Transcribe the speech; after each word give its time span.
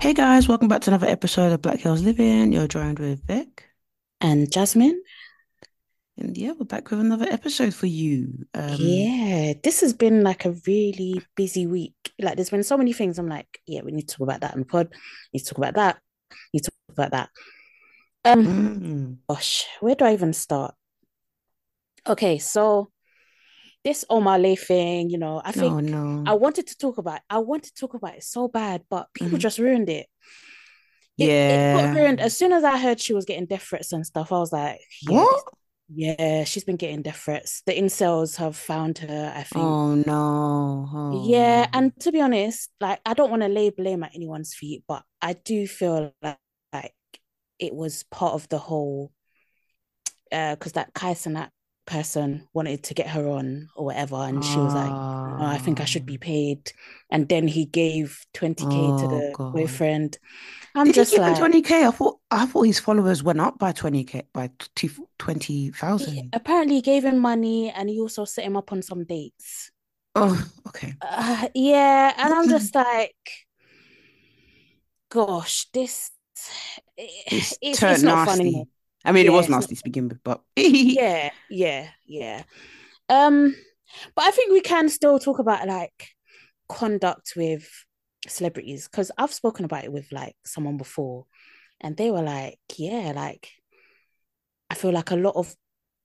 Hey 0.00 0.14
guys, 0.14 0.46
welcome 0.46 0.68
back 0.68 0.82
to 0.82 0.90
another 0.90 1.08
episode 1.08 1.50
of 1.50 1.60
Black 1.60 1.82
Gals 1.82 2.02
Livin. 2.02 2.52
You're 2.52 2.68
joined 2.68 3.00
with 3.00 3.26
Vic. 3.26 3.68
And 4.20 4.50
Jasmine, 4.50 5.02
And 6.16 6.38
yeah, 6.38 6.52
we're 6.52 6.66
back 6.66 6.88
with 6.90 7.00
another 7.00 7.26
episode 7.28 7.74
for 7.74 7.86
you. 7.86 8.46
Um, 8.54 8.76
yeah, 8.78 9.54
this 9.62 9.80
has 9.80 9.92
been 9.94 10.22
like 10.22 10.44
a 10.44 10.54
really 10.68 11.20
busy 11.34 11.66
week. 11.66 11.94
Like, 12.20 12.36
there's 12.36 12.50
been 12.50 12.62
so 12.62 12.78
many 12.78 12.92
things. 12.92 13.18
I'm 13.18 13.28
like, 13.28 13.60
yeah, 13.66 13.80
we 13.82 13.90
need 13.90 14.08
to 14.08 14.14
talk 14.14 14.24
about 14.24 14.40
that 14.42 14.52
on 14.54 14.60
the 14.60 14.66
pod. 14.66 14.88
We 15.32 15.38
need 15.38 15.44
to 15.44 15.46
talk 15.46 15.58
about 15.58 15.74
that. 15.74 15.98
We 16.30 16.36
need 16.58 16.64
to 16.64 16.70
talk 16.70 16.94
about 16.96 17.10
that. 17.10 17.30
Um, 18.24 18.46
mm, 18.46 19.16
gosh, 19.28 19.66
where 19.80 19.96
do 19.96 20.04
I 20.04 20.12
even 20.12 20.32
start? 20.32 20.76
Okay, 22.06 22.38
so 22.38 22.90
this 23.88 24.04
Omah 24.10 24.40
Lay 24.42 24.56
thing, 24.56 25.10
you 25.10 25.18
know, 25.18 25.40
I 25.44 25.52
oh 25.56 25.60
think 25.60 25.92
I 26.26 26.34
wanted 26.34 26.66
to 26.68 26.76
talk 26.78 26.98
about. 26.98 27.16
it. 27.16 27.22
I 27.30 27.38
wanted 27.38 27.74
to 27.74 27.80
talk 27.80 27.94
about 27.94 28.16
it 28.16 28.24
so 28.24 28.48
bad, 28.48 28.84
but 28.90 29.08
people 29.14 29.38
Mhm. 29.38 29.42
just 29.42 29.58
ruined 29.58 29.88
it. 29.90 30.06
It 31.18 31.32
it 31.48 31.66
Yeah. 31.66 31.94
ruined 31.94 32.20
as 32.20 32.36
soon 32.36 32.52
as 32.52 32.64
I 32.64 32.78
heard 32.78 33.00
she 33.00 33.12
was 33.14 33.24
getting 33.24 33.46
death 33.46 33.62
threats 33.62 33.92
and 33.92 34.06
stuff. 34.06 34.32
I 34.32 34.38
was 34.38 34.52
like, 34.52 34.80
yeah, 35.02 35.24
What? 35.24 35.44
yeah, 35.88 36.44
she's 36.44 36.64
been 36.64 36.76
getting 36.76 37.02
death 37.02 37.16
threats. 37.24 37.62
The 37.66 37.72
incels 37.72 38.36
have 38.36 38.56
found 38.56 38.98
her, 38.98 39.32
I 39.34 39.42
think 39.42 39.78
Oh 39.84 39.94
no. 39.94 40.88
Oh 40.92 41.10
Yeah, 41.10 41.66
and 41.72 41.98
to 42.00 42.12
be 42.12 42.20
honest, 42.20 42.70
like 42.80 43.00
I 43.06 43.14
don't 43.14 43.30
want 43.30 43.42
to 43.42 43.48
lay 43.48 43.70
blame 43.70 44.02
at 44.04 44.14
anyone's 44.14 44.54
feet, 44.54 44.84
but 44.86 45.04
I 45.22 45.32
do 45.34 45.66
feel 45.66 46.14
like, 46.22 46.38
like 46.72 46.94
it 47.58 47.74
was 47.74 48.04
part 48.04 48.34
of 48.34 48.48
the 48.48 48.58
whole 48.58 49.12
uh 50.32 50.54
because 50.54 50.72
that 50.72 50.92
Kai 50.94 51.14
Cenat 51.14 51.50
person 51.88 52.48
wanted 52.54 52.84
to 52.84 52.94
get 52.94 53.08
her 53.08 53.26
on 53.28 53.68
or 53.76 53.86
whatever, 53.86 54.16
and 54.16 54.44
she 54.44 54.60
was 54.60 54.74
like, 54.74 54.98
oh, 55.38 55.46
I 55.46 55.58
think 55.58 55.80
I 55.80 55.86
should 55.86 56.06
be 56.06 56.18
paid. 56.18 56.72
And 57.10 57.28
then 57.28 57.48
he 57.48 57.64
gave 57.66 58.26
20k 58.34 58.92
to 58.92 59.06
oh 59.06 59.08
the 59.08 59.30
God. 59.32 59.52
boyfriend. 59.52 60.18
I'm 60.74 60.86
Did 60.86 60.96
he 60.96 61.00
just 61.00 61.12
give 61.12 61.22
like, 61.22 61.36
20k? 61.36 61.86
I 61.86 61.90
thought 61.90 62.20
I 62.30 62.46
thought 62.46 62.62
his 62.66 62.80
followers 62.80 63.22
went 63.22 63.40
up 63.40 63.58
by 63.58 63.72
20k 63.72 64.22
by 64.32 64.50
two- 64.76 65.08
20,000. 65.18 66.30
apparently 66.32 66.76
he 66.76 66.82
gave 66.82 67.04
him 67.04 67.18
money 67.18 67.70
and 67.70 67.88
he 67.88 68.00
also 68.00 68.24
set 68.24 68.44
him 68.44 68.56
up 68.56 68.72
on 68.72 68.82
some 68.82 69.04
dates. 69.04 69.70
Oh, 70.14 70.50
okay. 70.68 70.94
Uh, 71.00 71.48
yeah, 71.54 72.12
and 72.16 72.32
I'm 72.34 72.48
just 72.48 72.74
like, 72.74 73.46
gosh, 75.10 75.66
this 75.72 76.10
It's 77.30 77.58
it's 77.60 77.82
it's 77.82 78.02
not 78.02 78.20
fun 78.20 78.40
anymore. 78.40 78.66
nasty. 78.66 78.68
I 79.08 79.12
mean, 79.12 79.26
it 79.26 79.32
was 79.32 79.48
nasty 79.48 79.74
to 79.76 79.84
begin 79.84 80.08
with, 80.08 80.22
but 80.22 80.42
Yeah, 80.86 81.30
yeah, 81.48 81.88
yeah. 82.06 82.44
Um, 83.08 83.56
but 84.16 84.24
I 84.26 84.30
think 84.32 84.52
we 84.52 84.60
can 84.62 84.88
still 84.88 85.18
talk 85.18 85.38
about 85.38 85.66
like 85.68 86.10
conduct 86.68 87.34
with 87.36 87.68
celebrities 88.28 88.88
because 88.88 89.12
I've 89.18 89.34
spoken 89.34 89.64
about 89.64 89.84
it 89.84 89.92
with 89.92 90.12
like 90.12 90.36
someone 90.46 90.78
before, 90.78 91.26
and 91.80 91.96
they 91.96 92.10
were 92.10 92.22
like, 92.22 92.58
yeah, 92.78 93.12
like 93.16 93.50
I 94.70 94.74
feel 94.74 94.92
like 94.92 95.10
a 95.10 95.16
lot 95.16 95.36
of 95.36 95.54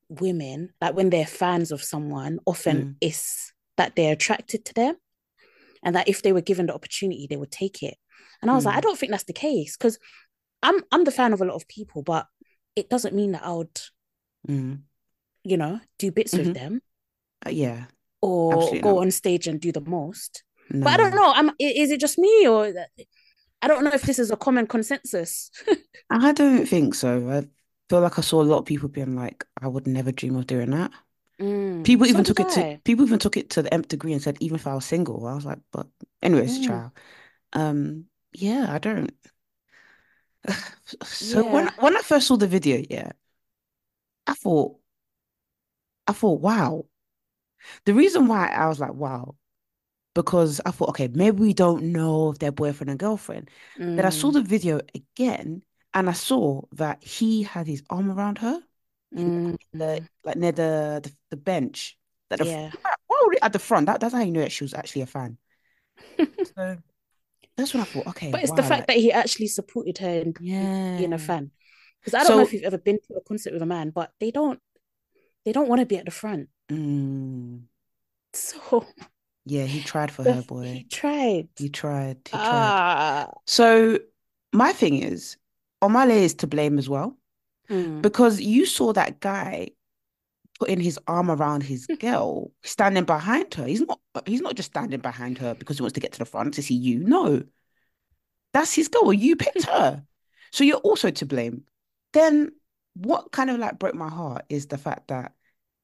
women, 0.08 0.72
like 0.80 0.94
when 0.96 1.10
they're 1.10 1.26
fans 1.26 1.72
of 1.72 1.82
someone, 1.82 2.38
often 2.46 2.86
Mm, 2.86 2.96
it's 3.00 3.52
that 3.76 3.96
they're 3.96 4.14
attracted 4.14 4.64
to 4.66 4.74
them, 4.74 4.96
and 5.82 5.96
that 5.96 6.08
if 6.08 6.22
they 6.22 6.32
were 6.32 6.40
given 6.42 6.66
the 6.66 6.74
opportunity, 6.74 7.26
they 7.28 7.36
would 7.36 7.50
take 7.52 7.82
it. 7.82 7.96
And 8.42 8.50
I 8.50 8.54
was 8.54 8.66
like, 8.66 8.76
I 8.76 8.80
mm, 8.80 8.82
don't 8.82 8.98
think 8.98 9.12
that's 9.12 9.24
the 9.24 9.32
case 9.32 9.76
because 9.76 9.98
I'm 10.62 10.82
I'm 10.92 11.04
the 11.04 11.10
fan 11.12 11.32
of 11.32 11.42
a 11.42 11.44
lot 11.46 11.56
of 11.56 11.68
people, 11.68 12.02
but 12.02 12.26
it 12.76 12.88
doesn't 12.90 13.14
mean 13.14 13.32
that 13.32 13.44
I 13.44 13.52
would, 13.52 13.80
mm. 14.48 14.84
you 15.44 15.56
know, 15.56 15.80
do 15.98 16.10
bits 16.10 16.36
with 16.38 16.52
hmm 16.52 16.52
them 16.52 16.80
Uh, 17.46 17.50
yeah, 17.50 17.86
or 18.22 18.76
absolutely 18.76 18.82
go 18.82 19.00
not. 19.00 19.02
on 19.02 19.10
stage 19.10 19.46
and 19.46 19.60
do 19.60 19.72
the 19.72 19.80
most. 19.80 20.42
But 20.82 20.94
I 20.94 20.96
don't 20.96 21.14
know. 21.16 21.32
I'm, 21.34 21.50
is 21.58 21.90
it 21.90 22.00
just 22.00 22.18
me 22.18 22.46
or 22.46 22.72
I 23.62 23.68
don't 23.68 23.84
know 23.84 23.92
if 23.92 24.04
this 24.04 24.18
is 24.18 24.30
a 24.30 24.36
common 24.36 24.66
consensus. 24.66 25.50
I 26.10 26.32
don't 26.32 26.66
think 26.66 26.94
so. 26.94 27.30
I 27.30 27.48
feel 27.88 28.00
like 28.00 28.18
I 28.18 28.22
saw 28.22 28.42
a 28.42 28.44
lot 28.44 28.58
of 28.58 28.64
people 28.66 28.88
being 28.88 29.16
like, 29.16 29.44
I 29.60 29.68
would 29.68 29.86
never 29.86 30.12
dream 30.12 30.36
of 30.36 30.46
doing 30.46 30.70
that. 30.70 30.92
Mm, 31.40 31.84
People 31.84 32.06
even 32.06 32.24
did 32.24 32.24
took 32.24 32.40
it 32.40 32.50
to 32.50 32.68
people 32.84 33.06
even 33.06 33.18
took 33.20 33.36
it 33.36 33.50
to 33.52 33.62
the 33.62 33.72
nth 33.74 33.88
degree 33.88 34.12
and 34.12 34.22
said, 34.22 34.38
even 34.40 34.56
if 34.56 34.66
I 34.66 34.74
was 34.74 34.86
single, 34.86 35.26
I 35.26 35.34
was 35.34 35.46
like, 35.46 35.60
but 35.72 35.88
anyways, 36.22 36.58
Mm, 36.58 36.60
child. 36.60 36.92
Um, 37.54 38.06
yeah, 38.34 38.66
I 38.70 38.78
don't. 38.78 39.12
So 41.10 41.44
when 41.46 41.66
yeah. 41.66 41.74
when 41.78 41.96
I 41.96 42.00
first 42.02 42.26
saw 42.28 42.36
the 42.36 42.46
video, 42.48 42.82
yeah, 42.90 43.12
I 44.26 44.34
thought 44.34 44.76
I 46.06 46.12
thought, 46.12 46.40
wow. 46.40 46.86
The 47.84 47.94
reason 47.94 48.26
why 48.28 48.48
I 48.48 48.68
was 48.68 48.80
like, 48.80 48.94
wow, 48.94 49.36
because 50.14 50.60
I 50.66 50.70
thought, 50.72 50.90
okay, 50.90 51.08
maybe 51.08 51.40
we 51.40 51.54
don't 51.54 51.92
know 51.92 52.30
if 52.32 52.38
they're 52.38 52.52
boyfriend 52.52 52.90
and 52.90 52.98
girlfriend. 52.98 53.50
Then 53.96 54.06
I 54.06 54.10
saw 54.10 54.30
Mm, 54.30 54.32
the 54.32 54.42
video 54.42 54.80
again 54.94 55.62
and 55.94 56.08
I 56.10 56.12
saw 56.14 56.62
that 56.72 57.04
he 57.04 57.42
had 57.44 57.66
his 57.66 57.82
arm 57.90 58.10
around 58.10 58.38
her 58.38 58.62
mm, 59.12 59.56
the 59.72 60.00
mm, 60.00 60.06
like 60.24 60.36
near 60.36 60.52
the 60.52 61.00
the, 61.02 61.12
the 61.30 61.36
bench. 61.36 61.98
That 62.30 62.40
yeah. 62.40 62.72
why 63.06 63.22
would 63.26 63.36
it 63.36 63.42
at 63.44 63.52
the 63.52 63.58
front? 63.58 63.86
That, 63.86 64.00
that's 64.00 64.14
how 64.14 64.22
you 64.22 64.32
know 64.32 64.40
that 64.40 64.52
she 64.52 64.64
was 64.64 64.74
actually 64.74 65.02
a 65.02 65.06
fan. 65.06 65.38
So 66.56 66.78
that's 67.56 67.74
what 67.74 67.80
I 67.82 67.84
thought, 67.84 68.06
okay, 68.08 68.32
But 68.32 68.42
it's 68.42 68.52
the 68.52 68.62
fact 68.62 68.86
like 68.86 68.88
that 68.88 68.96
he 68.96 69.12
actually 69.12 69.48
supported 69.48 69.98
her 69.98 70.10
in 70.10 70.34
being 70.96 71.12
a 71.12 71.18
fan. 71.18 71.50
Because 72.00 72.14
I 72.14 72.24
don't 72.24 72.36
know 72.36 72.42
if 72.42 72.52
you've 72.52 72.64
ever 72.64 72.78
been 72.78 73.00
to 73.08 73.14
a 73.14 73.20
concert 73.22 73.52
with 73.52 73.62
a 73.62 73.66
man, 73.66 73.90
but 73.90 74.12
they 74.20 74.30
don't 74.30 74.60
they 75.44 75.52
don't 75.52 75.68
want 75.68 75.80
to 75.80 75.86
be 75.86 75.96
at 75.98 76.04
the 76.06 76.10
front. 76.10 76.48
mm, 76.70 77.64
So 78.34 78.86
yeah, 79.44 79.64
he 79.64 79.80
tried 79.82 80.10
for 80.10 80.24
her, 80.24 80.40
the, 80.40 80.42
he 80.42 80.48
boy. 80.48 80.84
tried. 80.84 81.48
He 81.56 81.68
tried, 81.68 82.28
he 82.30 82.38
tried. 82.38 82.74
Ah. 82.78 83.30
So 83.46 84.00
my 84.52 84.72
thing 84.72 85.02
is, 85.02 85.36
Omah 85.82 86.08
Lay 86.08 86.24
is 86.24 86.34
to 86.36 86.46
blame 86.46 86.78
as 86.78 86.88
well 86.88 87.18
Mm, 87.68 88.02
because 88.02 88.40
you 88.40 88.66
saw 88.66 88.92
that 88.94 89.20
guy 89.20 89.70
putting 90.60 90.80
his 90.80 90.98
arm 91.06 91.30
around 91.30 91.62
his 91.62 91.88
girl, 91.98 92.52
standing 92.62 93.04
behind 93.04 93.54
her. 93.54 93.66
He's 93.66 93.80
not 93.82 94.00
he's 94.26 94.40
not 94.40 94.54
just 94.56 94.70
standing 94.72 95.00
behind 95.00 95.38
her 95.38 95.54
because 95.54 95.76
he 95.78 95.82
wants 95.82 95.94
to 95.94 96.00
get 96.00 96.12
to 96.12 96.18
the 96.20 96.24
front 96.24 96.54
to 96.54 96.62
see 96.62 96.74
you. 96.74 97.00
No, 97.00 97.42
that's 98.52 98.74
his 98.74 98.88
girl. 98.88 99.12
You 99.12 99.36
picked 99.36 99.64
her. 99.66 100.02
So 100.52 100.64
you're 100.64 100.76
also 100.78 101.10
to 101.10 101.26
blame. 101.26 101.64
Then 102.12 102.52
what 102.94 103.32
kind 103.32 103.50
of 103.50 103.58
like 103.58 103.78
broke 103.78 103.94
my 103.94 104.08
heart 104.08 104.44
is 104.48 104.66
the 104.66 104.78
fact 104.78 105.08
that 105.08 105.32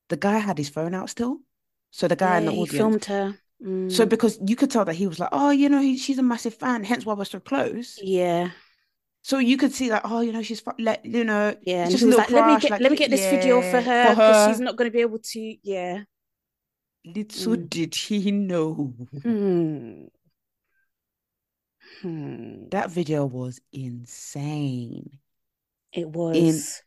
the 0.08 0.16
guy 0.16 0.38
had 0.38 0.58
his 0.58 0.68
phone 0.68 0.94
out 0.94 1.10
still. 1.10 1.38
So 1.90 2.08
the 2.08 2.16
guy 2.16 2.38
in 2.38 2.44
the 2.46 2.52
he 2.52 2.54
audience. 2.54 2.96
filmed 2.96 3.04
her. 3.06 3.38
So 3.88 4.06
Mm, 4.06 4.06
because 4.06 4.38
you 4.46 4.56
could 4.56 4.70
tell 4.70 4.84
that 4.86 4.94
he 4.96 5.06
was 5.08 5.18
like, 5.20 5.30
oh, 5.32 5.50
you 5.50 5.68
know, 5.68 5.80
he, 5.80 5.98
she's 5.98 6.18
a 6.18 6.22
massive 6.22 6.54
fan, 6.54 6.84
hence 6.84 7.06
why 7.06 7.14
we're 7.14 7.24
so 7.26 7.40
close. 7.40 8.02
yeah. 8.02 8.50
So 9.22 9.38
you 9.38 9.56
could 9.56 9.72
see 9.72 9.90
that, 9.90 10.02
oh, 10.04 10.20
you 10.20 10.32
know, 10.32 10.42
she's 10.42 10.62
let 10.78 11.04
you 11.04 11.24
know, 11.24 11.54
Yeah, 11.62 11.84
just 11.86 12.00
he 12.00 12.06
a 12.06 12.08
little 12.08 12.20
like, 12.20 12.30
"Let 12.30 12.46
me 12.46 12.56
get 12.58 12.70
like 12.70 12.80
let 12.80 12.90
me 12.90 12.96
get 12.96 13.10
this 13.10 13.30
video 13.30 13.60
for 13.60 13.80
her 13.80 14.14
because 14.14 14.46
she's 14.46 14.60
not 14.60 14.76
going 14.76 14.90
to 14.90 14.92
be 14.92 15.00
able 15.02 15.18
to." 15.18 15.56
Yeah. 15.62 16.04
Little 17.04 17.56
Mm. 17.56 17.68
did 17.70 17.94
he 17.94 18.30
know. 18.30 18.94
Hmm. 22.02 22.68
That 22.70 22.90
video 22.90 23.26
was 23.26 23.60
insane. 23.72 25.18
It 25.92 26.06
In 26.32 26.54
was 26.54 26.82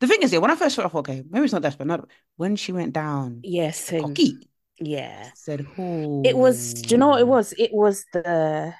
the 0.00 0.06
thing 0.06 0.22
is, 0.22 0.32
yeah, 0.32 0.38
when 0.38 0.50
I 0.50 0.56
first 0.56 0.76
saw 0.76 0.82
it, 0.82 0.86
I 0.86 0.88
thought, 0.88 1.08
okay, 1.08 1.24
maybe 1.28 1.44
it's 1.44 1.52
not 1.52 1.62
that, 1.62 1.76
but 1.78 1.86
Not 1.86 2.08
when 2.36 2.56
she 2.56 2.72
went 2.72 2.92
down 2.92 3.42
yes, 3.42 3.92
and 3.92 4.00
Cocky, 4.00 4.48
yeah. 4.80 5.30
said, 5.34 5.60
who? 5.60 6.22
It 6.24 6.36
was. 6.36 6.74
Do 6.74 6.94
you 6.94 6.98
know 6.98 7.08
what 7.08 7.20
it 7.20 7.28
was? 7.28 7.54
It 7.58 7.72
was 7.72 8.04
the 8.12 8.74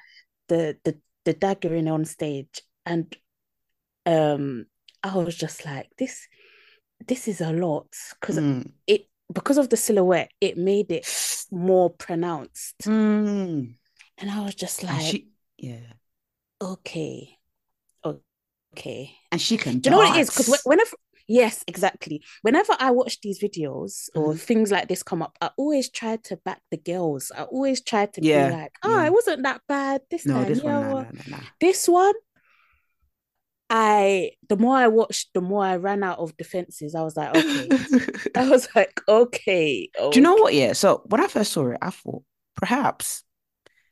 the 0.47 0.77
the 0.83 0.97
the 1.25 1.33
daggering 1.33 1.91
on 1.91 2.05
stage, 2.05 2.61
and 2.85 3.15
um, 4.05 4.65
I 5.03 5.15
was 5.17 5.35
just 5.35 5.65
like, 5.65 5.89
this 5.97 6.27
this 7.07 7.27
is 7.27 7.41
a 7.41 7.51
lot 7.51 7.87
because 8.19 8.37
mm, 8.37 8.71
it 8.87 9.07
because 9.33 9.57
of 9.57 9.69
the 9.69 9.77
silhouette, 9.77 10.31
it 10.41 10.57
made 10.57 10.91
it 10.91 11.07
more 11.51 11.89
pronounced, 11.89 12.75
mm. 12.85 13.75
and 14.17 14.31
I 14.31 14.43
was 14.43 14.55
just 14.55 14.83
like, 14.83 15.01
she, 15.01 15.29
yeah, 15.57 15.93
okay, 16.61 17.37
okay. 18.73 19.11
and 19.31 19.41
she 19.41 19.57
can 19.57 19.79
Do 19.79 19.89
you 19.89 19.91
know 19.91 19.97
what 19.97 20.15
it 20.15 20.19
is? 20.21 20.29
Because 20.29 20.61
whenever, 20.63 20.91
yes, 21.27 21.63
exactly. 21.67 22.21
Whenever 22.41 22.75
I 22.79 22.91
watch 22.91 23.19
these 23.21 23.39
videos 23.39 24.09
or 24.15 24.33
Mhm. 24.33 24.39
things 24.39 24.71
like 24.71 24.87
this 24.87 25.03
come 25.03 25.21
up, 25.21 25.37
I 25.41 25.51
always 25.57 25.89
try 25.89 26.17
to 26.17 26.37
back 26.37 26.61
the 26.71 26.77
girls. 26.77 27.31
I 27.35 27.43
always 27.43 27.81
try 27.81 28.05
to 28.07 28.21
be 28.21 28.45
like, 28.45 28.73
oh, 28.83 28.89
yeah. 28.89 29.07
it 29.07 29.13
wasn't 29.13 29.43
that 29.43 29.61
bad 29.67 30.01
this 30.09 30.25
No, 30.25 30.35
time. 30.35 30.45
this 30.45 30.63
Yeah, 30.63 30.79
one, 30.79 31.03
nah, 31.03 31.11
nah, 31.11 31.37
nah. 31.37 31.43
this 31.59 31.87
one, 31.87 32.13
I, 33.69 34.31
the 34.47 34.57
more 34.57 34.75
I 34.75 34.87
watched, 34.87 35.33
the 35.33 35.41
more 35.41 35.65
I 35.65 35.77
ran 35.77 36.03
out 36.03 36.19
of 36.19 36.37
defenses. 36.37 36.93
I 36.93 37.01
was 37.01 37.17
like, 37.17 37.35
okay. 37.35 37.69
I 38.35 38.47
was 38.49 38.67
like, 38.75 39.01
okay, 39.07 39.89
Do 40.11 40.11
you 40.13 40.21
know 40.21 40.35
what? 40.35 40.53
Yeah. 40.53 40.73
So 40.73 41.01
when 41.05 41.21
I 41.21 41.27
first 41.27 41.51
saw 41.51 41.69
it, 41.71 41.77
I 41.81 41.89
thought 41.89 42.23
perhaps 42.55 43.23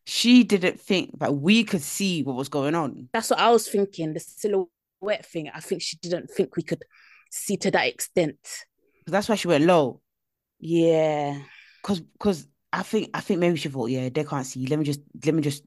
she 0.06 0.44
didn't 0.44 0.80
think 0.80 1.20
that 1.20 1.36
we 1.36 1.64
could 1.64 1.82
see 1.82 2.24
what 2.24 2.36
was 2.36 2.50
going 2.50 2.76
on. 2.76 3.10
That's 3.14 3.30
what 3.32 3.40
I 3.40 3.52
was 3.52 3.68
thinking. 3.68 4.14
The 4.14 4.20
silhouette 4.20 5.26
thing, 5.26 5.50
I 5.54 5.60
think 5.60 5.82
she 5.82 5.98
didn't 5.98 6.30
think 6.30 6.56
we 6.56 6.64
could 6.64 6.84
see 7.32 7.58
to 7.58 7.72
that 7.72 7.88
extent. 7.88 8.38
That's 9.08 9.28
why 9.28 9.36
she 9.36 9.48
went 9.48 9.66
low. 9.66 10.02
Yeah. 10.60 11.40
Cause, 11.82 12.02
cause 12.20 12.48
I 12.72 12.84
think, 12.84 13.10
I 13.14 13.22
think 13.22 13.40
maybe 13.40 13.58
she 13.58 13.70
thought, 13.70 13.90
yeah, 13.90 14.10
they 14.10 14.24
can't 14.24 14.46
see. 14.46 14.68
Let 14.68 14.78
me 14.78 14.86
just, 14.86 15.02
let 15.26 15.34
me 15.34 15.42
just 15.42 15.64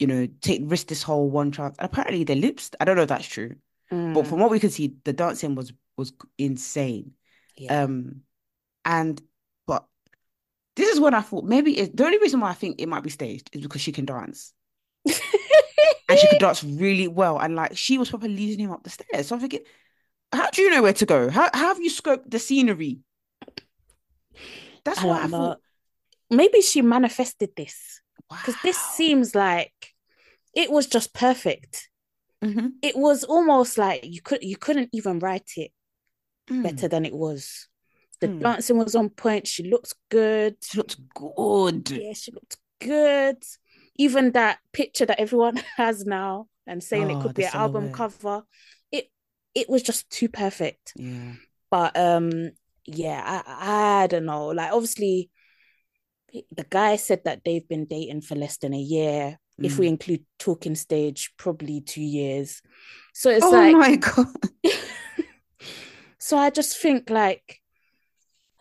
you 0.00 0.08
know, 0.08 0.28
take 0.42 0.62
risk 0.66 0.88
this 0.88 1.04
whole 1.04 1.30
one 1.30 1.52
chance. 1.52 1.76
Apparently 1.80 2.24
they 2.24 2.36
lips. 2.36 2.72
I 2.80 2.86
don't 2.86 2.96
know 2.96 3.04
if 3.04 3.10
that's 3.10 3.28
true, 3.28 3.56
but 4.14 4.26
Mm, 4.26 4.28
from 4.28 4.40
what 4.40 4.50
we 4.50 4.60
could 4.60 4.72
see, 4.72 4.96
the 5.04 5.14
dancing 5.14 5.56
was 5.56 5.72
was 5.98 6.12
insane. 6.38 7.14
yeah. 7.56 7.84
Um, 7.84 8.22
and 8.84 9.20
but 9.66 9.86
this 10.76 10.90
is 10.94 11.00
when 11.00 11.14
I 11.14 11.22
thought 11.22 11.44
maybe 11.44 11.78
it, 11.78 11.96
the 11.96 12.06
only 12.06 12.18
reason 12.18 12.40
why 12.40 12.50
I 12.50 12.54
think 12.54 12.80
it 12.80 12.88
might 12.88 13.04
be 13.04 13.10
staged 13.10 13.50
is 13.54 13.62
because 13.62 13.82
she 13.82 13.92
can 13.92 14.06
dance 14.06 14.54
and 16.08 16.18
she 16.18 16.26
could 16.26 16.38
dance 16.40 16.64
really 16.64 17.08
well, 17.08 17.38
and 17.38 17.54
like 17.54 17.76
she 17.76 17.98
was 17.98 18.10
probably 18.10 18.30
leading 18.30 18.64
him 18.66 18.72
up 18.72 18.82
the 18.82 18.90
stairs. 18.90 19.28
So 19.28 19.34
I'm 19.36 19.40
thinking, 19.40 19.60
how 20.32 20.50
do 20.50 20.62
you 20.62 20.70
know 20.70 20.82
where 20.82 20.92
to 20.94 21.06
go? 21.06 21.30
How, 21.30 21.50
how 21.54 21.68
have 21.68 21.80
you 21.80 21.90
scoped 21.90 22.30
the 22.30 22.38
scenery? 22.38 23.00
That's 24.84 25.02
I 25.02 25.04
what 25.04 25.22
I 25.22 25.26
know. 25.26 25.26
thought. 25.26 25.60
Maybe 26.30 26.62
she 26.62 26.82
manifested 26.82 27.50
this 27.56 28.02
because 28.42 28.58
this 28.58 28.78
seems 28.80 29.34
like 29.34 29.89
it 30.54 30.70
was 30.70 30.86
just 30.86 31.14
perfect. 31.14 31.88
Mhm. 32.42 32.72
It 32.82 32.96
was 32.96 33.24
almost 33.24 33.78
like 33.78 34.04
you 34.04 34.20
could 34.22 34.42
you 34.42 34.56
couldn't 34.56 34.90
even 34.92 35.18
write 35.18 35.50
it 35.56 35.72
Mm. 36.48 36.62
better 36.62 36.88
than 36.88 37.04
it 37.04 37.12
was. 37.14 37.68
The 38.20 38.28
Mm. 38.28 38.40
dancing 38.40 38.78
was 38.78 38.94
on 38.94 39.10
point. 39.10 39.46
She 39.46 39.62
looked 39.64 39.94
good. 40.10 40.56
She 40.62 40.78
looked 40.78 40.96
good. 41.14 41.90
Yeah, 41.90 42.12
she 42.12 42.32
looked 42.32 42.56
good. 42.80 43.42
Even 43.96 44.32
that 44.32 44.58
picture 44.72 45.06
that 45.06 45.20
everyone 45.20 45.56
has 45.76 46.04
now 46.04 46.48
and 46.66 46.82
saying 46.82 47.10
it 47.10 47.16
Oh, 47.16 47.22
could 47.22 47.34
be 47.34 47.44
an 47.44 47.50
album 47.54 47.92
cover. 47.92 48.42
It 48.90 49.10
it 49.54 49.68
was 49.68 49.82
just 49.82 50.08
too 50.10 50.28
perfect. 50.28 50.92
Yeah. 50.96 51.34
But 51.70 51.96
um, 51.96 52.50
yeah, 52.86 53.42
I 53.46 54.02
I 54.02 54.06
don't 54.06 54.24
know. 54.26 54.48
Like 54.48 54.72
obviously, 54.72 55.30
the 56.32 56.64
guy 56.68 56.96
said 56.96 57.22
that 57.24 57.42
they've 57.44 57.66
been 57.68 57.86
dating 57.86 58.22
for 58.22 58.34
less 58.36 58.56
than 58.58 58.72
a 58.74 58.78
year. 58.78 59.38
If 59.60 59.78
we 59.78 59.86
Mm. 59.86 59.90
include 59.90 60.24
talking 60.38 60.74
stage, 60.74 61.32
probably 61.36 61.80
two 61.82 62.02
years. 62.02 62.62
So 63.14 63.30
it's 63.30 63.44
Oh 63.44 63.50
like, 63.50 63.76
my 63.76 63.96
God. 63.96 64.26
so 66.18 66.36
I 66.38 66.50
just 66.50 66.78
think 66.78 67.10
like, 67.10 67.60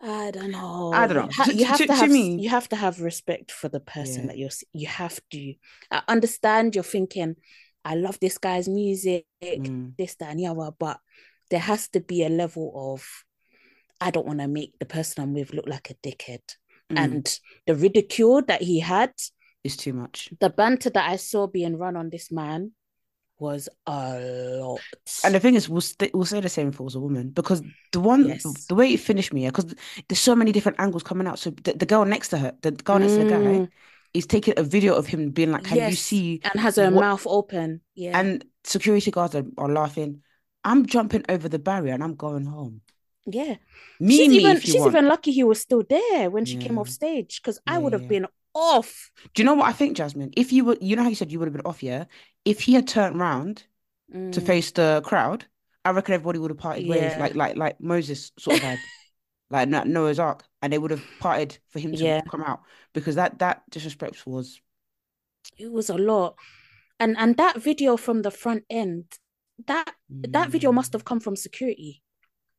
I 0.02 0.32
don't 0.32 0.52
know. 0.52 0.92
I 0.94 1.08
don't 1.08 1.16
know. 1.18 1.24
You, 1.24 1.30
ha- 1.34 1.52
you 1.52 1.66
have 1.66 1.78
to- 1.78 1.84
to 1.88 1.94
to 1.94 1.94
have 1.96 2.10
me- 2.10 2.40
you 2.42 2.50
have 2.50 2.70
to 2.70 2.76
have 2.76 3.02
respect 3.02 3.52
for 3.52 3.68
the 3.70 3.80
person 3.82 4.22
Yeah. 4.24 4.28
that 4.28 4.38
you're. 4.38 4.50
You 4.74 4.88
have 4.88 5.20
to. 5.32 5.54
I 5.92 6.02
understand 6.08 6.76
you're 6.76 6.84
thinking, 6.86 7.36
I 7.84 7.96
love 7.96 8.18
this 8.20 8.38
guy's 8.38 8.68
music, 8.70 9.26
Mm. 9.44 9.96
this, 9.98 10.16
that, 10.16 10.30
and 10.32 10.40
the 10.40 10.48
other, 10.48 10.72
but 10.78 11.00
there 11.50 11.60
has 11.60 11.90
to 11.90 12.00
be 12.00 12.24
a 12.24 12.30
level 12.30 12.72
of 12.94 13.06
I 14.02 14.12
don't 14.12 14.26
want 14.28 14.40
to 14.40 14.48
make 14.48 14.80
the 14.80 14.86
person 14.86 15.22
I'm 15.24 15.34
with 15.34 15.54
look 15.54 15.68
like 15.68 15.90
a 15.90 15.96
dickhead. 15.96 16.44
Mm. 16.90 16.98
And 16.98 17.40
the 17.68 17.76
ridicule 17.76 18.42
that 18.44 18.62
he 18.62 18.80
had, 18.80 19.12
It's 19.64 19.76
too 19.76 19.94
much. 19.94 20.30
the 20.40 20.50
banter 20.50 20.90
that 20.92 21.10
I 21.10 21.18
saw 21.18 21.48
being 21.48 21.78
run 21.78 21.96
on 21.98 22.10
this 22.10 22.32
man 22.32 22.72
was 23.38 23.70
a 23.88 24.20
lot. 24.62 24.82
And 25.24 25.34
the 25.36 25.40
thing 25.40 25.56
is, 25.56 25.70
we'll, 25.70 25.82
st- 25.82 26.14
we'll 26.14 26.26
say 26.26 26.40
the 26.42 26.50
same 26.50 26.70
if 26.70 26.76
it 26.76 26.84
was 26.84 26.96
a 26.96 27.00
woman 27.00 27.30
because 27.30 27.62
the 27.92 28.00
one, 28.00 28.28
Yes. 28.28 28.44
the 28.68 28.76
way 28.76 28.94
it 28.94 29.00
finished 29.00 29.34
me, 29.34 29.46
because 29.48 29.74
there's 30.08 30.20
so 30.20 30.36
many 30.36 30.52
different 30.52 30.80
angles 30.80 31.04
coming 31.04 31.28
out. 31.28 31.40
So 31.40 31.50
the, 31.52 31.74
the 31.74 31.86
girl 31.86 32.06
next 32.06 32.30
to 32.30 32.38
her, 32.38 32.54
the 32.62 32.72
girl 32.72 33.00
next 33.00 33.14
to 33.14 33.24
the 33.24 33.30
guy, 33.30 33.38
Mm, 33.38 33.70
is 34.14 34.26
taking 34.26 34.56
a 34.58 34.64
video 34.64 34.96
of 34.96 35.06
him 35.08 35.30
being 35.32 35.52
like, 35.52 35.64
"Can 35.66 35.78
you 35.90 35.96
see?" 35.96 36.42
and 36.44 36.60
has 36.60 36.76
her 36.78 36.90
what- 36.92 37.02
mouth 37.02 37.24
open. 37.28 37.82
Yeah. 37.96 38.20
And 38.20 38.44
security 38.64 39.12
guards 39.12 39.36
are, 39.36 39.46
are 39.58 39.70
laughing. 39.72 40.22
I'm 40.64 40.86
jumping 40.86 41.24
over 41.30 41.48
the 41.48 41.60
barrier 41.60 41.94
and 41.94 42.04
I'm 42.04 42.16
going 42.16 42.46
home. 42.46 42.82
yeah. 43.26 43.56
Me, 44.00 44.18
she's 44.18 44.30
me, 44.30 44.38
even 44.40 44.60
she's 44.60 44.76
want. 44.76 44.92
even 44.94 45.08
lucky 45.08 45.32
he 45.32 45.44
was 45.44 45.62
still 45.62 45.84
there 45.90 46.30
when 46.30 46.44
she 46.46 46.58
came 46.58 46.78
off 46.78 46.90
stage 46.90 47.42
because 47.42 47.60
I 47.68 47.78
would 47.78 47.94
have 47.94 48.02
yeah. 48.04 48.08
been 48.08 48.26
off. 48.60 49.12
Do 49.34 49.42
you 49.42 49.46
know 49.46 49.54
what 49.56 49.68
I 49.68 49.74
think, 49.74 49.98
Jasmine? 49.98 50.32
If 50.38 50.52
you 50.52 50.66
were, 50.66 50.78
you 50.82 50.96
know 50.96 51.04
how 51.04 51.10
you 51.10 51.16
said 51.16 51.32
you 51.32 51.40
would 51.40 51.48
have 51.48 51.54
been 51.54 51.66
off, 51.66 51.84
yeah? 51.84 52.06
If 52.46 52.62
he 52.62 52.74
had 52.74 52.88
turned 52.88 53.20
round 53.20 53.64
to 54.32 54.42
Mm, 54.42 54.42
face 54.42 54.72
the 54.72 55.02
crowd, 55.06 55.46
I 55.86 55.92
reckon 55.92 56.14
everybody 56.16 56.40
would 56.40 56.52
have 56.52 56.58
parted 56.60 56.88
ways, 56.88 57.18
like 57.18 57.36
like 57.36 57.58
like 57.58 57.82
Moses 57.82 58.32
sort 58.40 58.58
of 58.58 58.64
had, 58.64 58.88
like 59.52 59.70
Noah's 59.70 60.20
Ark, 60.20 60.46
and 60.62 60.74
they 60.74 60.78
would 60.80 60.92
have 60.92 61.06
parted 61.20 61.60
for 61.70 61.80
him 61.80 61.96
to 61.96 62.08
Yeah. 62.08 62.22
come 62.30 62.44
out 62.44 62.62
because 62.94 63.16
that 63.16 63.40
that 63.40 63.64
disrespect 63.72 64.28
was 64.28 64.62
it 65.58 65.72
was 65.72 65.90
a 65.90 65.98
lot. 65.98 66.36
And 67.00 67.18
and 67.18 67.38
that 67.38 67.62
video 67.62 67.98
from 67.98 68.22
the 68.24 68.32
front 68.32 68.66
end, 68.70 69.06
that 69.68 69.96
that 70.24 70.52
video 70.52 70.72
must 70.72 70.94
have 70.94 71.06
come 71.06 71.20
from 71.20 71.36
security. 71.36 72.04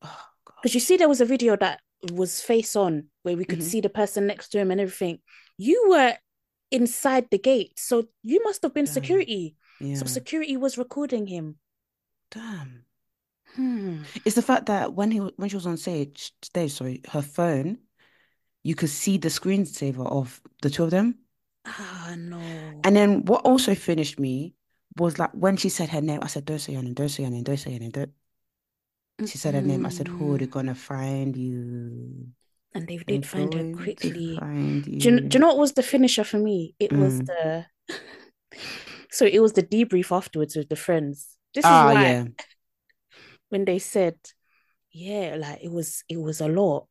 Oh, 0.03 0.27
Because 0.63 0.75
you 0.75 0.81
see, 0.81 0.97
there 0.97 1.09
was 1.09 1.21
a 1.21 1.25
video 1.27 1.57
that 1.57 1.81
was 2.03 2.41
face 2.41 2.77
on 2.77 3.09
where 3.23 3.37
we 3.37 3.45
could 3.45 3.63
Mhm. 3.63 3.71
see 3.71 3.81
the 3.81 3.89
person 3.89 4.27
next 4.27 4.49
to 4.51 4.59
him 4.59 4.71
and 4.71 4.81
everything. 4.81 5.21
You 5.61 5.91
were 5.91 6.17
inside 6.71 7.29
the 7.31 7.39
gate, 7.39 7.79
so 7.79 8.09
you 8.23 8.43
must 8.45 8.63
have 8.63 8.73
been 8.73 8.87
Damn. 8.87 8.95
security. 8.95 9.57
Yeah, 9.79 9.97
So 9.97 10.07
security 10.07 10.57
was 10.57 10.79
recording 10.79 11.27
him. 11.27 11.57
damn. 12.31 12.85
Hmm. 13.57 14.03
It's 14.25 14.37
the 14.37 14.43
fact 14.43 14.67
that 14.67 14.95
when 14.95 15.11
he 15.11 15.19
when 15.19 15.49
she 15.51 15.57
was 15.57 15.67
on 15.67 15.77
stage, 15.77 16.33
stage, 16.41 16.73
sorry, 16.73 17.03
her 17.11 17.21
phone, 17.21 17.79
you 18.63 18.75
could 18.75 18.89
see 18.89 19.19
the 19.19 19.29
screensaver 19.29 20.07
of 20.11 20.41
the 20.63 20.71
two 20.71 20.85
of 20.85 20.91
them. 20.91 21.19
Ah, 21.67 22.15
no. 22.17 22.81
And 22.85 22.97
then 22.97 23.25
what 23.27 23.45
also 23.45 23.75
finished 23.75 24.19
me 24.19 24.55
was 24.97 25.19
like 25.19 25.33
when 25.33 25.57
she 25.57 25.69
said 25.69 25.91
her 25.91 26.01
name, 26.01 26.21
I 26.23 26.29
said, 26.29 26.45
Don't 26.47 26.59
say 26.59 26.73
your 26.73 26.83
name, 26.83 26.95
don't 26.95 27.09
say 27.09 27.25
your 27.25 27.33
name, 27.33 27.43
don't 27.43 27.57
say 27.59 27.71
your 27.73 27.81
name, 27.81 27.91
don't. 27.91 28.13
She 29.27 29.37
said 29.39 29.55
her 29.55 29.63
name. 29.63 29.85
I 29.85 29.91
said, 29.91 30.09
Who 30.09 30.35
are 30.35 30.39
they 30.39 30.47
Mm. 30.47 30.51
gonna 30.51 30.75
find 30.75 31.37
you? 31.37 32.29
And 32.75 32.87
they 32.87 32.97
They're 32.99 33.19
did 33.19 33.27
find 33.27 33.53
her 33.55 33.65
quickly. 33.77 34.37
find 34.39 34.85
Do 34.85 34.91
you, 34.91 35.21
do 35.21 35.29
you. 35.35 35.39
know 35.41 35.49
what 35.49 35.59
was 35.59 35.73
the 35.73 35.83
finisher 35.83 36.25
for 36.25 36.39
me? 36.39 36.75
It 36.79 36.93
was 36.93 37.21
Mm. 37.21 37.27
the 37.27 37.67
so 39.11 39.25
it 39.27 39.41
was 39.41 39.53
the 39.55 39.63
debrief 39.63 40.15
afterwards 40.17 40.57
with 40.57 40.69
the 40.69 40.77
friends. 40.77 41.37
This 41.55 41.65
is 41.65 41.71
Ah, 41.71 41.87
why 41.93 42.03
yeah. 42.03 42.25
when 43.49 43.65
they 43.65 43.79
said, 43.79 44.17
yeah, 44.93 45.37
like 45.39 45.61
it 45.63 45.71
was 45.71 46.05
it 46.09 46.21
was 46.21 46.41
a 46.41 46.49
lot. 46.49 46.87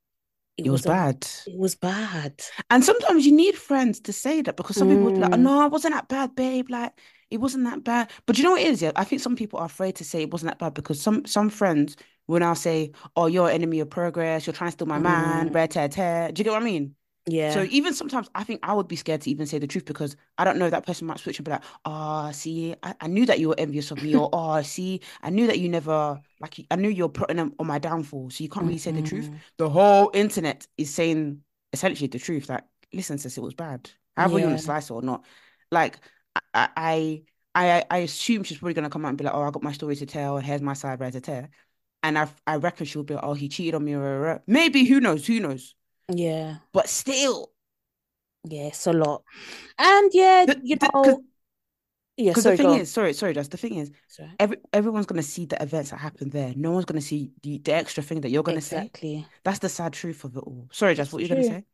It 0.58 0.70
was 0.70 0.86
a- 0.86 0.90
bad. 0.90 1.26
it 1.48 1.58
was 1.58 1.76
bad. 1.76 2.34
And 2.70 2.84
sometimes 2.84 3.26
you 3.26 3.32
need 3.32 3.56
friends 3.56 4.02
to 4.02 4.12
say 4.14 4.42
that 4.42 4.58
because 4.58 4.76
some 4.76 4.90
people 4.90 5.06
would 5.06 5.18
like, 5.18 5.32
Mm. 5.32 5.40
no, 5.40 5.66
it 5.66 5.72
wasn't 5.72 5.94
that 5.94 6.10
bad, 6.10 6.36
babe. 6.36 6.70
Like 6.70 6.92
it 7.32 7.38
wasn't 7.38 7.64
that 7.64 7.84
bad. 7.86 8.12
But 8.26 8.38
you 8.38 8.44
know 8.44 8.52
what 8.52 8.62
it 8.62 8.68
is? 8.68 8.82
Yeah, 8.82 8.92
I 8.98 9.06
think 9.06 9.22
some 9.22 9.38
people 9.38 9.60
are 9.60 9.66
afraid 9.66 9.96
to 9.98 10.04
say 10.04 10.22
it 10.24 10.32
wasn't 10.32 10.52
that 10.52 10.60
bad 10.60 10.74
because 10.74 11.02
some 11.02 11.26
some 11.26 11.50
friends 11.50 11.96
will 12.34 12.40
now 12.40 12.54
say, 12.54 12.92
"Oh, 13.16 13.28
you're 13.28 13.50
an 13.50 13.56
enemy 13.56 13.80
of 13.80 13.90
progress. 13.90 14.46
You're 14.48 14.54
trying 14.54 14.70
to 14.70 14.72
steal 14.74 14.88
my 14.88 15.00
man." 15.00 15.50
Mm. 15.50 15.56
Red 15.56 15.72
tear 15.72 15.88
tear. 15.90 16.32
Do 16.32 16.40
you 16.40 16.44
get 16.46 16.52
what 16.52 16.62
I 16.62 16.66
mean? 16.66 16.96
Yeah. 17.26 17.54
So 17.54 17.64
even 17.64 17.94
sometimes 17.94 18.30
I 18.34 18.44
think 18.44 18.62
I 18.64 18.74
would 18.74 18.88
be 18.88 18.96
scared 18.96 19.22
to 19.22 19.30
even 19.30 19.46
say 19.46 19.60
the 19.60 19.68
truth 19.68 19.86
because 19.86 20.16
I 20.38 20.44
don't 20.44 20.58
know 20.58 20.70
that 20.70 20.86
person 20.86 21.08
might 21.08 21.20
switch 21.20 21.38
and 21.38 21.46
be 21.46 21.52
like, 21.52 21.64
"Oh, 21.86 22.32
see, 22.32 22.76
I, 22.82 22.96
I 23.02 23.08
knew 23.08 23.26
that 23.26 23.40
you 23.40 23.50
were 23.50 23.56
envious 23.58 23.92
of 23.92 24.02
me," 24.02 24.16
or 24.16 24.30
"Oh, 24.34 24.62
see, 24.64 25.02
I 25.22 25.30
knew 25.30 25.48
that 25.48 25.60
you 25.60 25.70
never 25.70 26.22
like 26.40 26.66
I 26.72 26.76
knew 26.76 26.90
you're 26.90 27.10
putting 27.10 27.38
them 27.38 27.54
on 27.60 27.68
my 27.68 27.80
downfall." 27.80 28.30
So 28.30 28.44
you 28.44 28.50
can't 28.50 28.66
really 28.66 28.78
say 28.80 28.92
the 28.92 29.02
truth. 29.02 29.30
Mm. 29.30 29.40
The 29.58 29.70
whole 29.70 30.12
internet 30.14 30.66
is 30.78 30.94
saying 30.94 31.42
essentially 31.74 32.08
the 32.08 32.20
truth. 32.20 32.50
Like, 32.50 32.64
listen, 32.94 33.18
sis, 33.18 33.38
it 33.38 33.42
was 33.44 33.54
bad. 33.54 33.90
However 34.16 34.40
you 34.40 34.46
want 34.46 34.54
Yeah. 34.54 34.58
to 34.58 34.64
slice 34.64 34.90
it 34.90 34.94
or 34.94 35.02
not. 35.02 35.26
Like, 35.72 36.00
I, 36.54 36.70
I, 36.76 37.24
I, 37.56 37.86
I 37.90 37.98
assume 38.00 38.44
she's 38.44 38.58
probably 38.58 38.74
gonna 38.74 38.90
come 38.90 39.06
out 39.06 39.10
and 39.10 39.18
be 39.18 39.24
like, 39.24 39.34
"Oh, 39.34 39.42
I 39.42 39.52
got 39.52 39.64
my 39.64 39.72
story 39.72 39.96
to 39.98 40.06
tell, 40.06 40.38
and 40.38 40.46
here's 40.46 40.62
my 40.62 40.74
side, 40.74 41.00
right 41.00 41.14
to 41.14 41.22
tear." 41.22 41.50
And 42.04 42.18
I, 42.18 42.28
I 42.48 42.56
reckon 42.56 42.86
she'll 42.86 43.04
be 43.04 43.14
like, 43.16 43.24
"Oh, 43.24 43.34
he 43.34 43.50
cheated 43.50 43.76
on 43.76 43.84
me," 43.84 43.94
or 43.94 44.02
or- 44.04 44.28
or- 44.28 44.44
maybe 44.48 44.86
who 44.86 45.00
knows, 45.02 45.28
who 45.28 45.40
knows. 45.40 45.76
Yeah. 46.08 46.58
But 46.72 46.88
still, 46.90 47.52
Yeah, 48.46 48.68
it's 48.68 48.88
a 48.88 48.94
lot. 48.94 49.24
And 49.78 50.12
yeah, 50.14 50.46
The- 50.48 50.62
you 50.64 50.78
the- 50.78 51.24
yeah, 52.16 52.32
because 52.32 52.44
the 52.46 52.58
thing 52.58 52.72
is, 52.72 52.92
sorry, 52.92 53.14
sorry, 53.14 53.34
just 53.34 53.52
the 53.52 53.58
thing 53.58 53.76
is, 53.76 53.92
Sorry. 54.08 54.32
every 54.40 54.58
everyone's 54.74 55.06
gonna 55.06 55.24
see 55.24 55.46
the 55.46 55.62
events 55.62 55.92
that 55.92 55.98
happened 55.98 56.32
there. 56.32 56.54
No 56.56 56.72
one's 56.72 56.86
gonna 56.86 57.02
see 57.02 57.32
the, 57.44 57.60
the 57.60 57.74
extra 57.74 58.02
thing 58.04 58.22
that 58.22 58.30
you're 58.30 58.44
gonna 58.44 58.62
say. 58.62 58.78
Exactly. 58.78 59.28
That's 59.44 59.60
the 59.60 59.70
sad 59.70 59.94
truth 59.94 60.24
of 60.26 60.36
it 60.36 60.40
all. 60.44 60.68
Sorry, 60.72 60.96
just 60.96 61.12
what 61.14 61.20
you're 61.22 61.30
gonna 61.36 61.44
say? 61.48 61.66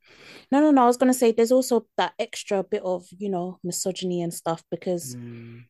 No, 0.52 0.60
no, 0.60 0.72
no. 0.72 0.84
I 0.84 0.86
was 0.88 0.98
gonna 0.98 1.14
say 1.16 1.32
there's 1.32 1.52
also 1.52 1.86
that 1.98 2.14
extra 2.20 2.64
bit 2.64 2.82
of, 2.84 3.08
you 3.18 3.30
know, 3.30 3.60
misogyny 3.64 4.22
and 4.24 4.34
stuff 4.34 4.64
because 4.70 5.16
Mm, 5.16 5.66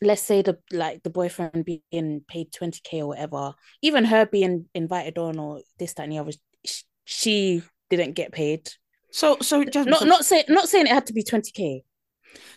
let's 0.00 0.22
say 0.22 0.42
the 0.42 0.58
like 0.72 1.02
the 1.02 1.10
boyfriend 1.10 1.64
being 1.64 2.22
paid 2.28 2.52
20k 2.52 3.00
or 3.00 3.08
whatever, 3.08 3.54
even 3.82 4.04
her 4.04 4.26
being 4.26 4.66
invited 4.74 5.18
on 5.18 5.38
or 5.38 5.60
this, 5.78 5.94
that, 5.94 6.04
and 6.04 6.12
the 6.12 6.18
other, 6.18 6.32
sh- 6.64 6.82
she 7.04 7.62
didn't 7.90 8.12
get 8.12 8.32
paid. 8.32 8.68
So, 9.10 9.36
so 9.40 9.64
Jasmine, 9.64 9.90
Not 9.90 10.00
so, 10.00 10.06
not 10.06 10.24
say 10.24 10.44
not 10.48 10.68
saying 10.68 10.86
it 10.86 10.92
had 10.92 11.06
to 11.06 11.12
be 11.12 11.22
20k. 11.24 11.82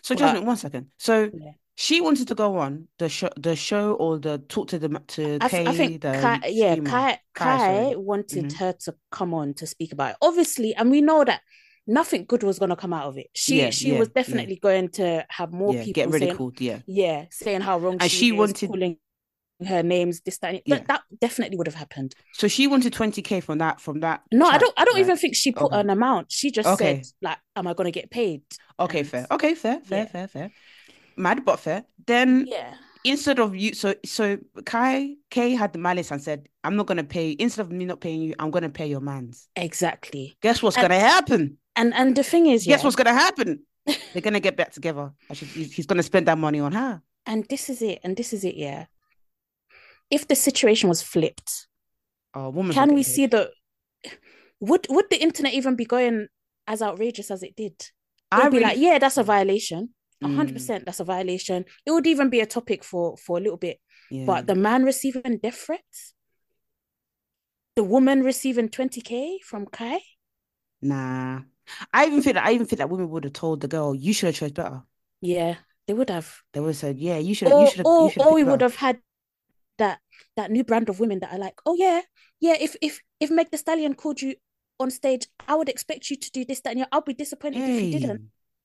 so 0.03 0.13
but- 0.15 0.19
Jasmine, 0.19 0.45
one 0.45 0.57
second. 0.57 0.87
So 0.97 1.29
Yeah. 1.33 1.51
she 1.75 2.01
wanted 2.01 2.27
to 2.27 2.35
go 2.35 2.57
on 2.57 2.87
the 2.99 3.07
show, 3.09 3.29
the 3.37 3.55
show, 3.55 3.93
or 3.93 4.19
the 4.19 4.37
talk 4.39 4.67
to 4.69 4.77
the 4.79 4.89
to 5.07 5.37
I, 5.41 5.49
Kay, 5.49 5.65
I 5.65 5.73
think 5.75 6.01
the 6.01 6.11
Kai, 6.11 6.41
yeah. 6.49 6.75
Kai, 6.75 7.19
Kai, 7.33 7.57
Kai 7.57 7.95
wanted 7.95 8.45
Mhm. 8.45 8.53
her 8.57 8.73
to 8.81 8.95
come 9.11 9.33
on 9.33 9.53
to 9.55 9.65
speak 9.65 9.93
about 9.93 10.11
it. 10.11 10.17
Obviously, 10.21 10.75
and 10.75 10.91
we 10.91 11.01
know 11.01 11.23
that 11.23 11.41
nothing 11.87 12.25
good 12.25 12.43
was 12.43 12.59
gonna 12.59 12.75
come 12.75 12.93
out 12.93 13.07
of 13.07 13.17
it. 13.17 13.27
She 13.33 13.59
Yeah, 13.59 13.69
she 13.71 13.91
yeah, 13.93 13.99
was 13.99 14.09
yeah. 14.09 14.21
definitely 14.21 14.55
going 14.57 14.89
to 14.89 15.25
have 15.29 15.51
more 15.51 15.73
Yeah, 15.73 15.83
people 15.83 15.93
get 15.93 16.09
saying, 16.11 16.21
ridiculed. 16.23 16.61
Yeah, 16.61 16.79
yeah, 16.87 17.25
saying 17.31 17.61
how 17.61 17.77
wrong 17.79 17.97
And 17.99 18.09
she, 18.11 18.17
she 18.17 18.31
wanted- 18.31 18.67
calling 18.69 18.97
her 19.67 19.83
names, 19.83 20.21
this, 20.21 20.39
that, 20.39 20.55
Yeah. 20.65 20.77
that, 20.77 20.87
that 20.87 21.01
definitely 21.19 21.55
would 21.57 21.67
have 21.67 21.75
happened. 21.75 22.15
so 22.33 22.47
she 22.47 22.65
wanted 22.67 22.93
twenty 22.93 23.21
k 23.21 23.41
from 23.41 23.59
that 23.59 23.79
from 23.79 23.99
that. 23.99 24.21
No, 24.31 24.47
I 24.47 24.57
don't. 24.57 24.73
I 24.77 24.85
don't 24.85 24.95
right? 24.95 25.01
even 25.01 25.17
think 25.17 25.35
she 25.35 25.51
put 25.51 25.65
Okay. 25.71 25.79
an 25.79 25.89
amount. 25.91 26.31
She 26.31 26.49
just 26.49 26.67
Okay. 26.67 27.03
said, 27.03 27.11
like, 27.21 27.37
"Am 27.55 27.67
I 27.67 27.73
gonna 27.75 27.91
get 27.91 28.09
paid?" 28.09 28.41
Okay, 28.79 28.99
And- 28.99 29.07
fair. 29.07 29.27
Okay, 29.29 29.53
fair, 29.53 29.79
fair, 29.81 29.99
Yeah. 29.99 30.05
fair, 30.05 30.27
fair. 30.27 30.51
mad 31.15 31.45
but 31.45 31.59
fair. 31.59 31.83
Then 32.07 32.47
Yeah. 32.49 32.73
instead 33.03 33.39
of 33.39 33.55
you, 33.55 33.75
so 33.75 33.93
so 34.03 34.37
Kai 34.65 35.15
Kay 35.29 35.51
had 35.51 35.73
the 35.73 35.79
malice 35.79 36.09
and 36.09 36.23
said, 36.23 36.47
"I'm 36.63 36.75
not 36.75 36.87
gonna 36.87 37.03
pay. 37.03 37.35
Instead 37.37 37.61
of 37.67 37.71
me 37.71 37.85
not 37.85 38.01
paying 38.01 38.21
you, 38.23 38.33
I'm 38.39 38.49
gonna 38.49 38.69
pay 38.69 38.87
your 38.87 39.01
man's." 39.01 39.47
Exactly. 39.55 40.37
Guess 40.41 40.63
what's 40.63 40.75
And- 40.77 40.83
gonna 40.87 40.99
happen? 40.99 41.59
And 41.75 41.93
and 41.93 42.15
the 42.15 42.23
thing 42.23 42.47
is, 42.47 42.65
Guess 42.65 42.79
yeah, 42.79 42.83
what's 42.85 42.95
gonna 42.95 43.13
happen? 43.13 43.63
They're 43.85 44.21
gonna 44.21 44.39
get 44.39 44.57
back 44.57 44.71
together. 44.71 45.11
I 45.29 45.33
should, 45.33 45.47
he's, 45.49 45.73
he's 45.73 45.85
gonna 45.85 46.03
spend 46.03 46.27
that 46.27 46.37
money 46.37 46.59
on 46.59 46.71
her. 46.73 47.01
and 47.25 47.45
this 47.49 47.69
is 47.69 47.81
it, 47.81 47.99
and 48.03 48.15
this 48.17 48.33
is 48.33 48.43
it, 48.43 48.55
yeah. 48.55 48.85
If 50.09 50.27
the 50.27 50.35
situation 50.35 50.89
was 50.89 51.01
flipped, 51.01 51.67
Oh, 52.33 52.49
woman. 52.49 52.73
can 52.73 52.93
we 52.93 53.03
see 53.03 53.25
the 53.27 53.51
would 54.59 54.85
would 54.89 55.09
the 55.09 55.21
internet 55.21 55.53
even 55.53 55.75
be 55.75 55.85
going 55.85 56.27
as 56.67 56.81
outrageous 56.81 57.31
as 57.31 57.43
it 57.43 57.55
did? 57.55 57.73
I 58.31 58.43
would 58.43 58.51
be 58.51 58.57
really, 58.57 58.69
like, 58.69 58.77
yeah, 58.77 58.99
that's 58.99 59.17
a 59.17 59.23
violation. 59.23 59.89
Hundred 60.23 60.49
Mm, 60.49 60.53
percent, 60.53 60.85
that's 60.85 60.99
a 60.99 61.03
violation. 61.03 61.65
It 61.85 61.91
would 61.91 62.05
even 62.05 62.29
be 62.29 62.41
a 62.41 62.45
topic 62.45 62.83
for 62.83 63.17
for 63.17 63.37
a 63.37 63.41
little 63.41 63.57
bit. 63.57 63.79
yeah. 64.11 64.25
But 64.25 64.45
the 64.47 64.55
man 64.55 64.83
receiving 64.83 65.39
death 65.41 65.55
threats, 65.65 66.13
the 67.75 67.83
woman 67.83 68.21
receiving 68.23 68.69
20k 68.69 69.37
from 69.43 69.65
Kai. 69.65 69.99
Nah. 70.81 71.41
I 71.93 72.05
even 72.07 72.21
feel 72.21 72.33
that 72.33 72.45
I 72.45 72.53
even 72.53 72.65
feel 72.67 72.77
that 72.77 72.89
women 72.89 73.09
would 73.09 73.23
have 73.25 73.33
told 73.33 73.61
the 73.61 73.67
girl, 73.67 73.95
you 73.95 74.13
should 74.13 74.27
have 74.27 74.35
chose 74.35 74.51
better. 74.51 74.83
Yeah, 75.21 75.57
they 75.87 75.93
would 75.93 76.09
have. 76.09 76.41
They 76.53 76.59
would 76.59 76.67
have 76.67 76.75
said, 76.77 76.97
Yeah, 76.99 77.17
you 77.17 77.33
should 77.33 77.49
have 77.49 77.57
Or 77.57 77.61
you 77.61 77.67
should 77.67 77.79
have 77.79 77.87
you 77.97 78.11
or, 78.17 78.27
or 78.27 78.33
we 78.35 78.43
would 78.43 78.61
have 78.61 78.75
had 78.75 78.99
that 79.77 79.99
that 80.37 80.51
new 80.51 80.63
brand 80.63 80.89
of 80.89 80.99
women 80.99 81.19
that 81.19 81.33
are 81.33 81.39
like, 81.39 81.59
oh 81.65 81.75
yeah, 81.75 82.01
yeah. 82.39 82.55
If 82.59 82.75
if 82.81 83.01
if 83.19 83.31
Meg 83.31 83.51
Thee 83.51 83.57
Stallion 83.57 83.95
called 83.95 84.21
you 84.21 84.35
on 84.79 84.91
stage, 84.91 85.27
I 85.47 85.55
would 85.55 85.69
expect 85.69 86.09
you 86.09 86.17
to 86.17 86.31
do 86.31 86.45
this, 86.45 86.61
that, 86.61 86.71
and 86.71 86.79
yeah, 86.79 86.85
I'll 86.91 87.01
be 87.01 87.13
disappointed 87.13 87.63
if 87.67 87.81
you 87.81 87.89
didn't. 87.89 88.21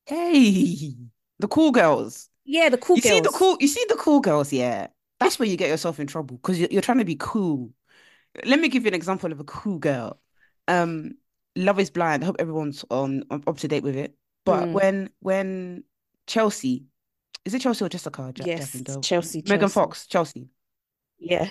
hey, 0.07 0.95
the 1.39 1.49
cool 1.49 1.71
girls. 1.73 2.29
Yeah, 2.45 2.69
the 2.69 2.79
cool 2.79 2.97
You 2.97 3.03
see 3.03 3.21
the 3.21 3.31
cool, 3.31 3.57
you 3.61 3.69
see 3.69 3.85
the 3.89 3.97
cool 3.97 4.21
girls, 4.21 4.53
yeah. 4.53 4.89
That's 5.21 5.39
where 5.39 5.49
you 5.49 5.57
get 5.57 5.69
yourself 5.71 6.01
in 6.01 6.07
trouble 6.07 6.37
because 6.37 6.59
you're, 6.61 6.69
you're 6.71 6.83
trying 6.83 6.99
to 6.99 7.05
be 7.05 7.17
cool. 7.19 7.73
Let 8.45 8.61
me 8.61 8.69
give 8.69 8.85
you 8.85 8.89
an 8.89 8.95
example 8.95 9.33
of 9.33 9.41
a 9.41 9.45
cool 9.45 9.79
girl. 9.79 10.21
Um, 10.69 11.17
Love 11.57 11.81
is 11.81 11.91
Blind. 11.91 12.23
I 12.23 12.27
hope 12.27 12.37
everyone's 12.39 12.85
on, 12.91 13.25
up 13.31 13.59
to 13.59 13.69
date 13.69 13.83
with 13.83 13.97
it. 13.97 14.15
But 14.45 14.67
Mm. 14.69 14.73
when 14.73 15.11
when 15.21 15.85
Chelsea, 16.27 16.85
is 17.45 17.55
it 17.55 17.63
Chelsea 17.63 17.85
or 17.85 17.89
Jessica? 17.89 18.33
Yes, 18.45 18.73
Jasmine 18.73 19.03
Chelsea, 19.03 19.39
Megan 19.47 19.61
Chelsea. 19.61 19.73
Fox, 19.75 20.07
Chelsea. 20.07 20.49
Yeah. 21.19 21.49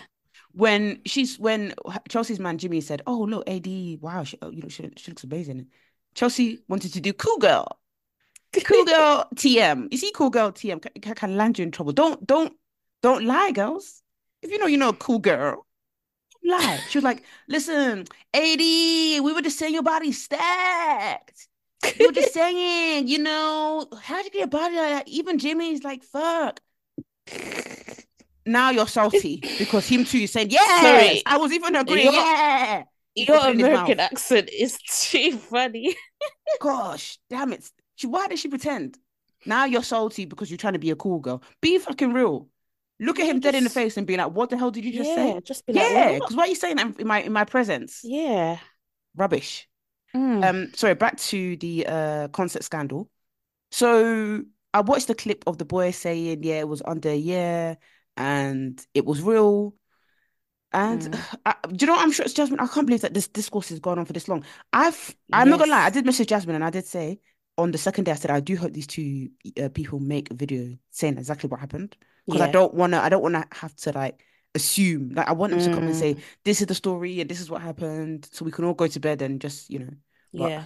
When 0.54 1.02
she's 1.06 1.38
when 1.38 1.74
Chelsea's 2.08 2.40
man 2.40 2.58
Jimmy 2.58 2.80
said, 2.82 3.02
"Oh 3.06 3.24
look, 3.24 3.50
AD, 3.50 3.68
wow, 4.00 4.24
she, 4.24 4.38
oh, 4.42 4.50
you 4.52 4.62
know, 4.62 4.70
she, 4.70 4.90
she 4.96 5.12
looks 5.12 5.24
amazing." 5.24 5.68
Chelsea 6.14 6.60
wanted 6.70 6.94
to 6.94 7.02
do 7.02 7.12
cool 7.12 7.38
girl, 7.38 7.68
cool 8.64 8.86
girl 8.86 9.28
TM. 9.36 9.90
You 9.92 9.98
see, 9.98 10.12
cool 10.16 10.30
girl 10.30 10.52
TM 10.54 10.82
can, 10.82 11.16
can- 11.16 11.36
land 11.36 11.60
you 11.60 11.64
in 11.64 11.72
trouble. 11.72 11.92
Don't 11.92 12.26
don't 12.26 12.54
don't 13.02 13.26
lie, 13.26 13.52
girls. 13.52 14.02
If 14.42 14.52
you 14.52 14.58
know 14.60 14.68
you 14.68 14.78
know 14.78 14.90
a 14.90 14.94
cool 14.94 15.20
girl, 15.20 15.66
lie. 16.46 16.80
She 16.90 16.98
was 16.98 17.04
like, 17.04 17.24
"Listen, 17.48 18.06
AD, 18.34 18.60
we 18.60 19.20
were 19.34 19.42
just 19.42 19.58
saying 19.60 19.74
your 19.74 19.84
body's 19.84 20.24
stacked. 20.24 21.48
You 22.00 22.08
were 22.08 22.12
just 22.14 22.34
saying, 22.40 23.08
you 23.08 23.20
know, 23.20 23.88
how'd 24.02 24.26
you 24.26 24.32
get 24.32 24.44
a 24.46 24.48
body 24.48 24.76
like 24.76 24.90
that? 24.92 25.08
Even 25.08 25.38
Jimmy's 25.40 25.84
like, 25.84 26.04
fuck." 26.04 26.60
Now 28.46 28.70
you're 28.70 28.88
salty 28.88 29.42
because 29.58 29.88
him 29.88 30.06
too 30.06 30.20
is 30.20 30.32
saying, 30.32 30.52
yes, 30.52 30.82
Sorry. 30.82 31.24
I 31.26 31.38
was 31.38 31.52
even 31.52 31.76
agreeing, 31.76 32.06
Your- 32.06 32.14
yeah. 32.14 32.84
Your 33.16 33.40
put 33.40 33.48
it 33.48 33.52
in 33.54 33.60
his 33.60 33.68
American 33.68 34.00
accent 34.00 34.50
is 34.52 34.78
too 34.88 35.32
funny. 35.38 35.96
Gosh, 36.60 37.18
damn 37.30 37.54
it. 37.54 37.68
She, 37.96 38.08
why 38.08 38.28
did 38.28 38.38
she 38.38 38.50
pretend? 38.50 38.98
Now 39.46 39.66
you're 39.66 39.84
salty 39.84 40.26
because 40.26 40.52
you're 40.52 40.58
trying 40.58 40.74
to 40.74 40.80
be 40.80 40.92
a 40.92 40.96
cool 40.96 41.20
girl. 41.20 41.42
Be 41.62 41.78
fucking 41.80 42.14
real. 42.14 42.50
Look 43.00 43.20
at 43.20 43.26
him 43.28 43.40
dead 43.40 43.56
in 43.56 43.64
the 43.64 43.70
face 43.70 43.98
and 43.98 44.08
be 44.08 44.16
like, 44.18 44.32
what 44.32 44.50
the 44.50 44.58
hell 44.58 44.72
did 44.72 44.86
you 44.86 44.92
just 44.94 45.10
yeah, 45.10 45.34
say? 45.34 45.42
just 45.42 45.66
be 45.66 45.74
like, 45.74 45.90
Yeah, 45.92 46.08
what? 46.12 46.20
because 46.20 46.36
why 46.36 46.44
are 46.44 46.48
you 46.48 46.56
saying 46.56 46.78
that 46.78 47.00
in 47.00 47.08
my 47.08 47.22
in 47.22 47.34
my 47.34 47.44
presence? 47.46 48.02
Yeah. 48.04 48.60
Rubbish. 49.16 49.68
Mm. 50.16 50.44
Um, 50.44 50.72
sorry, 50.76 50.96
back 50.96 51.18
to 51.18 51.58
the 51.58 51.86
uh 51.88 52.28
concert 52.30 52.64
scandal. 52.64 53.10
So 53.72 54.44
I 54.74 54.82
watched 54.82 55.08
the 55.08 55.16
clip 55.16 55.44
of 55.48 55.58
the 55.58 55.66
boy 55.66 55.92
saying, 55.92 56.44
yeah, 56.44 56.60
it 56.60 56.68
was 56.68 56.82
under 56.86 57.10
a 57.10 57.16
year 57.16 57.78
and 58.18 58.86
it 58.94 59.06
was 59.06 59.22
real. 59.22 59.76
And 60.72 61.02
Mm. 61.02 61.26
I, 61.46 61.56
do 61.68 61.76
you 61.80 61.88
know 61.88 61.94
what 61.94 62.04
I'm 62.04 62.12
sure 62.12 62.26
it's 62.26 62.34
Jasmine? 62.34 62.60
I 62.60 62.68
can't 62.68 62.86
believe 62.88 63.02
that 63.02 63.14
this 63.14 63.28
discourse 63.28 63.70
has 63.70 63.80
gone 63.80 64.00
on 64.00 64.06
for 64.06 64.14
this 64.14 64.28
long. 64.28 64.44
I've 64.74 65.16
I'm 65.32 65.50
not 65.50 65.60
gonna 65.60 65.72
lie, 65.72 65.86
I 65.86 65.90
Yes. 65.90 65.92
did 65.92 66.06
message 66.06 66.28
Jasmine 66.30 66.56
and 66.56 66.64
I 66.66 66.70
did 66.70 66.86
say 66.86 67.20
on 67.58 67.72
the 67.72 67.78
second 67.78 68.04
day, 68.06 68.12
I 68.12 68.16
said 68.16 68.32
I 68.32 68.42
do 68.42 68.58
hope 68.58 68.74
these 68.74 68.88
two 68.88 69.30
uh, 69.62 69.70
people 69.70 70.00
make 70.00 70.32
a 70.32 70.36
video 70.36 70.78
saying 70.92 71.18
exactly 71.18 71.50
what 71.50 71.60
happened 71.62 71.96
because 72.26 72.42
I 72.42 72.52
don't 72.52 72.74
wanna 72.74 73.00
I 73.00 73.10
don't 73.10 73.22
wanna 73.24 73.46
have 73.52 73.76
to 73.78 73.92
like 73.92 74.24
assume 74.54 75.10
like 75.16 75.28
I 75.28 75.34
want 75.34 75.52
them 75.52 75.60
to 75.62 75.74
come 75.74 75.86
and 75.88 75.96
say 75.96 76.16
Mm. 76.16 76.22
this 76.46 76.62
is 76.62 76.68
the 76.68 76.76
story 76.76 77.20
and 77.22 77.30
this 77.30 77.42
is 77.42 77.50
what 77.50 77.62
happened 77.62 78.28
so 78.32 78.46
we 78.46 78.52
can 78.52 78.64
all 78.66 78.74
go 78.74 78.88
to 78.88 79.00
bed 79.00 79.22
and 79.22 79.42
just 79.42 79.70
you 79.70 79.80
know 79.80 79.90
but 80.34 80.50
Yeah. 80.50 80.64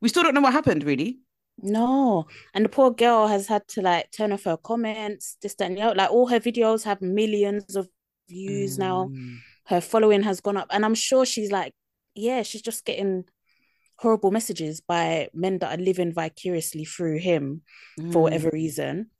we 0.00 0.08
still 0.08 0.22
don't 0.22 0.34
know 0.34 0.40
what 0.40 0.52
happened 0.52 0.84
really. 0.84 1.20
No. 1.62 2.26
And 2.52 2.64
the 2.64 2.68
poor 2.68 2.90
girl 2.90 3.28
has 3.28 3.46
had 3.46 3.66
to 3.68 3.80
like 3.82 4.10
turn 4.10 4.32
off 4.32 4.42
her 4.44 4.56
comments, 4.56 5.36
this, 5.40 5.54
that, 5.54 5.66
and 5.66 5.76
the 5.76 5.82
other. 5.82 5.94
Like 5.94 6.10
all 6.10 6.26
her 6.26 6.40
videos 6.40 6.82
have 6.82 7.00
millions 7.00 7.76
of 7.76 7.88
views 8.28 8.76
now. 8.76 9.06
Mm. 9.06 9.36
Her 9.66 9.80
following 9.80 10.24
has 10.24 10.40
gone 10.40 10.56
up. 10.56 10.66
And 10.70 10.84
I'm 10.84 10.96
sure 10.96 11.24
she's 11.24 11.52
like, 11.52 11.72
yeah, 12.16 12.42
she's 12.42 12.60
just 12.62 12.84
getting 12.84 13.24
horrible 13.96 14.32
messages 14.32 14.80
by 14.80 15.28
men 15.32 15.58
that 15.60 15.78
are 15.78 15.82
living 15.82 16.12
vicariously 16.12 16.84
through 16.84 17.18
him 17.18 17.62
for 18.10 18.20
whatever 18.22 18.50
Mm. 18.50 18.54
reason. 18.54 19.10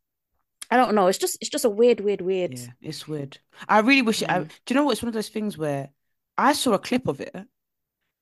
I 0.70 0.76
don't 0.76 0.94
know. 0.94 1.06
It's 1.06 1.18
just 1.18 1.38
it's 1.40 1.50
just 1.50 1.64
a 1.64 1.70
weird, 1.70 2.00
weird, 2.00 2.20
weird. 2.20 2.58
Yeah, 2.58 2.66
it's 2.80 3.06
weird. 3.06 3.38
I 3.68 3.80
really 3.80 4.02
wish 4.02 4.22
it, 4.22 4.30
I, 4.30 4.40
do 4.40 4.48
you 4.68 4.74
know 4.74 4.84
what? 4.84 4.92
It's 4.92 5.02
one 5.02 5.08
of 5.08 5.14
those 5.14 5.28
things 5.28 5.56
where 5.58 5.90
I 6.36 6.52
saw 6.52 6.72
a 6.72 6.78
clip 6.78 7.06
of 7.06 7.20
it 7.20 7.34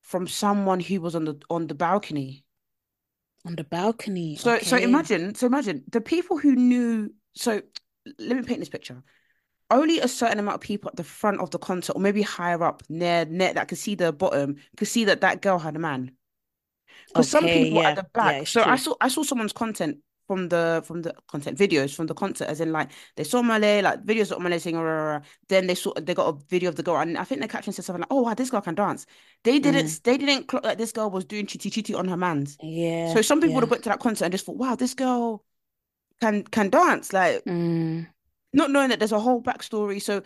from 0.03 0.27
someone 0.27 0.81
who 0.81 1.01
was 1.01 1.15
on 1.15 1.25
the 1.25 1.41
on 1.49 1.67
the 1.67 1.75
balcony. 1.75 2.45
On 3.45 3.57
the 3.57 3.65
balcony. 3.65 4.37
So 4.37 4.59
so 4.59 4.77
imagine 4.77 5.35
so 5.35 5.47
imagine 5.47 5.85
the 5.91 6.01
people 6.01 6.39
who 6.39 6.55
knew. 6.55 7.15
So 7.35 7.63
let 8.19 8.37
me 8.37 8.43
paint 8.43 8.61
this 8.61 8.69
picture. 8.69 9.03
Only 9.71 10.01
a 10.01 10.09
certain 10.09 10.39
amount 10.39 10.57
of 10.57 10.61
people 10.61 10.91
at 10.91 10.97
the 10.97 11.05
front 11.05 11.41
of 11.41 11.51
the 11.51 11.59
concert, 11.59 11.95
or 11.97 12.01
maybe 12.01 12.21
higher 12.23 12.63
up 12.63 12.83
near 12.89 13.25
near 13.25 13.55
that 13.55 13.69
could 13.69 13.79
see 13.79 13.95
the 13.95 14.13
bottom, 14.13 14.57
could 14.77 14.89
see 14.89 15.07
that 15.07 15.23
that 15.23 15.41
girl 15.41 15.59
had 15.59 15.77
a 15.77 15.79
man. 15.79 16.13
Because 17.09 17.29
some 17.29 17.45
Okay, 17.45 17.65
people 17.65 17.83
yeah. 17.83 17.91
at 17.91 17.97
the 17.97 18.07
back. 18.15 18.43
it's 18.43 18.51
So 18.51 18.63
I 18.63 18.77
saw 18.77 18.95
I 19.01 19.09
saw 19.09 19.23
someone's 19.23 19.53
content 19.53 19.99
from 20.27 20.49
the 20.49 20.83
from 20.87 21.03
the 21.03 21.15
content 21.29 21.59
videos 21.59 21.95
from 21.95 22.07
the 22.07 22.15
concert, 22.15 22.47
as 22.49 22.61
in 22.61 22.73
like 22.73 22.91
they 23.17 23.25
saw 23.25 23.43
Malay, 23.43 23.83
like 23.83 24.05
videos 24.05 24.31
of 24.33 24.41
Malay 24.43 24.59
saying, 24.59 24.77
rah, 24.77 24.83
rah, 25.17 25.21
then 25.49 25.67
they 25.67 25.75
saw 25.75 25.93
they 25.95 26.15
got 26.15 26.29
a 26.35 26.39
video 26.49 26.69
of 26.71 26.77
the 26.77 26.83
girl, 26.83 26.97
and 26.99 27.19
I 27.19 27.25
think 27.25 27.41
the 27.41 27.49
caption 27.49 27.73
said 27.73 27.85
something 27.85 28.01
like, 28.01 28.09
"Oh 28.13 28.23
wow, 28.23 28.35
this 28.35 28.51
girl 28.51 28.61
can 28.61 28.75
dance." 28.75 29.07
They 29.45 29.59
didn't 29.59 29.87
Mm. 29.87 30.03
they 30.05 30.19
didn't 30.19 30.49
clock 30.49 30.63
that 30.65 30.79
this 30.79 30.93
girl 30.93 31.11
was 31.11 31.25
doing 31.25 31.47
chitty 31.47 31.71
chitty 31.71 31.95
on 31.95 32.09
her 32.09 32.17
man's. 32.17 32.59
Yeah. 32.61 33.13
So 33.15 33.23
some 33.23 33.41
people 33.41 33.55
would 33.55 33.63
have 33.65 33.71
went 33.71 33.83
to 33.85 33.91
that 33.91 34.01
concert 34.01 34.25
and 34.27 34.33
just 34.33 34.47
thought, 34.47 34.57
"Wow, 34.57 34.75
this 34.77 34.95
girl 34.95 35.45
can 36.21 36.45
can 36.45 36.71
dance," 36.71 37.13
like 37.13 37.45
Mm. 37.47 38.07
not 38.53 38.71
knowing 38.71 38.91
that 38.91 38.99
there's 38.99 39.13
a 39.13 39.21
whole 39.21 39.43
backstory. 39.43 40.01
So 40.01 40.23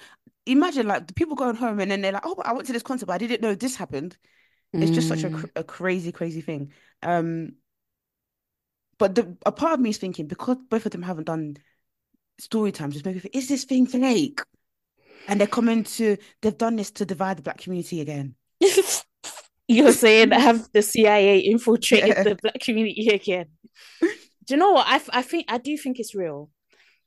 imagine 0.46 0.86
like 0.86 1.06
the 1.06 1.14
people 1.14 1.36
going 1.36 1.56
home 1.56 1.80
and 1.80 1.90
then 1.90 2.00
they're 2.02 2.12
like, 2.12 2.26
"Oh, 2.26 2.36
I 2.44 2.52
went 2.52 2.66
to 2.66 2.72
this 2.72 2.82
concert, 2.82 3.06
but 3.06 3.14
I 3.14 3.18
didn't 3.18 3.42
know 3.42 3.54
this 3.54 3.76
happened." 3.76 4.16
It's 4.78 4.90
just 4.92 5.08
such 5.08 5.24
a, 5.24 5.30
Mm. 5.30 5.34
cr- 5.34 5.46
a 5.56 5.64
crazy, 5.64 6.12
crazy 6.12 6.40
thing. 6.42 6.72
Um, 7.02 7.56
but 8.98 9.14
the 9.14 9.36
a 9.44 9.52
part 9.52 9.74
of 9.74 9.80
me 9.80 9.90
is 9.90 9.98
thinking 9.98 10.26
because 10.26 10.56
both 10.68 10.86
of 10.86 10.92
them 10.92 11.02
haven't 11.02 11.24
done 11.24 11.56
story 12.38 12.72
times, 12.72 12.94
just 12.94 13.04
maybe 13.06 13.20
is 13.32 13.48
this 13.48 13.64
thing 13.64 13.86
fake? 13.86 14.40
And 15.28 15.40
they're 15.40 15.46
coming 15.48 15.84
to 15.84 16.16
they've 16.42 16.56
done 16.56 16.76
this 16.76 16.90
to 16.92 17.04
divide 17.06 17.38
the 17.38 17.42
black 17.42 17.58
community 17.58 18.00
again. 18.00 18.34
You're 19.68 19.92
saying 19.92 20.30
have 20.30 20.68
the 20.72 20.82
CIA 20.82 21.40
infiltrated 21.40 22.08
Yeah. 22.08 22.22
the 22.22 22.36
black 22.36 22.60
community 22.60 23.08
again? 23.08 23.46
Do 24.00 24.54
you 24.54 24.56
know 24.56 24.72
what? 24.72 24.86
I 24.88 25.00
I 25.12 25.22
think 25.22 25.46
I 25.48 25.58
do 25.58 25.76
think 25.76 25.98
it's 25.98 26.14
real. 26.14 26.50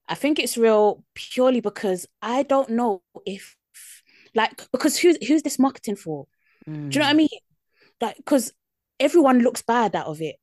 I 0.07 0.15
think 0.15 0.39
it's 0.39 0.57
real 0.57 1.03
purely 1.13 1.61
because 1.61 2.05
I 2.21 2.43
don't 2.43 2.71
know 2.71 3.01
if 3.25 3.55
like 4.35 4.69
because 4.71 4.97
who's 4.97 5.17
who's 5.25 5.43
this 5.43 5.59
marketing 5.59 5.95
for? 5.95 6.27
Do 6.65 6.71
you 6.71 6.99
know 6.99 7.05
what 7.05 7.11
I 7.11 7.13
Mm. 7.13 7.17
mean? 7.17 7.39
Like 8.01 8.17
because 8.17 8.51
everyone 8.99 9.39
looks 9.39 9.61
bad 9.61 9.95
out 9.95 10.07
of 10.07 10.21
it. 10.21 10.35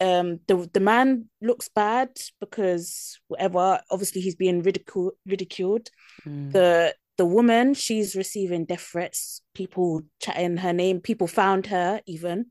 Um, 0.00 0.40
the 0.46 0.68
the 0.72 0.80
man 0.80 1.28
looks 1.40 1.68
bad 1.68 2.10
because 2.40 3.18
whatever. 3.28 3.80
Obviously, 3.90 4.20
he's 4.20 4.34
being 4.36 4.62
ridiculed. 4.62 5.12
Ridiculed. 5.26 5.88
Mm. 6.26 6.52
The 6.52 6.94
the 7.16 7.24
woman, 7.24 7.72
she's 7.72 8.14
receiving 8.14 8.66
death 8.66 8.82
threats. 8.82 9.40
People 9.54 10.02
chatting 10.20 10.58
her 10.58 10.72
name. 10.74 11.00
People 11.00 11.26
found 11.26 11.66
her 11.68 12.00
even. 12.06 12.46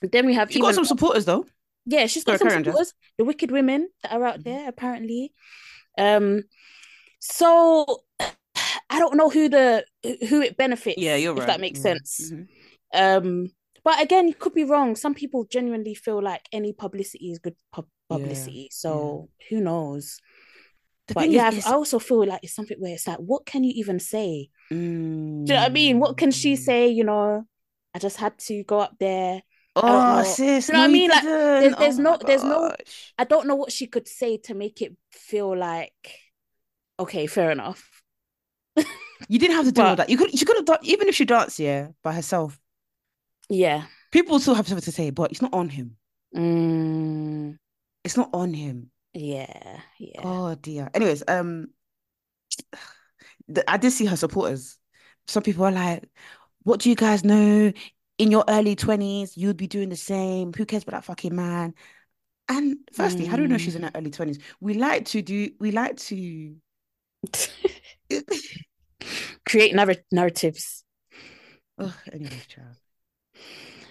Then 0.00 0.26
we 0.26 0.34
have 0.34 0.50
She 0.52 0.60
got 0.60 0.74
some 0.74 0.84
supporters 0.84 1.24
though. 1.24 1.44
yeah, 1.86 2.06
she's 2.06 2.24
got 2.24 2.38
some 2.38 2.48
carry 2.48 2.58
on, 2.58 2.64
Jess. 2.64 2.72
supporters. 2.72 2.94
The 3.18 3.24
wicked 3.24 3.50
women 3.50 3.88
that 4.02 4.12
are 4.12 4.24
out 4.24 4.40
Mhm. 4.40 4.44
there 4.44 4.68
apparently. 4.68 5.32
Um, 5.98 6.42
so 7.20 8.02
I 8.90 8.98
don't 8.98 9.16
know 9.16 9.28
who 9.30 9.48
the 9.48 9.84
who 10.28 10.40
it 10.42 10.56
benefits. 10.56 10.98
Yeah, 10.98 11.16
you're 11.16 11.32
if 11.32 11.40
right. 11.40 11.46
that 11.48 11.60
makes 11.60 11.78
Yeah. 11.78 11.82
sense. 11.94 12.30
Mhm. 12.32 12.46
Um, 12.94 13.48
but 13.84 14.00
again, 14.02 14.28
you 14.28 14.34
could 14.34 14.54
be 14.54 14.64
wrong. 14.64 14.96
Some 14.96 15.14
people 15.14 15.44
genuinely 15.44 15.94
feel 15.94 16.22
like 16.22 16.42
any 16.52 16.72
publicity 16.72 17.30
is 17.30 17.38
good 17.38 17.56
pub 17.72 17.86
publicity. 18.08 18.68
So 18.70 19.28
who 19.48 19.60
knows? 19.60 20.20
The 21.08 21.14
But 21.14 21.30
yeah, 21.30 21.50
is, 21.50 21.66
I 21.66 21.72
also 21.72 21.98
feel 21.98 22.24
like 22.26 22.40
it's 22.42 22.54
something 22.54 22.78
where 22.78 22.92
it's 22.94 23.08
like, 23.08 23.18
what 23.18 23.44
can 23.46 23.64
you 23.64 23.72
even 23.76 23.98
say? 23.98 24.50
Mm. 24.72 25.46
Do 25.46 25.52
you 25.52 25.54
know 25.54 25.54
what 25.56 25.62
I 25.64 25.68
mean? 25.70 25.98
What 25.98 26.16
can 26.16 26.30
she 26.30 26.56
say? 26.56 26.88
You 26.88 27.04
know, 27.04 27.44
I 27.94 27.98
just 27.98 28.18
had 28.18 28.38
to 28.38 28.62
go 28.64 28.78
up 28.80 28.96
there. 29.00 29.42
Oh, 29.74 30.16
know. 30.18 30.22
sis, 30.24 30.66
Do 30.66 30.72
you 30.72 30.76
know 30.76 30.82
what 30.82 30.88
I 30.88 30.92
mean? 30.92 31.10
Like, 31.10 31.22
there's- 31.24 31.76
there's 31.78 31.98
Oh 31.98 32.02
no- 32.02 32.18
there's 32.24 32.44
no- 32.44 32.76
I 33.18 33.24
don't 33.24 33.46
know 33.46 33.56
what 33.56 33.72
she 33.72 33.86
could 33.86 34.06
say 34.06 34.36
to 34.38 34.54
make 34.54 34.82
it 34.82 34.94
feel 35.10 35.56
like, 35.56 36.20
okay, 37.00 37.26
fair 37.26 37.50
enough. 37.50 38.02
You 39.28 39.38
didn't 39.38 39.56
have 39.56 39.64
to 39.66 39.72
do 39.72 39.80
all 39.82 39.96
that. 39.96 40.10
You 40.10 40.18
could, 40.18 40.36
she 40.36 40.44
could 40.44 40.56
have 40.56 40.66
done, 40.66 40.78
even 40.82 41.08
if 41.08 41.14
she 41.14 41.24
danced, 41.24 41.58
yeah, 41.58 41.88
by 42.02 42.12
herself. 42.12 42.58
Yeah. 43.52 43.84
People 44.10 44.40
still 44.40 44.54
have 44.54 44.66
something 44.66 44.82
to 44.84 44.92
say, 44.92 45.10
but 45.10 45.30
it's 45.30 45.42
not 45.42 45.52
on 45.52 45.68
him. 45.68 45.96
Mm, 46.34 47.56
It's 48.02 48.16
not 48.16 48.30
on 48.32 48.54
him. 48.54 48.90
yeah. 49.12 49.80
Yeah. 49.98 50.20
Oh 50.24 50.54
dear. 50.54 50.88
Anyways, 50.94 51.22
um, 51.28 51.68
the, 53.48 53.68
I 53.70 53.76
did 53.76 53.90
see 53.92 54.06
her 54.06 54.16
supporters. 54.16 54.78
Some 55.26 55.42
people 55.42 55.64
are 55.64 55.70
like, 55.72 56.08
"What 56.62 56.80
do 56.80 56.88
you 56.88 56.96
guys 56.96 57.24
know? 57.24 57.72
In 58.18 58.30
your 58.30 58.44
early 58.48 58.74
twenties, 58.74 59.36
you'd 59.36 59.56
be 59.58 59.66
doing 59.66 59.88
the 59.90 59.96
same. 59.96 60.52
Who 60.54 60.64
cares 60.64 60.82
about 60.84 60.92
that 60.96 61.04
fucking 61.04 61.34
man?" 61.36 61.74
And 62.48 62.76
firstly, 62.92 63.26
how 63.26 63.36
do 63.36 63.42
we 63.42 63.48
know 63.48 63.58
she's 63.58 63.76
in 63.76 63.82
her 63.82 63.90
early 63.94 64.10
twenties? 64.10 64.38
We 64.60 64.74
like 64.74 65.04
to 65.06 65.20
do. 65.22 65.50
We 65.60 65.70
like 65.72 65.96
to. 65.98 66.56
Create 69.46 69.74
narr- 69.74 70.04
narratives. 70.10 70.84
Ugh, 71.78 71.92
anyways, 72.12 72.46
child. 72.46 72.76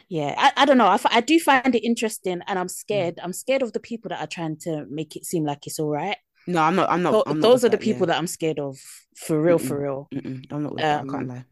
Yeah, 0.10 0.36
I, 0.38 0.52
I 0.58 0.66
don't 0.66 0.78
know. 0.78 0.88
I, 0.88 1.00
I 1.10 1.22
do 1.22 1.40
find 1.40 1.74
it 1.74 1.86
interesting, 1.86 2.42
and 2.48 2.60
I'm 2.60 2.68
Mm. 2.68 2.72
scared. 2.72 3.20
I'm 3.24 3.34
scared 3.34 3.62
of 3.62 3.72
the 3.72 3.80
people 3.80 4.10
that 4.10 4.20
are 4.20 4.28
trying 4.28 4.58
to 4.62 4.86
make 4.90 5.16
it 5.16 5.26
seem 5.26 5.46
like 5.46 5.66
it's 5.68 5.80
all 5.80 5.90
right. 5.90 6.18
No, 6.48 6.62
I'm 6.62 6.76
not. 6.76 6.90
I'm 6.90 7.02
not. 7.02 7.12
Tho- 7.12 7.24
I'm 7.28 7.40
not 7.40 7.48
those 7.48 7.64
are 7.64 7.70
the 7.70 7.78
that, 7.78 7.84
people 7.84 8.08
that 8.08 8.18
I'm 8.18 8.28
scared 8.28 8.60
of, 8.60 8.78
for 9.16 9.42
real, 9.42 9.58
for 9.58 9.80
real. 9.80 10.08
Yeah. 10.12 10.22
Mm-mm, 10.22 10.52
I'm 10.52 10.64
not 10.64 10.74
with 10.74 10.82
that. 10.82 11.00
I 11.02 11.04
can't 11.04 11.14
Um, 11.24 11.28
lie. 11.30 11.46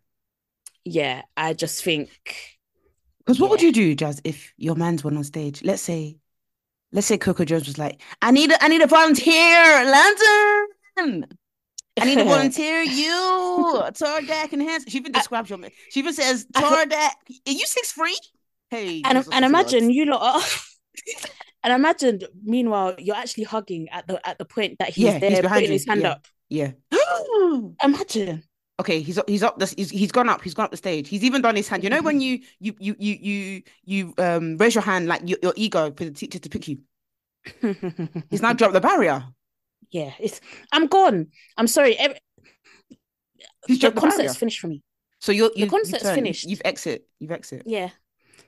Yeah, 0.83 1.21
I 1.37 1.53
just 1.53 1.83
think, 1.83 2.09
Because 3.19 3.39
what 3.39 3.49
would 3.51 3.61
you 3.61 3.71
do, 3.71 3.95
Jazz, 3.95 4.19
if 4.23 4.53
your 4.57 4.75
man's 4.75 5.03
went 5.03 5.17
on 5.17 5.23
stage? 5.23 5.63
Let's 5.63 5.81
say, 5.81 6.17
let's 6.91 7.07
say 7.07 7.17
Coco 7.17 7.45
Jones 7.45 7.67
was 7.67 7.77
like, 7.77 8.01
"I 8.21 8.31
need 8.31 8.51
a, 8.51 8.63
I 8.63 8.67
need 8.67 8.81
a 8.81 8.87
volunteer, 8.87 9.85
Lantern. 9.85 11.27
I 12.01 12.05
need 12.05 12.17
to 12.17 12.23
volunteer 12.35 12.81
you, 12.81 13.11
Tardak 13.91 14.53
and 14.53 14.61
Hands." 14.61 14.85
She 14.87 14.97
even 14.97 15.15
I- 15.15 15.19
describes 15.19 15.49
your 15.49 15.59
man. 15.59 15.71
She 15.91 15.99
even 16.01 16.13
says, 16.13 16.45
I 16.55 16.61
could- 16.61 16.93
are 16.93 17.51
you 17.51 17.65
six 17.65 17.91
free?" 17.91 18.17
Hey, 18.69 19.01
and 19.05 19.25
and 19.31 19.45
imagine 19.45 19.89
you 19.89 20.05
lot 20.05 20.21
are. 20.35 20.41
And 21.61 21.73
imagine, 21.73 22.21
meanwhile, 22.41 22.95
you're 22.97 23.17
actually 23.17 23.43
hugging 23.43 23.89
at 23.89 24.07
the 24.07 24.25
at 24.25 24.37
the 24.37 24.45
point 24.45 24.77
that 24.79 24.89
he's 24.89 25.03
Yeah, 25.03 25.11
he's 25.13 25.21
there, 25.21 25.41
behind 25.41 25.57
putting 25.57 25.67
you, 25.69 25.73
his 25.73 25.85
hand 25.85 26.01
yeah. 26.01 26.09
up. 26.11 26.27
yeah. 26.47 26.71
Imagine. 27.83 28.43
okay, 28.79 29.01
he's 29.01 29.17
up. 29.17 29.27
He's 29.27 29.43
up. 29.43 29.59
This. 29.59 29.73
He's, 29.77 29.89
he's 29.89 30.11
gone 30.11 30.29
up. 30.29 30.41
He's 30.41 30.53
gone 30.53 30.65
up 30.65 30.71
the 30.71 30.77
stage. 30.77 31.09
He's 31.09 31.23
even 31.25 31.41
done 31.41 31.57
his 31.57 31.67
hand. 31.67 31.83
You 31.83 31.89
know 31.89 32.01
when 32.01 32.21
you 32.21 32.39
you 32.61 32.75
you 32.79 32.95
you 32.97 33.17
you 33.21 33.61
you 33.83 34.13
um 34.19 34.55
raise 34.57 34.73
your 34.73 34.83
hand 34.83 35.07
like 35.07 35.21
your, 35.27 35.37
your 35.43 35.53
ego 35.57 35.91
for 35.91 36.05
the 36.05 36.11
teacher 36.11 36.39
to 36.39 36.47
pick 36.49 36.67
you. 36.69 36.79
He's 38.29 38.41
now 38.41 38.53
dropped 38.53 38.73
the 38.73 38.81
barrier. 38.81 39.25
Yeah, 39.91 40.11
it's. 40.19 40.41
I'm 40.71 40.87
gone. 40.87 41.27
I'm 41.57 41.67
sorry. 41.67 41.97
Every, 41.97 42.19
the 43.67 43.77
the 43.77 43.91
concert's 43.91 44.37
finished 44.37 44.59
for 44.59 44.67
me. 44.67 44.83
So 45.19 45.31
you're 45.31 45.51
you, 45.55 45.67
concert's 45.67 46.03
you 46.03 46.13
finished. 46.13 46.47
You've 46.47 46.61
exit. 46.63 47.07
You've 47.19 47.31
exit. 47.31 47.63
Yeah, 47.65 47.89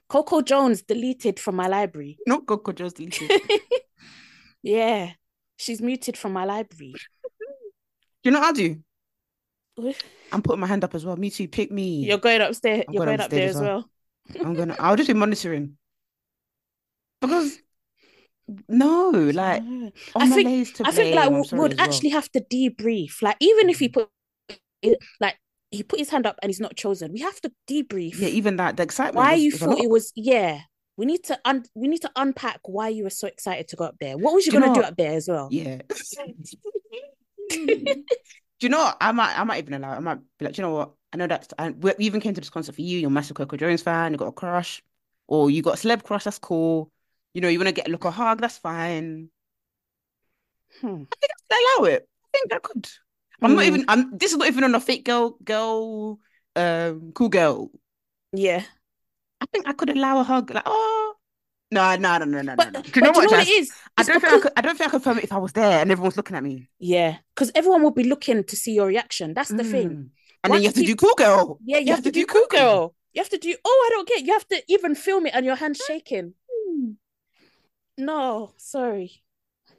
Coco 0.07 0.41
Jones 0.41 0.83
deleted 0.83 1.39
from 1.39 1.55
my 1.55 1.67
library. 1.67 2.17
Not 2.27 2.45
Coco 2.45 2.71
Jones 2.71 2.93
deleted. 2.93 3.41
yeah, 4.63 5.11
she's 5.57 5.81
muted 5.81 6.17
from 6.17 6.33
my 6.33 6.45
library. 6.45 6.93
you 8.23 8.31
know 8.31 8.39
what 8.39 8.49
I 8.49 8.53
do? 8.53 8.77
I'm 10.31 10.41
putting 10.41 10.59
my 10.59 10.67
hand 10.67 10.83
up 10.83 10.93
as 10.95 11.05
well. 11.05 11.15
Me 11.15 11.29
too. 11.29 11.47
Pick 11.47 11.71
me. 11.71 12.05
You're 12.05 12.17
going 12.17 12.41
upstairs. 12.41 12.85
I'm 12.87 12.93
You're 12.93 13.05
going 13.05 13.17
going 13.17 13.21
up 13.21 13.29
there 13.29 13.49
upstairs 13.49 13.55
as 13.55 13.61
as 13.61 13.67
well. 13.67 13.89
I'm 14.45 14.53
gonna. 14.53 14.75
I'll 14.79 14.95
just 14.95 15.07
be 15.07 15.13
monitoring 15.13 15.77
because 17.19 17.57
no, 18.67 19.09
like 19.11 19.63
Yeah. 19.65 19.89
I 20.15 20.29
think- 20.29 20.81
I 20.83 20.91
think 20.91 21.15
like 21.15 21.25
blame, 21.25 21.35
I'm 21.35 21.41
we 21.41 21.47
sorry 21.47 21.61
would 21.61 21.77
well. 21.77 21.85
actually 21.87 22.09
have 22.09 22.31
to 22.31 22.41
debrief. 22.41 23.21
Like 23.21 23.37
even 23.39 23.69
if 23.69 23.79
he 23.79 23.89
mm. 23.89 23.93
put 23.93 24.09
like 25.19 25.37
he 25.71 25.83
put 25.83 25.99
his 25.99 26.09
hand 26.09 26.25
up 26.25 26.37
and 26.41 26.49
he's 26.49 26.59
not 26.59 26.75
chosen, 26.75 27.13
we 27.13 27.19
have 27.21 27.39
to 27.41 27.51
debrief 27.69 28.19
Yeah, 28.19 28.27
even 28.29 28.57
that 28.57 28.77
the 28.77 28.83
excitement. 28.83 29.15
why 29.15 29.33
was- 29.33 29.43
you 29.43 29.51
thought 29.51 29.79
it 29.79 29.89
was. 29.89 30.11
Yeah, 30.15 30.61
we 30.97 31.05
need 31.05 31.23
to 31.25 31.39
un 31.45 31.63
we 31.75 31.87
need 31.87 32.01
to 32.01 32.11
unpack 32.15 32.59
why 32.65 32.89
you 32.89 33.03
were 33.03 33.09
so 33.09 33.27
excited 33.27 33.67
to 33.69 33.75
go 33.75 33.85
up 33.85 33.95
there. 33.99 34.17
What 34.17 34.33
was 34.33 34.45
you 34.45 34.53
you 34.53 34.59
gonna 34.59 34.73
do 34.73 34.81
up 34.81 34.97
there 34.97 35.13
as 35.13 35.27
well? 35.27 35.47
Yeah. 35.51 35.81
Do 38.61 38.67
you 38.67 38.69
know 38.69 38.77
what? 38.79 38.97
I 39.01 39.11
might, 39.11 39.39
I 39.39 39.43
might 39.43 39.57
even 39.63 39.73
allow. 39.73 39.91
I 39.95 39.99
might 39.99 40.19
be 40.37 40.45
like, 40.45 40.53
"Do 40.53 40.61
you 40.61 40.67
know 40.67 40.73
what? 40.73 40.91
I 41.11 41.17
know 41.17 41.25
that 41.25 41.51
I, 41.57 41.71
we 41.71 41.93
even 41.97 42.21
came 42.21 42.35
to 42.35 42.41
this 42.41 42.51
concert 42.51 42.75
for 42.75 42.81
you. 42.81 42.99
You're 42.99 43.07
a 43.09 43.11
massive 43.11 43.35
Coco 43.35 43.57
Jones 43.57 43.81
fan. 43.81 44.11
You 44.11 44.19
got 44.19 44.27
a 44.27 44.31
crush, 44.31 44.83
or 45.27 45.49
you 45.49 45.63
got 45.63 45.83
a 45.83 45.87
celeb 45.87 46.03
crush. 46.03 46.25
That's 46.25 46.37
cool. 46.37 46.91
You 47.33 47.41
know, 47.41 47.47
you 47.47 47.59
want 47.59 47.67
to 47.69 47.73
get 47.73 47.87
a 47.87 47.91
look 47.91 48.05
a 48.05 48.11
hug. 48.11 48.41
That's 48.41 48.57
fine. 48.57 49.29
Hmm. 50.81 50.87
I 50.87 51.15
think 51.19 51.31
I 51.31 51.37
could 51.39 51.57
allow 51.59 51.85
it. 51.93 52.07
I 52.25 52.27
think 52.37 52.53
I 52.53 52.59
could. 52.59 52.87
I'm 53.41 53.55
not 53.55 53.63
Mm. 53.63 53.67
even. 53.67 53.85
I'm. 53.87 54.17
This 54.17 54.31
is 54.31 54.37
not 54.37 54.47
even 54.47 54.63
on 54.63 54.75
a 54.75 54.79
fake 54.79 55.05
girl, 55.05 55.37
girl, 55.43 56.19
um, 56.55 57.11
cool 57.13 57.29
girl. 57.29 57.71
Yeah, 58.33 58.63
I 59.41 59.45
think 59.47 59.67
I 59.67 59.73
could 59.73 59.89
allow 59.89 60.19
a 60.19 60.23
hug. 60.23 60.51
Like, 60.51 60.63
oh, 60.65 61.15
no, 61.71 61.95
no, 61.95 62.17
no, 62.19 62.25
no, 62.25 62.41
no, 62.41 62.55
but 62.55 62.71
no. 62.71 62.79
no. 62.79 62.83
but 62.83 62.93
Do 62.93 62.99
you 62.99 63.01
know 63.01 63.11
what, 63.11 63.47
it 63.47 63.49
is? 63.49 63.71
I 63.97 64.01
It's 64.01 64.09
don't 64.09 64.21
think 64.21 64.33
I 64.33 64.39
could. 64.39 64.51
I 64.57 64.61
don't 64.61 64.77
think 64.77 64.87
I 64.87 64.91
could 64.91 65.03
film 65.03 65.17
it 65.17 65.23
if 65.23 65.33
I 65.33 65.37
was 65.37 65.53
there 65.53 65.81
and 65.81 65.91
everyone's 65.91 66.17
looking 66.17 66.35
at 66.35 66.43
me. 66.43 66.69
Yeah, 66.79 67.17
because 67.33 67.51
everyone 67.55 67.81
will 67.81 67.91
be 67.91 68.03
looking 68.03 68.43
to 68.43 68.55
see 68.55 68.73
your 68.73 68.87
reaction. 68.87 69.33
That's 69.33 69.49
the 69.49 69.63
thing. 69.63 69.89
Mm. 69.89 70.09
And 70.43 70.53
then 70.53 70.61
you 70.61 70.67
have 70.67 70.75
to 70.75 70.83
do 70.85 70.95
cool 70.95 71.13
girl. 71.15 71.59
Yeah, 71.65 71.77
you, 71.79 71.91
have, 71.93 72.03
to, 72.03 72.11
do 72.11 72.25
cool 72.25 72.47
girl. 72.49 72.95
You 73.13 73.21
have 73.21 73.29
to 73.29 73.37
do. 73.37 73.55
Oh, 73.63 73.87
I 73.87 73.89
don't 73.95 74.07
get. 74.07 74.25
You 74.25 74.33
have 74.33 74.47
to 74.49 74.63
even 74.67 74.95
film 74.95 75.25
it 75.25 75.35
and 75.35 75.45
your 75.45 75.55
hand 75.55 75.77
shaking. 75.77 76.33
No, 77.97 78.53
sorry. 78.57 79.23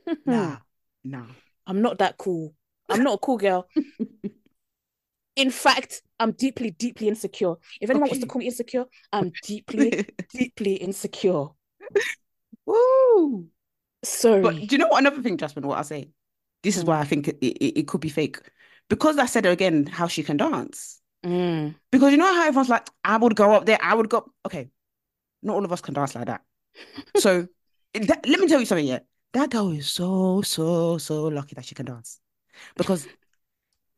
Nah, 0.26 0.58
nah. 1.04 1.26
I'm 1.66 1.82
not 1.82 1.98
that 1.98 2.18
cool. 2.18 2.54
I'm 2.88 3.02
not 3.02 3.14
a 3.14 3.18
cool 3.18 3.38
girl. 3.38 3.68
In 5.36 5.50
fact, 5.50 6.02
I'm 6.20 6.32
deeply, 6.32 6.72
deeply 6.72 7.08
insecure. 7.08 7.54
If 7.80 7.88
anyone 7.90 8.08
wants 8.08 8.20
to 8.20 8.26
call 8.26 8.40
me 8.40 8.46
insecure, 8.46 8.84
I'm 9.12 9.32
deeply, 9.42 10.06
deeply 10.32 10.74
insecure. 10.74 11.46
Woo! 12.66 13.48
Sorry. 14.04 14.42
But 14.42 14.66
do 14.66 14.74
you 14.74 14.78
know 14.78 14.88
what? 14.88 14.98
Another 15.00 15.22
thing, 15.22 15.36
Jasmine, 15.36 15.66
what 15.66 15.78
I 15.78 15.82
say? 15.82 16.10
This 16.62 16.76
is 16.76 16.84
Mm. 16.84 16.88
why 16.88 17.00
I 17.00 17.04
think 17.04 17.28
it, 17.28 17.38
it, 17.40 17.78
it 17.80 17.88
could 17.88 18.00
be 18.00 18.08
fake. 18.08 18.38
Because 18.88 19.18
I 19.18 19.26
said 19.26 19.46
again 19.46 19.86
how 19.86 20.06
she 20.06 20.22
can 20.22 20.36
dance. 20.36 21.00
Mm. 21.24 21.74
Because 21.90 22.10
you 22.12 22.18
know 22.18 22.26
how 22.32 22.46
everyone's 22.46 22.68
like, 22.68 22.88
I 23.04 23.16
would 23.16 23.36
go 23.36 23.52
up 23.52 23.66
there, 23.66 23.78
I 23.82 23.94
would 23.94 24.08
go. 24.08 24.30
Okay, 24.46 24.68
not 25.42 25.54
all 25.56 25.64
of 25.64 25.72
us 25.72 25.80
can 25.80 25.94
dance 25.94 26.14
like 26.14 26.26
that. 26.26 26.42
So 27.16 27.48
that, 27.94 28.26
let 28.26 28.40
me 28.40 28.48
tell 28.48 28.60
you 28.60 28.66
something, 28.66 28.86
yeah. 28.86 29.00
That 29.32 29.50
girl 29.50 29.70
is 29.70 29.88
so, 29.88 30.42
so, 30.42 30.98
so 30.98 31.24
lucky 31.24 31.54
that 31.54 31.64
she 31.64 31.74
can 31.74 31.86
dance. 31.86 32.20
Because 32.76 33.06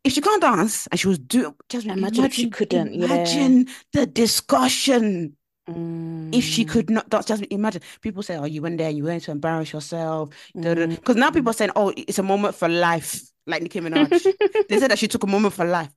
if 0.05 0.13
she 0.13 0.21
can't 0.21 0.41
dance 0.41 0.87
and 0.89 1.01
she 1.01 1.09
was 1.09 1.19
doing, 1.19 1.55
Jasmine, 1.69 1.99
Imagine 1.99 2.25
if 2.27 2.35
she 2.35 2.51
couldn't, 2.51 2.95
yeah. 2.95 3.07
Imagine 3.07 3.69
the 3.93 4.07
discussion. 4.07 5.37
If 5.67 6.45
she 6.45 6.65
Mm. 6.65 6.69
could 6.69 6.91
not 6.91 7.09
dance, 7.09 7.27
just 7.27 7.43
imagine 7.51 7.81
people 8.03 8.23
say, 8.23 8.37
Oh, 8.37 8.45
you 8.45 8.61
went 8.61 8.77
there, 8.79 8.91
you 8.91 9.05
went 9.05 9.23
to 9.25 9.31
embarrass 9.31 9.73
yourself. 9.73 10.31
Mm. 10.55 10.91
Because 10.91 11.17
now 11.17 11.31
people 11.31 11.51
are 11.51 11.55
saying, 11.55 11.71
Oh, 11.75 11.93
it's 11.97 12.19
a 12.19 12.23
moment 12.23 12.55
for 12.55 12.69
life, 12.69 13.23
like 13.47 13.63
Nicki 13.63 13.81
Minaj. 13.81 14.27
they 14.69 14.79
said 14.79 14.91
that 14.91 14.99
she 14.99 15.09
took 15.09 15.23
a 15.23 15.27
moment 15.27 15.55
for 15.55 15.65
life. 15.65 15.91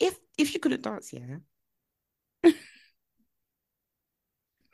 If 0.00 0.18
if 0.38 0.48
she 0.48 0.58
couldn't 0.58 0.82
dance, 0.82 1.12
yeah. 1.12 1.36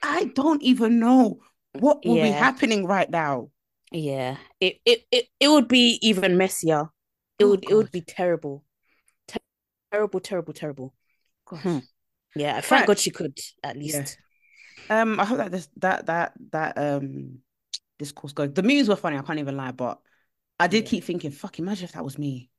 I 0.03 0.25
don't 0.35 0.63
even 0.63 0.99
know 0.99 1.41
what 1.73 2.07
will 2.07 2.19
be 2.19 2.33
happening 2.33 2.87
right 2.87 3.11
now. 3.11 3.51
Yeah, 3.93 4.37
it, 4.61 4.81
it 4.85 5.05
it 5.11 5.29
it 5.41 5.49
would 5.49 5.67
be 5.69 5.99
even 6.03 6.37
messier. 6.37 6.91
It 7.39 7.45
Oh, 7.45 7.47
would 7.47 7.65
it 7.69 7.75
would 7.75 7.91
be 7.91 8.03
terrible, 8.03 8.65
Ter- 9.29 9.41
terrible, 9.93 10.21
terrible, 10.21 10.53
terrible. 10.55 10.95
Gosh. 11.45 11.63
Hmm. 11.63 11.79
Yeah, 12.35 12.61
thank. 12.61 12.87
God 12.87 12.99
she 12.99 13.11
could 13.11 13.39
at 13.65 13.77
Yeah. 13.83 14.09
least. 14.09 14.19
Um, 14.91 15.21
I 15.21 15.25
hope 15.27 15.39
that 15.39 15.53
this 15.53 15.69
that 15.79 16.07
that 16.07 16.35
that 16.53 16.79
um 16.79 17.41
discourse 17.99 18.33
goes. 18.35 18.53
The 18.55 18.63
memes 18.65 18.89
were 18.89 18.97
funny, 18.97 19.19
I 19.19 19.23
can't 19.23 19.39
even 19.41 19.57
lie, 19.57 19.73
but 19.73 20.01
I 20.61 20.69
did 20.69 20.85
Yeah. 20.85 20.87
keep 20.87 21.05
thinking, 21.05 21.33
fuck, 21.33 21.59
imagine 21.59 21.85
if 21.87 21.93
that 21.93 22.05
was 22.05 22.19
me. 22.19 22.51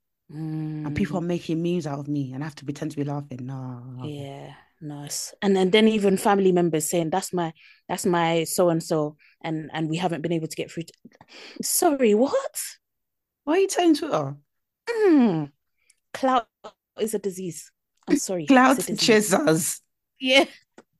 And 0.85 0.95
people 0.95 1.17
are 1.17 1.21
Mm, 1.21 1.23
making 1.23 1.63
memes 1.63 1.87
out 1.87 1.99
of 1.99 2.07
me 2.09 2.33
and 2.33 2.43
I 2.43 2.47
have 2.47 2.55
to 2.57 2.65
pretend 2.65 2.91
to 2.91 2.97
be 2.97 3.03
laughing. 3.05 3.45
No. 3.45 4.13
yeah, 4.13 4.53
nice. 4.81 5.33
And 5.41 5.57
and 5.57 5.71
then 5.71 5.87
even 5.87 6.17
family 6.17 6.51
members 6.51 6.89
saying 6.89 7.09
that's 7.09 7.33
my 7.33 7.53
that's 7.87 8.05
my 8.05 8.43
so 8.43 8.69
and 8.69 8.81
so, 8.81 9.17
and 9.41 9.69
and 9.73 9.89
we 9.89 9.97
haven't 9.97 10.21
been 10.21 10.31
able 10.31 10.47
to 10.47 10.55
get 10.55 10.71
through. 10.71 10.83
To... 10.83 10.93
Sorry, 11.61 12.13
what? 12.13 12.61
Why 13.43 13.53
are 13.53 13.59
you 13.59 13.67
telling 13.67 13.95
Twitter? 13.95 14.35
Mm. 14.89 15.51
Clout 16.13 16.47
is 16.99 17.13
a 17.13 17.19
disease. 17.19 17.71
I'm 18.07 18.17
sorry, 18.17 18.45
Cloud 18.45 18.77
disease. 18.77 19.81
Yeah, 20.19 20.45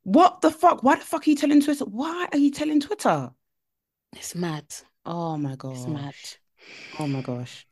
What 0.04 0.42
the 0.42 0.50
fuck? 0.50 0.84
Why 0.84 0.96
the 0.96 1.06
fuck 1.06 1.28
are 1.28 1.30
you 1.30 1.36
telling 1.36 1.62
Twitter? 1.62 1.86
Why 1.86 2.28
are 2.32 2.38
you 2.38 2.52
telling 2.52 2.80
Twitter? 2.80 3.30
it's 4.14 4.36
mad. 4.36 4.66
Oh 5.06 5.38
my 5.38 5.56
god 5.56 5.78
It's 5.78 5.88
mad. 5.88 6.16
Oh 7.00 7.08
my 7.08 7.22
gosh. 7.22 7.66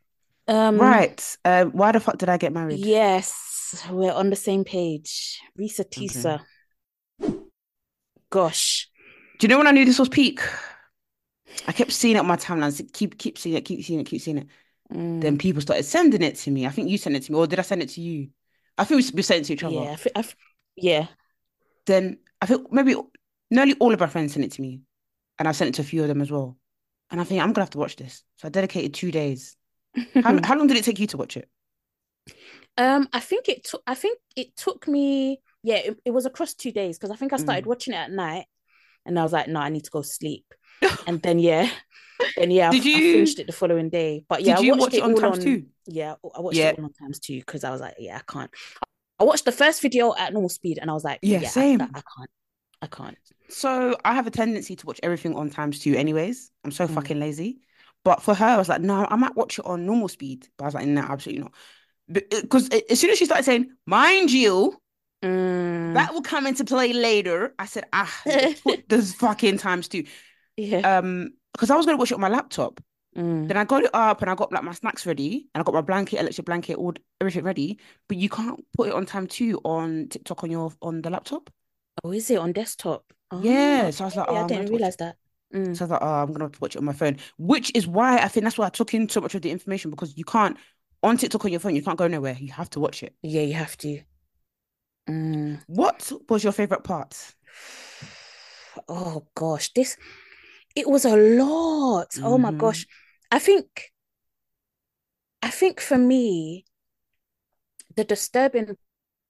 Um, 0.48 0.80
Right. 0.80 1.38
Um, 1.46 1.72
why 1.72 1.92
the 1.92 2.00
fuck 2.00 2.18
did 2.18 2.30
I 2.30 2.38
get 2.38 2.54
married? 2.54 2.80
yes, 2.80 3.59
we're 3.90 4.14
on 4.14 4.30
the 4.30 4.36
same 4.36 4.64
page. 4.64 5.40
Reesa 5.58 5.86
Teesa. 5.86 6.42
Gosh. 8.30 8.90
Do 9.40 9.46
you 9.46 9.50
know 9.50 9.58
when 9.58 9.68
I 9.68 9.72
knew 9.72 9.86
this 9.86 10.00
was 10.00 10.10
peak? 10.10 10.42
I 11.68 11.72
kept 11.72 11.92
seeing 11.92 12.16
it 12.16 12.20
on 12.20 12.28
my 12.28 12.36
timelines. 12.36 12.82
Keep 12.94 13.18
keep 13.18 13.38
seeing 13.38 13.56
it, 13.56 13.66
keep 13.66 13.84
seeing 13.84 14.00
it, 14.00 14.06
keep 14.06 14.22
seeing 14.22 14.40
it. 14.40 14.48
Mm, 14.94 15.22
Then 15.22 15.38
people 15.38 15.62
started 15.62 15.84
sending 15.84 16.22
it 16.22 16.36
to 16.38 16.52
me. 16.52 16.66
I 16.66 16.70
think 16.70 16.90
you 16.90 16.98
sent 16.98 17.16
it 17.16 17.24
to 17.24 17.32
me, 17.32 17.38
or 17.38 17.48
did 17.48 17.60
I 17.60 17.64
send 17.64 17.82
it 17.82 17.90
to 17.90 18.02
you? 18.02 18.30
I 18.78 18.84
think 18.86 19.02
we 19.04 19.12
we 19.16 19.22
sent 19.22 19.42
it 19.42 19.46
to 19.46 19.54
each 19.54 19.64
other. 19.64 19.76
yeah, 19.76 19.98
I 20.16 20.20
I 20.20 20.24
yeah. 20.76 21.08
Then 21.86 22.20
I 22.42 22.46
think 22.46 22.72
maybe 22.72 22.96
nearly 23.50 23.76
all 23.80 23.94
of 23.94 24.02
our 24.02 24.08
friends 24.08 24.34
sent 24.34 24.46
it 24.46 24.52
to 24.54 24.62
me, 24.62 24.82
and 25.38 25.48
I 25.48 25.52
sent 25.52 25.70
it 25.70 25.74
to 25.76 25.82
a 25.82 25.86
few 25.86 26.02
of 26.02 26.08
them 26.08 26.22
as 26.22 26.32
well. 26.32 26.58
And 27.12 27.20
I 27.20 27.24
think 27.24 27.42
I'm 27.42 27.52
gonna 27.54 27.64
have 27.66 27.72
to 27.72 27.78
watch 27.80 27.96
this. 27.96 28.24
So 28.38 28.48
I 28.48 28.52
dedicated 28.52 28.94
two 28.94 29.12
days. 29.12 29.56
How 30.22 30.40
how 30.44 30.58
long 30.58 30.68
did 30.68 30.78
it 30.78 30.84
take 30.84 31.00
you 31.00 31.08
to 31.08 31.18
watch 31.18 31.36
it? 31.38 31.50
Um, 32.80 33.08
I 33.14 33.20
think 33.20 33.50
it 33.50 33.66
took. 33.66 33.84
I 33.86 33.94
think 33.96 34.18
it 34.36 34.56
took 34.56 34.88
me. 34.88 35.40
Yeah, 35.64 35.76
it, 35.76 36.00
it 36.06 36.12
was 36.12 36.26
across 36.26 36.54
two 36.54 36.72
days 36.72 36.98
because 36.98 37.12
I 37.12 37.16
think 37.18 37.34
I 37.34 37.38
started 37.38 37.66
Mm. 37.66 37.68
watching 37.68 37.94
it 37.94 37.98
at 37.98 38.12
night, 38.12 38.46
and 39.06 39.20
I 39.20 39.24
was 39.24 39.34
like, 39.34 39.48
no, 39.48 39.60
I 39.60 39.70
need 39.70 39.84
to 39.84 39.92
go 39.92 40.02
sleep. 40.02 40.46
And 41.08 41.22
then 41.22 41.40
yeah, 41.40 41.70
then 42.38 42.52
yeah, 42.52 42.70
I, 42.70 42.72
Did 42.72 42.82
I 42.84 42.90
you- 42.90 43.14
finished 43.14 43.40
it 43.40 43.48
the 43.48 43.54
following 43.54 43.90
day. 43.90 44.24
But 44.30 44.44
yeah, 44.44 44.58
I 44.58 44.62
you 44.62 44.72
watched 44.72 44.82
watch 44.82 44.94
it 44.94 45.04
on 45.04 45.14
all 45.14 45.20
times 45.20 45.44
two? 45.44 45.66
Yeah, 45.86 46.16
I 46.36 46.40
watched 46.42 46.58
Yeah. 46.58 46.70
it 46.70 46.80
on 46.80 46.94
times 46.94 47.20
two 47.20 47.40
because 47.40 47.64
I 47.66 47.72
was 47.72 47.82
like, 47.82 47.96
yeah, 48.00 48.18
I 48.18 48.32
can't. 48.32 48.52
I 49.20 49.26
watched 49.26 49.44
the 49.44 49.52
first 49.52 49.82
video 49.82 50.16
at 50.16 50.32
normal 50.32 50.50
speed, 50.50 50.80
and 50.82 50.90
I 50.90 50.94
was 50.94 51.04
like, 51.04 51.20
Yeah, 51.22 51.40
yeah, 51.42 51.48
I- 51.48 51.52
same. 51.52 51.82
I, 51.82 51.86
I 51.86 52.02
can't. 52.16 52.30
I 52.82 52.88
can't. 52.88 53.18
So 53.50 53.98
I 54.06 54.14
have 54.16 54.28
a 54.28 54.32
tendency 54.32 54.78
to 54.78 54.86
watch 54.86 55.02
everything 55.04 55.36
on 55.36 55.50
times 55.50 55.80
two, 55.80 55.96
anyways. 55.96 56.52
I'm 56.64 56.72
so 56.72 56.88
Mm. 56.88 56.94
fucking 56.94 57.20
lazy. 57.20 57.60
But 58.06 58.22
for 58.22 58.34
her, 58.34 58.46
I 58.46 58.58
was 58.58 58.70
like, 58.70 58.80
no, 58.82 59.06
I 59.10 59.18
might 59.18 59.36
watch 59.36 59.60
it 59.60 59.66
on 59.66 59.86
normal 59.86 60.08
speed. 60.08 60.48
But 60.58 60.64
I 60.64 60.68
was 60.68 60.76
like, 60.76 60.88
no, 60.88 61.02
absolutely 61.02 61.42
not. 61.44 61.54
Because 62.12 62.70
as 62.90 63.00
soon 63.00 63.12
as 63.12 63.18
she 63.18 63.26
started 63.26 63.44
saying, 63.44 63.70
mind 63.86 64.32
you, 64.32 64.76
Mm, 65.22 65.96
that 65.96 66.14
will 66.14 66.22
come 66.22 66.48
into 66.48 66.64
play 66.64 66.94
later. 66.94 67.54
I 67.60 67.66
said, 67.66 67.84
ah, 67.92 68.22
there's 68.88 69.14
fucking 69.16 69.58
times 69.58 69.90
too. 69.90 70.06
yeah. 70.56 70.98
Um, 70.98 71.34
because 71.52 71.70
I 71.70 71.76
was 71.76 71.86
gonna 71.86 71.98
watch 71.98 72.12
it 72.12 72.16
on 72.16 72.22
my 72.22 72.30
laptop. 72.30 72.80
Mm. 73.18 73.48
Then 73.48 73.58
I 73.58 73.66
got 73.66 73.84
it 73.84 73.90
up 73.94 74.22
and 74.22 74.30
I 74.32 74.36
got 74.36 74.52
like 74.54 74.64
my 74.64 74.72
snacks 74.72 75.06
ready 75.06 75.50
and 75.54 75.62
I 75.62 75.64
got 75.66 75.74
my 75.74 75.82
blanket, 75.82 76.20
electric 76.22 76.46
blanket, 76.46 76.78
all 76.78 76.94
everything 77.20 77.44
ready. 77.44 77.80
But 78.08 78.18
you 78.18 78.30
can't 78.30 78.64
put 78.78 78.88
it 78.88 78.94
on 78.94 79.06
time 79.06 79.28
two 79.28 79.60
on 79.66 80.08
TikTok 80.10 80.44
on 80.44 80.52
your 80.52 80.72
on 80.82 81.02
the 81.02 81.10
laptop. 81.10 81.50
Oh, 82.04 82.12
is 82.12 82.30
it 82.30 82.38
on 82.38 82.54
desktop? 82.54 83.04
Oh, 83.32 83.42
Yeah, 83.44 83.90
so 83.90 84.06
I 84.06 84.08
was 84.08 84.16
like, 84.16 84.26
oh, 84.30 84.36
I 84.36 84.48
didn't 84.48 84.58
have 84.58 84.66
to 84.68 84.72
watch 84.72 84.80
realize 84.80 84.96
that. 84.98 85.18
Mm. 85.54 85.76
So 85.76 85.84
I 85.84 85.86
was 85.86 85.92
like, 85.92 86.02
oh, 86.02 86.06
I'm 86.06 86.32
gonna 86.32 86.46
have 86.46 86.52
to 86.54 86.60
watch 86.62 86.76
it 86.76 86.80
on 86.80 86.86
my 86.86 86.94
phone, 86.94 87.18
which 87.38 87.72
is 87.76 87.88
why 87.88 88.20
I 88.20 88.28
think 88.28 88.44
that's 88.46 88.58
why 88.58 88.68
I 88.68 88.70
took 88.70 88.94
in 88.94 89.10
so 89.10 89.20
much 89.20 89.36
of 89.36 89.42
the 89.42 89.52
information 89.52 89.90
because 89.92 90.18
you 90.18 90.24
can't 90.24 90.56
on 91.04 91.18
TikTok 91.18 91.46
on 91.46 91.52
your 91.52 91.60
phone, 91.60 91.76
you 91.76 91.82
can't 91.84 91.98
go 91.98 92.08
nowhere. 92.08 92.38
You 92.40 92.52
have 92.54 92.70
to 92.72 92.80
watch 92.80 93.04
it. 93.04 93.16
Yeah, 93.22 93.42
you 93.42 93.54
have 93.54 93.78
to. 93.78 94.02
Mm. 95.10 95.62
What 95.68 96.12
was 96.30 96.44
your 96.44 96.54
favorite 96.54 96.84
part? 96.84 97.36
Oh 98.88 99.28
gosh, 99.36 99.74
this 99.74 99.98
it 100.76 100.88
was 100.88 101.04
a 101.04 101.18
lot. 101.18 102.18
Oh 102.24 102.38
my 102.38 102.52
Mhm. 102.52 102.58
gosh. 102.60 102.88
I 103.32 103.40
think 103.40 103.92
I 105.42 105.50
think 105.50 105.82
for 105.82 105.98
me, 105.98 106.66
the 107.96 108.04
disturbing 108.06 108.78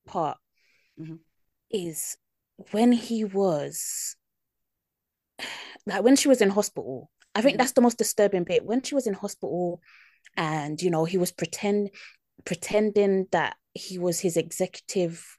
part 0.05 0.37
Mhm. 0.99 1.19
is 1.71 2.17
when 2.71 2.91
he 2.91 3.23
was 3.23 4.15
like 5.85 6.03
when 6.03 6.15
she 6.15 6.27
was 6.27 6.41
in 6.41 6.49
hospital. 6.49 7.09
I 7.33 7.41
think 7.41 7.55
Mhm. 7.55 7.59
that's 7.59 7.71
the 7.73 7.81
most 7.81 7.97
disturbing 7.97 8.43
bit. 8.43 8.65
When 8.65 8.81
she 8.83 8.95
was 8.95 9.07
in 9.07 9.13
hospital 9.13 9.81
and 10.37 10.81
you 10.81 10.89
know 10.89 11.05
he 11.05 11.17
was 11.17 11.31
pretend 11.31 11.89
pretending 12.45 13.27
that 13.31 13.55
he 13.73 13.97
was 13.99 14.19
his 14.19 14.37
executive 14.37 15.37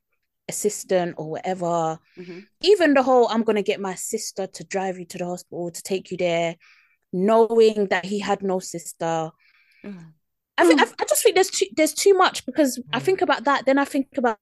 assistant 0.49 1.15
or 1.19 1.31
whatever 1.31 1.99
Mhm. 2.19 2.47
even 2.63 2.95
the 2.95 3.03
whole 3.03 3.29
I'm 3.29 3.45
gonna 3.45 3.63
get 3.63 3.81
my 3.81 3.95
sister 3.95 4.47
to 4.47 4.65
drive 4.65 4.99
you 4.99 5.07
to 5.07 5.19
the 5.19 5.27
hospital 5.27 5.71
to 5.71 5.83
take 5.83 6.11
you 6.11 6.17
there, 6.17 6.57
knowing 7.13 7.87
that 7.89 8.05
he 8.05 8.19
had 8.21 8.43
no 8.43 8.59
sister. 8.61 9.31
Mm. 9.85 10.13
I 10.59 10.65
think 10.67 10.81
Mm. 10.81 10.85
I, 10.85 11.03
I 11.03 11.05
just 11.07 11.23
think 11.23 11.35
there's 11.37 11.51
too 11.51 11.67
there's 11.77 11.95
too 11.95 12.15
much 12.15 12.45
because 12.47 12.81
I 12.93 13.01
Mm. 13.01 13.03
think 13.03 13.23
about 13.23 13.45
that, 13.45 13.65
then 13.67 13.79
I 13.79 13.85
think 13.85 14.09
about 14.19 14.39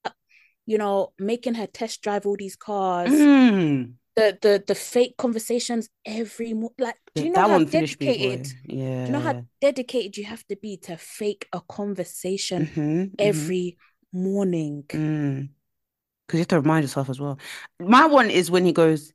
you 0.67 0.79
know 0.79 1.13
making 1.19 1.55
her 1.55 1.67
test 1.67 2.03
drive 2.03 2.27
all 2.27 2.37
these 2.37 2.57
cars, 2.57 3.13
Mm. 3.13 3.95
The 4.19 4.39
the 4.43 4.65
the 4.67 4.75
fake 4.75 5.15
conversations 5.17 5.89
every 6.05 6.53
mo 6.55 6.71
like 6.79 6.97
do 7.15 7.25
you 7.25 7.31
know 7.31 7.39
that 7.39 7.49
how 7.49 7.57
one 7.59 7.67
finished 7.67 8.01
me, 8.01 8.07
dedicated 8.07 8.47
Yeah. 8.67 9.05
do 9.05 9.13
you 9.13 9.19
know 9.19 9.25
how 9.25 9.35
dedicated 9.61 10.17
you 10.17 10.25
have 10.25 10.45
to 10.49 10.57
be 10.57 10.77
to 10.79 10.97
fake 10.97 11.49
a 11.53 11.61
conversation 11.61 12.65
Mhm, 12.65 13.11
mhm. 13.11 13.19
every 13.19 13.79
morning? 14.13 14.85
Mm. 14.89 15.49
Because 16.27 16.39
you 16.39 16.41
have 16.41 16.49
to 16.49 16.61
remind 16.61 16.85
yourself 16.85 17.09
as 17.09 17.21
well. 17.21 17.39
My 17.81 18.07
one 18.07 18.31
is 18.31 18.51
when 18.51 18.65
he 18.65 18.73
goes, 18.73 19.13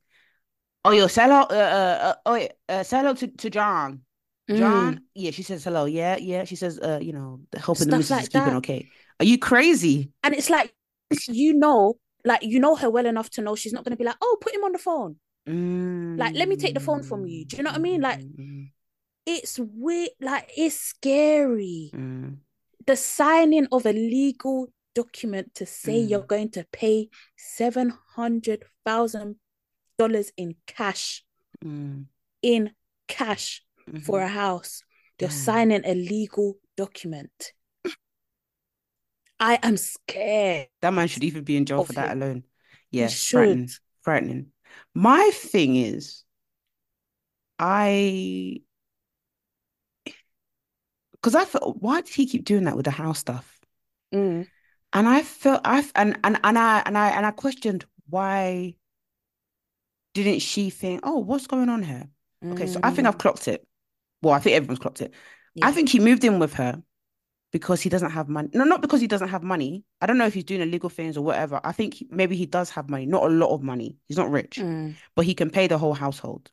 "Oh, 0.84 0.90
yo, 0.90 1.06
sell 1.06 1.30
out, 1.32 1.52
uh, 1.52 1.54
uh, 1.54 1.98
uh, 2.02 2.14
oh, 2.26 2.48
uh, 2.68 2.82
sell 2.82 3.02
hello 3.02 3.14
to, 3.14 3.28
to 3.28 3.50
John. 3.50 4.00
Mm. 4.50 4.58
John, 4.58 5.00
yeah." 5.14 5.30
She 5.30 5.42
says 5.42 5.64
hello. 5.64 5.84
Yeah, 5.84 6.16
yeah. 6.16 6.44
She 6.44 6.56
says, 6.56 6.78
"Uh, 6.80 6.98
you 7.00 7.12
know, 7.12 7.40
hoping 7.60 7.88
the 7.88 7.96
missus 7.98 8.10
like 8.10 8.22
is 8.24 8.28
keeping 8.30 8.52
that. 8.52 8.58
okay." 8.64 8.88
Are 9.20 9.26
you 9.26 9.38
crazy? 9.38 10.10
And 10.22 10.34
it's 10.34 10.50
like 10.50 10.74
you 11.28 11.54
know, 11.54 11.98
like 12.24 12.42
you 12.42 12.58
know 12.60 12.74
her 12.74 12.90
well 12.90 13.06
enough 13.06 13.30
to 13.30 13.42
know 13.42 13.54
she's 13.54 13.72
not 13.72 13.84
gonna 13.84 13.96
be 13.96 14.04
like, 14.04 14.16
oh, 14.20 14.36
put 14.40 14.54
him 14.54 14.64
on 14.64 14.72
the 14.72 14.78
phone. 14.78 15.16
Like, 16.16 16.34
let 16.34 16.48
me 16.48 16.56
take 16.56 16.74
the 16.74 16.80
phone 16.80 17.02
from 17.02 17.26
you. 17.26 17.44
Do 17.44 17.56
you 17.58 17.62
know 17.62 17.70
what 17.70 17.78
I 17.78 17.82
mean? 17.82 18.00
Like, 18.00 18.20
Mm, 18.20 18.70
it's 19.26 19.58
weird, 19.58 20.10
like 20.20 20.50
it's 20.56 20.76
scary. 20.76 21.90
mm, 21.94 22.36
The 22.86 22.96
signing 22.96 23.66
of 23.72 23.84
a 23.86 23.92
legal 23.92 24.68
document 24.94 25.54
to 25.56 25.66
say 25.66 25.98
Mm. 26.00 26.08
you're 26.08 26.26
going 26.26 26.50
to 26.52 26.64
pay 26.72 27.08
seven 27.36 27.92
hundred 28.16 28.64
thousand 28.86 29.36
dollars 29.98 30.32
in 30.36 30.56
cash, 30.66 31.24
mm, 31.64 32.06
in 32.42 32.72
cash 33.08 33.62
for 34.04 34.20
mhm. 34.20 34.24
a 34.24 34.28
house. 34.28 34.82
You're 35.20 35.28
Damn. 35.30 35.38
signing 35.38 35.82
a 35.84 35.94
legal 35.94 36.58
document. 36.76 37.52
I 39.44 39.58
am 39.62 39.76
scared. 39.76 40.68
That 40.80 40.94
man 40.94 41.06
should 41.06 41.22
even 41.22 41.44
be 41.44 41.58
in 41.58 41.66
jail 41.66 41.82
for 41.82 41.92
that 41.92 42.12
him. 42.12 42.22
alone. 42.22 42.44
He 42.90 43.00
Yeah, 43.00 43.08
frightening, 43.08 43.68
frightening. 44.00 44.46
My 44.94 45.30
thing 45.34 45.76
is, 45.76 46.24
I, 47.58 48.62
because 51.12 51.34
I 51.34 51.44
felt, 51.44 51.82
why 51.82 52.00
did 52.00 52.14
he 52.14 52.24
keep 52.24 52.44
doing 52.46 52.64
that 52.64 52.74
with 52.74 52.86
the 52.86 52.90
house 52.90 53.18
stuff? 53.18 53.60
Mm. 54.14 54.46
And 54.94 55.08
I 55.08 55.22
felt 55.22 55.60
I 55.64 55.84
and 55.94 56.18
and 56.24 56.38
and 56.42 56.58
I 56.58 56.82
and 56.86 56.96
I 56.96 57.10
and 57.10 57.26
I 57.26 57.30
questioned 57.32 57.84
why 58.08 58.76
didn't 60.14 60.38
she 60.38 60.70
think, 60.70 61.00
oh, 61.02 61.18
what's 61.18 61.48
going 61.48 61.68
on 61.68 61.82
here? 61.82 62.08
Okay, 62.52 62.66
so 62.66 62.80
I 62.82 62.90
think 62.92 63.06
I've 63.08 63.16
Mm. 63.16 63.18
clocked 63.18 63.48
it. 63.48 63.66
Well, 64.22 64.32
I 64.32 64.38
think 64.38 64.56
everyone's 64.56 64.78
clocked 64.78 65.02
it. 65.02 65.12
I 65.60 65.72
think 65.72 65.88
he 65.88 65.98
moved 65.98 66.24
in 66.24 66.38
with 66.38 66.54
her 66.54 66.80
because 67.54 67.80
he 67.80 67.88
doesn't 67.88 68.10
have 68.10 68.28
money. 68.28 68.48
No, 68.52 68.64
not 68.64 68.82
because 68.82 69.00
he 69.00 69.06
doesn't 69.06 69.28
have 69.28 69.44
money. 69.44 69.84
I 70.00 70.06
don't 70.06 70.18
know 70.18 70.26
if 70.26 70.34
he's 70.34 70.42
doing 70.42 70.60
illegal 70.60 70.90
things 70.90 71.16
or 71.16 71.22
whatever. 71.22 71.60
I 71.62 71.70
think 71.70 71.94
he- 71.94 72.08
maybe 72.10 72.34
he 72.34 72.46
does 72.46 72.68
have 72.70 72.90
money, 72.90 73.06
not 73.06 73.22
a 73.22 73.28
lot 73.28 73.50
of 73.54 73.62
money. 73.62 73.96
He's 74.08 74.16
not 74.16 74.28
rich, 74.28 74.56
Mm. 74.58 74.96
but 75.14 75.24
he 75.24 75.34
can 75.34 75.50
pay 75.50 75.68
the 75.68 75.78
whole 75.78 75.94
household. 75.94 76.50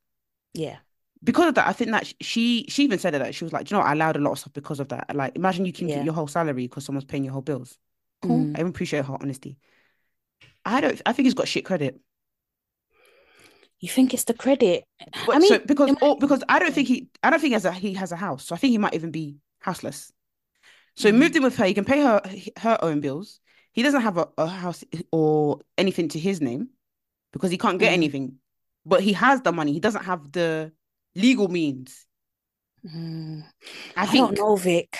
Yeah. 0.53 0.77
Because 1.23 1.47
of 1.47 1.55
that, 1.55 1.67
I 1.67 1.73
think 1.73 1.89
that 1.89 2.13
she 2.21 2.65
she 2.69 2.83
even 2.83 2.99
said 2.99 3.15
that 3.15 3.33
she 3.33 3.43
was 3.43 3.51
like, 3.51 3.65
"Do 3.65 3.73
you 3.73 3.77
know, 3.77 3.83
what? 3.83 3.89
I 3.89 3.93
allowed 3.93 4.15
a 4.15 4.19
lot 4.19 4.33
of 4.33 4.39
stuff 4.39 4.53
because 4.53 4.79
of 4.79 4.89
that. 4.89 5.15
Like, 5.15 5.35
imagine 5.35 5.65
you 5.65 5.73
can 5.73 5.89
Yeah. 5.89 5.95
keep 5.95 6.05
your 6.05 6.13
whole 6.13 6.27
salary 6.27 6.67
because 6.67 6.85
someone's 6.85 7.05
paying 7.05 7.23
your 7.23 7.33
whole 7.33 7.41
bills. 7.41 7.79
Cool. 8.21 8.37
Mm. 8.37 8.55
I 8.55 8.59
even 8.59 8.67
appreciate 8.67 9.03
her 9.05 9.17
honesty. 9.19 9.57
I 10.63 10.81
don't. 10.81 11.01
I 11.07 11.13
think 11.13 11.25
he's 11.25 11.33
got 11.33 11.47
shit 11.47 11.65
credit. 11.65 11.99
You 13.79 13.89
think 13.89 14.13
it's 14.13 14.25
the 14.25 14.35
credit? 14.35 14.83
But 15.25 15.35
I 15.35 15.39
mean, 15.39 15.49
so 15.49 15.57
because 15.59 15.89
might 15.93 16.03
or 16.03 16.15
because 16.19 16.43
I 16.47 16.59
don't 16.59 16.73
think 16.75 16.87
he 16.87 17.09
I 17.23 17.31
don't 17.31 17.39
think 17.39 17.49
he 17.49 17.53
has 17.53 17.65
a 17.65 17.71
he 17.71 17.95
has 17.95 18.11
a 18.11 18.15
house. 18.15 18.45
So 18.45 18.53
I 18.53 18.59
think 18.59 18.69
he 18.71 18.77
might 18.77 18.93
even 18.93 19.09
be 19.09 19.37
houseless. 19.59 20.11
So 20.95 21.07
he 21.07 21.17
moved 21.17 21.33
Mm. 21.33 21.37
in 21.37 21.43
with 21.43 21.55
her. 21.57 21.65
He 21.65 21.73
can 21.73 21.85
pay 21.85 22.01
her 22.01 22.21
her 22.59 22.77
own 22.81 22.99
bills. 23.01 23.39
He 23.71 23.83
doesn't 23.83 24.01
have 24.01 24.17
a, 24.17 24.27
a 24.37 24.47
house 24.47 24.83
or 25.11 25.61
anything 25.77 26.09
to 26.09 26.19
his 26.19 26.41
name 26.41 26.69
because 27.31 27.51
he 27.51 27.57
can't 27.57 27.79
get 27.79 27.91
Mm. 27.91 27.93
anything. 27.93 28.35
But 28.85 29.01
he 29.01 29.13
has 29.13 29.41
the 29.41 29.51
money. 29.51 29.73
He 29.73 29.79
doesn't 29.79 30.03
have 30.03 30.31
the 30.31 30.71
legal 31.15 31.47
means. 31.47 32.05
Mm. 32.85 33.43
I 33.95 34.03
I 34.03 34.05
think 34.07 34.35
don't 34.35 34.37
know, 34.37 34.55
Vic. 34.55 34.97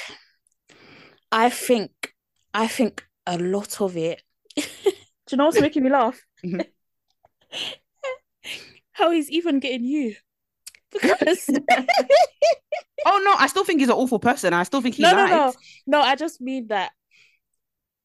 I 1.32 1.50
think 1.50 2.14
I 2.54 2.68
think 2.68 3.06
a 3.26 3.38
lot 3.38 3.82
of 3.82 3.98
it. 3.98 4.22
Do 4.56 4.64
you 5.32 5.38
know 5.38 5.46
what's 5.46 5.60
making 5.62 5.84
me 5.84 5.90
laugh? 5.90 6.20
Mhm. 6.46 6.66
How 8.94 9.12
he's 9.12 9.30
even 9.30 9.60
getting 9.60 9.86
you. 9.86 10.16
Because 10.92 11.50
Oh 13.06 13.22
no, 13.26 13.34
I 13.38 13.48
still 13.48 13.64
think 13.64 13.80
he's 13.80 13.90
an 13.90 13.96
awful 13.96 14.20
person. 14.20 14.54
I 14.54 14.64
still 14.64 14.82
think 14.82 14.96
he 14.96 15.04
no, 15.04 15.12
no, 15.12 15.18
lied. 15.18 15.32
no, 15.32 15.54
no. 15.88 16.02
I 16.02 16.16
just 16.16 16.40
mean 16.42 16.68
that 16.68 16.92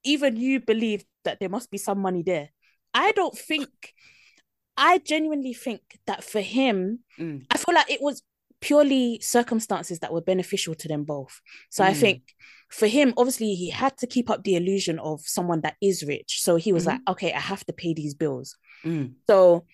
even 0.04 0.36
you 0.36 0.60
believe 0.60 1.04
that 1.24 1.38
there 1.40 1.48
must 1.48 1.70
be 1.70 1.78
some 1.78 1.98
money 1.98 2.22
there. 2.22 2.50
I 2.94 3.12
don't 3.12 3.36
think. 3.36 3.68
I 4.78 4.98
genuinely 4.98 5.54
think 5.54 5.80
that 6.06 6.22
for 6.22 6.40
him, 6.40 7.00
Mm. 7.18 7.46
I 7.50 7.56
feel 7.56 7.74
like 7.74 7.90
it 7.90 8.02
was 8.02 8.22
purely 8.60 9.18
circumstances 9.22 10.00
that 10.00 10.12
were 10.12 10.20
beneficial 10.20 10.74
to 10.74 10.88
them 10.88 11.04
both. 11.04 11.40
So 11.70 11.82
I 11.84 11.92
Mm. 11.92 12.00
think 12.00 12.22
for 12.70 12.86
him, 12.86 13.14
obviously, 13.16 13.54
he 13.54 13.70
had 13.70 13.96
to 13.98 14.06
keep 14.06 14.28
up 14.28 14.44
the 14.44 14.54
illusion 14.56 14.98
of 14.98 15.20
someone 15.26 15.60
that 15.62 15.76
is 15.80 16.02
rich. 16.04 16.42
So 16.42 16.56
he 16.56 16.72
was 16.72 16.84
Mhm. 16.84 16.86
like, 16.88 17.00
okay, 17.08 17.32
I 17.32 17.40
have 17.40 17.64
to 17.66 17.72
pay 17.72 17.94
these 17.94 18.14
bills. 18.14 18.56
Mm. 18.84 19.14
So 19.26 19.64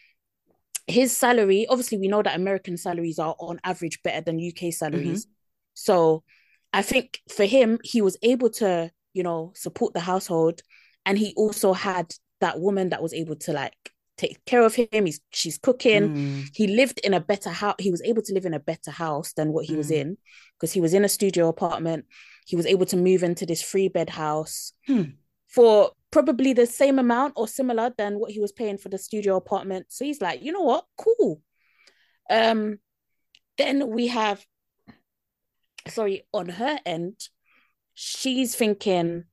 his 0.87 1.17
salary, 1.17 1.67
obviously, 1.69 1.99
we 1.99 2.09
know 2.09 2.23
that 2.23 2.37
American 2.37 2.77
salaries 2.77 3.19
are 3.19 3.35
on 3.39 3.61
average 3.65 4.03
better 4.03 4.21
than 4.21 4.41
UK 4.41 4.73
salaries. 4.73 5.27
So 5.75 6.23
I 6.73 6.83
think 6.83 7.21
for 7.29 7.45
him, 7.45 7.79
he 7.85 8.03
was 8.03 8.17
able 8.23 8.51
to, 8.51 8.91
you 9.15 9.23
know, 9.23 9.53
support 9.55 9.95
the 9.95 10.01
household. 10.01 10.61
And 11.07 11.19
he 11.19 11.35
also 11.37 11.73
had 11.73 12.13
that 12.41 12.61
woman 12.61 12.91
that 12.91 13.03
was 13.03 13.13
able 13.15 13.37
to 13.37 13.53
like 13.53 13.75
take 14.19 14.45
care 14.45 14.63
of 14.63 14.75
him. 14.75 15.07
He's 15.07 15.21
she's 15.31 15.59
cooking. 15.59 16.15
Mm. 16.15 16.49
He 16.55 16.67
lived 16.67 17.01
in 17.05 17.15
a 17.15 17.21
better 17.21 17.51
house. 17.51 17.77
He 17.79 17.91
was 17.91 18.03
able 18.03 18.23
to 18.23 18.35
live 18.35 18.45
in 18.47 18.55
a 18.55 18.61
better 18.61 18.91
house 18.91 19.33
than 19.33 19.53
what 19.53 19.65
he 19.65 19.75
was 19.77 19.91
Mm. 19.91 19.97
in 20.01 20.19
because 20.59 20.73
he 20.73 20.81
was 20.81 20.95
in 20.95 21.05
a 21.05 21.09
studio 21.09 21.49
apartment. 21.49 22.05
He 22.47 22.57
was 22.57 22.67
able 22.67 22.87
to 22.87 22.97
move 22.97 23.23
into 23.23 23.47
this 23.47 23.63
three 23.63 23.89
bed 23.89 24.11
house 24.11 24.73
Hmm. 24.87 25.03
for 25.49 25.93
probably 26.13 26.53
the 26.53 26.67
same 26.67 27.01
amount 27.01 27.33
or 27.37 27.49
similar 27.49 27.93
than 27.99 28.21
what 28.21 28.31
he 28.31 28.39
was 28.39 28.53
paying 28.53 28.79
for 28.79 28.89
the 28.89 28.99
studio 28.99 29.35
apartment. 29.35 29.87
So 29.89 30.05
he's 30.05 30.21
like, 30.21 30.43
you 30.43 30.53
know 30.53 30.61
what? 30.61 30.85
Cool. 30.97 31.43
Um, 32.31 32.79
then 33.59 33.89
we 33.91 34.07
have, 34.09 34.45
sorry, 35.89 36.25
on 36.33 36.51
her 36.51 36.79
end, 36.87 37.17
she's 37.95 38.55
thinking, 38.55 39.25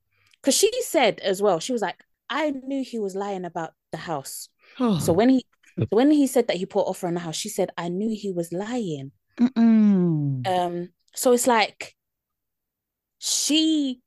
because 0.41 0.55
she 0.55 0.71
said 0.81 1.19
as 1.19 1.41
well, 1.41 1.59
she 1.59 1.73
was 1.73 1.81
like, 1.81 1.99
I 2.29 2.51
knew 2.51 2.83
he 2.83 2.97
was 2.97 3.15
lying 3.15 3.45
about 3.45 3.73
the 3.91 3.97
house. 3.97 4.49
Oh. 4.79 4.99
So 5.03 5.13
when 5.13 5.29
he 5.29 5.45
when 5.89 6.11
he 6.11 6.27
said 6.27 6.47
that 6.47 6.57
he 6.57 6.65
put 6.65 6.87
offer 6.87 7.07
on 7.07 7.13
the 7.13 7.21
house, 7.21 7.37
she 7.37 7.49
said, 7.49 7.69
I 7.77 7.87
knew 7.89 8.09
he 8.13 8.31
was 8.31 8.51
lying. 8.51 9.11
Mm-mm. 9.39 10.45
Um, 10.45 10.89
so 11.15 11.31
it's 11.31 11.47
like 11.47 11.95
she 13.19 14.01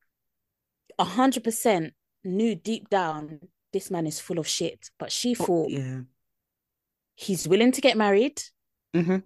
a 0.98 1.04
hundred 1.04 1.44
percent 1.44 1.94
knew 2.24 2.54
deep 2.54 2.88
down 2.90 3.40
this 3.72 3.90
man 3.90 4.06
is 4.06 4.20
full 4.20 4.38
of 4.38 4.46
shit, 4.46 4.90
but 4.98 5.10
she 5.10 5.34
Oh, 5.40 5.44
thought 5.44 5.70
yeah. 5.70 6.00
he's 7.14 7.48
willing 7.48 7.72
to 7.72 7.80
get 7.80 7.96
married, 7.96 8.42
Mm-hmm. 8.94 9.18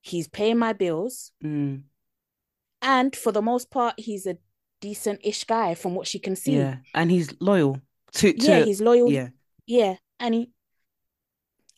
he's 0.00 0.28
paying 0.28 0.58
my 0.58 0.72
bills, 0.72 1.32
Mm. 1.44 1.82
and 2.82 3.14
for 3.16 3.32
the 3.32 3.42
most 3.42 3.70
part, 3.70 3.94
he's 3.98 4.26
a 4.26 4.38
decent-ish 4.80 5.44
guy 5.44 5.74
from 5.74 5.94
what 5.94 6.06
she 6.06 6.18
can 6.18 6.36
see. 6.36 6.56
Yeah. 6.56 6.76
And 6.94 7.10
he's 7.10 7.34
loyal 7.40 7.80
to, 8.12 8.32
to 8.32 8.46
Yeah, 8.46 8.64
he's 8.64 8.80
loyal. 8.80 9.10
yeah. 9.12 9.28
Yeah, 9.66 9.96
and 10.20 10.34
he 10.34 10.50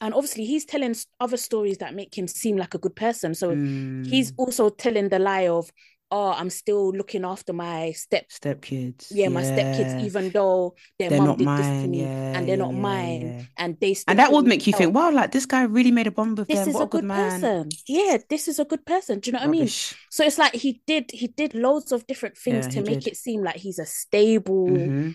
and 0.00 0.14
obviously 0.14 0.44
he's 0.44 0.64
telling 0.64 0.94
other 1.18 1.36
stories 1.36 1.78
that 1.78 1.92
make 1.92 2.16
him 2.16 2.28
seem 2.28 2.56
like 2.56 2.72
a 2.74 2.78
good 2.78 2.94
person. 2.94 3.34
So 3.34 3.50
he's 3.50 4.30
Mm. 4.30 4.34
also 4.38 4.68
telling 4.68 5.08
the 5.08 5.18
lie 5.18 5.48
of, 5.48 5.72
oh, 6.10 6.32
I'm 6.32 6.50
still 6.50 6.90
looking 6.92 7.24
after 7.24 7.52
my 7.52 7.92
step, 7.92 8.28
stepkids. 8.30 9.08
yeah, 9.10 9.28
my 9.28 9.42
stepkids, 9.42 9.94
Yeah. 9.94 10.04
even 10.06 10.30
though 10.30 10.74
their 10.98 11.10
They're 11.10 11.20
not 11.20 11.38
did 11.38 11.52
this 11.54 11.74
to 11.82 11.86
me 11.88 12.00
Yeah. 12.02 12.32
and 12.34 12.48
they're 12.48 12.56
yeah, 12.56 12.64
not 12.64 12.72
yeah, 12.74 12.80
mine, 12.80 13.22
yeah. 13.22 13.42
and 13.58 13.78
they 13.80 13.94
still 13.94 14.12
And 14.12 14.18
that 14.18 14.32
would 14.32 14.46
make 14.46 14.66
you 14.66 14.72
well. 14.72 14.78
think, 14.78 14.94
wow, 14.94 15.10
like 15.12 15.32
this 15.32 15.46
guy 15.46 15.62
really 15.64 15.90
made 15.90 16.06
a 16.06 16.10
bond 16.10 16.38
with 16.38 16.48
This 16.48 16.60
them. 16.60 16.68
is 16.70 16.74
What 16.74 16.84
a 16.84 16.86
good 16.86 17.04
good 17.04 17.08
person. 17.08 17.68
Yeah, 17.86 18.18
this 18.28 18.48
is 18.48 18.58
a 18.58 18.64
good 18.64 18.84
person. 18.86 19.20
Do 19.20 19.28
you 19.28 19.32
know 19.32 19.40
what 19.40 19.48
I 19.48 19.50
mean? 19.50 19.68
So 20.10 20.24
it's 20.24 20.38
like 20.38 20.54
he 20.54 20.82
did 20.86 21.10
he 21.12 21.28
did 21.28 21.54
loads 21.54 21.92
of 21.92 22.06
different 22.06 22.36
things 22.38 22.66
Yeah, 22.66 22.72
to 22.82 22.82
make 22.82 23.00
did. 23.00 23.08
it 23.12 23.16
seem 23.16 23.42
like 23.42 23.56
he's 23.56 23.78
a 23.78 23.86
stable, 23.86 24.68
Mm-hmm. 24.68 25.10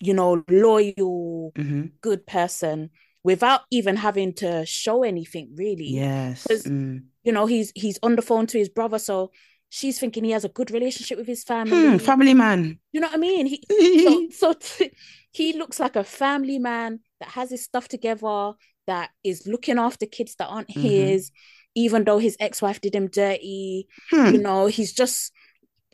you 0.00 0.14
know, 0.14 0.44
loyal, 0.48 1.52
Mm-hmm. 1.56 1.86
good 2.00 2.26
person 2.26 2.90
without 3.24 3.62
even 3.70 3.96
having 3.96 4.32
to 4.34 4.64
show 4.66 5.02
anything 5.02 5.54
really. 5.56 5.88
Yes. 5.88 6.46
'Cause- 6.46 6.64
Mm. 6.64 7.04
You 7.24 7.32
know, 7.32 7.46
he's 7.46 7.72
he's 7.74 7.98
on 8.02 8.16
the 8.16 8.22
phone 8.22 8.46
to 8.46 8.58
his 8.58 8.70
brother, 8.70 8.98
so 8.98 9.32
she's 9.68 9.98
thinking 9.98 10.24
he 10.24 10.30
has 10.32 10.44
a 10.44 10.48
good 10.48 10.70
relationship 10.70 11.18
with 11.18 11.26
his 11.26 11.44
family. 11.44 11.72
Hmm, 11.76 11.98
family 11.98 12.34
man. 12.34 12.78
You 12.92 13.00
know 13.00 13.08
what 13.08 13.16
I 13.16 13.18
mean? 13.18 13.46
He 13.46 13.62
so 14.04 14.28
so 14.30 14.52
t- 14.54 14.92
he 15.30 15.52
looks 15.52 15.78
like 15.78 15.96
a 15.96 16.04
family 16.04 16.58
man 16.58 17.00
that 17.20 17.30
has 17.30 17.50
his 17.50 17.64
stuff 17.64 17.88
together, 17.88 18.52
that 18.86 19.10
is 19.22 19.46
looking 19.46 19.78
after 19.78 20.06
kids 20.06 20.34
that 20.36 20.46
aren't 20.48 20.68
Mhm. 20.68 20.80
his, 20.80 21.30
even 21.74 22.04
though 22.04 22.18
his 22.18 22.36
ex-wife 22.40 22.80
did 22.80 22.94
him 22.94 23.08
dirty. 23.08 23.86
Hmm. 24.10 24.34
You 24.34 24.40
know, 24.40 24.66
he's 24.66 24.92
just 24.92 25.32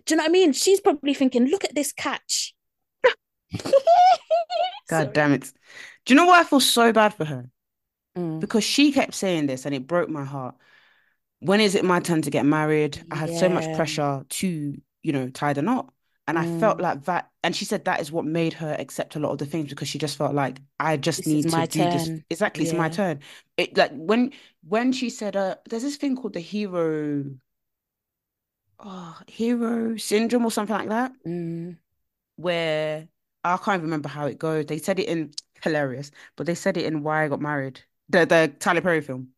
do 0.07 0.15
you 0.15 0.17
know 0.19 0.25
what 0.25 0.31
I 0.31 0.33
mean? 0.33 0.53
She's 0.53 0.81
probably 0.81 1.15
thinking, 1.15 1.47
look 1.47 1.65
at 1.65 1.75
this 1.75 1.93
catch. 1.93 2.55
God 4.89 5.13
damn 5.13 5.33
it. 5.33 5.51
Do 6.05 6.13
you 6.13 6.17
know 6.17 6.27
why 6.27 6.41
I 6.41 6.45
feel 6.45 6.61
so 6.61 6.93
bad 6.93 7.15
for 7.15 7.25
her? 7.25 7.49
Mm, 8.17 8.39
Because 8.41 8.65
she 8.65 8.93
kept 8.93 9.15
saying 9.15 9.47
this 9.47 9.65
and 9.65 9.75
it 9.75 9.87
broke 9.87 10.09
my 10.11 10.25
heart. 10.25 10.55
When 11.41 11.61
is 11.61 11.75
it 11.75 11.85
my 11.85 12.01
turn 12.01 12.23
to 12.23 12.31
get 12.31 12.47
married? 12.47 13.05
I 13.11 13.17
had 13.17 13.31
so 13.31 13.49
much 13.49 13.71
pressure 13.73 14.25
to, 14.29 14.83
you 15.03 15.13
know, 15.13 15.29
tie 15.29 15.53
the 15.53 15.63
knot. 15.63 15.93
And 16.27 16.39
I 16.39 16.45
felt 16.45 16.79
Mm. 16.79 16.83
like 16.83 17.05
that. 17.05 17.31
And 17.43 17.55
she 17.55 17.67
said 17.67 17.85
that 17.85 18.01
is 18.01 18.11
what 18.11 18.25
made 18.25 18.55
her 18.55 18.75
accept 18.79 19.15
a 19.15 19.19
lot 19.19 19.33
of 19.33 19.39
the 19.39 19.47
things 19.47 19.69
because 19.69 19.89
she 19.89 19.99
just 19.99 20.17
felt 20.17 20.35
like 20.35 20.59
I 20.81 20.97
just 20.97 21.21
This 21.21 21.27
need 21.27 21.49
to 21.51 21.63
do 21.63 21.87
this. 21.87 22.11
Exactly, 22.31 22.63
it's 22.65 22.73
my 22.73 22.89
turn. 22.89 23.21
It 23.59 23.77
like 23.77 23.93
when 23.93 24.33
when 24.67 24.93
she 24.93 25.11
said 25.11 25.37
uh 25.37 25.57
there's 25.69 25.83
this 25.83 25.97
thing 25.97 26.17
called 26.17 26.33
the 26.33 26.41
hero 26.41 27.25
oh 28.81 29.21
hero 29.29 29.97
syndrome 29.97 30.45
or 30.45 30.51
something 30.51 30.77
like 30.77 30.89
that. 30.89 31.13
Mm, 31.27 31.79
where 32.37 33.09
I 33.45 33.59
can't 33.59 33.83
remember 33.83 34.09
how 34.09 34.27
it 34.27 34.39
goes. 34.39 34.67
They 34.67 34.79
said 34.79 35.01
it 35.01 35.09
in 35.09 35.33
hilarious, 35.63 36.13
but 36.37 36.47
they 36.47 36.55
said 36.57 36.77
it 36.79 36.87
in 36.87 37.03
Why 37.05 37.25
I 37.25 37.29
Got 37.29 37.43
Married, 37.43 37.83
the 38.11 38.27
the 38.27 38.55
Tyler 38.61 38.83
Perry 38.83 39.03
film. 39.03 39.34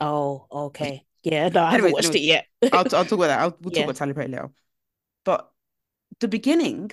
Oh, 0.00 0.46
okay. 0.50 1.04
Yeah, 1.24 1.48
no, 1.48 1.62
I 1.64 1.70
haven't 1.70 1.90
watched 1.90 2.14
it 2.14 2.20
yet. 2.20 2.46
I'll 2.70 2.80
I'll 2.80 2.86
talk 3.06 3.12
about 3.12 3.28
that. 3.28 3.40
I'll, 3.40 3.56
we'll 3.62 3.70
talk 3.70 3.84
about 3.84 3.96
Tyler 3.96 4.12
Perry 4.12 4.28
later. 4.28 4.50
But 5.24 5.50
the 6.20 6.28
beginning, 6.28 6.92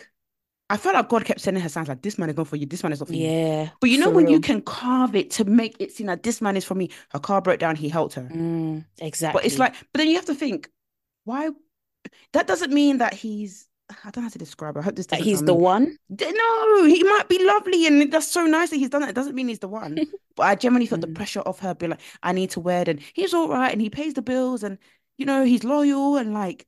I 0.70 0.78
felt 0.78 0.96
like 0.96 1.10
God 1.10 1.26
kept 1.26 1.42
sending 1.42 1.64
her 1.64 1.70
signs 1.70 1.90
like 1.90 2.02
this 2.02 2.18
man 2.18 2.30
is 2.30 2.38
not 2.38 2.48
for 2.48 2.56
you, 2.56 2.66
this 2.66 2.84
man 2.84 2.94
is 2.94 3.00
not 3.02 3.10
for 3.10 3.16
you. 3.16 3.28
Yeah, 3.28 3.70
But 3.82 3.90
you 3.90 3.98
know 3.98 4.10
when 4.10 4.28
you 4.28 4.40
can 4.40 4.62
carve 4.62 5.16
it 5.16 5.32
to 5.32 5.46
make 5.46 5.78
it 5.80 5.92
seem 5.92 6.08
like 6.08 6.24
this 6.24 6.42
man 6.42 6.58
is 6.58 6.66
for 6.66 6.76
me. 6.76 6.90
Her 7.12 7.20
car 7.20 7.42
broke 7.42 7.60
down, 7.60 7.76
he 7.76 7.90
helped 7.90 8.16
her. 8.16 8.24
Mm, 8.24 8.86
But 9.34 9.46
it's 9.46 9.60
like, 9.60 9.74
but 9.92 10.00
then 10.00 10.08
you 10.08 10.16
have 10.16 10.26
to 10.26 10.36
think, 10.36 10.70
why? 11.26 11.50
That 12.34 12.48
doesn't 12.48 12.74
mean 12.74 13.00
that 13.00 13.14
he's. 13.14 13.68
I 14.04 14.10
don't 14.12 14.18
know 14.18 14.22
how 14.24 14.30
to 14.30 14.38
describe 14.38 14.76
it. 14.78 14.80
I 14.80 14.84
hope 14.84 14.96
this 14.96 15.08
that 15.08 15.20
he's 15.22 15.44
the 15.44 15.56
one. 15.56 15.98
No, 16.10 16.84
he 16.86 17.04
might 17.04 17.30
be 17.30 17.44
lovely, 17.44 17.88
and 17.88 18.12
that's 18.12 18.28
so 18.28 18.46
nice 18.46 18.70
that 18.70 18.78
he's 18.78 18.90
done 18.90 19.02
that. 19.02 19.10
It 19.12 19.16
doesn't 19.16 19.36
mean 19.36 19.48
he's 19.48 19.60
the 19.60 19.68
one. 19.68 20.04
But 20.36 20.44
I 20.44 20.56
genuinely 20.56 20.88
felt 20.88 21.02
the 21.02 21.08
Mm. 21.08 21.16
pressure 21.16 21.42
of 21.42 21.60
her 21.60 21.74
being 21.76 21.92
like, 21.92 22.02
I 22.24 22.32
need 22.32 22.52
to 22.52 22.60
wed, 22.60 22.88
and 22.88 23.00
he's 23.14 23.34
all 23.34 23.50
right, 23.50 23.72
and 23.72 23.82
he 23.82 23.90
pays 23.90 24.14
the 24.14 24.22
bills, 24.22 24.64
and 24.64 24.78
you 25.18 25.26
know, 25.26 25.44
he's 25.46 25.64
loyal, 25.64 26.18
and 26.18 26.34
like, 26.34 26.66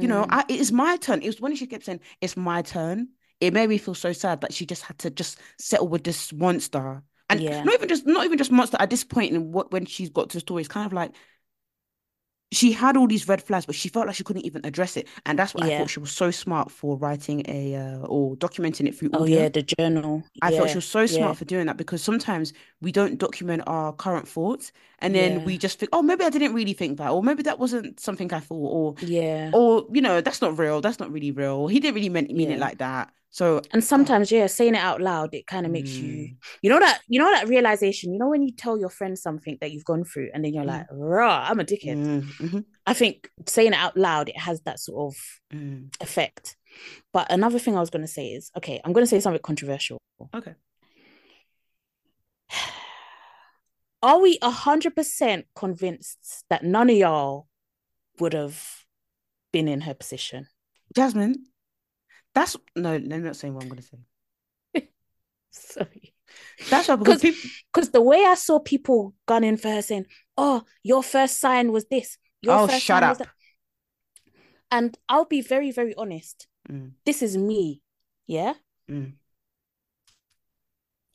you 0.00 0.08
know, 0.08 0.26
Mm, 0.26 0.30
I 0.30 0.44
it 0.48 0.60
is 0.60 0.72
my 0.72 0.96
turn. 0.96 1.22
It 1.22 1.26
was 1.28 1.40
when 1.40 1.56
she 1.56 1.66
kept 1.66 1.84
saying, 1.84 2.00
It's 2.20 2.36
my 2.36 2.62
turn. 2.62 3.08
It 3.40 3.52
made 3.52 3.68
me 3.68 3.78
feel 3.78 3.94
so 3.94 4.12
sad 4.12 4.40
that 4.42 4.52
she 4.54 4.66
just 4.66 4.82
had 4.82 4.98
to 5.00 5.10
just 5.10 5.38
settle 5.58 5.88
with 5.88 6.04
this 6.04 6.32
monster. 6.32 7.02
And 7.30 7.42
Yeah. 7.42 7.64
not 7.64 7.74
even 7.74 7.88
just 7.88 8.06
not 8.06 8.24
even 8.24 8.38
just 8.38 8.52
monster 8.52 8.76
at 8.80 8.90
this 8.90 9.04
point 9.04 9.34
in 9.34 9.52
what 9.52 9.72
when 9.72 9.86
she's 9.86 10.10
got 10.10 10.30
to 10.30 10.36
the 10.36 10.40
story, 10.40 10.62
it's 10.62 10.68
kind 10.68 10.86
of 10.86 10.92
like 10.92 11.12
she 12.54 12.72
had 12.72 12.96
all 12.96 13.06
these 13.06 13.28
red 13.28 13.42
flags, 13.42 13.66
but 13.66 13.74
she 13.74 13.88
felt 13.88 14.06
like 14.06 14.16
she 14.16 14.24
couldn't 14.24 14.44
even 14.46 14.64
address 14.64 14.96
it. 14.96 15.08
And 15.26 15.38
that's 15.38 15.54
what 15.54 15.64
I 15.64 15.70
thought 15.70 15.90
she 15.90 16.00
was 16.00 16.12
so 16.12 16.30
smart 16.30 16.70
for 16.70 16.96
writing 16.98 17.42
a 17.48 17.74
uh, 17.76 17.98
or 18.06 18.36
documenting 18.36 18.86
it 18.88 18.94
through 18.96 19.10
Oh 19.12 19.24
yeah, 19.24 19.48
the 19.48 19.62
journal. 19.62 20.24
I 20.42 20.50
thought 20.50 20.68
she 20.70 20.76
was 20.76 20.84
so 20.86 21.06
smart 21.06 21.36
yeah, 21.36 21.38
for 21.38 21.44
doing 21.46 21.66
that 21.66 21.76
because 21.78 22.02
sometimes 22.02 22.52
we 22.80 22.92
don't 22.92 23.18
document 23.18 23.62
our 23.66 23.92
current 23.94 24.28
thoughts 24.28 24.72
and 24.98 25.14
then 25.14 25.42
Yeah. 25.42 25.44
we 25.44 25.56
just 25.58 25.78
think, 25.78 25.90
oh, 25.92 26.02
maybe 26.02 26.24
I 26.24 26.30
didn't 26.30 26.52
really 26.54 26.74
think 26.74 26.98
that, 26.98 27.10
or 27.10 27.22
maybe 27.22 27.42
that 27.44 27.58
wasn't 27.58 27.98
something 27.98 28.32
I 28.32 28.40
thought, 28.40 28.56
or 28.72 28.94
yeah. 29.00 29.52
or 29.52 29.86
you 29.92 30.00
know, 30.02 30.20
that's 30.20 30.42
not 30.42 30.58
real, 30.58 30.80
that's 30.80 30.98
not 30.98 31.10
really 31.12 31.30
real. 31.30 31.66
He 31.68 31.80
didn't 31.80 31.94
really 31.94 32.08
mean, 32.10 32.26
mean 32.36 32.50
it 32.50 32.58
like 32.58 32.78
that. 32.78 33.12
So 33.34 33.60
And 33.72 33.82
sometimes, 33.82 34.30
yeah, 34.30 34.46
saying 34.46 34.76
it 34.76 34.80
out 34.80 35.00
loud, 35.00 35.34
it 35.34 35.48
kind 35.48 35.66
of 35.66 35.72
makes 35.72 35.90
you, 35.90 36.28
mm, 36.28 36.36
you 36.62 36.70
know 36.70 36.78
that, 36.78 37.00
you 37.08 37.18
know 37.18 37.28
that 37.32 37.48
realization. 37.48 38.12
You 38.12 38.20
know 38.20 38.28
when 38.28 38.42
you 38.42 38.52
tell 38.52 38.78
your 38.78 38.90
friend 38.90 39.18
something 39.18 39.58
that 39.60 39.72
you've 39.72 39.84
gone 39.84 40.04
through, 40.04 40.30
and 40.32 40.44
then 40.44 40.54
you're 40.54 40.62
Mm. 40.62 40.68
like, 40.68 40.86
"Rah, 40.92 41.44
I'm 41.48 41.58
a 41.58 41.64
dickhead." 41.64 41.96
mm, 41.96 42.22
mhm, 42.38 42.64
I 42.86 42.94
think 42.94 43.28
saying 43.48 43.72
it 43.72 43.74
out 43.74 43.96
loud, 43.96 44.28
it 44.28 44.38
has 44.38 44.60
that 44.60 44.78
sort 44.78 45.12
of 45.12 45.20
mm. 45.52 45.92
effect. 46.00 46.56
But 47.12 47.26
another 47.32 47.58
thing 47.58 47.76
I 47.76 47.80
was 47.80 47.90
going 47.90 48.06
to 48.06 48.12
say 48.18 48.28
is, 48.28 48.52
okay, 48.56 48.80
I'm 48.84 48.92
going 48.92 49.04
to 49.04 49.10
say 49.10 49.18
something 49.18 49.42
controversial. 49.42 49.98
Okay. 50.32 50.54
Are 54.00 54.20
we 54.20 54.38
a 54.42 54.50
hundred 54.50 54.94
percent 54.94 55.46
convinced 55.56 56.44
that 56.50 56.62
none 56.62 56.88
of 56.88 56.96
y'all 56.96 57.48
would 58.20 58.32
have 58.32 58.84
been 59.52 59.66
in 59.66 59.80
her 59.80 59.94
position? 59.94 60.46
Jasmine, 60.94 61.46
that's 62.34 62.56
no, 62.76 62.92
let 62.92 63.02
me 63.08 63.18
not 63.18 63.36
saying 63.36 63.54
what 63.54 63.62
I'm 63.64 63.68
gonna 63.68 63.82
say. 63.82 63.98
Sorry. 65.50 66.14
That's 66.68 66.88
why 66.88 66.96
because 66.96 67.22
Because 67.72 67.90
the 67.90 68.02
way 68.02 68.24
I 68.24 68.34
saw 68.34 68.58
people 68.58 69.14
gunning 69.26 69.56
for 69.56 69.68
her 69.70 69.82
saying, 69.82 70.06
"Oh, 70.36 70.62
your 70.82 71.02
first 71.02 71.38
sign 71.40 71.70
was 71.72 71.86
this. 71.86 72.18
Your 72.42 72.54
oh 72.58 72.66
first 72.66 72.84
shut 72.84 73.02
sign 73.02 73.08
was 73.08 73.20
up. 73.20 73.26
that," 73.26 73.34
and 74.70 74.98
I'll 75.08 75.26
be 75.26 75.42
very 75.42 75.70
very 75.70 75.94
honest. 75.94 76.46
Mm, 76.68 76.92
This 77.04 77.22
is 77.22 77.36
me. 77.36 77.82
Yeah. 78.26 78.54
mm, 78.90 79.12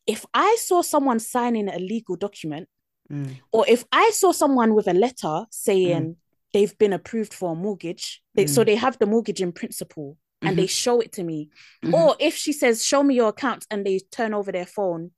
If 0.06 0.26
I 0.34 0.56
saw 0.60 0.82
someone 0.82 1.20
signing 1.20 1.70
a 1.70 1.80
legal 1.80 2.16
document, 2.16 2.70
Mm. 3.12 3.40
Or 3.52 3.66
if 3.68 3.86
I 3.92 4.12
saw 4.14 4.32
someone 4.32 4.76
with 4.76 4.88
a 4.88 4.94
letter 4.94 5.48
saying 5.50 6.18
they've 6.54 6.78
been 6.78 6.94
approved 6.94 7.34
for 7.34 7.54
a 7.54 7.56
mortgage, 7.56 8.22
they, 8.36 8.46
so 8.46 8.62
Mm. 8.62 8.66
they 8.68 8.76
have 8.76 9.00
the 9.00 9.08
mortgage 9.08 9.42
in 9.42 9.52
principle 9.52 10.16
and 10.42 10.58
they 10.58 10.68
show 10.68 11.00
it 11.02 11.12
to 11.14 11.24
me. 11.24 11.50
Mhm. 11.84 11.94
Or 11.94 12.16
if 12.20 12.36
she 12.36 12.54
says, 12.54 12.86
Show 12.86 13.04
me 13.04 13.16
your 13.16 13.30
account, 13.30 13.66
and 13.70 13.86
they 13.86 14.00
turn 14.12 14.34
over 14.34 14.52
their 14.52 14.66
phone 14.66 15.12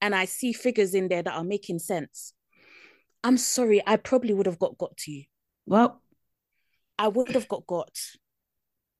and 0.00 0.14
I 0.14 0.24
see 0.26 0.52
figures 0.52 0.94
in 0.94 1.08
there 1.08 1.22
that 1.22 1.34
are 1.34 1.44
making 1.44 1.78
sense, 1.78 2.34
I'm 3.22 3.38
sorry, 3.38 3.82
I 3.86 3.96
probably 3.96 4.34
would 4.34 4.46
have 4.46 4.58
got 4.58 4.76
got 4.76 4.96
to 4.98 5.12
you. 5.12 5.24
Well, 5.66 6.02
I 6.98 7.08
would 7.08 7.34
have 7.34 7.48
got 7.48 7.66
got 7.66 7.96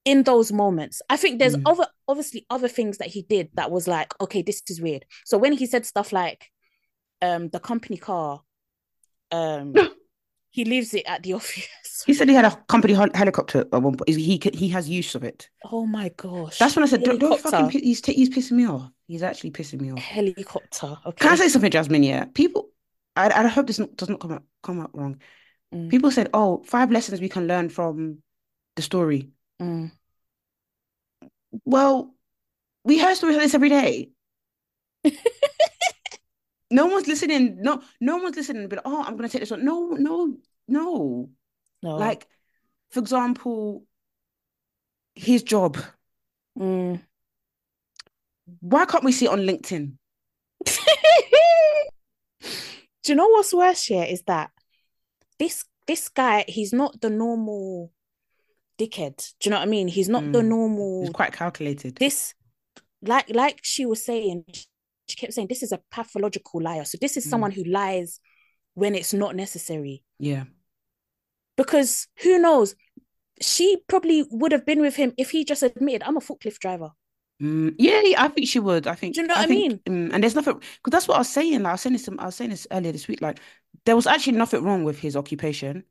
in 0.04 0.22
those 0.22 0.52
moments. 0.52 1.02
I 1.08 1.16
think 1.16 1.38
there's 1.38 1.56
Mm. 1.56 1.62
other 1.66 1.87
obviously 2.08 2.46
other 2.50 2.68
things 2.68 2.98
that 2.98 3.08
he 3.08 3.22
did 3.22 3.50
that 3.54 3.70
was 3.70 3.87
like, 3.88 4.12
okay, 4.20 4.42
this 4.42 4.62
is 4.68 4.80
weird. 4.80 5.04
So 5.24 5.38
when 5.38 5.52
he 5.52 5.66
said 5.66 5.87
stuff 5.87 6.12
like 6.12 6.50
um 7.22 7.48
the 7.50 7.60
company 7.60 7.96
car, 7.96 8.42
um 9.30 9.74
he 10.54 10.64
leaves 10.64 10.94
it 10.94 11.02
at 11.06 11.20
the 11.24 11.32
office. 11.38 12.04
he 12.06 12.14
said 12.14 12.28
he 12.28 12.34
had 12.36 12.44
a 12.44 12.54
company 12.68 12.94
hel- 12.94 13.10
helicopter 13.12 13.60
at 13.72 13.82
one 13.82 13.96
point. 13.96 14.08
He 14.08 14.40
he 14.54 14.68
has 14.68 14.88
use 14.88 15.16
of 15.16 15.24
it. 15.24 15.48
Oh 15.64 15.84
my 15.84 16.10
gosh. 16.16 16.58
That's 16.60 16.76
when 16.76 16.84
I 16.84 16.86
said, 16.86 17.02
don't, 17.02 17.18
don't 17.18 17.40
fucking. 17.40 17.70
He's 17.82 18.00
t- 18.00 18.14
he's 18.14 18.30
pissing 18.30 18.52
me 18.52 18.66
off. 18.68 18.88
He's 19.08 19.24
actually 19.24 19.50
pissing 19.50 19.80
me 19.80 19.90
off. 19.90 19.98
helicopter. 19.98 20.96
Okay. 21.06 21.16
Can 21.18 21.32
I 21.32 21.34
say 21.34 21.48
something, 21.48 21.72
Jasmine? 21.72 22.04
Yeah, 22.04 22.26
people. 22.26 22.68
I, 23.16 23.30
I 23.30 23.48
hope 23.48 23.66
this 23.66 23.80
does 23.96 24.08
not 24.08 24.20
come 24.20 24.30
out 24.30 24.44
come 24.62 24.80
out 24.80 24.96
wrong. 24.96 25.20
Mm. 25.74 25.90
People 25.90 26.12
said, 26.12 26.30
"Oh, 26.32 26.62
five 26.64 26.92
lessons 26.92 27.20
we 27.20 27.28
can 27.28 27.48
learn 27.48 27.68
from 27.68 28.18
the 28.76 28.82
story." 28.82 29.30
Mm. 29.60 29.90
Well, 31.64 32.14
we 32.84 32.98
hear 32.98 33.12
stories 33.16 33.36
like 33.36 33.46
this 33.46 33.54
every 33.54 33.70
day. 33.70 34.10
No 36.70 36.87
one's 36.87 37.07
listening. 37.07 37.59
No, 37.61 37.83
no 38.00 38.16
one's 38.18 38.37
listening. 38.37 38.68
But 38.68 38.81
oh, 38.85 39.03
I'm 39.05 39.16
gonna 39.16 39.29
take 39.29 39.42
this 39.42 39.50
one. 39.50 39.64
No, 39.64 39.90
no, 39.90 40.37
no. 40.68 41.29
No. 41.83 41.96
Like, 41.96 42.27
for 42.90 43.00
example, 43.00 43.85
his 45.14 45.42
job. 45.42 45.77
Mm. 46.59 47.00
Why 48.61 48.85
can't 48.87 49.05
we 49.05 49.12
see 49.12 49.27
it 49.27 49.31
on 49.33 49.40
LinkedIn? 49.40 49.92
Do 53.03 53.12
you 53.12 53.14
know 53.14 53.29
what's 53.29 53.53
worse 53.53 53.85
here 53.85 54.05
is 54.05 54.22
that 54.22 54.50
this 55.38 55.64
this 55.87 56.09
guy, 56.09 56.44
he's 56.48 56.72
not 56.72 57.00
the 57.03 57.11
normal 57.11 57.92
dickhead. 58.79 59.16
Do 59.40 59.48
you 59.48 59.50
know 59.50 59.59
what 59.59 59.68
I 59.68 59.70
mean? 59.70 59.88
He's 59.88 60.09
not 60.09 60.22
the 60.33 60.40
Mm. 60.40 60.46
normal 60.48 61.03
It's 61.03 61.12
quite 61.12 61.33
calculated. 61.35 61.96
this 61.96 62.35
like 63.03 63.29
like 63.29 63.61
she 63.62 63.85
was 63.85 64.03
saying, 64.03 64.44
she 65.08 65.16
kept 65.16 65.32
saying 65.34 65.48
this 65.48 65.62
is 65.62 65.72
a 65.72 65.80
pathological 65.90 66.62
liar. 66.62 66.84
So 66.84 66.98
this 67.00 67.16
is 67.16 67.26
Mm. 67.26 67.30
someone 67.30 67.50
who 67.52 67.64
lies 67.64 68.20
when 68.74 68.94
it's 68.94 69.12
not 69.12 69.36
necessary. 69.36 70.02
Yeah. 70.18 70.44
Because 71.56 72.08
who 72.22 72.38
knows? 72.38 72.74
She 73.40 73.78
probably 73.88 74.24
would 74.30 74.52
have 74.52 74.64
been 74.66 74.80
with 74.80 74.96
him 74.96 75.12
if 75.18 75.30
he 75.30 75.44
just 75.44 75.62
admitted, 75.62 76.02
I'm 76.04 76.16
a 76.16 76.20
forklift 76.20 76.58
driver. 76.58 76.90
Mm, 77.42 77.74
yeah, 77.78 78.00
yeah, 78.04 78.22
I 78.22 78.28
think 78.28 78.48
she 78.48 78.60
would. 78.60 78.86
I 78.86 78.94
think. 78.94 79.14
Do 79.14 79.20
you 79.20 79.26
know 79.26 79.34
what 79.34 79.44
I 79.44 79.46
think, 79.46 79.82
mm, 79.84 80.10
and 80.12 80.22
there's 80.22 80.36
nothing 80.36 80.54
because 80.54 80.90
that's 80.92 81.08
what 81.08 81.16
I 81.16 81.18
was 81.18 81.28
saying. 81.28 81.62
Like 81.62 81.70
I 81.70 81.72
was 81.74 81.80
saying 81.80 81.94
this. 81.94 82.08
I 82.08 82.26
was 82.26 82.36
saying 82.36 82.50
this 82.50 82.66
earlier 82.70 82.92
this 82.92 83.08
week. 83.08 83.20
Like 83.20 83.40
there 83.84 83.96
was 83.96 84.06
actually 84.06 84.38
nothing 84.38 84.62
wrong 84.62 84.84
with 84.84 85.00
his 85.00 85.16
occupation, 85.16 85.82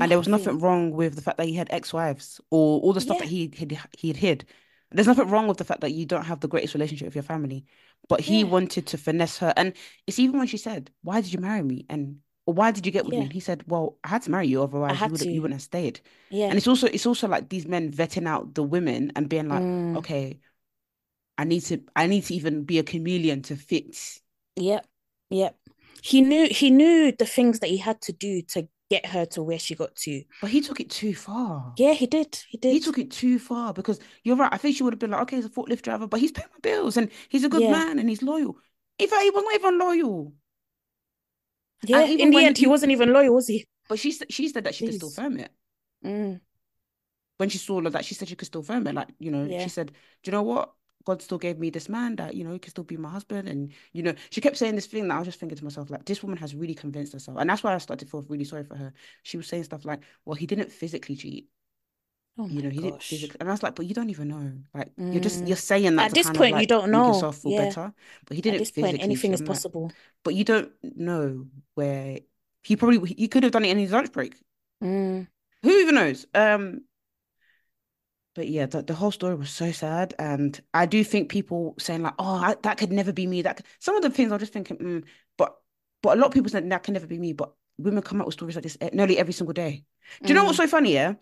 and 0.00 0.10
there 0.10 0.18
was 0.18 0.26
nothing 0.26 0.58
wrong 0.58 0.90
with 0.90 1.14
the 1.14 1.22
fact 1.22 1.38
that 1.38 1.46
he 1.46 1.54
had 1.54 1.68
ex-wives 1.70 2.40
or 2.50 2.80
all 2.80 2.92
the 2.92 3.00
stuff 3.00 3.18
Yeah. 3.18 3.26
that 3.26 3.28
he 3.30 3.50
he 3.54 3.78
he 3.96 4.08
had 4.08 4.16
hid. 4.16 4.44
There's 4.90 5.06
nothing 5.06 5.28
wrong 5.28 5.48
with 5.48 5.58
the 5.58 5.64
fact 5.64 5.80
that 5.82 5.92
you 5.92 6.06
don't 6.06 6.24
have 6.24 6.40
the 6.40 6.48
greatest 6.48 6.74
relationship 6.74 7.06
with 7.06 7.14
your 7.14 7.22
family, 7.22 7.66
but 8.08 8.20
he 8.20 8.40
Yeah. 8.40 8.44
wanted 8.44 8.86
to 8.88 8.98
finesse 8.98 9.38
her. 9.38 9.52
And 9.56 9.74
it's 10.06 10.18
even 10.18 10.38
when 10.38 10.46
she 10.48 10.56
said, 10.56 10.90
"Why 11.02 11.20
did 11.20 11.32
you 11.32 11.40
marry 11.40 11.62
me?" 11.62 11.86
and 11.90 12.20
why 12.44 12.70
did 12.70 12.86
you 12.86 12.92
get 12.92 13.04
with 13.04 13.12
me? 13.12 13.18
Yeah. 13.18 13.24
And 13.24 13.32
he 13.32 13.40
said, 13.40 13.64
"Well, 13.68 13.98
I 14.02 14.08
had 14.08 14.22
to 14.22 14.30
marry 14.30 14.48
you, 14.48 14.62
otherwise 14.62 14.98
you 15.04 15.10
would, 15.10 15.20
you 15.22 15.42
wouldn't 15.42 15.60
have 15.60 15.62
stayed." 15.62 16.00
Yeah. 16.30 16.46
And 16.48 16.56
it's 16.56 16.66
also 16.66 16.86
it's 16.86 17.04
also 17.06 17.28
like 17.28 17.50
these 17.50 17.66
men 17.66 17.92
vetting 17.92 18.26
out 18.26 18.54
the 18.54 18.62
women 18.62 19.12
and 19.16 19.28
being 19.28 19.48
like, 19.48 19.62
Mm. 19.62 19.98
okay, 19.98 20.40
I 21.36 21.44
need 21.44 21.60
to 21.66 21.82
I 21.94 22.06
need 22.06 22.24
to 22.24 22.34
even 22.34 22.64
be 22.64 22.78
a 22.78 22.82
chameleon 22.82 23.42
to 23.42 23.56
fit. 23.56 24.20
Yep. 24.56 24.86
Yep. 25.30 25.56
He 26.02 26.20
knew 26.22 26.48
he 26.50 26.70
knew 26.70 27.12
the 27.12 27.26
things 27.26 27.60
that 27.60 27.68
he 27.68 27.76
had 27.76 28.00
to 28.02 28.12
do 28.12 28.42
to 28.42 28.68
get 28.90 29.04
her 29.06 29.26
to 29.26 29.42
where 29.42 29.58
she 29.58 29.74
got 29.74 29.94
to. 29.96 30.22
But 30.40 30.50
he 30.50 30.60
took 30.60 30.80
it 30.80 30.90
too 30.90 31.14
far. 31.14 31.74
Yeah, 31.76 31.92
he 31.92 32.06
did. 32.06 32.42
He 32.48 32.56
did. 32.58 32.72
He 32.72 32.80
took 32.80 32.98
it 32.98 33.10
too 33.10 33.38
far 33.38 33.72
because 33.74 34.00
you're 34.24 34.36
right. 34.36 34.52
I 34.52 34.56
think 34.56 34.76
she 34.76 34.82
would 34.82 34.92
have 34.94 34.98
been 35.00 35.10
like, 35.10 35.22
okay, 35.22 35.36
he's 35.36 35.44
a 35.46 35.50
forklift 35.50 35.82
driver, 35.82 36.06
but 36.06 36.20
he's 36.20 36.32
paying 36.32 36.48
my 36.52 36.60
bills 36.60 36.96
and 36.96 37.10
he's 37.28 37.44
a 37.44 37.48
good 37.48 37.62
Yeah. 37.62 37.72
man 37.72 37.98
and 37.98 38.08
he's 38.08 38.22
loyal. 38.22 38.56
In 38.98 39.08
fact, 39.08 39.22
he 39.22 39.30
was 39.30 39.44
not 39.44 39.54
even 39.54 39.78
loyal. 39.78 40.32
yeah, 41.84 42.04
in 42.04 42.30
the 42.30 42.38
end, 42.44 42.56
he 42.58 42.64
you- 42.64 42.70
wasn't 42.70 42.92
even 42.92 43.12
loyal, 43.12 43.34
was 43.34 43.46
he? 43.46 43.66
But 43.88 43.98
she 43.98 44.12
she 44.30 44.48
said 44.48 44.64
that 44.64 44.74
she 44.74 44.86
could 44.86 44.94
still 44.96 45.10
firm 45.10 45.38
it. 45.38 45.50
Mm. 46.04 46.40
When 47.36 47.48
she 47.48 47.58
saw 47.58 47.80
that, 47.80 48.04
she 48.04 48.14
said 48.14 48.28
she 48.28 48.34
could 48.36 48.46
still 48.46 48.62
firm 48.62 48.86
it. 48.86 48.94
Like, 48.94 49.08
you 49.18 49.30
know, 49.30 49.44
Yeah. 49.44 49.62
she 49.62 49.68
said, 49.68 49.92
Do 50.22 50.30
you 50.30 50.32
know 50.32 50.42
what? 50.42 50.72
God 51.08 51.22
still 51.22 51.38
gave 51.38 51.58
me 51.58 51.70
this 51.70 51.88
man 51.88 52.16
that, 52.16 52.34
you 52.34 52.44
know, 52.44 52.52
he 52.52 52.58
could 52.58 52.70
still 52.72 52.84
be 52.84 52.98
my 52.98 53.08
husband. 53.08 53.48
And, 53.48 53.72
you 53.94 54.02
know, 54.02 54.14
she 54.28 54.42
kept 54.42 54.58
saying 54.58 54.74
this 54.74 54.84
thing 54.84 55.08
that 55.08 55.14
I 55.14 55.18
was 55.18 55.26
just 55.26 55.40
thinking 55.40 55.56
to 55.56 55.64
myself, 55.64 55.88
like, 55.88 56.04
this 56.04 56.22
woman 56.22 56.36
has 56.36 56.54
really 56.54 56.74
convinced 56.74 57.14
herself. 57.14 57.38
And 57.40 57.48
that's 57.48 57.62
why 57.62 57.74
I 57.74 57.78
started 57.78 58.04
to 58.04 58.10
feel 58.10 58.26
really 58.28 58.44
sorry 58.44 58.64
for 58.64 58.76
her. 58.76 58.92
She 59.22 59.38
was 59.38 59.46
saying 59.46 59.64
stuff 59.64 59.86
like, 59.86 60.00
well, 60.26 60.34
he 60.34 60.46
didn't 60.46 60.70
physically 60.70 61.16
cheat. 61.16 61.48
Oh 62.38 62.46
You 62.46 62.62
know, 62.62 62.68
he 62.68 62.80
didn't 62.80 63.02
physically. 63.02 63.38
And 63.40 63.48
I 63.48 63.52
was 63.52 63.62
like, 63.62 63.74
but 63.74 63.86
you 63.86 63.94
don't 63.94 64.10
even 64.10 64.28
know. 64.28 64.52
Like, 64.74 64.92
you're 65.10 65.22
just, 65.22 65.42
Mm. 65.42 65.48
you're 65.48 65.56
saying 65.56 65.96
that 65.96 66.10
At 66.10 66.14
this 66.14 66.28
point, 66.30 66.56
of 66.56 66.60
you 66.60 66.66
don't 66.66 66.90
know. 66.90 67.06
yourself 67.06 67.38
feel 67.38 67.52
Yeah. 67.52 67.66
better. 67.68 67.92
But 68.26 68.36
he 68.36 68.42
didn't 68.42 68.58
this 68.58 68.70
point, 68.70 69.00
anything 69.00 69.32
is 69.32 69.40
like, 69.40 69.48
possible. 69.48 69.90
but 70.24 70.34
you 70.34 70.44
don't 70.44 70.70
know 70.82 71.46
where 71.74 72.20
he 72.62 72.76
probably, 72.76 73.14
he 73.16 73.28
could 73.28 73.44
have 73.44 73.52
done 73.52 73.64
it 73.64 73.70
in 73.70 73.78
his 73.78 73.92
lunch 73.92 74.12
break. 74.12 74.36
Mm. 74.82 75.26
Who 75.62 75.70
even 75.70 75.94
knows? 75.94 76.26
Um, 76.34 76.82
but 78.38 78.48
yeah, 78.48 78.66
the, 78.66 78.82
the 78.82 78.94
whole 78.94 79.10
story 79.12 79.34
was 79.34 79.50
so 79.50 79.72
sad, 79.72 80.14
and 80.18 80.60
I 80.74 80.86
do 80.86 81.04
think 81.04 81.30
people 81.30 81.74
saying 81.78 82.02
like, 82.02 82.14
"Oh, 82.18 82.36
I, 82.36 82.56
that 82.62 82.78
could 82.78 82.92
never 82.92 83.12
be 83.12 83.26
me." 83.26 83.42
That 83.42 83.56
could... 83.58 83.66
some 83.80 83.96
of 83.96 84.02
the 84.02 84.10
things 84.10 84.32
I'm 84.32 84.38
just 84.40 84.52
thinking, 84.54 84.78
mm, 84.78 85.04
but 85.36 85.56
but 86.02 86.16
a 86.16 86.20
lot 86.20 86.28
of 86.28 86.34
people 86.34 86.50
said 86.50 86.68
that 86.70 86.82
can 86.84 86.94
never 86.94 87.06
be 87.08 87.18
me. 87.18 87.32
But 87.34 87.54
women 87.78 88.02
come 88.02 88.20
out 88.20 88.26
with 88.26 88.34
stories 88.34 88.56
like 88.56 88.64
this 88.64 88.78
e- 88.82 88.90
nearly 88.94 89.18
every 89.18 89.32
single 89.34 89.54
day. 89.54 89.84
Do 90.24 90.32
you 90.32 90.34
know 90.36 90.44
what's 90.44 90.58
Mm. 90.58 90.62
so 90.64 90.66
funny? 90.68 90.94
Yeah, 90.94 91.14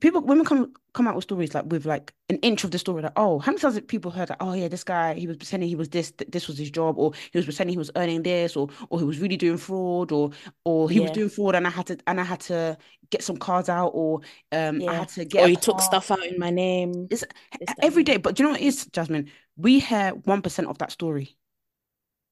people 0.00 0.20
women 0.20 0.44
come 0.44 0.72
come 0.92 1.06
out 1.08 1.14
with 1.14 1.24
stories 1.24 1.54
like 1.54 1.64
with 1.66 1.86
like 1.86 2.14
an 2.28 2.36
inch 2.38 2.64
of 2.64 2.70
the 2.70 2.78
story. 2.78 3.02
Like, 3.02 3.12
oh, 3.16 3.38
how 3.38 3.52
many 3.52 3.60
times 3.60 3.74
have 3.74 3.86
people 3.88 4.10
heard 4.10 4.28
that? 4.28 4.38
Oh 4.40 4.52
yeah, 4.52 4.68
this 4.68 4.84
guy 4.84 5.14
he 5.14 5.26
was 5.26 5.36
pretending 5.36 5.68
he 5.68 5.76
was 5.76 5.88
this, 5.88 6.12
th- 6.12 6.30
this 6.30 6.48
was 6.48 6.58
his 6.58 6.70
job, 6.70 6.98
or 6.98 7.12
he 7.32 7.38
was 7.38 7.46
pretending 7.46 7.74
he 7.74 7.78
was 7.78 7.90
earning 7.96 8.22
this, 8.22 8.56
or 8.56 8.68
or 8.90 8.98
he 8.98 9.04
was 9.04 9.18
really 9.18 9.36
doing 9.36 9.56
fraud, 9.58 10.12
or 10.12 10.30
or 10.64 10.90
he 10.90 11.00
was 11.00 11.10
doing 11.10 11.28
fraud, 11.28 11.54
and 11.54 11.66
I 11.66 11.70
had 11.70 11.86
to 11.86 11.98
and 12.06 12.20
I 12.20 12.24
had 12.24 12.40
to 12.40 12.76
get 13.10 13.22
some 13.22 13.36
cards 13.36 13.68
out, 13.68 13.88
or 13.94 14.20
um 14.52 14.82
I 14.86 14.94
had 14.94 15.08
to 15.10 15.24
get 15.24 15.44
Or 15.44 15.48
you 15.48 15.56
took 15.56 15.80
stuff 15.80 16.10
out 16.10 16.24
in 16.24 16.38
my 16.38 16.50
name. 16.50 17.08
It's 17.10 17.24
that, 17.66 17.78
every 17.82 18.02
day. 18.02 18.16
But 18.16 18.34
do 18.34 18.42
you 18.42 18.48
know 18.48 18.52
what 18.52 18.60
it 18.60 18.66
is, 18.66 18.86
Jasmine? 18.86 19.30
We 19.56 19.80
hear 19.80 20.10
one 20.10 20.42
percent 20.42 20.68
of 20.68 20.78
that 20.78 20.92
story. 20.92 21.36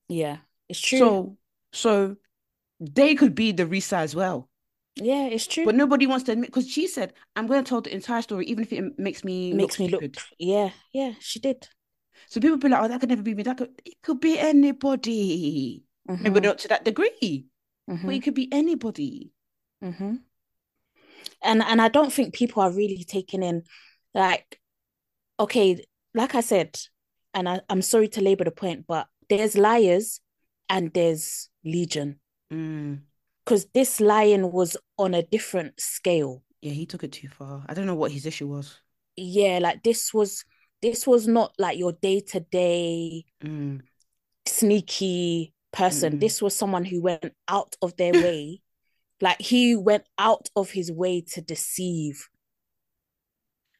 Yeah, 0.09 0.38
it's 0.68 0.81
true. 0.81 0.98
So 0.98 1.37
so 1.72 2.16
they 2.81 3.14
could 3.14 3.35
be 3.35 3.53
the 3.53 3.64
Reesa 3.64 3.98
as 3.98 4.14
well. 4.14 4.48
Yeah, 4.96 5.26
it's 5.26 5.46
true. 5.46 5.64
But 5.66 5.74
nobody 5.74 6.07
wants 6.07 6.24
to 6.24 6.33
admit 6.33 6.50
because 6.50 6.68
she 6.68 6.87
said, 6.87 7.12
I'm 7.37 7.46
going 7.46 7.62
to 7.64 7.68
tell 7.68 7.80
the 7.80 7.92
entire 7.94 8.22
story, 8.22 8.46
even 8.46 8.64
if 8.64 8.72
it 8.72 8.98
makes 8.98 9.24
me 9.24 9.52
makes 9.52 9.78
look 9.78 9.78
me 9.80 9.88
look. 9.88 10.04
Yeah, 10.38 10.70
yeah, 10.92 11.12
she 11.20 11.38
did. 11.38 11.68
So 12.28 12.40
people 12.40 12.57
be 12.59 12.68
like, 12.68 12.83
oh, 12.83 12.88
that 12.88 13.00
could 13.00 13.09
never 13.09 13.22
be 13.22 13.35
me. 13.35 13.42
That 13.42 13.59
could 13.59 13.70
it 13.85 14.00
could 14.02 14.20
be 14.20 14.38
anybody. 14.38 15.85
Maybe 16.20 16.40
Mhm, 16.40 16.44
not 16.44 16.59
to 16.59 16.68
that 16.68 16.85
degree, 16.85 17.46
but 17.90 17.94
mhm, 17.94 18.16
it 18.16 18.22
could 18.22 18.35
be 18.35 18.48
anybody. 18.52 19.33
mhm. 19.83 20.24
And 21.42 21.62
and 21.62 21.80
I 21.80 21.88
don't 21.88 22.12
think 22.12 22.35
people 22.35 22.62
are 22.62 22.70
really 22.70 23.04
taking 23.04 23.42
in, 23.42 23.64
like, 24.14 24.61
okay, 25.38 25.85
like 26.14 26.35
I 26.35 26.40
said, 26.40 26.79
and 27.35 27.48
I, 27.48 27.60
I'm 27.68 27.83
sorry 27.83 28.08
to 28.08 28.21
labor 28.23 28.44
the 28.44 28.50
point, 28.50 28.87
but 28.87 29.08
there's 29.29 29.56
liars 29.56 30.21
and 30.68 30.92
there's 30.94 31.50
legion. 31.64 32.21
Mm. 32.50 33.04
Because 33.44 33.66
this 33.74 34.00
lion 34.00 34.52
was 34.52 34.76
on 34.98 35.14
a 35.14 35.22
different 35.22 35.78
scale. 35.80 36.42
Yeah, 36.62 36.72
he 36.72 36.86
took 36.86 37.04
it 37.04 37.12
too 37.12 37.28
far. 37.28 37.64
I 37.68 37.74
don't 37.74 37.86
know 37.86 37.94
what 37.94 38.10
his 38.12 38.24
issue 38.26 38.48
was. 38.48 38.80
Yeah, 39.16 39.58
like 39.60 39.82
this 39.82 40.14
was 40.14 40.44
this 40.80 41.06
was 41.06 41.26
not 41.28 41.52
like 41.58 41.78
your 41.78 41.92
day-to-day 41.92 43.24
Mm. 43.42 43.80
sneaky 44.46 45.52
person. 45.72 46.14
Mm. 46.14 46.20
This 46.20 46.40
was 46.42 46.56
someone 46.56 46.84
who 46.84 47.02
went 47.02 47.32
out 47.48 47.76
of 47.82 47.96
their 47.96 48.12
way. 48.24 48.60
Like 49.20 49.40
he 49.40 49.76
went 49.76 50.04
out 50.18 50.48
of 50.56 50.70
his 50.70 50.90
way 50.90 51.20
to 51.32 51.40
deceive. 51.40 52.28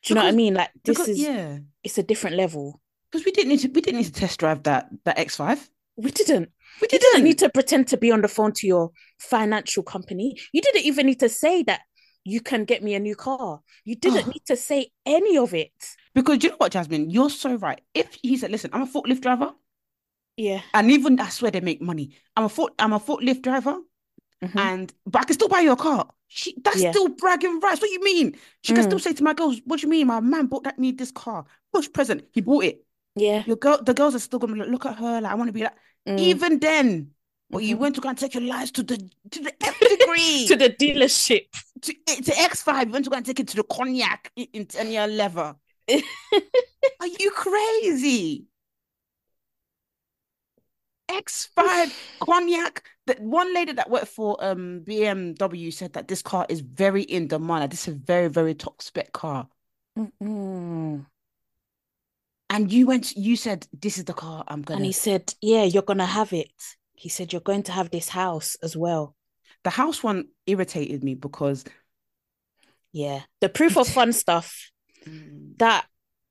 Do 0.03 0.13
you 0.13 0.15
know 0.17 0.23
what 0.25 0.29
I 0.29 0.37
mean? 0.37 0.55
Like 0.55 0.71
this 0.85 0.97
Because 0.99 1.09
is 1.09 1.19
yeah, 1.21 1.59
it's 1.83 1.99
a 1.99 2.03
different 2.03 2.37
level. 2.37 2.81
because 3.11 3.25
we 3.25 3.33
didn't 3.33 3.49
need 3.49 3.61
to 3.61 3.69
we 3.69 3.81
didn't 3.81 3.99
need 3.99 4.07
to 4.07 4.13
test 4.13 4.39
drive 4.41 4.63
that 4.65 4.89
that 5.05 5.17
X5. 5.17 5.69
We 5.97 6.11
didn't. 6.11 6.51
We 6.81 6.89
You 6.93 6.99
didn't 6.99 7.25
need 7.25 7.39
to 7.39 7.49
pretend 7.51 7.89
to 7.89 7.97
be 7.97 8.11
on 8.11 8.21
the 8.23 8.29
phone 8.29 8.53
to 8.53 8.67
your 8.67 8.91
financial 9.19 9.83
company. 9.83 10.37
You 10.53 10.61
didn't 10.61 10.85
even 10.85 11.07
need 11.07 11.21
to 11.21 11.29
say 11.29 11.63
that 11.65 11.81
you 12.25 12.41
can 12.41 12.65
get 12.65 12.83
me 12.83 12.95
a 12.95 13.01
new 13.01 13.15
car. 13.17 13.61
You 13.85 13.97
didn't 13.97 14.27
Oh. 14.27 14.31
need 14.31 14.45
to 14.47 14.57
say 14.57 14.91
any 15.05 15.37
of 15.37 15.55
it. 15.55 15.73
Because 16.15 16.43
you 16.43 16.51
know 16.51 16.57
what, 16.57 16.73
Jasmine, 16.73 17.11
you're 17.11 17.31
so 17.31 17.55
right. 17.57 17.81
If 17.93 18.17
he 18.23 18.37
said, 18.37 18.51
"Listen, 18.51 18.71
I'm 18.73 18.83
a 18.83 18.87
forklift 18.87 19.21
driver," 19.21 19.53
Yeah. 20.37 20.63
and 20.73 20.91
even 20.91 21.21
I 21.21 21.29
swear 21.29 21.51
they 21.51 21.61
make 21.61 21.83
money. 21.83 22.17
I'm 22.37 22.45
a 22.45 22.49
foot. 22.49 22.73
I'm 22.79 22.93
a 22.93 23.01
forklift 23.01 23.43
driver. 23.43 23.79
Mhm. 24.43 24.61
and 24.61 24.95
but 25.07 25.23
I 25.23 25.25
can 25.25 25.35
still 25.35 25.49
buy 25.49 25.61
your 25.61 25.77
car. 25.77 26.07
She 26.29 26.55
that's 26.63 26.83
Yeah. 26.83 26.91
still 26.91 27.09
bragging 27.09 27.61
rights. 27.61 27.81
What 27.81 27.87
do 27.87 27.93
you 27.95 28.05
mean? 28.05 28.37
She 28.63 28.75
can 28.75 28.83
still 28.83 28.99
Mm. 28.99 29.03
say 29.03 29.13
to 29.15 29.23
my 29.23 29.33
girls, 29.33 29.61
"What 29.65 29.81
do 29.81 29.87
you 29.87 29.91
mean? 29.91 30.07
My 30.09 30.21
man 30.21 30.47
bought 30.47 30.65
that 30.65 30.79
me 30.79 30.93
this 30.93 31.11
car, 31.13 31.47
push 31.73 31.91
present. 31.91 32.25
He 32.33 32.43
bought 32.43 32.65
it. 32.65 32.85
Yeah. 33.15 33.43
Your 33.47 33.57
girl, 33.57 33.81
the 33.83 33.95
girls 33.95 34.15
are 34.15 34.19
still 34.19 34.39
gonna 34.41 34.67
look 34.67 34.85
at 34.85 34.97
her. 34.99 35.21
Like 35.23 35.33
I 35.33 35.35
want 35.37 35.49
to 35.49 35.53
be 35.53 35.63
like 35.63 35.73
Mm. 36.07 36.19
even 36.19 36.59
then." 36.59 37.11
But 37.51 37.63
you 37.63 37.77
Mhm. 37.77 37.81
went 37.81 37.95
to 37.97 38.01
go 38.01 38.09
and 38.09 38.19
take 38.19 38.35
your 38.35 38.43
lives 38.43 38.71
to 38.73 38.83
the 38.83 38.97
to 39.31 39.41
the 39.41 39.53
nth 39.63 39.79
degree 39.79 40.47
to 40.49 40.57
the 40.57 40.71
dealership. 40.71 41.47
to, 41.83 41.93
to 41.93 42.33
X5. 42.33 42.87
You 42.87 42.93
went 42.93 43.05
to 43.05 43.11
go 43.11 43.17
and 43.17 43.27
take 43.27 43.41
it 43.41 43.49
to 43.49 43.57
the 43.57 43.65
cognac 43.65 44.33
in, 44.37 44.47
in 44.53 44.67
10 44.67 44.91
year 44.91 45.07
leather. 45.07 45.55
Are 47.01 47.07
you 47.07 47.31
crazy? 47.31 48.47
X5 51.11 51.93
cognac. 52.21 52.83
That 53.07 53.21
one 53.21 53.53
lady 53.55 53.73
that 53.73 53.91
worked 53.91 54.09
for 54.09 54.43
um 54.43 54.81
BMW 54.81 55.71
said 55.73 55.93
that 55.93 56.09
this 56.09 56.23
car 56.23 56.47
is 56.49 56.61
very 56.61 57.03
in 57.03 57.29
demand. 57.29 57.71
This 57.71 57.87
is 57.87 57.95
a 57.95 57.99
very, 57.99 58.29
very 58.29 58.55
top 58.55 58.81
spec 58.81 59.13
car. 59.13 59.49
Mm-mm. 59.99 61.05
And 62.51 62.73
you 62.73 62.87
went, 62.87 63.17
you 63.17 63.37
said, 63.37 63.67
this 63.73 63.99
is 63.99 64.05
the 64.05 64.13
car 64.13 64.45
I'm 64.47 64.63
gonna. 64.63 64.79
And 64.79 64.87
he 64.87 64.93
said, 64.93 65.35
Yeah, 65.41 65.65
you're 65.65 65.83
gonna 65.83 66.07
have 66.07 66.33
it. 66.33 66.51
He 66.95 67.09
said, 67.09 67.33
You're 67.33 67.41
going 67.41 67.65
to 67.65 67.73
have 67.73 67.91
this 67.91 68.09
house 68.09 68.57
as 68.63 68.77
well. 68.77 69.17
The 69.65 69.71
house 69.71 70.03
one 70.03 70.27
irritated 70.47 71.03
me 71.03 71.15
because 71.15 71.65
Yeah. 72.93 73.23
The 73.41 73.49
proof 73.49 73.77
of 73.77 73.89
fun 73.89 74.13
stuff, 74.13 74.71
mm, 75.07 75.59
that 75.59 75.87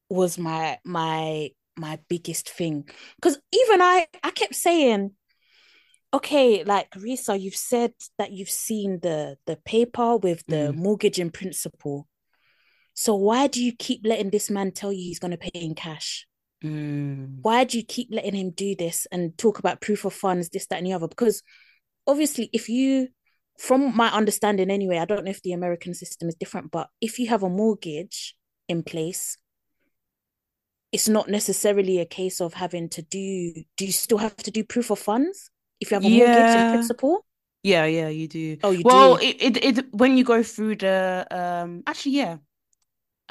was 0.09 0.37
my 0.37 0.79
my 0.85 1.49
my 1.75 1.99
biggest 2.07 2.49
thing. 2.49 2.87
Because 3.15 3.37
even 3.51 3.81
I 3.81 4.07
I 4.23 4.31
kept 4.31 4.55
saying, 4.55 5.11
okay, 6.13 6.63
like 6.63 6.91
Reesa, 6.91 7.39
you've 7.39 7.55
said 7.55 7.93
that 8.17 8.31
you've 8.31 8.49
seen 8.49 8.99
the 9.01 9.37
the 9.45 9.57
paper 9.57 10.17
with 10.17 10.45
the 10.47 10.71
Mm. 10.71 10.75
mortgage 10.75 11.19
in 11.19 11.31
principle. 11.31 12.07
So 12.93 13.15
why 13.15 13.47
do 13.47 13.63
you 13.63 13.73
keep 13.75 14.01
letting 14.05 14.29
this 14.29 14.49
man 14.49 14.71
tell 14.71 14.91
you 14.91 14.99
he's 14.99 15.19
gonna 15.19 15.37
pay 15.37 15.49
in 15.53 15.75
cash? 15.75 16.27
mm, 16.63 17.43
why 17.43 17.63
do 17.63 17.77
you 17.77 17.83
keep 17.83 18.07
letting 18.11 18.35
him 18.35 18.51
do 18.51 18.75
this 18.75 19.05
and 19.11 19.37
talk 19.37 19.59
about 19.59 19.81
proof 19.81 20.05
of 20.05 20.13
funds, 20.13 20.49
this, 20.49 20.67
that, 20.67 20.77
and 20.77 20.87
the 20.87 20.93
other? 20.93 21.07
Because 21.07 21.41
obviously, 22.07 22.49
if 22.53 22.69
you, 22.69 23.09
from 23.57 23.95
my 23.95 24.09
understanding 24.09 24.71
anyway, 24.71 24.97
I 24.97 25.05
don't 25.05 25.25
know 25.25 25.31
if 25.31 25.41
the 25.41 25.53
American 25.53 25.93
system 25.93 26.29
is 26.29 26.35
different, 26.35 26.71
but 26.71 26.89
if 27.01 27.19
you 27.19 27.27
have 27.27 27.43
a 27.43 27.49
mortgage 27.49 28.35
in 28.69 28.83
place, 28.83 29.37
it's 30.91 31.09
not 31.09 31.27
necessarily 31.27 31.99
a 31.99 32.05
case 32.05 32.39
of 32.39 32.53
having 32.53 32.87
to 32.89 33.01
do, 33.01 33.53
do 33.77 33.85
you 33.85 33.91
still 33.91 34.19
have 34.19 34.35
to 34.37 34.51
do 34.51 34.63
proof 34.63 34.91
of 34.91 34.99
funds 34.99 35.49
if 35.79 35.89
you 35.91 35.95
have 35.95 36.05
a 36.05 36.09
mortgage 36.09 36.55
in 36.55 36.63
principle? 36.65 37.25
yeah, 37.63 37.85
yeah, 37.85 38.09
you 38.09 38.27
do. 38.27 38.57
Oh, 38.63 38.71
you 38.71 38.83
Well, 38.83 39.15
do. 39.15 39.21
it, 39.21 39.41
it 39.41 39.77
it 39.79 39.93
when 39.93 40.17
you 40.17 40.23
go 40.23 40.43
through 40.43 40.77
the 40.77 41.25
um 41.31 41.83
actually 41.87 42.13
yeah. 42.13 42.37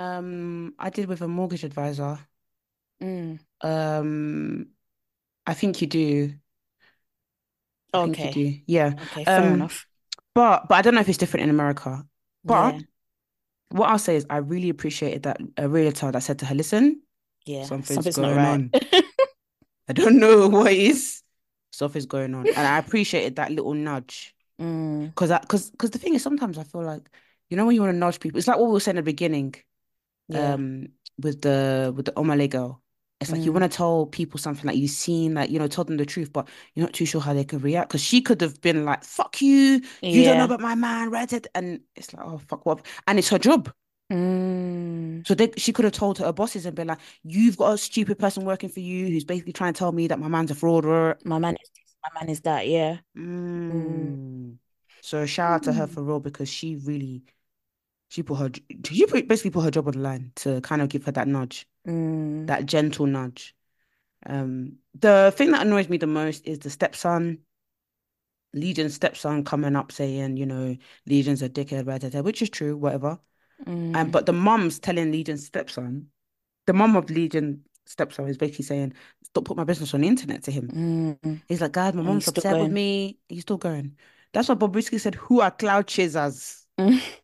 Um 0.03 0.75
I 0.79 0.91
did 0.91 1.09
with 1.09 1.23
a 1.23 1.29
mortgage 1.29 1.65
advisor. 1.65 2.19
Mm, 3.01 3.37
Um 3.61 4.69
I 5.47 5.55
think 5.55 5.81
you 5.83 5.87
do. 5.89 6.35
I 7.95 7.99
think 8.03 8.23
you 8.23 8.29
okay. 8.29 8.31
do. 8.31 8.59
Yeah. 8.67 8.95
Okay, 9.03 9.25
fair 9.25 9.51
Um 9.51 9.55
enough. 9.55 9.87
but 10.35 10.69
but 10.69 10.77
I 10.77 10.83
don't 10.83 10.95
know 10.95 11.01
if 11.01 11.09
it's 11.09 11.19
different 11.19 11.45
in 11.45 11.51
America. 11.51 12.07
But 12.45 12.75
Yeah, 12.75 12.83
what 13.71 13.91
I'll 13.91 13.99
say 14.01 14.17
is 14.17 14.27
I 14.31 14.39
really 14.39 14.71
appreciated 14.71 15.25
that 15.25 15.41
a 15.59 15.69
realtor 15.69 16.13
that 16.13 16.23
said 16.23 16.39
to 16.41 16.47
her, 16.47 16.55
listen, 16.55 17.03
yeah. 17.47 17.71
something's 17.85 17.89
Something's 17.89 18.19
not 18.21 18.33
going 18.33 18.35
right. 18.35 18.47
on. 18.47 18.75
I 19.89 19.93
don't 19.93 20.19
know 20.19 20.49
what 20.49 20.73
is. 20.73 21.23
Something's 21.73 22.07
going 22.07 22.35
on. 22.35 22.51
And 22.55 22.67
I 22.67 22.79
appreciated 22.79 23.37
that 23.37 23.51
little 23.53 23.75
nudge. 23.75 24.35
Mm, 24.61 25.13
Because 25.15 25.31
I 25.33 25.41
because 25.41 25.71
because 25.73 25.91
the 25.93 25.99
thing 25.99 26.15
is 26.15 26.23
sometimes 26.23 26.59
I 26.59 26.65
feel 26.65 26.83
like, 26.85 27.09
you 27.51 27.57
know, 27.57 27.67
when 27.67 27.75
you 27.77 27.83
want 27.83 27.95
to 27.95 27.99
nudge 27.99 28.21
people, 28.21 28.39
it's 28.39 28.49
like 28.49 28.59
what 28.59 28.67
we 28.69 28.73
were 28.75 28.81
saying 28.81 28.99
at 28.99 29.05
the 29.05 29.11
beginning. 29.13 29.55
Yeah. 30.33 30.57
um 30.57 30.89
with 31.19 31.43
the 31.43 31.93
with 31.97 32.07
the 32.07 32.13
Omah 32.13 32.37
Lay 32.39 32.49
girl. 32.49 32.83
It's 33.21 33.31
like 33.33 33.45
you 33.45 33.53
Mm, 33.53 33.55
want 33.55 33.63
to 33.71 33.77
tell 33.77 34.07
people 34.07 34.39
something 34.41 34.67
that 34.67 34.77
you've 34.77 34.91
seen, 34.91 35.35
like 35.35 35.51
you 35.51 35.59
know, 35.59 35.69
tell 35.69 35.85
them 35.85 35.97
the 35.97 36.07
truth, 36.07 36.33
but 36.33 36.49
you're 36.75 36.85
not 36.87 36.93
too 36.95 37.07
sure 37.07 37.21
how 37.21 37.33
they 37.35 37.45
could 37.45 37.63
react. 37.63 37.91
Because 37.91 38.03
she 38.03 38.21
could 38.21 38.41
have 38.41 38.61
been 38.61 38.85
like, 38.85 39.05
"Fuck 39.05 39.41
you, 39.41 39.81
you 40.11 40.23
don't 40.25 40.37
know 40.39 40.45
about 40.45 40.61
my 40.61 40.75
man," 40.75 41.11
right? 41.11 41.33
it- 41.33 41.47
And 41.55 41.81
it's 41.97 42.13
like, 42.13 42.25
"Oh 42.27 42.39
fuck, 42.39 42.67
what?" 42.67 42.85
And 43.07 43.19
it's 43.19 43.29
her 43.31 43.39
job, 43.39 43.73
Mm, 44.13 45.27
so 45.27 45.35
they, 45.35 45.51
she 45.57 45.73
could 45.73 45.85
have 45.85 45.95
told 45.95 46.19
her 46.19 46.33
bosses 46.33 46.67
and 46.67 46.77
been 46.77 46.89
like, 46.89 46.99
"You've 47.23 47.57
got 47.57 47.73
a 47.75 47.79
stupid 47.79 48.19
person 48.19 48.45
working 48.45 48.69
for 48.69 48.81
you 48.81 49.07
who's 49.09 49.25
basically 49.25 49.53
trying 49.53 49.73
to 49.73 49.79
tell 49.79 49.93
me 49.93 50.07
that 50.09 50.19
my 50.19 50.29
man's 50.29 50.51
a 50.51 50.55
fraud." 50.55 50.85
or-" 50.85 51.19
my 51.25 51.39
man 51.39 51.55
is 51.63 51.71
this, 51.75 51.95
my 52.03 52.21
man 52.21 52.29
is 52.31 52.41
that, 52.43 52.67
yeah. 52.69 52.99
Mm. 53.17 54.19
Mm. 54.19 54.59
So 55.01 55.27
shout 55.27 55.53
out 55.53 55.63
to 55.65 55.73
her 55.73 55.87
Mm. 55.87 55.89
for 55.89 56.03
real 56.03 56.21
because 56.21 56.49
she 56.49 56.77
really, 56.77 57.25
she 58.13 58.23
put 58.23 58.35
her, 58.37 58.51
she 58.85 59.07
put, 59.07 59.27
basically 59.27 59.51
put 59.51 59.65
her 59.65 59.71
job 59.71 59.87
on 59.89 59.95
the 59.95 59.99
line 60.01 60.33
to 60.37 60.61
kind 60.61 60.83
of 60.83 60.91
give 60.91 61.05
her 61.07 61.13
that 61.13 61.27
nudge. 61.27 61.67
Mm, 61.87 62.47
that 62.47 62.67
gentle 62.67 63.07
nudge. 63.07 63.55
Um, 64.27 64.79
the 64.95 65.33
thing 65.37 65.51
that 65.53 65.67
annoys 65.67 65.89
me 65.89 65.97
the 65.97 66.07
most 66.07 66.47
is 66.47 66.59
the 66.59 66.71
stepson, 66.71 67.39
Legion's 68.53 68.95
stepson 68.95 69.45
coming 69.45 69.77
up 69.77 69.91
saying, 69.93 70.37
you 70.37 70.45
know, 70.45 70.77
Legion's 71.07 71.41
a 71.41 71.49
dickhead, 71.49 71.87
blah, 71.87 71.99
blah, 71.99 72.11
blah, 72.11 72.21
which 72.21 72.43
is 72.43 72.51
true, 72.51 72.77
whatever. 72.77 73.19
mm, 73.67 73.95
And 73.95 74.13
but 74.13 74.27
the 74.27 74.33
mum's 74.35 74.79
telling 74.79 75.11
Legion's 75.11 75.47
stepson, 75.47 76.11
the 76.67 76.75
mum 76.75 76.97
of 76.97 77.09
Legion 77.11 77.65
stepson 77.87 78.29
is 78.29 78.37
basically 78.39 78.67
saying, 78.67 78.95
stop 79.25 79.47
put 79.47 79.57
my 79.57 79.65
business 79.65 79.95
on 79.95 80.03
the 80.03 80.09
internet 80.09 80.43
to 80.45 80.51
him. 80.53 80.71
mm. 80.73 81.43
He's 81.49 81.63
like, 81.63 81.73
"God, 81.73 81.95
my 81.95 82.03
mom's 82.03 82.13
mum's 82.13 82.25
he's 82.25 82.31
still 82.31 82.43
upset 82.43 82.59
with 82.59 82.71
me. 82.71 83.19
He's 83.29 83.43
still 83.43 83.59
going. 83.59 83.97
That's 84.33 84.49
why 84.49 84.55
Bobrisky 84.57 85.01
said, 85.01 85.15
who 85.15 85.41
are 85.41 85.51
cloud 85.51 85.87
chasers? 85.87 86.67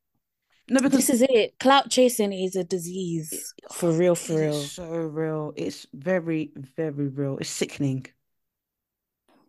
No, 0.70 0.80
because 0.80 1.06
This 1.06 1.10
is 1.10 1.22
it. 1.22 1.58
Clout 1.58 1.90
chasing 1.90 2.32
is 2.32 2.56
a 2.56 2.64
disease. 2.64 3.54
For 3.72 3.90
real, 3.92 4.14
for 4.14 4.36
real. 4.36 4.52
so 4.52 4.84
real. 4.84 5.52
It's 5.56 5.86
very, 5.92 6.52
very 6.56 7.08
real. 7.08 7.38
It's 7.38 7.50
sickening. 7.50 8.06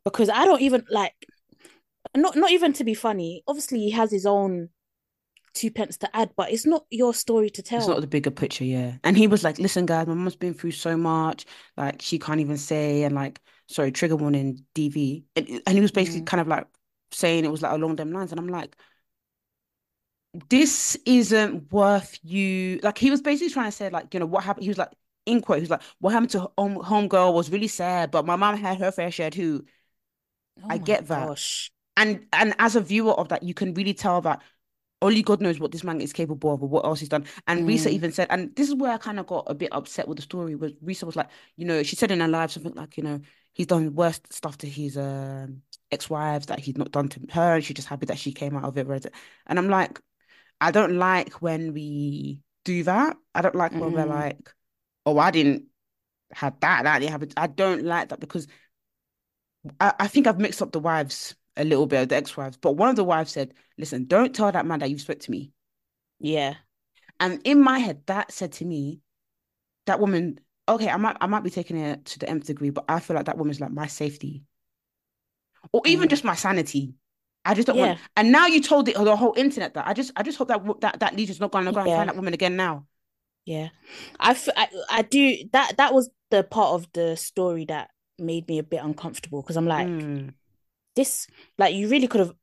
Because 0.04 0.30
I 0.30 0.46
don't 0.46 0.62
even 0.62 0.86
like 0.90 1.14
not 2.16 2.36
not 2.36 2.52
even 2.52 2.74
to 2.74 2.84
be 2.84 2.94
funny. 2.94 3.44
Obviously, 3.48 3.80
he 3.80 3.92
has 3.92 4.12
his 4.12 4.26
own 4.26 4.70
two 5.54 5.72
pence 5.72 5.98
to 5.98 6.16
add, 6.16 6.32
but 6.38 6.52
it's 6.52 6.66
not 6.66 6.86
your 6.90 7.14
story 7.14 7.50
to 7.52 7.62
tell. 7.62 7.80
It's 7.80 7.88
not 7.88 8.02
the 8.02 8.08
bigger 8.08 8.32
picture, 8.32 8.64
yeah. 8.64 8.98
And 9.04 9.18
he 9.18 9.28
was 9.28 9.44
like, 9.44 9.60
listen, 9.60 9.86
guys, 9.86 10.08
my 10.08 10.14
mum's 10.14 10.36
been 10.36 10.54
through 10.54 10.72
so 10.72 10.96
much. 10.98 11.46
Like, 11.78 12.02
she 12.02 12.20
can't 12.20 12.40
even 12.40 12.58
say, 12.58 13.04
and 13.04 13.16
like, 13.16 13.40
sorry, 13.68 13.92
trigger 13.92 14.16
warning, 14.16 14.66
DV. 14.74 15.26
And, 15.36 15.62
and 15.66 15.76
he 15.76 15.82
was 15.82 15.92
basically 15.92 16.22
Mm, 16.22 16.26
kind 16.26 16.42
of 16.42 16.48
like 16.48 16.68
saying 17.12 17.46
it 17.46 17.52
was 17.52 17.62
like 17.62 17.74
along 17.74 17.96
them 17.98 18.12
lines. 18.12 18.32
And 18.32 18.40
I'm 18.40 18.48
like, 18.48 18.76
this 20.50 20.96
isn't 21.06 21.72
worth 21.72 22.20
you. 22.24 22.80
Like, 22.84 22.98
he 22.98 23.10
was 23.12 23.22
basically 23.22 23.52
trying 23.52 23.68
to 23.68 23.72
say, 23.72 23.90
like, 23.90 24.14
you 24.14 24.20
know, 24.20 24.26
what 24.26 24.44
happened? 24.44 24.64
He 24.64 24.70
was 24.70 24.78
like, 24.78 24.92
in 25.26 25.42
quote, 25.42 25.58
he 25.58 25.62
was 25.64 25.70
like, 25.70 25.82
what 26.00 26.12
happened 26.14 26.32
to 26.32 26.52
home 26.58 26.76
homegirl 26.78 27.34
was 27.34 27.52
really 27.52 27.68
sad, 27.68 28.12
but 28.12 28.26
my 28.26 28.36
mom 28.36 28.58
had 28.58 28.80
her 28.80 28.92
fair 28.92 29.12
share 29.12 29.30
too. 29.32 29.66
oh 30.64 30.70
I 30.70 30.78
get 30.78 31.08
that. 31.08 31.34
gosh. 31.34 31.72
And 31.98 32.26
and 32.34 32.56
as 32.60 32.76
a 32.76 32.82
viewer 32.82 33.14
of 33.14 33.30
that, 33.30 33.44
you 33.44 33.54
can 33.54 33.74
really 33.74 33.94
tell 33.94 34.22
that 34.22 34.42
only 35.02 35.24
God 35.24 35.42
knows 35.42 35.60
what 35.60 35.72
this 35.72 35.84
man 35.84 36.02
is 36.02 36.14
capable 36.14 36.54
of 36.54 36.64
or 36.64 36.70
what 36.70 36.86
else 36.86 37.00
he's 37.00 37.10
done. 37.10 37.26
And 37.48 37.68
Reesa 37.68 37.88
Mm, 37.88 37.92
even 37.92 38.12
said, 38.12 38.28
and 38.30 38.56
this 38.56 38.70
is 38.70 38.76
where 38.76 38.92
I 38.94 38.98
kind 38.98 39.20
of 39.20 39.28
got 39.28 39.46
a 39.48 39.56
bit 39.56 39.70
upset 39.74 40.08
with 40.08 40.18
the 40.18 40.24
story, 40.24 40.56
was 40.56 40.74
Reesa 40.84 41.04
was 41.06 41.16
like, 41.16 41.30
you 41.58 41.66
know, 41.66 41.84
she 41.84 41.96
said 41.96 42.12
in 42.12 42.20
her 42.22 42.28
live 42.28 42.52
something 42.52 42.74
like, 42.76 42.98
you 42.98 43.04
know, 43.04 43.22
he's 43.54 43.68
done 43.68 43.96
worse 43.96 44.22
stuff 44.30 44.58
to 44.60 44.68
his 44.70 44.98
um 44.98 45.62
ex-wives 45.92 46.48
that 46.48 46.60
he's 46.60 46.78
not 46.78 46.92
done 46.92 47.10
to 47.10 47.22
her, 47.32 47.56
and 47.56 47.64
she's 47.64 47.76
just 47.76 47.88
happy 47.88 48.06
that 48.08 48.20
she 48.20 48.32
came 48.34 48.56
out 48.56 48.66
of 48.66 48.78
it. 48.78 49.14
And 49.48 49.60
I'm 49.60 49.70
like, 49.70 50.00
I 50.62 50.72
don't 50.72 50.98
like 50.98 51.36
when 51.42 51.74
we 51.74 52.42
do 52.66 52.84
that. 52.84 53.18
I 53.34 53.42
don't 53.42 53.56
like 53.56 53.80
when 53.80 53.94
we're 53.94 54.06
mm, 54.06 54.06
like, 54.06 54.54
oh, 55.06 55.18
I 55.18 55.32
didn't 55.32 55.66
have 56.34 56.60
that, 56.62 56.84
that 56.84 57.00
didn't 57.00 57.12
happen. 57.12 57.30
I 57.38 57.48
don't 57.48 57.84
like 57.86 58.10
that 58.10 58.20
because 58.20 58.48
I, 59.80 59.94
I 60.00 60.08
think 60.08 60.28
I've 60.28 60.40
mixed 60.40 60.62
up 60.62 60.72
the 60.72 60.80
wives 60.80 61.36
a 61.58 61.64
little 61.64 61.86
bit, 61.88 62.10
the 62.10 62.16
ex-wives. 62.16 62.58
But 62.58 62.74
one 62.74 62.90
of 62.90 62.96
the 62.96 63.04
wives 63.04 63.32
said, 63.32 63.54
listen, 63.78 64.06
don't 64.06 64.34
tell 64.34 64.52
that 64.52 64.66
man 64.66 64.80
that 64.80 64.90
you 64.90 64.98
spoke 65.00 65.20
to 65.20 65.32
me. 65.32 65.52
yeah. 66.20 66.56
And 67.20 67.42
in 67.46 67.62
my 67.62 67.80
head, 67.80 68.06
that 68.08 68.32
said 68.32 68.52
to 68.54 68.66
me, 68.66 69.00
that 69.86 70.00
woman, 70.00 70.40
okay, 70.68 70.90
I 70.90 70.98
might 70.98 71.18
I 71.22 71.28
might 71.28 71.44
be 71.44 71.50
taking 71.52 71.78
it 71.78 72.06
to 72.06 72.20
the 72.20 72.30
nth 72.30 72.48
degree, 72.48 72.70
but 72.72 72.86
I 72.90 73.00
feel 73.00 73.16
like 73.16 73.26
that 73.28 73.38
woman's 73.38 73.62
like 73.62 73.72
my 73.72 73.88
safety. 73.88 74.44
Or 75.72 75.82
even 75.86 76.08
Mm, 76.08 76.10
just 76.10 76.24
my 76.24 76.36
sanity. 76.36 76.94
I 77.46 77.54
just 77.54 77.68
don't 77.68 77.78
yeah. 77.78 77.86
want 77.88 78.00
and 78.18 78.32
now 78.32 78.48
you 78.48 78.62
told 78.62 78.88
it 78.90 78.96
the 78.96 79.16
whole 79.16 79.34
internet 79.38 79.74
that 79.74 79.88
I 79.88 79.94
just 79.94 80.12
I 80.16 80.24
just 80.24 80.38
hope 80.38 80.50
that 80.50 80.62
that 80.82 81.00
that 81.00 81.16
Legion's 81.16 81.40
not 81.40 81.52
gonna 81.52 81.72
go 81.72 81.80
and 81.80 81.88
find 81.90 82.10
that 82.10 82.16
woman 82.16 82.34
again 82.34 82.56
now. 82.56 82.86
Yeah. 83.46 83.70
I, 84.20 84.32
f- 84.32 84.50
I, 84.56 84.68
I 84.92 85.02
do 85.02 85.38
that 85.54 85.78
that 85.78 85.94
was 85.94 86.10
the 86.30 86.44
part 86.44 86.74
of 86.76 86.88
the 86.94 87.16
story 87.16 87.66
that 87.66 87.90
made 88.20 88.48
me 88.48 88.60
a 88.60 88.64
bit 88.64 88.84
uncomfortable 88.84 89.42
because 89.42 89.56
I'm 89.58 89.66
like 89.66 89.88
Mm. 89.88 90.34
this 90.96 91.26
like 91.58 91.74
you 91.74 91.88
really 91.88 92.08
could 92.08 92.20
have 92.20 92.34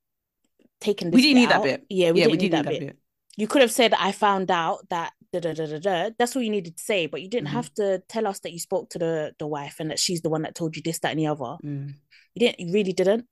taken 0.80 1.10
We 1.10 1.22
didn't 1.22 1.34
bit 1.36 1.40
need 1.40 1.50
that 1.50 1.62
bit. 1.62 1.86
Yeah, 1.88 2.10
we 2.12 2.20
Yeah, 2.20 2.26
we 2.26 2.32
didn't 2.32 2.32
need 2.32 2.38
did 2.38 2.42
need 2.42 2.52
that 2.52 2.64
that 2.64 2.70
bit. 2.80 2.86
bit. 2.88 2.96
You 3.36 3.46
could 3.46 3.62
have 3.62 3.70
said 3.72 3.92
I 3.94 4.12
found 4.12 4.50
out 4.50 4.88
that 4.88 5.12
da 5.32 5.40
da 5.40 5.52
da 5.52 5.66
da 5.66 5.78
da. 5.78 6.10
That's 6.18 6.34
all 6.34 6.42
you 6.42 6.50
needed 6.50 6.76
to 6.78 6.82
say, 6.82 7.06
but 7.06 7.20
you 7.22 7.28
didn't 7.28 7.48
Mhm. 7.48 7.52
have 7.52 7.72
to 7.74 8.02
tell 8.08 8.26
us 8.26 8.40
that 8.40 8.52
you 8.52 8.58
spoke 8.58 8.88
to 8.90 8.98
the 8.98 9.34
the 9.38 9.46
wife 9.46 9.76
and 9.78 9.90
that 9.90 9.98
she's 9.98 10.22
the 10.22 10.30
one 10.30 10.42
that 10.42 10.54
told 10.54 10.74
you 10.74 10.82
this, 10.82 10.98
that, 11.00 11.10
and 11.10 11.20
the 11.20 11.26
other. 11.26 11.56
Mm. 11.62 11.94
You 12.34 12.40
didn't. 12.40 12.60
You 12.60 12.72
really 12.72 12.92
didn't. 12.94 13.26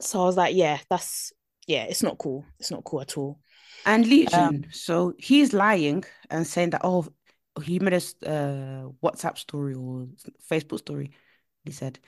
So 0.00 0.22
I 0.22 0.24
was 0.24 0.36
like, 0.36 0.54
yeah, 0.54 0.78
that's 0.88 1.32
yeah, 1.66 1.84
it's 1.84 2.02
not 2.02 2.18
cool. 2.18 2.44
It's 2.58 2.70
not 2.70 2.84
cool 2.84 3.00
at 3.00 3.16
all. 3.16 3.40
And 3.84 4.04
Um, 4.04 4.10
Legion, 4.10 4.66
so 4.72 5.14
he's 5.18 5.52
lying 5.52 6.04
and 6.30 6.46
saying 6.46 6.70
that, 6.70 6.80
oh, 6.84 7.06
he 7.62 7.78
made 7.78 7.92
a 7.92 7.96
uh, 7.96 8.88
WhatsApp 9.02 9.38
story 9.38 9.74
or 9.74 10.06
Facebook 10.50 10.78
story. 10.78 11.10
He 11.64 11.72
said, 11.72 11.98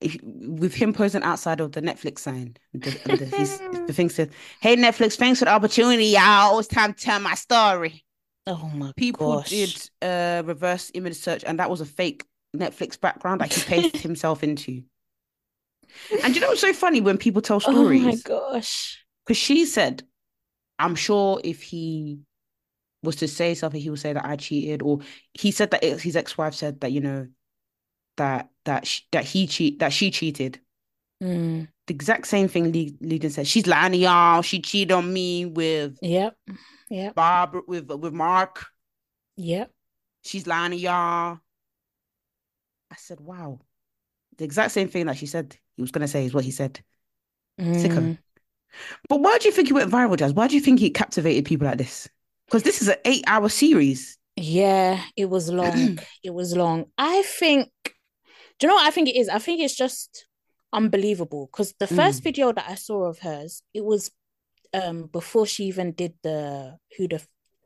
if, 0.00 0.16
with 0.22 0.74
him 0.74 0.92
posing 0.92 1.22
outside 1.22 1.60
of 1.60 1.72
the 1.72 1.82
Netflix 1.82 2.20
sign, 2.20 2.56
and 2.72 2.82
the, 2.82 2.90
the, 2.90 3.84
the 3.86 3.92
thing 3.92 4.08
said, 4.08 4.30
hey, 4.60 4.76
Netflix, 4.76 5.16
thanks 5.16 5.38
for 5.40 5.44
the 5.44 5.52
opportunity, 5.52 6.06
y'all. 6.06 6.58
It's 6.58 6.68
time 6.68 6.94
to 6.94 7.00
tell 7.04 7.20
my 7.20 7.34
story. 7.34 8.04
oh 8.46 8.70
my 8.74 8.92
People 8.96 9.42
did 9.42 9.74
gosh. 9.74 10.08
uh, 10.10 10.42
reverse 10.44 10.90
image 10.94 11.16
search, 11.16 11.44
and 11.44 11.58
that 11.58 11.70
was 11.70 11.80
a 11.80 11.86
fake 11.86 12.24
Netflix 12.56 12.98
background 13.00 13.40
that 13.40 13.52
he 13.52 13.62
pasted 13.66 14.00
himself 14.00 14.42
into. 14.42 14.82
And 16.22 16.34
you 16.34 16.40
know 16.40 16.48
what's 16.48 16.60
so 16.60 16.72
funny 16.72 17.00
when 17.00 17.18
people 17.18 17.42
tell 17.42 17.60
stories? 17.60 18.02
Oh 18.02 18.06
my 18.06 18.16
gosh. 18.16 19.04
Because 19.24 19.36
she 19.36 19.66
said, 19.66 20.02
I'm 20.78 20.94
sure 20.94 21.40
if 21.44 21.62
he 21.62 22.20
was 23.02 23.16
to 23.16 23.28
say 23.28 23.54
something, 23.54 23.80
he 23.80 23.90
would 23.90 23.98
say 23.98 24.12
that 24.12 24.24
I 24.24 24.36
cheated, 24.36 24.82
or 24.82 25.00
he 25.34 25.50
said 25.50 25.70
that 25.70 25.84
his 25.84 26.16
ex-wife 26.16 26.54
said 26.54 26.80
that 26.80 26.92
you 26.92 27.00
know 27.00 27.28
that 28.16 28.50
that 28.64 28.86
sh 28.86 29.02
that 29.12 29.24
he 29.24 29.46
cheat 29.46 29.78
that 29.80 29.92
she 29.92 30.10
cheated. 30.10 30.60
Mm, 31.22 31.68
The 31.86 31.94
exact 31.94 32.26
same 32.26 32.48
thing 32.48 32.72
Le 32.72 32.90
Legion 33.00 33.30
said. 33.30 33.46
She's 33.46 33.66
lying 33.66 33.92
to 33.92 33.98
y'all. 33.98 34.42
She 34.42 34.60
cheated 34.60 34.92
on 34.92 35.12
me 35.12 35.46
with 35.46 35.98
yep. 36.00 36.36
Yep. 36.90 37.14
Bob 37.14 37.56
with 37.66 37.90
with 37.90 38.12
Mark. 38.12 38.66
Yep. 39.36 39.70
She's 40.24 40.46
lying 40.46 40.72
to 40.72 40.76
y'all. 40.76 41.38
I 42.90 42.96
said, 42.96 43.20
wow. 43.20 43.60
The 44.36 44.44
exact 44.44 44.72
same 44.72 44.88
thing 44.88 45.06
that 45.06 45.16
she 45.16 45.26
said 45.26 45.56
he 45.78 45.82
was 45.82 45.92
gonna 45.92 46.08
say 46.08 46.26
is 46.26 46.34
what 46.34 46.44
he 46.44 46.52
said. 46.52 46.82
Sicko. 47.74 48.10
Mm, 48.10 48.18
But 49.08 49.20
why 49.20 49.38
do 49.38 49.48
you 49.48 49.54
think 49.54 49.68
he 49.68 49.74
went 49.74 49.90
viral, 49.90 50.16
Jazz? 50.18 50.32
Why 50.34 50.48
do 50.48 50.54
you 50.54 50.60
think 50.60 50.80
he 50.80 50.90
captivated 50.90 51.44
people 51.46 51.66
like 51.66 51.78
this? 51.78 52.08
Because 52.46 52.62
this 52.64 52.82
is 52.82 52.88
an 52.88 52.96
eight-hour 53.04 53.48
series. 53.48 54.18
yeah, 54.36 55.02
it 55.16 55.26
was 55.26 55.50
long. 55.50 55.98
It 56.22 56.30
was 56.34 56.56
long. 56.56 56.86
I 56.96 57.22
think, 57.22 57.70
do 58.58 58.66
you 58.66 58.68
know 58.68 58.76
what 58.76 58.86
I 58.86 58.90
think 58.90 59.08
it 59.08 59.16
is? 59.16 59.28
I 59.28 59.38
think 59.38 59.60
it's 59.60 59.76
just 59.76 60.26
unbelievable 60.72 61.48
because 61.52 61.74
the 61.80 61.86
first 61.86 62.22
Mm, 62.22 62.24
video 62.24 62.52
that 62.52 62.66
I 62.68 62.74
saw 62.76 63.04
of 63.04 63.20
hers, 63.20 63.62
it 63.74 63.84
was 63.84 64.10
um 64.74 65.04
before 65.12 65.46
she 65.46 65.64
even 65.64 65.92
did 65.92 66.14
the 66.22 66.78
who 66.98 67.08
the 67.08 67.22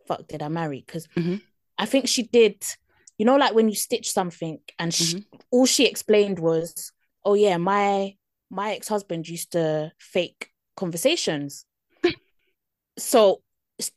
fuck 0.07 0.29
did 0.29 0.43
I 0.43 0.49
marry? 0.49 0.85
Because 0.87 1.09
mhm, 1.17 1.41
I 1.79 1.87
think 1.87 2.09
she 2.09 2.25
did, 2.25 2.65
you 3.19 3.27
know, 3.27 3.37
like 3.37 3.55
when 3.55 3.69
you 3.69 3.75
stitch 3.77 4.11
something 4.13 4.61
and 4.79 4.95
sh 4.95 5.15
mhm. 5.15 5.25
all 5.51 5.67
she 5.67 5.87
explained 5.87 6.39
was, 6.41 6.93
oh 7.25 7.35
yeah, 7.35 7.57
my 7.57 8.17
my 8.51 8.73
ex-husband 8.75 9.29
used 9.29 9.53
to 9.53 9.93
fake 9.99 10.51
conversations. 10.77 11.65
So 12.99 13.43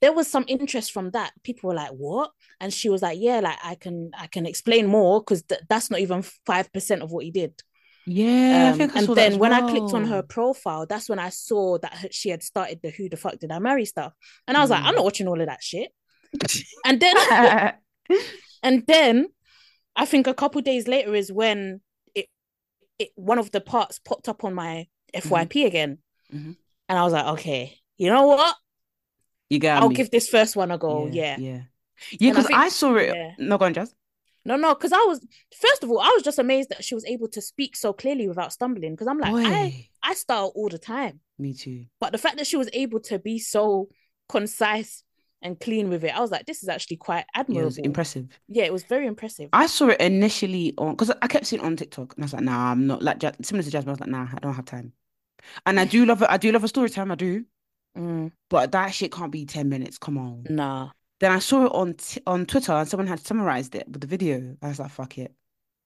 there 0.02 0.14
was 0.14 0.28
some 0.28 0.46
interest 0.48 0.92
from 0.92 1.12
that. 1.12 1.34
People 1.44 1.68
were 1.70 1.76
like, 1.76 1.92
"What?" 1.92 2.32
And 2.60 2.74
she 2.74 2.90
was 2.90 3.02
like, 3.02 3.20
"Yeah, 3.20 3.42
like 3.42 3.58
I 3.64 3.76
can 3.76 4.12
I 4.18 4.28
can 4.28 4.46
explain 4.46 4.88
more 4.88 5.20
because 5.20 5.44
th- 5.44 5.62
that's 5.70 5.92
not 5.92 6.00
even 6.00 6.24
five 6.46 6.72
percent 6.72 7.02
of 7.02 7.12
what 7.12 7.26
he 7.26 7.32
did." 7.32 7.62
Yeah, 8.08 8.68
I 8.68 8.70
Um, 8.72 8.82
and 8.96 9.08
then 9.16 9.38
when 9.40 9.52
I 9.52 9.62
clicked 9.62 9.94
on 9.94 10.06
her 10.06 10.22
profile, 10.24 10.86
that's 10.86 11.10
when 11.10 11.20
I 11.20 11.30
saw 11.30 11.78
that 11.80 11.94
her- 11.94 12.08
she 12.12 12.30
had 12.30 12.42
started 12.42 12.80
the 12.82 12.90
"Who 12.92 13.10
the 13.10 13.18
fuck 13.18 13.38
did 13.40 13.52
I 13.52 13.60
marry?" 13.60 13.86
stuff, 13.86 14.14
and 14.48 14.56
I 14.58 14.62
was 14.62 14.70
like, 14.70 14.82
"I'm 14.84 14.94
Mm. 14.94 14.98
not 14.98 15.04
watching 15.06 15.28
all 15.28 15.42
of 15.42 15.48
that 15.48 15.62
shit." 15.62 15.92
And 16.86 17.00
then 17.00 17.16
and 18.64 18.86
then 18.88 19.28
I 19.96 20.06
think 20.06 20.28
a 20.28 20.34
couple 20.34 20.62
days 20.62 20.88
later 20.88 21.14
is 21.16 21.32
when 21.32 21.82
it 23.00 23.10
one 23.16 23.39
of 23.39 23.52
the 23.52 23.62
parts 23.62 24.00
popped 24.00 24.30
up 24.30 24.43
on 24.43 24.54
my 24.54 24.88
FYP 25.14 25.66
again, 25.66 26.00
mhm. 26.34 26.56
and 26.89 27.00
I 27.00 27.04
was 27.04 27.14
like, 27.14 27.26
"Okay, 27.39 27.80
you 27.98 28.10
know 28.10 28.28
what? 28.28 28.56
You 29.50 29.60
got 29.60 29.82
I'll 29.82 29.89
me. 29.89 29.96
give 29.96 30.12
this 30.12 30.28
first 30.30 30.56
one 30.56 30.72
a 30.72 30.78
go." 30.78 31.08
Yeah, 31.08 31.38
Yeah, 31.38 31.38
yeah. 31.39 31.62
Yeah, 32.20 32.30
I 32.30 32.34
because 32.34 32.52
I 32.54 32.70
saw 32.70 32.96
it. 32.96 33.16
yeah. 33.16 33.32
No, 33.38 33.58
go 33.58 33.66
on, 33.66 33.74
Jazz. 33.74 33.93
No, 34.43 34.58
no, 34.58 34.76
because 34.76 34.91
I 34.91 34.98
was 35.08 35.26
first 35.58 35.84
of 35.84 35.89
all, 35.89 36.00
I 36.00 36.12
was 36.14 36.24
just 36.24 36.38
amazed 36.39 36.70
that 36.70 36.84
she 36.84 36.93
was 36.93 37.06
able 37.06 37.28
to 37.30 37.41
speak 37.41 37.76
so 37.76 37.93
clearly 37.93 38.28
without 38.28 38.54
stumbling. 38.54 38.93
Because 38.93 39.08
I'm 39.08 39.18
like, 39.18 39.34
I 39.34 39.70
Boy, 39.70 39.89
I 40.04 40.14
style 40.14 40.52
all 40.56 40.70
the 40.70 40.78
time, 40.78 41.22
me 41.39 41.54
too. 41.54 41.86
but 42.00 42.12
the 42.12 42.18
fact 42.18 42.38
that 42.38 42.48
she 42.48 42.58
was 42.58 42.70
able 42.74 43.00
to 43.02 43.18
be 43.18 43.39
so 43.39 43.89
concise 44.30 45.04
and 45.46 45.60
clean 45.60 45.89
with 45.89 46.04
it, 46.06 46.16
I 46.16 46.22
was 46.22 46.32
like, 46.32 46.48
this 46.48 46.64
is 46.64 46.70
actually 46.70 46.98
quite 46.98 47.26
Yeah, 47.50 47.62
it 47.62 47.66
was 47.66 47.78
admirable. 47.78 47.84
impressive. 47.84 48.39
Yeah, 48.50 48.66
it 48.66 48.74
was 48.74 48.84
very 48.84 49.08
impressive. 49.08 49.52
I 49.54 49.68
saw 49.68 49.88
it 49.89 50.02
initially 50.02 50.74
on 50.78 50.91
because 50.91 51.12
I 51.22 51.28
kept 51.28 51.46
seeing 51.48 51.62
it 51.62 51.66
on 51.66 51.78
TikTok, 51.78 52.14
and 52.16 52.24
I 52.24 52.26
was 52.26 52.34
like, 52.34 52.43
nah, 52.43 52.72
I'm 52.72 52.88
not 52.88 53.02
like 53.02 53.22
similar 53.43 53.64
to 53.64 53.72
Jasmine. 53.72 53.89
I 53.89 53.93
was 53.93 54.00
like, 54.02 54.10
nah, 54.10 54.28
I 54.32 54.39
don't 54.39 54.54
have 54.54 54.66
time. 54.66 54.93
And 55.66 55.80
I 55.80 55.86
do 55.86 56.06
love 56.06 56.22
it. 56.24 56.30
I 56.32 56.38
do 56.38 56.52
love 56.52 56.64
a 56.64 56.70
story 56.70 56.89
time. 56.91 57.12
I 57.12 57.16
do, 57.16 57.46
Mm, 57.96 58.30
but 58.50 58.72
that 58.72 58.89
shit 58.93 59.12
can't 59.12 59.32
be 59.32 59.46
10 59.46 59.70
minutes. 59.70 59.98
Come 59.98 60.18
on. 60.18 60.50
nah, 60.50 60.91
Then 61.20 61.32
I 61.34 61.39
saw 61.39 61.66
it 61.68 61.72
on 61.74 61.96
t 61.96 62.22
on 62.28 62.46
Twitter, 62.46 62.74
and 62.74 62.89
someone 62.89 63.08
had 63.08 63.20
summarized 63.22 63.76
it 63.76 63.88
with 63.89 64.02
the 64.02 64.08
video. 64.08 64.58
I 64.62 64.70
was 64.70 64.80
like, 64.80 64.91
fuck 64.91 65.18
it. 65.18 65.36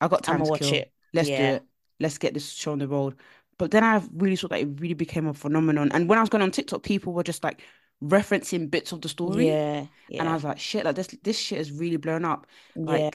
I 0.02 0.08
got 0.08 0.24
I'm 0.28 0.38
time 0.38 0.42
gonna 0.42 0.50
watch 0.50 0.52
kill. 0.52 0.74
it. 0.74 0.92
Let's 1.14 1.32
do 1.32 1.44
it. 1.44 1.66
Let's 2.00 2.18
get 2.20 2.34
this 2.34 2.52
show 2.52 2.74
on 2.74 2.80
the 2.80 2.88
road. 2.88 3.18
But 3.58 3.72
then 3.72 3.84
I 3.84 4.02
really 4.14 4.36
saw 4.38 4.48
that 4.50 4.62
it 4.62 4.82
really 4.82 4.96
became 4.96 5.28
a 5.28 5.34
phenomenon. 5.34 5.92
And 5.94 6.10
when 6.10 6.18
I 6.20 6.22
was 6.22 6.30
going 6.30 6.44
on 6.44 6.52
TikTok, 6.52 6.84
people 6.84 7.14
were 7.14 7.24
just 7.24 7.44
like 7.44 7.62
referencing 8.04 8.70
bits 8.72 8.92
of 8.92 9.02
the 9.02 9.10
story. 9.10 9.62
yeah, 9.68 9.88
And 10.20 10.30
I 10.30 10.34
was 10.36 10.44
like, 10.44 10.60
shit, 10.60 10.86
like 10.86 10.96
this 10.96 11.08
this 11.24 11.40
shit 11.40 11.60
is 11.60 11.72
really 11.72 11.98
blown 11.98 12.26
up. 12.26 12.48
yeah, 12.76 13.12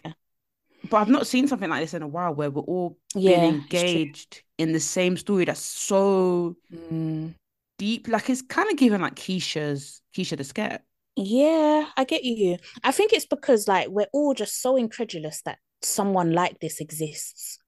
but 0.89 0.99
I've 0.99 1.09
not 1.09 1.27
seen 1.27 1.49
something 1.49 1.71
like 1.71 1.81
this 1.83 1.95
in 1.95 2.03
a 2.03 2.09
while 2.09 2.35
where 2.35 2.51
we're 2.51 2.63
all 2.63 2.99
being 3.25 3.43
yeah. 3.43 3.57
True. 3.75 4.01
engaged 4.05 4.43
in 4.59 4.73
the 4.73 4.81
same 4.81 5.17
story 5.17 5.45
that's 5.47 5.61
so 5.61 6.57
Mm, 6.73 7.35
deep. 7.79 8.09
Like 8.09 8.29
it's 8.31 8.43
kind 8.43 8.71
of 8.71 8.77
given 8.77 9.01
like 9.01 9.15
Keisha's 9.17 10.03
Keisha 10.15 10.37
the 10.37 10.43
Sket. 10.45 10.81
yeah, 11.17 11.87
I 11.97 12.05
get 12.05 12.25
you. 12.25 12.59
I 12.83 12.93
think 12.93 13.13
it's 13.13 13.27
because 13.27 13.69
like 13.69 13.89
we're 13.89 14.09
all 14.13 14.35
just 14.35 14.61
so 14.61 14.77
incredulous 14.77 15.43
that 15.43 15.59
someone 15.83 16.33
like 16.33 16.61
this 16.61 16.81
exists. 16.81 17.59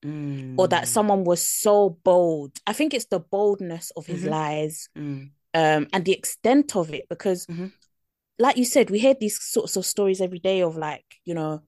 or 0.56 0.68
that 0.68 0.88
Mm. 0.88 0.88
someone 0.88 1.24
was 1.24 1.42
so 1.46 1.98
bold. 2.04 2.52
I 2.66 2.74
think 2.74 2.94
it's 2.94 3.06
the 3.06 3.20
boldness 3.20 3.92
of 3.96 4.06
his 4.06 4.24
hmm 4.24 4.26
lies 4.26 4.88
Mm. 4.96 5.30
Um, 5.56 5.88
and 5.92 6.04
the 6.04 6.12
extent 6.12 6.76
of 6.76 6.92
it. 6.92 7.06
Because, 7.08 7.48
hmm 7.48 7.66
like 8.38 8.56
you 8.56 8.64
said, 8.64 8.90
we 8.90 8.98
hear 8.98 9.14
these 9.18 9.42
sorts 9.42 9.76
of 9.76 9.86
stories 9.86 10.20
every 10.20 10.38
day 10.38 10.62
of 10.62 10.76
like, 10.76 11.04
you 11.24 11.34
know, 11.34 11.62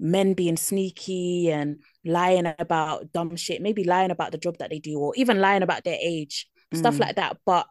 men 0.00 0.34
being 0.34 0.56
sneaky 0.56 1.50
and 1.50 1.78
lying 2.04 2.52
about 2.58 3.12
dumb 3.12 3.36
shit, 3.36 3.62
maybe 3.62 3.84
lying 3.84 4.10
about 4.10 4.32
the 4.32 4.38
job 4.38 4.58
that 4.58 4.70
they 4.70 4.78
do, 4.80 4.98
or 4.98 5.12
even 5.16 5.40
lying 5.40 5.62
about 5.62 5.84
their 5.84 5.98
age, 6.00 6.48
stuff 6.72 6.96
Mm. 6.96 7.00
like 7.00 7.16
that. 7.16 7.38
But 7.46 7.66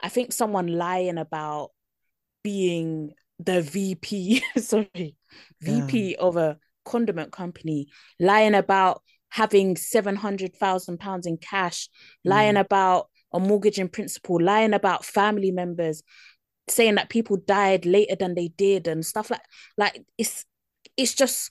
I 0.00 0.08
think 0.08 0.32
someone 0.32 0.68
lying 0.68 1.18
about 1.18 1.70
being 2.42 3.12
the 3.38 3.62
VP, 3.62 4.42
sorry, 4.58 5.16
Yeah. 5.60 5.74
VP 5.82 6.16
of 6.16 6.36
a 6.36 6.58
condiment 6.84 7.32
company, 7.32 7.88
lying 8.20 8.54
about 8.54 9.02
having 9.30 9.76
seven 9.76 10.16
hundred 10.16 10.56
thousand 10.56 10.98
pounds 10.98 11.26
in 11.26 11.36
cash, 11.36 11.88
lying 12.24 12.56
Mm. 12.56 12.60
about 12.60 13.08
a 13.32 13.40
mortgage 13.40 13.78
in 13.78 13.88
principle, 13.88 14.40
lying 14.42 14.74
about 14.74 15.04
family 15.04 15.50
members, 15.50 16.02
saying 16.68 16.96
that 16.96 17.08
people 17.08 17.36
died 17.36 17.86
later 17.86 18.14
than 18.16 18.34
they 18.34 18.48
did 18.48 18.86
and 18.86 19.04
stuff 19.04 19.30
like 19.30 19.40
like 19.76 20.02
it's 20.18 20.44
it's 20.96 21.14
just 21.14 21.50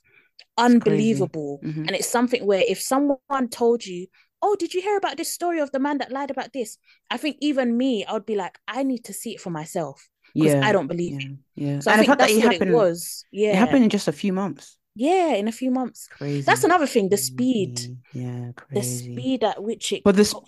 It's 0.85 1.11
unbelievable. 1.11 1.63
hmm 1.63 1.87
And 1.87 1.95
it's 1.95 2.07
something 2.09 2.45
where 2.45 2.63
if 2.67 2.81
someone 2.81 3.49
told 3.51 3.85
you, 3.85 4.07
Oh, 4.41 4.55
did 4.59 4.73
you 4.73 4.81
hear 4.81 4.97
about 4.97 5.17
this 5.17 5.33
story 5.33 5.59
of 5.59 5.71
the 5.71 5.79
man 5.79 5.97
that 5.99 6.11
lied 6.11 6.31
about 6.31 6.53
this? 6.53 6.77
I 7.09 7.17
think 7.17 7.37
even 7.41 7.77
me, 7.77 8.05
I 8.05 8.13
would 8.13 8.25
be 8.25 8.35
like, 8.35 8.59
I 8.67 8.83
need 8.83 9.03
to 9.05 9.13
see 9.13 9.33
it 9.33 9.41
for 9.41 9.49
myself 9.49 10.09
because 10.39 10.55
I 10.61 10.71
don't 10.73 10.87
believe 10.87 11.15
it. 11.19 11.25
Yeah. 11.25 11.35
Yeah. 11.55 11.79
So 11.79 11.91
And 11.91 12.01
the 12.01 12.05
think 12.05 12.09
that 12.19 12.19
that's 12.19 12.31
it 12.31 12.41
what 12.41 12.53
it 12.53 12.63
happened, 12.63 12.69
was. 12.69 13.25
it 13.51 13.57
happened 13.57 13.83
in 13.85 13.89
just 13.89 14.07
a 14.07 14.11
few 14.11 14.33
months. 14.33 14.77
Yeah, 14.95 15.33
in 15.35 15.47
a 15.47 15.51
few 15.51 15.71
months. 15.71 16.07
Crazy. 16.09 16.45
That's 16.45 16.63
another 16.63 16.87
thing, 16.87 17.09
the 17.09 17.17
speed. 17.17 17.81
Yeah, 17.81 17.87
Crazy. 17.87 18.07
Yeah, 18.13 18.51
The 18.73 18.83
speed 18.83 19.43
at 19.43 19.63
which 19.63 19.91
it 19.93 20.03
But 20.03 20.15
this, 20.15 20.33
got 20.33 20.47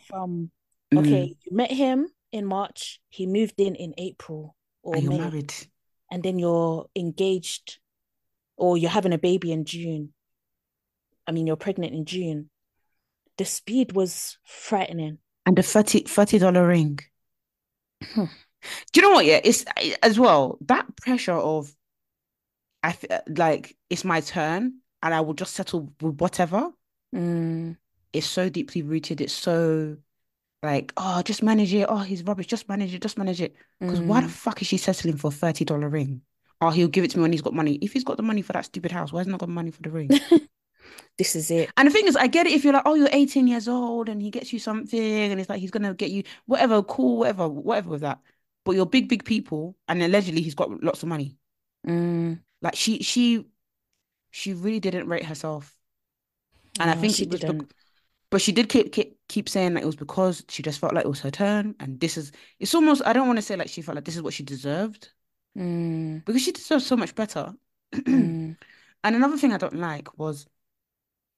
from 0.92 1.04
mm, 1.04 1.06
okay, 1.06 1.36
you 1.44 1.56
met 1.56 1.72
him 1.72 2.10
in 2.32 2.46
March, 2.46 3.02
he 3.10 3.26
moved 3.26 3.60
in 3.60 3.76
in 3.76 3.94
April 3.98 4.56
or 4.84 4.96
and 4.96 5.04
you're 5.04 5.12
May, 5.12 5.18
married. 5.18 5.54
and 6.12 6.24
then 6.24 6.40
you're 6.40 6.88
engaged 6.96 7.80
or 8.58 8.78
you're 8.78 8.92
having 8.92 9.14
a 9.14 9.18
baby 9.18 9.52
in 9.52 9.66
June. 9.66 10.14
I 11.28 11.32
mean, 11.32 11.48
you're 11.48 11.56
pregnant 11.56 11.94
in 11.94 12.06
June. 12.06 12.50
The 13.38 13.46
speed 13.46 13.94
was 13.94 14.38
frightening. 14.44 15.20
And 15.48 15.58
the 15.58 15.64
30 15.64 16.02
$30 16.02 16.62
ring. 16.68 17.00
Do 18.16 18.30
you 18.96 19.02
know 19.02 19.12
what? 19.12 19.26
Yeah, 19.26 19.40
it's 19.44 19.66
as 20.04 20.20
well 20.20 20.58
that 20.62 20.96
pressure 20.98 21.34
of 21.34 21.74
I 22.84 22.92
feel 22.94 23.22
like 23.28 23.78
it's 23.90 24.06
my 24.06 24.22
turn 24.22 24.80
and 25.02 25.14
I 25.14 25.22
will 25.22 25.34
just 25.34 25.54
settle 25.54 25.94
with 26.02 26.20
whatever 26.20 26.72
Mm, 27.14 27.76
is 28.14 28.26
so 28.26 28.50
deeply 28.50 28.82
rooted. 28.82 29.22
It's 29.22 29.34
so 29.34 29.98
like, 30.62 30.93
oh, 30.97 31.22
just 31.22 31.41
manage 31.43 31.74
it. 31.74 31.86
Oh, 31.88 31.99
he's 31.99 32.24
rubbish. 32.24 32.47
Just 32.47 32.68
manage 32.68 32.93
it. 32.93 33.01
Just 33.01 33.18
manage 33.18 33.41
it. 33.41 33.55
Because 33.80 34.01
why 34.01 34.22
the 34.22 34.28
mm. 34.28 34.32
fuck 34.32 34.62
is 34.62 34.68
she 34.68 34.78
settling 34.78 35.18
for 35.18 35.28
a 35.28 35.32
$30 35.32 35.91
ring? 35.91 36.22
Oh, 36.62 36.70
he'll 36.70 36.89
give 36.89 37.05
it 37.05 37.12
to 37.12 37.18
me 37.18 37.22
when 37.22 37.32
he's 37.32 37.41
got 37.41 37.53
money. 37.53 37.76
If 37.82 37.93
he's 37.93 38.03
got 38.03 38.18
the 38.18 38.24
money 38.24 38.41
for 38.41 38.53
that 38.53 38.66
stupid 38.66 38.91
house, 38.91 39.14
why 39.14 39.22
has 39.22 39.28
he 39.28 39.32
not 39.32 39.39
got 39.39 39.49
money 39.49 39.72
for 39.72 39.82
the 39.82 39.89
ring? 39.89 40.10
this 41.18 41.36
is 41.36 41.49
it. 41.51 41.70
And 41.78 41.88
the 41.88 41.91
thing 41.91 42.07
is, 42.07 42.18
I 42.18 42.28
get 42.28 42.47
it 42.47 42.53
if 42.53 42.64
you're 42.64 42.74
like, 42.74 42.84
oh, 42.86 42.95
you're 42.95 43.10
18 43.12 43.47
years 43.47 43.68
old 43.70 44.10
and 44.10 44.22
he 44.22 44.30
gets 44.30 44.51
you 44.51 44.60
something 44.60 44.99
and 44.99 45.39
it's 45.39 45.49
like 45.49 45.60
he's 45.60 45.72
gonna 45.72 45.93
get 45.93 46.12
you 46.12 46.24
whatever, 46.45 46.84
cool, 46.84 47.18
whatever, 47.18 47.47
whatever 47.47 47.91
with 47.91 48.01
that. 48.01 48.20
But 48.66 48.76
you're 48.76 48.86
big, 48.86 49.07
big 49.07 49.24
people, 49.24 49.78
and 49.88 50.03
allegedly 50.03 50.41
he's 50.41 50.55
got 50.55 50.84
lots 50.84 51.01
of 51.01 51.10
money. 51.10 51.38
Mm, 51.88 52.39
Like 52.62 52.76
she, 52.76 53.01
she, 53.01 53.45
she 54.32 54.53
really 54.53 54.82
didn't 54.82 55.07
rate 55.07 55.26
herself, 55.26 55.74
and 56.80 56.89
I 56.89 56.95
think 56.95 57.16
she 57.16 57.24
it 57.24 57.32
was, 57.32 57.41
bec- 57.43 57.51
didn't. 57.51 57.72
but 58.30 58.41
she 58.41 58.51
did 58.51 58.70
keep 58.70 58.91
keep 58.91 59.19
keep 59.30 59.50
saying 59.50 59.76
that 59.76 59.84
it 59.84 59.88
was 59.88 59.96
because 59.98 60.46
she 60.50 60.64
just 60.64 60.80
felt 60.80 60.94
like 60.94 61.06
it 61.06 61.10
was 61.10 61.22
her 61.22 61.32
turn, 61.32 61.76
and 61.82 62.00
this 62.02 62.18
is. 62.18 62.32
It's 62.60 62.76
almost 62.76 63.04
I 63.06 63.14
don't 63.14 63.28
want 63.28 63.38
to 63.40 63.44
say 63.44 63.56
like 63.58 63.70
she 63.70 63.82
felt 63.84 63.96
like 63.96 64.06
this 64.06 64.18
is 64.18 64.24
what 64.24 64.34
she 64.36 64.44
deserved 64.44 65.12
Mm, 65.56 66.22
because 66.26 66.42
she 66.42 66.52
deserves 66.52 66.86
so 66.86 66.96
much 66.98 67.16
better. 67.16 67.54
mm, 68.10 68.56
And 69.04 69.16
another 69.16 69.38
thing 69.38 69.54
I 69.54 69.58
don't 69.58 69.76
like 69.76 70.18
was 70.18 70.48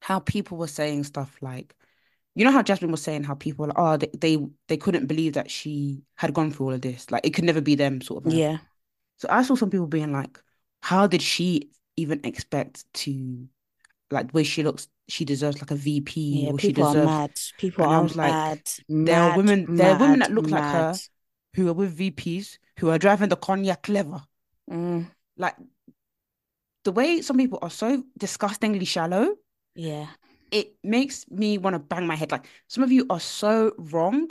how 0.01 0.19
people 0.19 0.57
were 0.57 0.67
saying 0.67 1.05
stuff 1.05 1.37
like, 1.41 1.75
you 2.35 2.45
know 2.45 2.51
how 2.51 2.63
Jasmine 2.63 2.91
was 2.91 3.03
saying 3.03 3.23
how 3.25 3.35
people 3.35 3.67
like, 3.67 3.77
oh, 3.79 3.97
they, 3.97 4.09
they 4.17 4.37
they 4.69 4.77
couldn't 4.77 5.07
believe 5.07 5.33
that 5.33 5.51
she 5.51 6.03
had 6.15 6.33
gone 6.33 6.51
through 6.51 6.67
all 6.67 6.73
of 6.73 6.81
this. 6.81 7.11
Like 7.11 7.25
it 7.25 7.31
could 7.31 7.45
never 7.45 7.61
be 7.61 7.75
them 7.75 8.01
sort 8.01 8.25
of 8.25 8.33
yeah, 8.33 8.59
So 9.17 9.27
I 9.31 9.43
saw 9.43 9.55
some 9.55 9.69
people 9.71 9.87
being 9.87 10.13
like, 10.13 10.39
how 10.81 11.07
did 11.07 11.21
she 11.21 11.71
even 11.97 12.21
expect 12.25 12.85
to 12.95 13.47
like 14.11 14.27
the 14.31 14.35
way 14.37 14.43
she 14.43 14.63
looks, 14.63 14.87
she 15.11 15.25
deserves 15.25 15.61
like 15.61 15.71
a 15.71 15.75
VP 15.75 16.43
yeah. 16.43 16.51
or 16.51 16.59
she 16.59 16.67
People 16.67 16.83
are 16.85 16.93
deserves 16.93 17.05
mad. 17.05 17.31
People 17.57 17.85
and 17.85 17.93
I 17.93 17.99
are 17.99 18.03
was 18.03 18.15
like, 18.15 18.33
mad, 18.33 18.61
there 19.05 19.21
are 19.21 19.29
mad, 19.29 19.37
women 19.37 19.67
there 19.75 19.91
are 19.91 19.95
women 19.95 20.19
that 20.19 20.31
look 20.31 20.51
like 20.51 20.65
her 20.65 21.01
who 21.55 21.67
are 21.69 21.73
with 21.73 21.97
VPs 21.97 22.59
who 22.79 22.89
are 22.89 22.97
driving 22.97 23.29
the 23.29 23.35
cognac 23.37 23.83
clever. 23.83 24.23
Mm, 24.69 25.11
Like 25.37 25.55
the 26.83 26.91
way 26.91 27.21
some 27.21 27.37
people 27.37 27.59
are 27.61 27.69
so 27.69 28.03
disgustingly 28.17 28.85
shallow, 28.85 29.35
yeah. 29.75 30.07
it 30.51 30.73
makes 30.83 31.29
me 31.29 31.57
want 31.57 31.73
to 31.75 31.79
bang 31.79 32.05
my 32.07 32.15
head. 32.15 32.31
Like 32.31 32.45
some 32.67 32.83
of 32.83 32.91
you 32.91 33.05
are 33.09 33.19
so 33.19 33.71
wrong. 33.77 34.29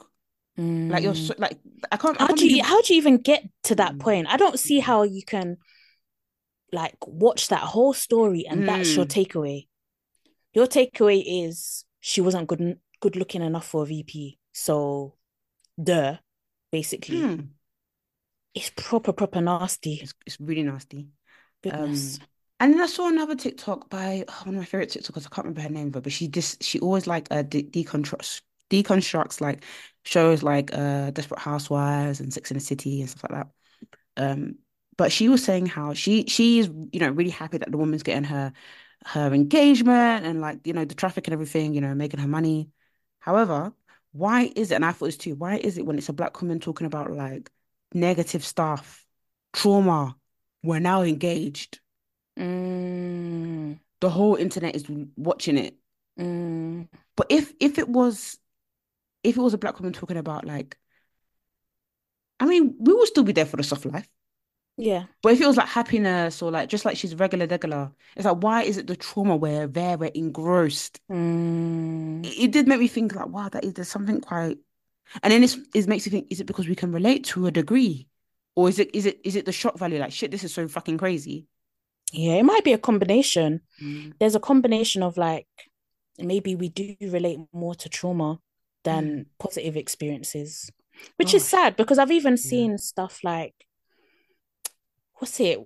Like 0.89 1.03
you're 1.05 1.14
Mm. 1.14 1.26
so 1.26 1.35
like 1.39 1.59
I 1.93 1.97
can't 1.97 2.20
I 2.20 2.24
How 2.24 2.26
can't 2.26 2.39
do 2.39 2.47
you 2.47 2.51
believe 2.51 2.64
how 2.64 2.83
do 2.83 2.95
you 2.95 2.99
even 2.99 3.18
get 3.18 3.45
to 3.64 3.74
that 3.76 3.97
Mm. 3.97 4.01
point? 4.01 4.26
I 4.28 4.37
don't 4.37 4.59
see 4.59 4.81
how 4.81 5.03
you 5.05 5.22
can 5.24 5.57
like 6.72 6.97
watch 7.07 7.49
that 7.49 7.61
whole 7.62 7.93
story 7.93 8.47
and 8.47 8.64
that's 8.66 8.95
your 8.97 9.05
Mm. 9.05 9.11
takeaway. 9.11 9.66
Your 10.53 10.67
takeaway 10.67 11.23
is 11.27 11.85
she 12.01 12.21
wasn't 12.21 12.49
good 12.49 12.79
good 13.01 13.17
looking 13.17 13.43
enough 13.43 13.67
for 13.67 13.83
a 13.83 13.87
VP. 13.87 14.39
So 14.53 15.15
duh, 15.83 16.17
basically. 16.71 17.19
Mm. 17.19 17.49
It's 18.55 18.71
proper, 18.71 19.13
proper 19.13 19.41
nasty. 19.41 20.01
It's 20.03 20.15
it's 20.27 20.41
really 20.41 20.63
nasty. 20.63 21.09
Goodness. 21.63 22.19
Um, 22.19 22.27
and 22.61 22.75
then 22.75 22.81
I 22.83 22.87
saw 22.87 23.09
another 23.09 23.35
TikTok 23.35 23.89
by 23.89 24.25
oh, 24.29 24.41
one 24.45 24.55
of 24.55 24.61
my 24.61 24.65
favorite 24.65 24.91
TikTokers. 24.91 25.27
I 25.27 25.35
can't 25.35 25.47
remember 25.47 25.63
her 25.63 25.71
name, 25.71 25.91
but 25.91 26.03
but 26.03 26.13
she 26.13 26.29
just 26.29 26.63
she 26.63 26.79
always 26.81 27.07
like 27.07 27.29
uh 27.31 27.43
de 27.43 27.63
deconstructs 27.63 28.43
deconstructs 28.71 29.41
like 29.41 29.65
shows 30.05 30.43
like 30.43 30.73
uh 30.75 31.11
Desperate 31.11 31.41
Housewives 31.41 32.21
and 32.21 32.33
Sex 32.33 32.51
in 32.51 32.57
the 32.57 32.61
City 32.61 33.01
and 33.01 33.09
stuff 33.09 33.31
like 33.31 33.43
that. 33.43 33.49
Um, 34.17 34.57
but 34.99 35.11
she 35.11 35.29
was 35.29 35.43
saying 35.43 35.67
how 35.67 35.95
she 35.95 36.25
she 36.27 36.59
is 36.59 36.71
you 36.93 37.01
know 37.01 37.11
really 37.11 37.31
happy 37.31 37.59
that 37.59 37.71
the 37.71 37.79
woman's 37.79 38.03
getting 38.03 38.25
her 38.25 38.53
her 39.07 39.33
engagement 39.33 40.27
and 40.27 40.41
like 40.41 40.67
you 40.67 40.73
know 40.73 40.85
the 40.85 40.95
traffic 40.95 41.27
and 41.27 41.33
everything, 41.33 41.75
you 41.75 41.81
know, 41.81 41.95
making 41.95 42.21
her 42.21 42.29
money. 42.29 42.71
However, 43.21 43.73
why 44.13 44.53
is 44.57 44.71
it? 44.71 44.77
And 44.77 44.85
I 44.85 44.93
thought 44.93 45.07
this 45.07 45.17
too. 45.17 45.35
Why 45.35 45.57
is 45.57 45.79
it 45.79 45.87
when 45.87 45.99
it's 45.99 46.09
a 46.09 46.13
black 46.13 46.41
woman 46.41 46.61
talking 46.61 46.87
about 46.87 47.11
like 47.13 47.51
negative 47.95 48.45
stuff, 48.45 49.07
trauma, 49.53 50.17
we're 50.63 50.81
now 50.81 51.03
engaged. 51.03 51.81
Mm, 52.39 53.79
The 54.01 54.11
whole 54.11 54.37
internet 54.37 54.75
is 54.77 54.85
watching 55.17 55.59
it. 55.59 55.77
mm, 56.19 56.89
But 57.17 57.27
if 57.31 57.53
if 57.61 57.79
it 57.79 57.89
was 57.89 58.39
if 59.25 59.37
it 59.37 59.41
was 59.43 59.55
a 59.55 59.59
black 59.59 59.79
woman 59.81 59.93
talking 59.93 60.17
about 60.19 60.45
like, 60.47 60.79
I 62.39 62.47
mean, 62.47 62.75
we 62.79 62.93
will 62.93 63.07
still 63.07 63.25
be 63.25 63.33
there 63.33 63.47
for 63.47 63.57
the 63.57 63.63
soft 63.63 63.85
life. 63.87 64.09
Yeah. 64.81 65.05
But 65.22 65.33
if 65.35 65.41
it 65.41 65.47
was 65.47 65.57
like 65.57 65.68
happiness 65.68 66.43
or 66.43 66.51
like 66.51 66.68
just 66.68 66.85
like 66.85 66.97
she's 66.97 67.14
regular 67.14 67.47
regular, 67.47 67.93
it's 68.16 68.24
like 68.26 68.43
why 68.43 68.62
is 68.62 68.76
it 68.78 68.87
the 68.87 68.97
trauma 68.97 69.37
we're 69.37 69.66
there, 69.66 69.99
we're 69.99 70.11
engrossed? 70.14 71.01
Mm, 71.11 72.24
It, 72.24 72.45
it 72.45 72.51
did 72.53 72.66
make 72.68 72.81
me 72.81 72.89
think 72.89 73.14
like, 73.14 73.28
wow, 73.28 73.49
that 73.49 73.64
is 73.64 73.74
there's 73.74 73.89
something 73.89 74.20
quite 74.20 74.59
and 75.22 75.33
then 75.33 75.43
it's, 75.43 75.59
it 75.74 75.89
makes 75.89 76.07
you 76.07 76.11
think, 76.12 76.28
is 76.31 76.41
it 76.41 76.47
because 76.47 76.68
we 76.68 76.76
can 76.76 76.93
relate 76.93 77.24
to 77.26 77.47
a 77.47 77.51
degree? 77.51 78.09
Or 78.57 78.68
is 78.68 78.78
it 78.78 78.95
is 78.95 79.07
it 79.07 79.20
is 79.24 79.37
it 79.37 79.47
the 79.47 79.53
shock 79.53 79.78
value? 79.78 79.99
Like 79.99 80.12
shit, 80.12 80.31
this 80.31 80.45
is 80.45 80.55
so 80.55 80.68
fucking 80.68 80.99
crazy. 80.99 81.47
yeah, 82.12 82.35
it 82.35 82.45
might 82.45 82.64
be 82.64 82.72
a 82.72 82.78
combination. 82.78 83.61
Mm. 83.83 84.14
There's 84.18 84.35
a 84.35 84.41
combination 84.41 85.03
of 85.03 85.16
like 85.16 85.47
maybe 86.18 86.55
we 86.57 86.68
do 86.68 86.97
relate 87.01 87.39
more 87.53 87.74
to 87.76 87.89
trauma 87.89 88.39
than 88.85 89.26
positive 89.39 89.76
experiences, 89.76 90.70
which 91.16 91.35
is 91.35 91.45
sad 91.47 91.76
because 91.76 91.99
I've 91.99 92.11
even 92.12 92.33
Yeah. 92.33 92.37
seen 92.51 92.78
stuff 92.78 93.20
like 93.24 93.55
what's 95.21 95.41
it? 95.41 95.61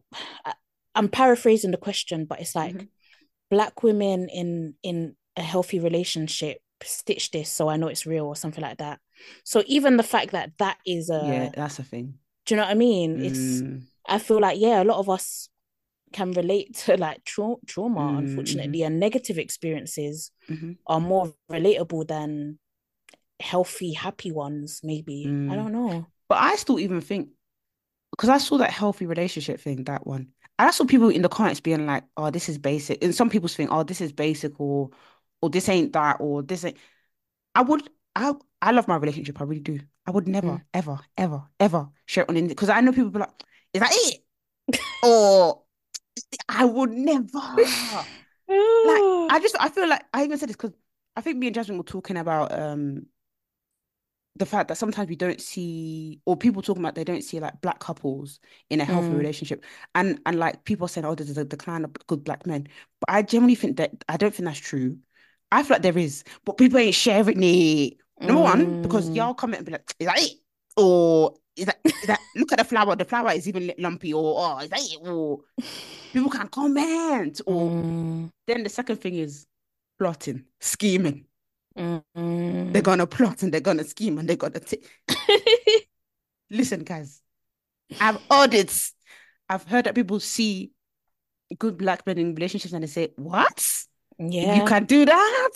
I- 0.46 0.55
I'm 0.96 1.09
paraphrasing 1.11 1.72
the 1.72 1.78
question, 1.78 2.26
but 2.26 2.40
it's 2.40 2.57
like 2.57 2.76
Mhm. 2.76 2.88
black 3.50 3.82
women 3.82 4.28
in 4.30 4.74
in 4.82 5.16
a 5.36 5.42
healthy 5.42 5.80
relationship 5.80 6.59
stitch 6.84 7.30
this 7.32 7.50
so 7.50 7.68
I 7.68 7.76
know 7.78 7.88
it's 7.88 8.07
real 8.07 8.26
or 8.26 8.36
something 8.36 8.62
like 8.62 8.78
that. 8.78 9.00
So 9.44 9.64
even 9.66 9.96
the 9.98 10.05
fact 10.05 10.32
that 10.32 10.52
that 10.59 10.78
is 10.86 11.11
a 11.11 11.20
Yeah, 11.20 11.50
that's 11.55 11.78
a 11.80 11.82
thing. 11.84 12.18
do 12.46 12.55
you 12.55 12.57
know 12.57 12.64
what 12.64 12.72
I 12.72 12.74
mean? 12.74 13.18
It's 13.22 13.62
Mm, 13.62 13.86
I 14.07 14.18
feel 14.18 14.40
like 14.40 14.59
yeah, 14.61 14.82
a 14.82 14.84
lot 14.84 14.98
of 14.98 15.09
us 15.09 15.48
can 16.12 16.32
relate 16.32 16.74
to 16.86 16.96
like 16.96 17.24
tra- 17.24 17.57
trauma, 17.66 18.16
Mm, 18.16 18.18
unfortunately, 18.18 18.82
and 18.82 19.00
negative 19.00 19.38
experiences 19.38 20.32
mhm. 20.48 20.74
are 20.86 21.00
more 21.00 21.34
relatable 21.50 22.09
than 22.09 22.59
healthy, 23.40 23.92
happy 23.94 24.32
ones. 24.32 24.80
Maybe 24.84 25.36
I 25.48 25.57
Mm. 25.57 25.57
don't 25.57 25.72
know. 25.72 26.09
But 26.28 26.38
I 26.38 26.57
still 26.57 26.78
even 26.78 27.00
think 27.00 27.30
because 28.16 28.28
I 28.28 28.38
saw 28.38 28.58
that 28.58 28.70
healthy 28.70 29.06
relationship 29.06 29.60
thing, 29.60 29.84
that 29.84 30.06
one. 30.06 30.28
And 30.58 30.68
I 30.68 30.70
saw 30.70 30.84
people 30.84 31.08
in 31.08 31.22
the 31.22 31.28
comments 31.28 31.60
being 31.60 31.86
like, 31.86 32.04
oh, 32.16 32.30
this 32.30 32.48
is 32.48 32.58
basic. 32.58 33.02
And 33.02 33.14
some 33.14 33.28
people's 33.28 33.56
think, 33.56 33.70
oh, 33.72 33.82
this 33.82 34.00
is 34.00 34.12
basic 34.12 34.58
or 34.60 34.90
or 35.42 35.50
this 35.50 35.68
ain't 35.68 35.92
that 35.92 36.18
or 36.20 36.42
this 36.42 36.64
ain't 36.64 36.76
I 37.54 37.62
would 37.62 37.88
I 38.16 38.34
I 38.62 38.70
love 38.72 38.88
my 38.88 38.96
relationship, 38.96 39.40
I 39.40 39.44
really 39.44 39.60
do. 39.60 39.80
I 40.06 40.10
would 40.10 40.28
never, 40.28 40.48
Mm. 40.48 40.64
ever, 40.74 40.98
ever, 41.16 41.42
ever 41.58 41.88
share 42.06 42.24
it 42.24 42.30
on 42.30 42.46
because 42.48 42.68
I 42.68 42.80
know 42.80 42.92
people 42.92 43.10
be 43.10 43.18
like, 43.20 43.30
is 43.72 43.80
that 43.80 43.90
it? 43.92 44.80
or 45.04 45.62
I 46.48 46.64
would 46.64 46.90
never. 46.90 47.40
Like 48.48 49.02
I 49.30 49.38
just 49.40 49.56
I 49.58 49.70
feel 49.70 49.88
like 49.88 50.04
I 50.12 50.24
even 50.24 50.36
said 50.38 50.50
this 50.50 50.56
because 50.56 50.72
I 51.16 51.22
think 51.22 51.38
me 51.38 51.46
and 51.46 51.54
Jasmine 51.54 51.78
were 51.78 51.84
talking 51.84 52.18
about 52.18 52.52
um 52.52 53.06
the 54.37 54.47
fact 54.47 54.68
that 54.68 54.76
sometimes 54.76 55.09
we 55.09 55.16
don't 55.16 55.41
see 55.41 56.20
or 56.26 56.37
people 56.37 56.61
talking 56.61 56.82
about 56.82 56.97
they 56.97 57.05
don't 57.05 57.22
see 57.22 57.39
like 57.39 57.61
black 57.61 57.78
couples 57.78 58.41
in 58.68 58.80
a 58.80 58.85
healthy 58.85 59.14
Mm. 59.14 59.18
relationship. 59.18 59.64
And 59.95 60.18
and 60.26 60.39
like 60.39 60.64
people 60.64 60.87
are 60.87 60.89
saying 60.89 61.05
oh 61.05 61.14
there's 61.14 61.37
a 61.39 61.45
decline 61.45 61.85
of 61.85 61.93
good 62.09 62.24
black 62.24 62.47
men. 62.47 62.66
But 63.01 63.11
I 63.11 63.22
generally 63.22 63.55
think 63.55 63.76
that 63.76 63.93
I 64.09 64.16
don't 64.16 64.35
think 64.35 64.47
that's 64.47 64.59
true. 64.59 64.99
I 65.53 65.62
feel 65.62 65.76
like 65.76 65.82
there 65.82 65.97
is 65.99 66.24
but 66.45 66.57
people 66.59 66.78
ain't 66.78 66.95
sharing 66.95 67.43
it. 67.43 67.95
Number 68.20 68.43
one 68.43 68.80
because 68.82 69.11
Mm. 69.11 69.16
y'all 69.16 69.35
comment 69.35 69.59
and 69.59 69.66
be 69.66 69.72
like 69.72 69.95
is 70.01 70.07
that 70.07 70.18
it? 70.20 70.32
Or 70.76 71.35
is 71.57 71.66
that 71.66 71.78
is 71.85 72.07
that 72.09 72.20
look 72.35 72.51
at 72.53 72.59
the 72.59 72.64
flower. 72.64 72.97
The 72.97 73.05
flower 73.05 73.32
is 73.32 73.47
even 73.49 73.72
lumpy 73.78 74.12
or 74.12 74.35
oh 74.37 74.59
is 74.59 74.70
that 74.70 74.80
it? 74.80 74.99
Or 75.09 75.41
people 76.12 76.30
can 76.30 76.49
comment. 76.49 77.41
Or 77.47 77.70
Mm. 77.70 78.30
then 78.49 78.64
the 78.64 78.68
second 78.68 78.97
thing 78.97 79.14
is 79.14 79.47
plotting 79.99 80.45
scheming 80.61 81.26
Mm. 81.76 82.72
they're 82.72 82.82
gonna 82.82 83.06
plot 83.06 83.42
and 83.42 83.52
they're 83.52 83.60
gonna 83.60 83.84
scheme 83.84 84.18
and 84.18 84.28
they're 84.28 84.36
gonna 84.36 84.60
take. 84.60 84.88
listen 86.50 86.84
guys 86.84 87.20
I've 88.00 88.18
audits 88.30 88.92
I've 89.48 89.64
heard 89.64 89.86
that 89.86 89.94
people 89.94 90.20
see 90.20 90.72
good 91.58 91.76
black 91.76 92.06
men 92.06 92.18
in 92.18 92.34
relationships 92.34 92.72
and 92.72 92.82
they 92.82 92.88
say 92.88 93.12
what 93.16 93.84
yeah, 94.18 94.54
you 94.56 94.64
can 94.64 94.84
do 94.84 95.04
that 95.04 95.50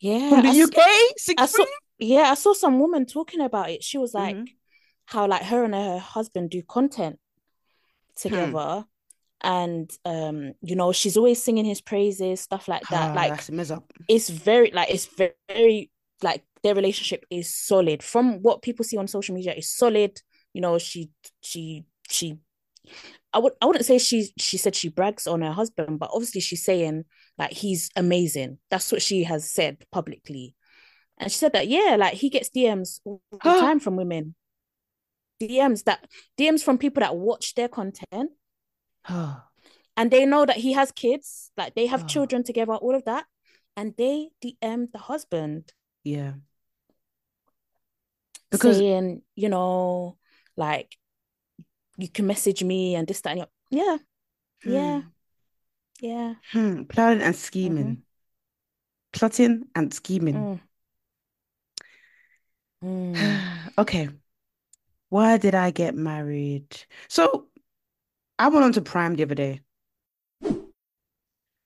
yeah. 0.00 0.28
from 0.28 0.42
the 0.42 0.48
I, 0.48 0.62
UK 0.64 1.16
six 1.16 1.42
I 1.42 1.46
saw, 1.46 1.64
yeah, 1.98 2.30
I 2.30 2.34
saw 2.34 2.52
some 2.52 2.78
woman 2.78 3.06
talking 3.06 3.40
about 3.40 3.70
it. 3.70 3.82
She 3.82 3.96
was 3.98 4.12
like, 4.12 4.36
Mhm. 4.36 4.48
how 5.06 5.26
like 5.26 5.42
her 5.44 5.64
and 5.64 5.74
her 5.74 5.98
husband 5.98 6.50
do 6.50 6.62
content 6.62 7.18
Hmm. 8.28 8.91
And 9.42 9.90
um, 10.04 10.52
you 10.62 10.76
know, 10.76 10.92
she's 10.92 11.16
always 11.16 11.42
singing 11.42 11.64
his 11.64 11.80
praises, 11.80 12.40
stuff 12.40 12.68
like 12.68 12.86
that. 12.90 13.10
Ah, 13.10 13.14
Like 13.14 13.30
that's 13.30 13.70
a 13.70 13.74
up. 13.76 13.92
it's 14.08 14.28
very 14.30 14.70
like 14.70 14.90
it's 14.90 15.06
very, 15.06 15.32
very 15.48 15.90
like 16.22 16.44
their 16.62 16.74
relationship 16.74 17.24
is 17.30 17.54
solid. 17.54 18.02
From 18.02 18.40
what 18.42 18.62
people 18.62 18.84
see 18.84 18.96
on 18.96 19.08
social 19.08 19.34
media 19.34 19.54
is 19.54 19.70
solid. 19.70 20.20
You 20.54 20.60
know 20.60 20.78
she 20.78 21.10
she 21.40 21.84
she 22.08 22.38
I 23.32 23.38
would 23.38 23.54
I 23.60 23.66
wouldn't 23.66 23.84
say 23.86 23.98
she 23.98 24.28
she 24.38 24.58
said 24.58 24.74
she 24.74 24.88
brags 24.88 25.26
on 25.26 25.40
her 25.42 25.52
husband 25.52 25.98
but 25.98 26.10
obviously 26.12 26.40
she's 26.40 26.64
saying 26.64 27.04
like 27.38 27.52
he's 27.52 27.90
amazing. 27.96 28.58
That's 28.70 28.92
what 28.92 29.02
she 29.02 29.24
has 29.24 29.50
said 29.50 29.84
publicly. 29.90 30.54
And 31.18 31.30
she 31.32 31.38
said 31.38 31.52
that 31.54 31.68
yeah 31.68 31.96
like 31.98 32.14
he 32.14 32.30
gets 32.30 32.50
DMs 32.50 33.00
all 33.04 33.22
the 33.32 33.38
time 33.42 33.80
from 33.80 33.96
women. 33.96 34.34
DMs 35.40 35.84
that 35.84 36.06
DMs 36.38 36.62
from 36.62 36.78
people 36.78 37.00
that 37.00 37.16
watch 37.16 37.54
their 37.54 37.68
content 37.68 38.30
and 39.96 40.10
they 40.10 40.26
know 40.26 40.46
that 40.46 40.56
he 40.56 40.72
has 40.72 40.92
kids, 40.92 41.50
like 41.56 41.74
they 41.74 41.86
have 41.86 42.04
Oh. 42.04 42.06
children 42.14 42.42
together, 42.44 42.74
all 42.74 42.94
of 42.94 43.04
that, 43.04 43.26
and 43.76 43.94
they 43.96 44.30
DM 44.40 44.90
the 44.92 44.98
husband 44.98 45.72
Yeah. 46.04 46.34
Because 48.50 48.76
saying, 48.76 49.22
you 49.34 49.48
know, 49.48 50.18
like 50.56 50.98
you 51.96 52.08
can 52.08 52.26
message 52.26 52.62
me 52.62 52.94
and 52.94 53.06
this, 53.08 53.20
that, 53.22 53.32
and 53.32 53.40
the- 53.42 53.48
yeah, 53.70 53.96
yeah, 54.64 55.00
hmm, 55.00 56.06
yeah. 56.06 56.34
hmm, 56.52 56.82
planning 56.84 57.22
and 57.22 57.36
scheming. 57.36 58.02
Plotting 59.12 59.68
and 59.74 59.92
scheming. 59.92 60.34
Mm. 60.34 60.60
Mm. 62.84 63.72
Okay. 63.78 64.08
Why 65.08 65.36
did 65.38 65.54
I 65.54 65.70
get 65.70 65.94
married? 65.94 66.66
So 67.08 67.46
I 68.38 68.48
went 68.48 68.64
on 68.64 68.72
to 68.72 68.80
Prime 68.80 69.14
the 69.14 69.22
other 69.24 69.34
day. 69.34 69.60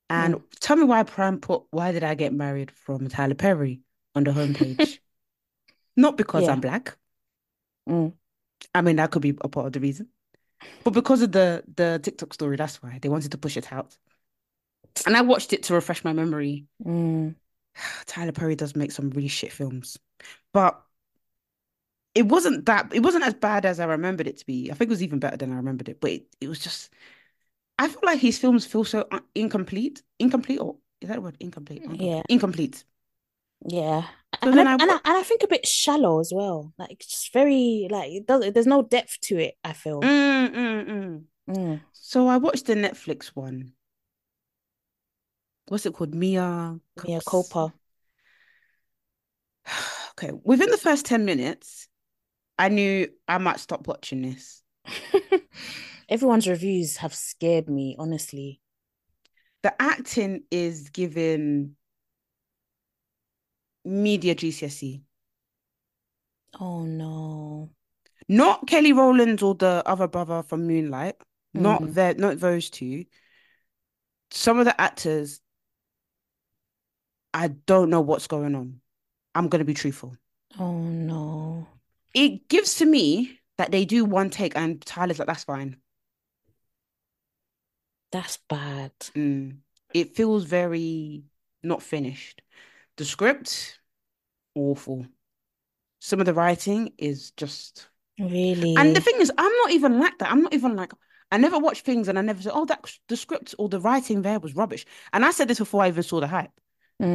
And 0.08 0.40
tell 0.60 0.76
me 0.76 0.84
why 0.84 1.02
Prime 1.02 1.40
put 1.40 1.64
why 1.70 1.92
did 1.92 2.04
I 2.04 2.14
get 2.14 2.32
married 2.32 2.70
from 2.70 3.08
Tyler 3.08 3.34
Perry 3.34 3.80
on 4.14 4.24
the 4.24 4.30
homepage? 4.30 4.98
Not 5.96 6.16
because 6.16 6.44
Yeah. 6.44 6.52
I'm 6.52 6.60
black. 6.60 6.96
Mm. 7.88 8.12
I 8.74 8.82
mean, 8.82 8.96
that 8.96 9.10
could 9.10 9.22
be 9.22 9.36
a 9.40 9.48
part 9.48 9.66
of 9.66 9.72
the 9.72 9.80
reason. 9.80 10.08
But 10.84 10.92
because 10.92 11.22
of 11.22 11.32
the 11.32 11.64
the 11.74 12.00
TikTok 12.02 12.34
story, 12.34 12.56
that's 12.56 12.82
why 12.82 12.98
they 13.00 13.08
wanted 13.08 13.32
to 13.32 13.38
push 13.38 13.56
it 13.56 13.72
out. 13.72 13.96
And 15.06 15.16
I 15.16 15.22
watched 15.22 15.52
it 15.52 15.64
to 15.64 15.74
refresh 15.74 16.04
my 16.04 16.12
memory. 16.12 16.66
Mm. 16.84 17.34
Tyler 18.06 18.32
Perry 18.32 18.54
does 18.54 18.76
make 18.76 18.92
some 18.92 19.10
really 19.10 19.28
shit 19.28 19.52
films. 19.52 19.98
But 20.52 20.80
it 22.16 22.26
wasn't 22.26 22.64
that 22.66 22.90
it 22.94 23.00
wasn't 23.00 23.24
as 23.24 23.34
bad 23.34 23.66
as 23.66 23.78
I 23.78 23.84
remembered 23.84 24.26
it 24.26 24.38
to 24.38 24.46
be. 24.46 24.70
I 24.70 24.74
think 24.74 24.88
it 24.88 24.94
was 24.94 25.02
even 25.02 25.18
better 25.18 25.36
than 25.36 25.52
I 25.52 25.56
remembered 25.56 25.88
it, 25.88 26.00
but 26.00 26.10
it, 26.10 26.26
it 26.40 26.48
was 26.48 26.58
just 26.58 26.90
I 27.78 27.88
feel 27.88 28.00
like 28.04 28.20
his 28.20 28.38
films 28.38 28.64
feel 28.64 28.84
so 28.84 29.06
un- 29.10 29.22
incomplete. 29.34 30.02
Incomplete 30.18 30.60
or 30.60 30.76
is 31.00 31.08
that 31.08 31.18
a 31.18 31.20
word? 31.20 31.36
Incomplete. 31.40 31.82
Incomplete. 31.82 32.08
Yeah. 32.08 32.22
Incomplete. 32.28 32.84
Yeah. 33.68 34.02
So 34.42 34.50
and, 34.50 34.60
I, 34.60 34.72
I 34.72 34.72
and, 34.74 34.90
I, 34.90 34.94
and 34.94 35.16
I 35.18 35.22
think 35.22 35.42
a 35.42 35.48
bit 35.48 35.66
shallow 35.66 36.20
as 36.20 36.32
well. 36.34 36.72
Like 36.78 36.92
it's 36.92 37.06
just 37.06 37.32
very 37.32 37.86
like 37.90 38.12
it 38.12 38.26
does 38.26 38.50
there's 38.52 38.66
no 38.66 38.82
depth 38.82 39.20
to 39.22 39.38
it, 39.38 39.54
I 39.62 39.74
feel. 39.74 40.00
Mm, 40.00 40.54
mm, 40.54 40.88
mm. 40.88 41.22
Mm. 41.50 41.80
So 41.92 42.28
I 42.28 42.38
watched 42.38 42.66
the 42.66 42.74
Netflix 42.74 43.26
one. 43.28 43.72
What's 45.68 45.84
it 45.84 45.92
called? 45.92 46.14
Mia 46.14 46.78
Mea 47.06 47.20
Culpa. 47.26 47.74
Okay, 50.18 50.32
within 50.44 50.70
the 50.70 50.78
first 50.78 51.04
10 51.04 51.26
minutes, 51.26 51.86
I 52.59 52.68
knew 52.68 53.09
I 53.28 53.38
might 53.38 53.61
stop 53.61 53.86
watching 53.86 54.22
this. 54.22 54.62
Everyone's 56.09 56.48
reviews 56.48 56.98
have 56.98 57.14
scared 57.14 57.68
me, 57.68 57.96
honestly. 57.98 58.61
The 59.62 59.74
acting 59.82 60.44
is 60.50 60.90
given 60.90 61.76
media 63.84 64.34
GCSE. 64.34 65.02
Oh 66.61 66.84
no. 66.84 67.70
Not 68.28 68.66
Kelly 68.66 68.92
Rowland 68.92 69.42
or 69.42 69.54
the 69.54 69.82
other 69.86 70.09
brother 70.09 70.42
from 70.42 70.66
Moonlight. 70.66 71.16
Not 71.54 71.82
Mm. 71.82 71.94
that, 71.94 72.18
not 72.18 72.38
those 72.38 72.70
two. 72.70 73.04
Some 74.30 74.59
of 74.59 74.64
the 74.64 74.78
actors, 74.80 75.40
I 77.32 77.48
don't 77.48 77.90
know 77.90 78.00
what's 78.00 78.26
going 78.26 78.54
on. 78.54 78.80
I'm 79.34 79.48
gonna 79.48 79.64
be 79.64 79.74
truthful. 79.74 80.16
Oh 80.59 80.72
no. 80.72 81.66
It 82.16 82.48
gives 82.48 82.76
to 82.76 82.86
me 82.86 83.38
that 83.58 83.70
they 83.70 83.84
do 83.84 84.04
one 84.04 84.30
take 84.30 84.56
and 84.56 84.80
Tyler's 84.80 85.18
like, 85.18 85.28
that's 85.28 85.44
fine. 85.44 85.76
That's 88.10 88.38
bad. 88.48 88.92
Mm. 89.14 89.58
It 89.92 90.16
feels 90.16 90.44
very 90.44 91.24
not 91.62 91.82
finished. 91.82 92.40
The 92.96 93.04
script, 93.04 93.78
awful. 94.54 95.06
Some 96.00 96.20
of 96.20 96.26
the 96.26 96.32
writing 96.34 96.92
is 96.98 97.32
just 97.32 97.88
Really. 98.18 98.76
And 98.78 98.96
the 98.96 99.00
thing 99.00 99.20
is, 99.20 99.30
I'm 99.36 99.52
not 99.52 99.70
even 99.72 99.98
like 99.98 100.18
that. 100.18 100.30
I'm 100.32 100.42
not 100.42 100.54
even 100.54 100.74
like 100.74 100.92
I 101.30 101.36
never 101.38 101.58
watch 101.58 101.82
things 101.82 102.08
and 102.08 102.18
I 102.18 102.22
never 102.22 102.40
say, 102.40 102.50
oh, 102.52 102.64
that 102.66 102.90
the 103.08 103.16
script 103.16 103.54
or 103.58 103.68
the 103.68 103.80
writing 103.80 104.22
there 104.22 104.38
was 104.38 104.54
rubbish. 104.56 104.86
And 105.12 105.24
I 105.24 105.32
said 105.32 105.48
this 105.48 105.58
before 105.58 105.82
I 105.82 105.88
even 105.88 106.02
saw 106.02 106.20
the 106.20 106.28
hype. 106.28 106.52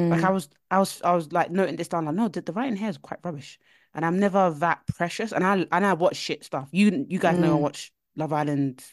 Like 0.09 0.23
I 0.23 0.29
Mm. 0.29 0.33
was, 0.33 0.49
I 0.69 0.79
was, 0.79 1.01
I 1.03 1.13
was 1.13 1.31
like 1.31 1.51
noting 1.51 1.77
this 1.77 1.87
down. 1.87 2.05
Like, 2.05 2.15
no, 2.15 2.27
the, 2.27 2.41
the 2.41 2.53
writing 2.53 2.75
here 2.75 2.89
is 2.89 2.97
quite 2.97 3.19
rubbish. 3.23 3.57
And 3.93 4.05
I'm 4.05 4.19
never 4.19 4.49
that 4.51 4.81
precious. 4.87 5.31
And 5.33 5.43
I 5.45 5.65
and 5.71 5.85
I 5.85 5.93
watch 5.93 6.15
shit 6.15 6.43
stuff. 6.45 6.69
You 6.71 7.05
you 7.09 7.19
guys 7.19 7.37
know 7.37 7.55
I 7.55 7.59
Mm. 7.59 7.61
watch 7.61 7.91
Love 8.15 8.33
Island, 8.33 8.83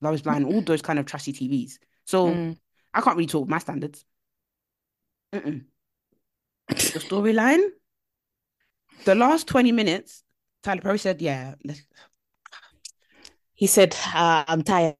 Love 0.00 0.14
is 0.14 0.22
Blind, 0.22 0.46
all 0.46 0.60
those 0.62 0.82
kind 0.82 0.98
of 0.98 1.06
trashy 1.06 1.32
TVs. 1.32 1.78
So 2.04 2.26
Mm. 2.26 2.56
I 2.94 3.00
can't 3.00 3.16
really 3.16 3.26
talk 3.26 3.48
my 3.48 3.58
standards. 3.58 4.04
Mm-mm. 5.32 5.64
The 6.68 7.00
storyline, 7.00 7.62
the 9.04 9.14
last 9.14 9.46
20 9.46 9.72
minutes, 9.72 10.22
Tyler 10.62 10.80
Perry 10.80 10.98
said, 10.98 11.20
yeah, 11.20 11.54
let's, 11.64 11.82
He 13.54 13.66
said, 13.66 13.96
uh, 14.14 14.44
I'm 14.46 14.62
tired. 14.62 14.96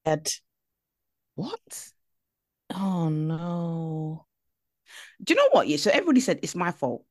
what? 1.36 1.91
Oh 2.74 3.09
no. 3.09 4.26
Do 5.22 5.34
you 5.34 5.36
know 5.36 5.49
what? 5.51 5.68
Yeah, 5.68 5.76
so 5.78 5.91
everybody 5.91 6.20
said 6.20 6.41
it's 6.43 6.55
my 6.55 6.70
fault. 6.72 7.05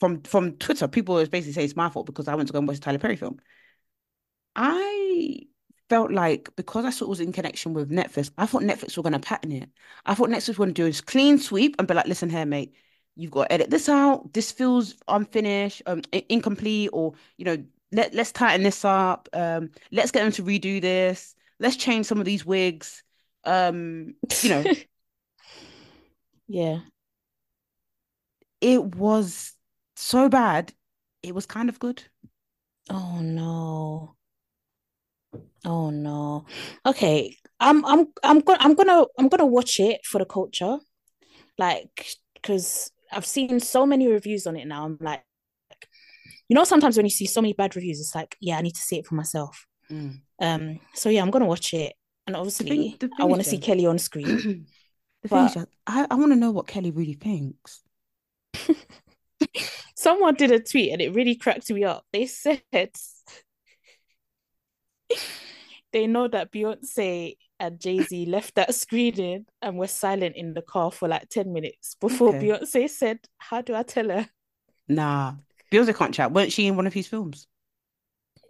From 0.00 0.22
from 0.22 0.52
Twitter, 0.58 0.88
people 0.88 1.16
basically 1.26 1.52
say 1.52 1.64
it's 1.64 1.76
my 1.76 1.88
fault 1.88 2.06
because 2.06 2.28
I 2.28 2.34
went 2.34 2.48
to 2.48 2.52
go 2.52 2.58
and 2.58 2.68
watch 2.68 2.78
a 2.78 2.80
Tyler 2.80 2.98
Perry 2.98 3.16
film. 3.16 3.38
I 4.54 5.40
felt 5.88 6.10
like 6.10 6.54
because 6.56 6.84
I 6.84 6.90
saw 6.90 7.04
it 7.04 7.08
was 7.08 7.20
in 7.20 7.32
connection 7.32 7.74
with 7.74 7.90
Netflix, 7.90 8.30
I 8.38 8.46
thought 8.46 8.62
Netflix 8.62 8.96
were 8.96 9.02
going 9.02 9.12
to 9.12 9.18
pattern 9.20 9.52
it. 9.52 9.70
I 10.04 10.14
thought 10.14 10.28
Netflix 10.30 10.48
were 10.50 10.64
going 10.64 10.70
to 10.70 10.82
do 10.82 10.84
this 10.84 11.00
clean 11.00 11.38
sweep 11.38 11.76
and 11.78 11.86
be 11.86 11.94
like, 11.94 12.06
listen 12.06 12.30
here, 12.30 12.46
mate, 12.46 12.74
you've 13.14 13.30
got 13.30 13.44
to 13.44 13.52
edit 13.52 13.70
this 13.70 13.88
out. 13.88 14.32
This 14.32 14.50
feels 14.52 14.94
unfinished, 15.08 15.82
um, 15.86 16.02
incomplete, 16.28 16.90
or 16.92 17.14
you 17.36 17.44
know, 17.44 17.64
let 17.92 18.14
let's 18.14 18.32
tighten 18.32 18.62
this 18.62 18.84
up. 18.84 19.28
Um, 19.32 19.70
let's 19.92 20.10
get 20.10 20.22
them 20.22 20.32
to 20.32 20.42
redo 20.42 20.80
this. 20.80 21.34
Let's 21.60 21.76
change 21.76 22.06
some 22.06 22.18
of 22.18 22.24
these 22.24 22.44
wigs. 22.44 23.02
Um, 23.44 24.14
you 24.40 24.48
know, 24.48 24.66
Yeah. 26.48 26.80
it 28.60 28.82
was 28.96 29.55
so 29.96 30.28
bad. 30.28 30.72
It 31.22 31.34
was 31.34 31.46
kind 31.46 31.68
of 31.68 31.78
good. 31.78 32.04
Oh 32.90 33.20
no. 33.20 34.14
Oh 35.64 35.90
no. 35.90 36.46
Okay. 36.84 37.36
I'm 37.58 37.84
I'm 37.84 38.08
I'm 38.22 38.40
gonna 38.40 38.58
I'm 38.60 38.74
gonna 38.74 39.04
I'm 39.18 39.28
gonna 39.28 39.46
watch 39.46 39.80
it 39.80 40.04
for 40.04 40.18
the 40.18 40.24
culture. 40.24 40.78
Like, 41.58 42.14
because 42.34 42.90
I've 43.10 43.26
seen 43.26 43.60
so 43.60 43.86
many 43.86 44.08
reviews 44.08 44.46
on 44.46 44.56
it 44.56 44.66
now. 44.66 44.84
I'm 44.84 44.98
like, 45.00 45.22
you 46.48 46.54
know, 46.54 46.64
sometimes 46.64 46.96
when 46.96 47.06
you 47.06 47.10
see 47.10 47.26
so 47.26 47.40
many 47.40 47.54
bad 47.54 47.74
reviews, 47.74 47.98
it's 47.98 48.14
like, 48.14 48.36
yeah, 48.40 48.58
I 48.58 48.62
need 48.62 48.74
to 48.74 48.80
see 48.80 48.98
it 48.98 49.06
for 49.06 49.14
myself. 49.14 49.66
Mm. 49.90 50.20
Um, 50.40 50.80
so 50.94 51.08
yeah, 51.08 51.22
I'm 51.22 51.30
gonna 51.30 51.46
watch 51.46 51.72
it. 51.72 51.94
And 52.26 52.36
obviously 52.36 52.96
the 52.98 53.06
I 53.06 53.16
thing 53.18 53.28
want 53.28 53.42
to 53.42 53.48
see 53.48 53.58
Kelly 53.58 53.86
on 53.86 53.98
screen. 53.98 54.66
The 55.22 55.28
thing 55.30 55.44
is, 55.46 55.66
I, 55.86 56.06
I 56.08 56.14
want 56.14 56.30
to 56.32 56.36
know 56.36 56.52
what 56.52 56.68
Kelly 56.68 56.92
really 56.92 57.14
thinks. 57.14 57.82
Someone 59.96 60.34
did 60.34 60.50
a 60.52 60.60
tweet 60.60 60.92
and 60.92 61.00
it 61.00 61.14
really 61.14 61.34
cracked 61.36 61.70
me 61.70 61.84
up. 61.84 62.04
They 62.12 62.26
said 62.26 62.62
they 65.92 66.06
know 66.06 66.28
that 66.28 66.52
Beyonce 66.52 67.36
and 67.58 67.80
Jay-Z 67.80 68.26
left 68.26 68.56
that 68.56 68.74
screening 68.74 69.46
and 69.62 69.78
were 69.78 69.86
silent 69.86 70.36
in 70.36 70.52
the 70.54 70.62
car 70.62 70.90
for 70.90 71.08
like 71.08 71.28
10 71.28 71.52
minutes 71.52 71.96
before 72.00 72.34
Okay. 72.34 72.48
Beyonce 72.48 72.90
said, 72.90 73.18
How 73.38 73.62
do 73.62 73.74
I 73.74 73.82
tell 73.82 74.08
her? 74.10 74.28
Nah, 74.88 75.34
Beyonce 75.72 75.96
can't 75.96 76.14
chat. 76.14 76.32
Weren't 76.32 76.52
she 76.52 76.66
in 76.66 76.76
one 76.76 76.86
of 76.86 76.92
his 76.92 77.06
films? 77.06 77.46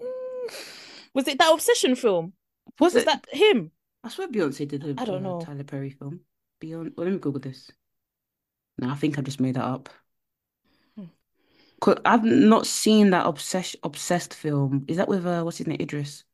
Mm. 0.03 0.51
Was 1.15 1.29
it 1.29 1.39
that 1.39 1.53
Obsession 1.53 1.95
film? 1.95 2.35
Was, 2.79 2.95
Was 2.95 3.03
it? 3.03 3.07
that 3.07 3.25
him? 3.31 3.71
I 4.05 4.09
swear 4.09 4.29
Beyonce 4.29 4.69
did 4.69 4.85
a 4.85 4.95
I 5.01 5.05
don't 5.05 5.25
uh, 5.25 5.31
know. 5.31 5.41
Tyler 5.41 5.65
Perry 5.65 5.91
film. 5.91 6.21
Beyond. 6.61 6.93
Well, 6.97 7.07
let 7.07 7.13
me 7.13 7.19
Google 7.19 7.41
this. 7.41 7.71
No, 8.79 8.91
I 8.91 8.95
think 8.95 9.19
I 9.19 9.23
just 9.23 9.41
made 9.41 9.55
that 9.57 9.65
up. 9.65 9.89
'Cause 11.81 11.97
I've 12.05 12.25
not 12.25 12.67
seen 12.67 13.11
that 13.11 13.27
obsessed 13.27 13.77
obsessed 13.83 14.35
film. 14.35 14.85
Is 14.89 14.97
that 14.99 15.09
with 15.09 15.27
uh, 15.27 15.43
what's 15.43 15.59
his 15.59 15.67
name, 15.67 15.79
Idris? 15.81 16.25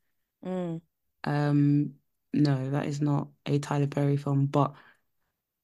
Mm. 0.45 0.81
Um, 1.25 1.95
no, 2.33 2.71
that 2.71 2.87
is 2.87 3.01
not 3.01 3.29
a 3.47 3.59
Tyler 3.59 3.87
Perry 3.87 4.17
film. 4.17 4.47
But 4.47 4.75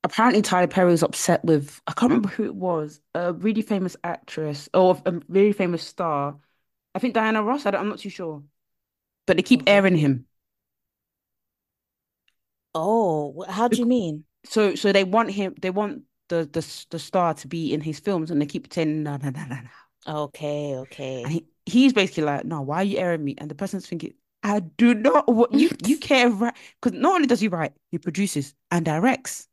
apparently 0.04 0.42
Tyler 0.42 0.68
Perry 0.68 0.90
was 0.92 1.02
upset 1.02 1.44
with 1.44 1.80
I 1.86 1.92
can't 1.92 2.10
remember 2.10 2.28
who 2.30 2.44
it 2.44 2.54
was. 2.54 3.00
A 3.14 3.32
really 3.34 3.62
famous 3.62 3.96
actress 4.04 4.68
or 4.74 5.00
a 5.06 5.20
really 5.28 5.52
famous 5.52 5.82
star. 5.82 6.38
I 6.94 6.98
think 7.00 7.14
Diana 7.14 7.42
Ross. 7.42 7.66
I 7.66 7.72
don't, 7.72 7.82
I'm 7.82 7.88
not 7.90 8.00
too 8.00 8.10
sure. 8.10 8.44
But 9.26 9.36
they 9.38 9.42
keep 9.42 9.64
airing 9.68 9.96
him. 9.96 10.26
Oh, 12.74 13.44
how 13.48 13.68
do 13.68 13.76
you 13.76 13.86
mean? 13.86 14.24
So 14.44 14.74
so 14.74 14.92
they 14.92 15.04
want 15.04 15.30
him. 15.32 15.54
They 15.60 15.70
want 15.70 16.04
the 16.28 16.48
the 16.52 16.86
the 16.90 16.98
star 16.98 17.34
to 17.34 17.48
be 17.48 17.72
in 17.74 17.80
his 17.80 18.00
films, 18.00 18.30
and 18.30 18.40
they 18.40 18.46
keep 18.46 18.72
saying 18.72 19.02
no 19.02 19.16
no 19.16 19.30
no 19.30 19.44
no 19.46 19.56
no. 19.56 19.68
Okay, 20.06 20.76
okay. 20.76 21.24
And 21.24 21.32
he, 21.32 21.46
he's 21.66 21.92
basically 21.92 22.24
like, 22.24 22.44
no, 22.44 22.60
why 22.62 22.76
are 22.78 22.84
you 22.84 22.98
airing 22.98 23.24
me? 23.24 23.34
And 23.38 23.50
the 23.50 23.54
person's 23.54 23.86
thinking, 23.86 24.14
I 24.42 24.60
do 24.60 24.94
not 24.94 25.32
what 25.32 25.52
you 25.54 25.70
you 25.84 25.98
care 25.98 26.30
right 26.30 26.54
because 26.80 26.98
not 26.98 27.16
only 27.16 27.26
does 27.26 27.40
he 27.40 27.48
write, 27.48 27.72
he 27.90 27.98
produces 27.98 28.54
and 28.70 28.84
directs. 28.84 29.48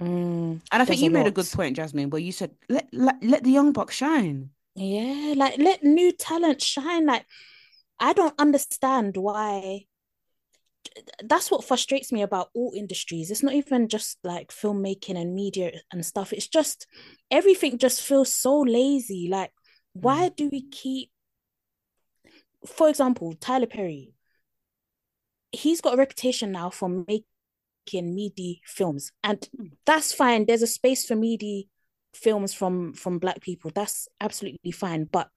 Mm, 0.00 0.60
And 0.70 0.82
I 0.82 0.84
think 0.84 1.00
you 1.00 1.08
a 1.08 1.10
made 1.10 1.26
a 1.26 1.30
good 1.30 1.50
point, 1.50 1.76
Jasmine, 1.76 2.10
where 2.10 2.20
you 2.20 2.32
said 2.32 2.54
let 2.68 2.88
let, 2.92 3.22
let 3.22 3.44
the 3.44 3.50
young 3.50 3.72
buck 3.72 3.90
shine. 3.90 4.50
Yeah, 4.74 5.34
like 5.36 5.58
let 5.58 5.82
new 5.82 6.12
talent 6.12 6.62
shine. 6.62 7.06
Like 7.06 7.26
I 8.00 8.12
don't 8.12 8.34
understand 8.38 9.16
why. 9.16 9.86
That's 11.24 11.50
what 11.50 11.64
frustrates 11.64 12.12
me 12.12 12.22
about 12.22 12.50
all 12.54 12.72
industries. 12.76 13.30
It's 13.30 13.42
not 13.42 13.54
even 13.54 13.88
just 13.88 14.18
like 14.24 14.48
filmmaking 14.48 15.16
and 15.20 15.34
media 15.34 15.72
and 15.92 16.04
stuff. 16.04 16.32
It's 16.32 16.48
just 16.48 16.86
everything 17.30 17.78
just 17.78 18.02
feels 18.02 18.32
so 18.32 18.60
lazy. 18.60 19.28
Like, 19.30 19.52
Mm, 19.96 20.02
why 20.02 20.28
do 20.30 20.48
we 20.50 20.62
keep, 20.68 21.10
for 22.66 22.88
example, 22.88 23.34
Tyler 23.40 23.66
Perry? 23.66 24.12
He's 25.52 25.80
got 25.80 25.94
a 25.94 25.96
reputation 25.96 26.52
now 26.52 26.70
for 26.70 26.88
making 26.88 28.14
meaty 28.14 28.60
films, 28.64 29.12
and 29.22 29.40
mm, 29.58 29.70
that's 29.86 30.12
fine. 30.12 30.44
There's 30.46 30.62
a 30.62 30.66
space 30.66 31.06
for 31.06 31.16
meaty 31.16 31.68
films 32.14 32.52
from 32.52 32.92
from 32.94 33.18
Black 33.18 33.40
people. 33.40 33.70
That's 33.74 34.08
absolutely 34.20 34.72
fine. 34.72 35.04
But 35.04 35.28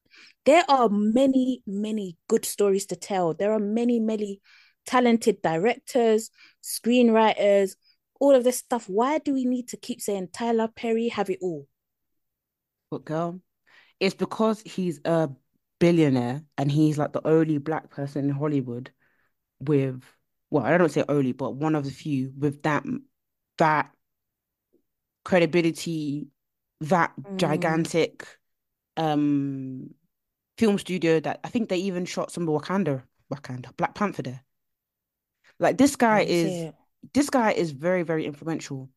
there 0.45 0.63
are 0.69 0.89
many, 0.89 1.61
many 1.67 2.17
good 2.27 2.45
stories 2.45 2.85
to 2.87 2.95
tell. 2.95 3.33
There 3.33 3.53
are 3.53 3.59
many, 3.59 3.99
many 3.99 4.41
talented 4.85 5.41
directors, 5.41 6.31
screenwriters, 6.63 7.75
all 8.19 8.35
of 8.35 8.43
this 8.43 8.57
stuff. 8.57 8.89
Why 8.89 9.19
do 9.19 9.33
we 9.33 9.45
need 9.45 9.67
to 9.69 9.77
keep 9.77 10.01
saying 10.01 10.29
Tyler 10.33 10.67
Perry 10.67 11.09
have 11.09 11.29
it 11.29 11.39
all? 11.41 11.67
But 12.91 13.05
girl, 13.05 13.41
it's 13.99 14.15
because 14.15 14.61
he's 14.61 15.01
a 15.05 15.29
billionaire 15.79 16.43
and 16.57 16.71
he's 16.71 16.97
like 16.97 17.13
the 17.13 17.27
only 17.27 17.57
black 17.59 17.89
person 17.91 18.25
in 18.25 18.31
Hollywood 18.31 18.91
with 19.61 20.03
well, 20.51 20.65
I 20.65 20.77
don't 20.77 20.89
say 20.91 21.03
only, 21.09 21.33
but 21.33 21.55
one 21.55 21.75
of 21.75 21.85
the 21.85 21.91
few 21.91 22.33
with 22.37 22.63
that 22.63 22.85
that 23.59 23.91
credibility, 25.23 26.27
that 26.81 27.13
Mm, 27.25 27.83
gigantic 27.83 28.25
um 28.97 29.89
film 30.57 30.77
studio 30.79 31.19
that 31.19 31.39
I 31.43 31.49
think 31.49 31.69
they 31.69 31.77
even 31.77 32.05
shot 32.05 32.31
some 32.31 32.47
Wakanda, 32.47 33.03
Wakanda, 33.33 33.75
Black 33.77 33.95
Panther 33.95 34.23
there. 34.23 34.43
Like 35.59 35.77
this 35.77 35.95
guy 35.95 36.21
is 36.21 36.43
is 36.45 36.65
it? 36.67 36.75
this 37.13 37.29
guy 37.29 37.51
is 37.51 37.71
very, 37.71 38.03
very 38.03 38.25
influential. 38.25 38.89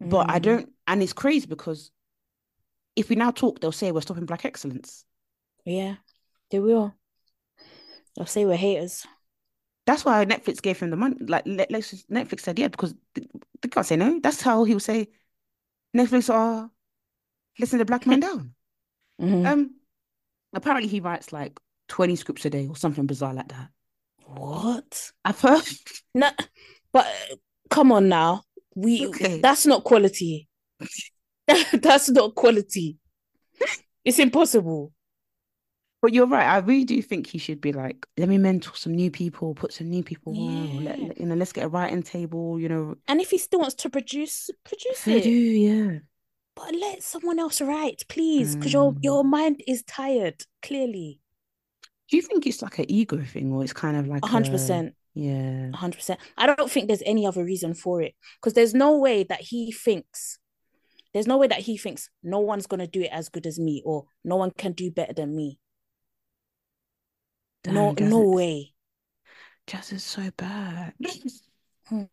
But 0.00 0.26
I 0.28 0.38
Mm, 0.38 0.40
don't 0.40 0.70
and 0.86 1.02
it's 1.02 1.12
crazy 1.12 1.46
because 1.46 1.90
if 2.96 3.08
we 3.08 3.16
now 3.16 3.30
talk, 3.30 3.60
they'll 3.60 3.72
say 3.72 3.92
we're 3.92 4.00
stopping 4.00 4.26
black 4.26 4.44
excellence. 4.44 5.04
yeah, 5.64 5.96
they 6.50 6.58
will. 6.60 6.94
They'll 8.16 8.26
say 8.26 8.44
we're 8.44 8.56
haters. 8.56 9.06
That's 9.86 10.04
why 10.04 10.24
Netflix 10.24 10.62
gave 10.62 10.78
him 10.78 10.90
the 10.90 10.96
money. 10.96 11.16
Like 11.20 11.44
let, 11.46 11.70
let's 11.70 11.90
just, 11.90 12.08
Netflix 12.10 12.40
said, 12.40 12.58
yeah, 12.58 12.68
because 12.68 12.94
they, 13.14 13.26
can't 13.68 13.86
say 13.86 13.96
no. 13.96 14.20
That's 14.20 14.40
how 14.40 14.64
he 14.64 14.74
will 14.74 14.80
say 14.80 15.08
Netflix 15.96 16.32
are 16.32 16.70
listening 17.58 17.80
to 17.80 17.84
black 17.84 18.06
man 18.06 18.20
down. 18.20 18.54
Mhm. 19.18 19.52
Um, 19.52 19.76
apparently 20.54 20.88
he 20.88 21.00
writes 21.00 21.32
like 21.32 21.58
20 21.88 22.16
scripts 22.16 22.44
a 22.46 22.50
day 22.50 22.68
or 22.68 22.76
something 22.76 23.06
bizarre 23.06 23.34
like 23.34 23.48
that. 23.48 23.70
What? 24.36 25.10
I've 25.24 25.40
heard. 25.40 25.62
No, 26.14 26.30
but 26.92 27.06
come 27.70 27.92
on 27.92 28.08
now. 28.08 28.42
We 28.74 29.06
Okay. 29.08 29.40
that's 29.40 29.66
not 29.66 29.84
quality. 29.84 30.48
that's 31.72 32.08
not 32.08 32.34
quality. 32.34 32.96
It's 34.04 34.18
impossible. 34.18 34.92
But 36.02 36.14
you're 36.14 36.26
right. 36.26 36.46
I 36.46 36.58
really 36.58 36.84
do 36.84 37.02
think 37.02 37.26
he 37.26 37.36
should 37.38 37.60
be 37.60 37.72
like, 37.72 38.06
let 38.16 38.28
me 38.28 38.38
mentor 38.38 38.74
some 38.74 38.94
new 38.94 39.10
people, 39.10 39.54
put 39.54 39.72
some 39.72 39.90
new 39.90 40.02
people 40.02 40.32
on, 40.34 40.84
let, 40.84 40.98
Yeah. 40.98 41.08
let- 41.08 41.20
you 41.20 41.26
know, 41.26 41.34
let's 41.34 41.52
get 41.52 41.64
a 41.66 41.68
writing 41.68 42.02
table, 42.02 42.58
you 42.58 42.70
know. 42.70 42.94
And 43.06 43.20
if 43.20 43.30
he 43.30 43.36
still 43.38 43.60
wants 43.60 43.74
to 43.76 43.90
produce, 43.90 44.48
produce 44.64 44.98
Fair 45.02 45.20
do, 45.20 45.28
yeah. 45.30 45.98
But 46.56 46.74
let 46.74 47.02
someone 47.02 47.38
else 47.38 47.60
write, 47.60 48.04
please, 48.08 48.56
because 48.56 48.72
your 48.72 48.92
Mm. 48.94 48.98
your 49.02 49.24
mind 49.24 49.62
is 49.66 49.82
tired, 49.82 50.44
clearly. 50.62 51.20
Do 52.10 52.16
you 52.16 52.22
think 52.22 52.46
it's 52.46 52.62
like 52.62 52.78
an 52.78 52.90
ego 52.90 53.18
thing, 53.22 53.52
or 53.52 53.62
it's 53.62 53.72
kind 53.72 53.96
of 53.96 54.08
like 54.08 54.24
hundred 54.24 54.48
a, 54.48 54.52
percent. 54.52 54.94
yeah, 55.14 55.70
hundred 55.74 55.96
percent. 55.98 56.20
I 56.36 56.46
don't 56.46 56.70
think 56.70 56.88
there's 56.88 57.02
any 57.06 57.26
other 57.26 57.44
reason 57.44 57.74
for 57.74 58.02
it. 58.02 58.14
Because 58.40 58.54
there's 58.54 58.74
no 58.74 58.98
way 58.98 59.22
that 59.24 59.40
he 59.40 59.72
thinks, 59.72 60.38
there's 61.14 61.26
no 61.28 61.38
way 61.38 61.46
that 61.48 61.60
he 61.60 61.76
thinks 61.76 62.08
no 62.22 62.40
one's 62.40 62.66
gonna 62.66 62.86
do 62.86 63.02
it 63.02 63.10
as 63.12 63.28
good 63.28 63.46
as 63.46 63.58
me, 63.58 63.82
or 63.84 64.06
no 64.24 64.36
one 64.36 64.50
can 64.50 64.72
do 64.72 64.90
better 64.90 65.12
than 65.12 65.34
me. 65.36 65.58
damn, 67.62 67.74
No, 67.74 67.94
Jazz 67.94 68.10
no 68.10 68.22
is, 68.22 68.36
way. 68.36 68.74
Jazz 69.66 69.92
is 69.92 70.04
so 70.04 70.30
bad. 70.36 70.94
Hmm. 71.86 72.04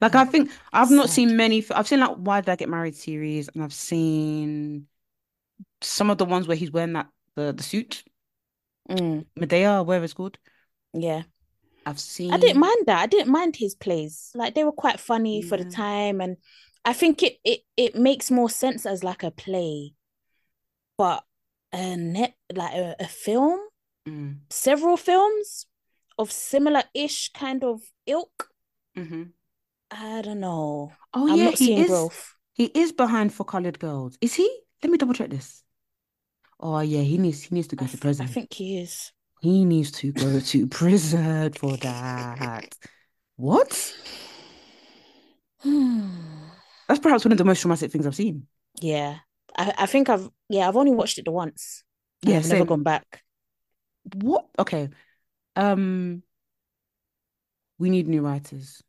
Like 0.00 0.14
I 0.14 0.24
think 0.24 0.50
I've 0.72 0.90
not 0.90 1.10
seen 1.10 1.36
many. 1.36 1.64
I've 1.70 1.88
seen 1.88 2.00
like 2.00 2.16
Why 2.16 2.40
Did 2.40 2.50
I 2.50 2.56
Get 2.56 2.68
Married 2.68 2.96
series, 2.96 3.48
and 3.48 3.62
I've 3.62 3.74
seen 3.74 4.86
some 5.80 6.10
of 6.10 6.18
the 6.18 6.24
ones 6.24 6.48
where 6.48 6.56
he's 6.56 6.70
wearing 6.70 6.94
that 6.94 7.08
the 7.36 7.52
the 7.52 7.62
suit, 7.62 8.04
Mm, 8.88 9.26
Madea, 9.38 9.84
whatever 9.84 10.04
it's 10.04 10.14
called. 10.14 10.38
yeah. 10.92 11.22
I've 11.84 11.98
seen. 11.98 12.32
I 12.32 12.38
didn't 12.38 12.60
mind 12.60 12.86
that. 12.86 13.00
I 13.00 13.06
didn't 13.06 13.32
mind 13.32 13.56
his 13.56 13.74
plays. 13.74 14.30
Like 14.34 14.54
they 14.54 14.64
were 14.64 14.72
quite 14.72 15.00
funny 15.00 15.42
for 15.42 15.56
the 15.56 15.64
time, 15.64 16.20
and 16.20 16.36
I 16.84 16.92
think 16.92 17.22
it 17.22 17.38
it 17.44 17.60
it 17.76 17.96
makes 17.96 18.30
more 18.30 18.48
sense 18.48 18.86
as 18.86 19.02
like 19.02 19.22
a 19.22 19.30
play, 19.30 19.94
but 20.96 21.24
a 21.72 21.96
net 21.96 22.34
like 22.54 22.74
a, 22.74 22.94
a 23.00 23.08
film, 23.08 23.58
mm, 24.08 24.36
several 24.50 24.96
films 24.96 25.66
of 26.18 26.30
similar-ish 26.30 27.32
kind 27.32 27.64
of 27.64 27.80
ilk. 28.06 28.48
hmm 28.94 29.22
I 29.90 30.22
don't 30.22 30.40
know. 30.40 30.92
Oh 31.14 31.26
I'm 31.26 31.38
yeah, 31.38 31.44
not 31.46 31.58
he 31.58 31.66
seeing 31.66 31.80
is. 31.80 31.88
growth. 31.88 32.34
He 32.54 32.66
is 32.66 32.92
behind 32.92 33.32
for 33.32 33.44
colored 33.44 33.78
girls. 33.78 34.16
Is 34.20 34.34
he? 34.34 34.48
Let 34.82 34.90
me 34.92 34.98
double 34.98 35.14
check 35.14 35.30
this. 35.30 35.62
Oh 36.62 36.80
yeah, 36.80 37.02
he 37.02 37.18
needs 37.18 37.42
he 37.42 37.54
needs 37.54 37.68
to 37.68 37.76
I 37.76 37.84
go 37.84 37.86
to 37.86 37.98
th- 37.98 38.14
I 38.18 38.24
think 38.24 38.54
he 38.54 38.78
is. 38.80 39.12
He 39.40 39.64
needs 39.66 39.90
to 39.92 40.10
go 40.12 40.40
to 40.40 40.66
prison 40.68 41.52
for 41.52 41.76
that. 41.78 42.76
What? 43.36 43.94
That's 46.88 47.00
perhaps 47.00 47.24
one 47.24 47.32
of 47.32 47.38
the 47.38 47.44
most 47.44 47.60
traumatic 47.60 47.90
things 47.90 48.06
I've 48.06 48.14
seen. 48.16 48.46
Yeah. 48.80 49.18
I, 49.56 49.74
I 49.78 49.86
think 49.86 50.08
I've 50.08 50.30
yeah, 50.48 50.68
I've 50.68 50.76
only 50.76 50.92
watched 50.92 51.18
it 51.18 51.24
the 51.24 51.30
once 51.32 51.84
Yeah, 52.22 52.38
I've 52.38 52.46
never 52.46 52.64
gone 52.64 52.82
back. 52.82 53.22
What? 54.14 54.46
Okay. 54.58 54.88
Um, 55.56 56.22
we 57.78 57.90
need 57.90 58.08
new 58.08 58.22
writers. 58.22 58.82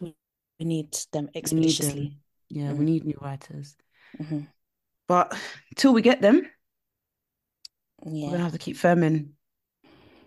We, 0.00 0.14
we 0.58 0.66
need 0.66 0.96
them 1.12 1.28
We 1.42 1.50
need 1.50 1.80
them. 1.80 2.10
Yeah, 2.48 2.72
we 2.72 2.84
Mm, 2.84 2.86
need 2.86 3.04
new 3.04 3.18
writers. 3.20 3.76
mhm. 4.18 4.46
But 5.08 5.36
till 5.76 5.92
we 5.92 6.02
get 6.02 6.20
them, 6.20 6.48
we're 8.04 8.30
gonna 8.30 8.42
have 8.42 8.52
to 8.52 8.58
keep 8.58 8.76
firming. 8.76 9.30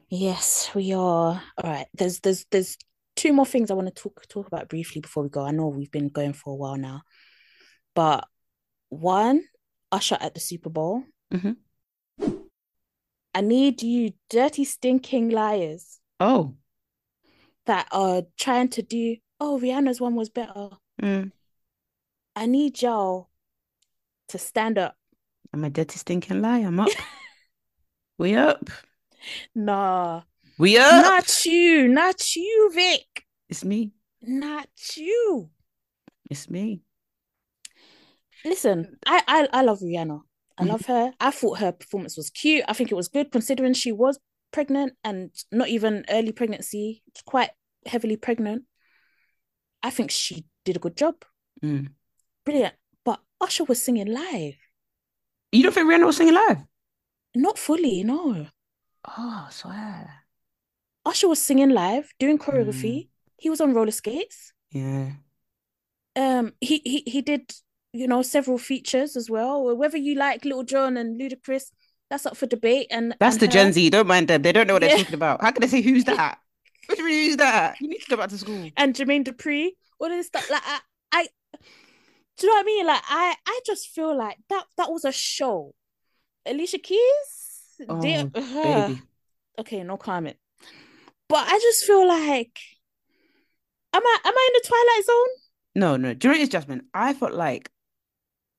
Yes, 0.10 0.70
we 0.76 0.94
are. 0.94 1.42
All 1.58 1.64
right. 1.64 1.88
There's 1.94 2.20
there's 2.20 2.46
there's 2.52 2.78
two 3.16 3.34
more 3.34 3.46
things 3.46 3.72
I 3.72 3.74
want 3.74 3.88
to 3.94 4.02
talk 4.02 4.28
talk 4.28 4.48
about 4.48 4.70
briefly 4.70 5.02
before 5.02 5.24
we 5.24 5.30
go. 5.30 5.44
I 5.46 5.52
know 5.52 5.68
we've 5.68 5.92
been 5.92 6.10
going 6.10 6.34
for 6.34 6.54
a 6.54 6.56
while 6.56 6.78
now, 6.78 7.02
but 7.96 8.28
one, 8.90 9.44
Usher 9.92 10.18
at 10.20 10.34
the 10.34 10.40
Super 10.40 10.70
Bowl. 10.70 11.04
hmm 11.32 11.52
I 13.36 13.42
need 13.42 13.82
you 13.82 14.12
dirty 14.30 14.64
stinking 14.64 15.30
liars 15.30 16.00
Oh, 16.20 16.54
that 17.66 17.88
are 17.92 18.22
trying 18.38 18.68
to 18.70 18.84
do, 18.84 19.16
oh, 19.40 19.60
Rihanna's 19.60 20.00
one 20.00 20.14
was 20.14 20.30
better. 20.30 20.70
mm. 21.02 21.32
I 22.36 22.46
need 22.46 22.80
y'all 22.84 23.30
to 24.28 24.38
stand 24.38 24.78
up. 24.78 24.96
I'm 25.52 25.64
a 25.64 25.72
dirty 25.72 25.98
stinking 25.98 26.44
liar. 26.44 26.68
I'm 26.68 26.80
up. 26.80 26.90
We 28.18 28.36
up. 28.36 28.70
Nah, 29.56 30.22
We 30.58 30.78
up. 30.78 31.02
not 31.02 31.46
you, 31.46 31.88
not 31.88 32.36
you, 32.36 32.72
Vic. 32.74 33.26
It's 33.50 33.64
me. 33.66 33.94
Not 34.22 34.68
you. 34.96 35.50
It's 36.30 36.50
me. 36.50 36.84
Listen, 38.46 38.98
I 39.06 39.22
I, 39.28 39.48
I 39.54 39.62
love 39.64 39.80
Rihanna. 39.80 40.22
I 40.58 40.64
Mhm. 40.64 40.68
love 40.68 40.86
her. 40.86 41.14
I 41.20 41.32
thought 41.32 41.60
her 41.60 41.72
performance 41.72 42.18
was 42.18 42.30
cute. 42.30 42.64
I 42.68 42.74
think 42.74 42.92
it 42.92 42.96
was 42.96 43.08
good 43.08 43.32
considering 43.32 43.74
she 43.74 43.92
was 43.92 44.20
pregnant 44.52 44.94
and 45.04 45.32
not 45.52 45.70
even 45.70 46.06
early 46.10 46.32
pregnancy, 46.32 47.04
quite 47.26 47.50
heavily 47.86 48.18
pregnant. 48.18 48.66
I 49.82 49.90
think 49.90 50.12
she 50.12 50.46
did 50.64 50.76
a 50.76 50.80
good 50.80 50.96
job. 50.96 51.16
Mm. 51.64 51.94
Brilliant. 52.46 52.76
But 53.04 53.20
Usher 53.42 53.64
was 53.64 53.82
singing 53.82 54.08
live. 54.08 54.56
You 55.52 55.64
don't 55.64 55.74
think 55.74 55.88
Rihanna 55.90 56.06
was 56.06 56.18
singing 56.18 56.36
live? 56.36 56.58
Not 57.36 57.58
fully, 57.58 58.04
no. 58.04 58.48
Oh, 59.08 59.46
I 59.48 59.52
swear. 59.52 60.14
Usher 61.06 61.28
was 61.28 61.42
singing 61.42 61.70
live, 61.72 62.12
doing 62.20 62.38
Mm. 62.38 62.44
choreography. 62.46 63.10
He 63.38 63.50
was 63.50 63.60
on 63.60 63.74
roller 63.74 63.92
skates. 63.92 64.54
Yeah. 64.72 65.12
Um, 66.16 66.54
he 66.62 66.82
he 66.86 67.04
he 67.08 67.22
did, 67.22 67.52
you 67.92 68.08
know, 68.08 68.22
several 68.22 68.58
features 68.58 69.16
as 69.18 69.30
well. 69.30 69.76
Whether 69.76 69.98
you 69.98 70.16
like 70.16 70.46
Lil 70.46 70.64
Jon 70.64 70.96
and 70.96 71.20
Ludacris, 71.20 71.72
that's 72.10 72.26
up 72.26 72.38
for 72.38 72.46
debate. 72.46 72.88
And 72.92 73.16
That's 73.20 73.36
and 73.36 73.42
the 73.42 73.46
her- 73.48 73.52
Gen 73.52 73.74
Z. 73.74 73.90
Don't 73.90 74.08
mind 74.08 74.28
them. 74.28 74.42
They 74.44 74.52
don't 74.52 74.68
know 74.68 74.74
what 74.74 74.82
they're 74.84 74.98
talking 74.98 75.16
about. 75.16 75.42
How 75.42 75.52
can 75.52 75.62
they 75.62 75.68
say 75.68 75.82
who's 75.82 76.06
that? 76.06 76.38
What 76.88 76.98
do 76.98 77.06
you 77.06 77.30
who's 77.30 77.38
that? 77.38 77.80
You 77.80 77.88
need 77.88 78.02
to 78.02 78.10
go 78.10 78.18
back 78.18 78.30
to 78.30 78.38
school. 78.38 78.70
and 78.76 78.94
Jermaine 78.94 79.24
Dupri, 79.24 79.70
all 80.00 80.10
this 80.10 80.28
stuff. 80.28 80.50
Like 80.50 80.62
I, 80.66 80.80
I, 81.14 81.28
do 82.38 82.46
you 82.46 82.50
know 82.50 82.56
what 82.56 82.62
I 82.62 82.66
mean? 82.66 82.86
Like 82.88 83.02
I, 83.08 83.36
I 83.48 83.60
just 83.66 83.88
feel 83.88 84.16
like 84.18 84.38
that 84.50 84.66
that 84.78 84.92
was 84.92 85.06
a 85.06 85.12
show. 85.14 85.74
Alicia 86.46 86.78
Keys, 86.80 87.80
Oh, 87.90 87.96
her- 87.96 88.88
baby. 88.88 89.02
okay, 89.60 89.84
no 89.84 89.98
comment. 89.98 90.38
But 91.30 91.48
I 91.48 91.60
just 91.60 91.86
feel 91.86 92.08
like, 92.08 92.60
am 93.94 94.02
I 94.06 94.18
am 94.26 94.34
I 94.36 94.50
in 94.50 94.62
the 94.62 94.68
twilight 94.68 95.06
zone? 95.06 95.28
No, 95.76 95.98
no. 95.98 96.14
During 96.14 96.20
you 96.22 96.28
know 96.28 96.30
what 96.34 96.40
it 96.40 96.44
is, 96.44 96.50
Jasmine? 96.50 96.86
I 96.94 97.14
felt 97.14 97.34
like 97.34 97.70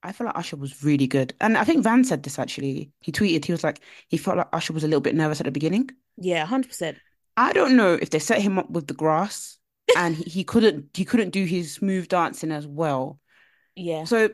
I 0.03 0.13
felt 0.13 0.27
like 0.27 0.37
Usher 0.39 0.57
was 0.57 0.83
really 0.85 1.07
good. 1.07 1.33
And 1.41 1.57
I 1.57 1.65
think 1.65 1.83
Van 1.85 2.05
said 2.05 2.23
this 2.23 2.39
actually. 2.39 2.91
He 3.01 3.13
tweeted, 3.13 3.45
he 3.45 3.53
was 3.53 3.65
like, 3.65 3.81
he 4.09 4.17
felt 4.19 4.37
like 4.37 4.49
Usher 4.53 4.73
was 4.73 4.85
a 4.85 4.89
little 4.89 5.01
bit 5.01 5.15
nervous 5.15 5.41
at 5.41 5.45
the 5.47 5.53
beginning. 5.53 5.91
Yeah, 6.17 6.45
hundred 6.45 6.69
percent. 6.69 6.99
I 7.37 7.53
don't 7.53 7.77
know 7.77 7.95
if 7.95 8.11
they 8.11 8.19
set 8.19 8.41
him 8.43 8.59
up 8.59 8.71
with 8.71 8.87
the 8.87 8.95
grass 8.95 9.59
and 9.97 10.15
he, 10.17 10.25
he 10.25 10.45
couldn't 10.45 10.91
he 10.95 11.05
couldn't 11.05 11.31
do 11.31 11.45
his 11.45 11.75
smooth 11.75 12.09
dancing 12.09 12.51
as 12.53 12.67
well. 12.67 13.21
Yeah, 13.77 14.05
So 14.05 14.31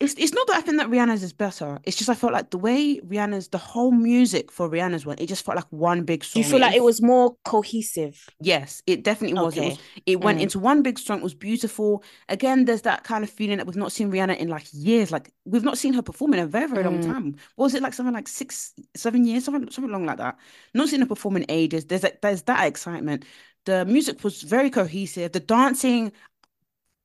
it's 0.00 0.14
it's 0.16 0.32
not 0.32 0.46
that 0.46 0.56
I 0.56 0.60
think 0.62 0.78
that 0.78 0.88
Rihanna's 0.88 1.22
is 1.22 1.32
better. 1.34 1.78
It's 1.84 1.96
just 1.96 2.08
I 2.08 2.14
felt 2.14 2.32
like 2.32 2.50
the 2.50 2.58
way 2.58 2.98
Rihanna's 3.00 3.48
the 3.48 3.58
whole 3.58 3.90
music 3.92 4.50
for 4.50 4.68
Rihanna's 4.68 5.04
one, 5.04 5.16
it 5.18 5.26
just 5.26 5.44
felt 5.44 5.56
like 5.56 5.66
one 5.70 6.04
big 6.04 6.20
do 6.22 6.26
song. 6.26 6.42
you 6.42 6.48
feel 6.48 6.58
like 6.60 6.74
it 6.74 6.82
was 6.82 7.02
more 7.02 7.36
cohesive? 7.44 8.26
Yes, 8.40 8.82
it 8.86 9.04
definitely 9.04 9.40
was. 9.40 9.56
It 9.56 9.60
was 9.68 9.78
it 10.06 10.20
went 10.22 10.38
Mm. 10.38 10.42
into 10.44 10.58
one 10.58 10.82
big 10.82 10.98
song. 10.98 11.18
It 11.18 11.22
was 11.22 11.34
beautiful. 11.34 12.02
Again, 12.30 12.64
there's 12.64 12.82
that 12.82 13.04
kind 13.04 13.22
of 13.24 13.30
feeling 13.30 13.58
that 13.58 13.66
we've 13.66 13.76
not 13.76 13.92
seen 13.92 14.10
Rihanna 14.10 14.38
in 14.38 14.48
like 14.48 14.64
years. 14.72 15.12
Like 15.12 15.30
we've 15.44 15.64
not 15.64 15.76
seen 15.76 15.92
her 15.92 16.02
perform 16.02 16.32
in 16.34 16.40
a 16.40 16.46
very, 16.46 16.66
very 16.66 16.82
long 16.82 17.00
Mm. 17.00 17.06
time. 17.06 17.36
What 17.56 17.64
was 17.66 17.74
it 17.74 17.82
like 17.82 17.92
something 17.92 18.14
like 18.14 18.28
six, 18.28 18.72
seven 18.96 19.26
years, 19.26 19.44
something 19.44 19.70
something 19.70 19.92
long 19.92 20.06
like 20.06 20.18
that? 20.18 20.38
Not 20.72 20.88
seen 20.88 21.00
her 21.00 21.06
perform 21.06 21.36
in 21.36 21.44
ages. 21.50 21.84
There's 21.84 22.02
like 22.02 22.22
there's 22.22 22.42
that 22.44 22.64
excitement. 22.66 23.24
The 23.66 23.84
music 23.84 24.24
was 24.24 24.40
very 24.40 24.70
cohesive. 24.70 25.32
The 25.32 25.40
dancing, 25.40 26.12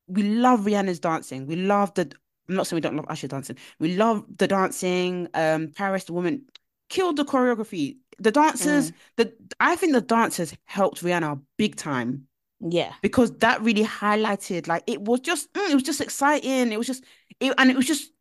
we 0.07 0.23
love 0.23 0.61
Rihanna's 0.61 0.99
dancing. 1.01 1.45
We 1.47 1.57
love 1.57 1.93
the 1.95 2.11
I'm 2.49 2.55
not 2.55 2.67
saying 2.67 2.77
we 2.77 2.81
don't 2.81 2.95
love 2.95 3.05
Usher 3.09 3.27
dancing. 3.27 3.57
We 3.79 3.95
love 3.97 4.25
the 4.37 4.47
dancing. 4.47 5.27
Um, 5.33 5.71
Parris, 5.75 6.05
the 6.05 6.13
woman, 6.13 6.45
killed 6.89 7.17
the 7.17 7.25
choreography. 7.25 7.97
The 8.19 8.31
dancers, 8.31 8.93
the 9.17 9.33
I 9.59 9.75
think 9.75 9.93
the 9.93 10.01
dancers 10.01 10.53
helped 10.65 11.01
Rihanna 11.03 11.41
big 11.57 11.75
time 11.75 12.27
Yeah, 12.59 12.93
because 13.01 13.31
that 13.39 13.61
really 13.61 13.83
highlighted 13.83 14.67
like 14.67 14.83
it 14.87 15.01
was 15.01 15.19
just 15.21 15.51
mm, 15.53 15.69
it 15.69 15.73
was 15.73 15.83
just 15.83 16.01
exciting. 16.01 16.71
It 16.71 16.77
was 16.77 16.87
just 16.87 17.03
it, 17.39 17.53
and 17.57 17.69
it 17.69 17.75
was 17.75 17.85
just 17.87 18.11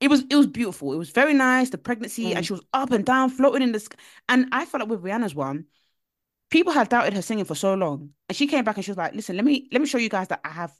it 0.00 0.08
was 0.08 0.24
it 0.30 0.36
was 0.36 0.46
beautiful. 0.46 0.92
It 0.92 0.98
was 0.98 1.10
very 1.10 1.34
nice. 1.34 1.70
The 1.70 1.78
pregnancy 1.78 2.34
and 2.34 2.44
Mm. 2.44 2.46
she 2.46 2.52
was 2.54 2.62
up 2.72 2.92
and 2.92 3.04
down, 3.06 3.30
floating 3.30 3.62
in 3.62 3.72
the 3.72 3.80
sky. 3.80 3.98
And 4.28 4.48
I 4.52 4.66
felt 4.66 4.82
like 4.82 4.90
with 4.90 5.02
Rihanna's 5.02 5.34
one, 5.34 5.66
people 6.50 6.72
had 6.72 6.88
doubted 6.88 7.14
her 7.14 7.22
singing 7.22 7.44
for 7.44 7.54
so 7.54 7.74
long, 7.74 8.10
and 8.28 8.36
she 8.36 8.46
came 8.46 8.64
back 8.64 8.76
and 8.76 8.84
she 8.84 8.90
was 8.90 8.98
like, 8.98 9.14
"Listen, 9.14 9.36
let 9.36 9.44
me 9.44 9.68
let 9.72 9.80
me 9.80 9.86
show 9.88 9.98
you 9.98 10.08
guys 10.08 10.28
that 10.28 10.40
I 10.44 10.50
have 10.50 10.72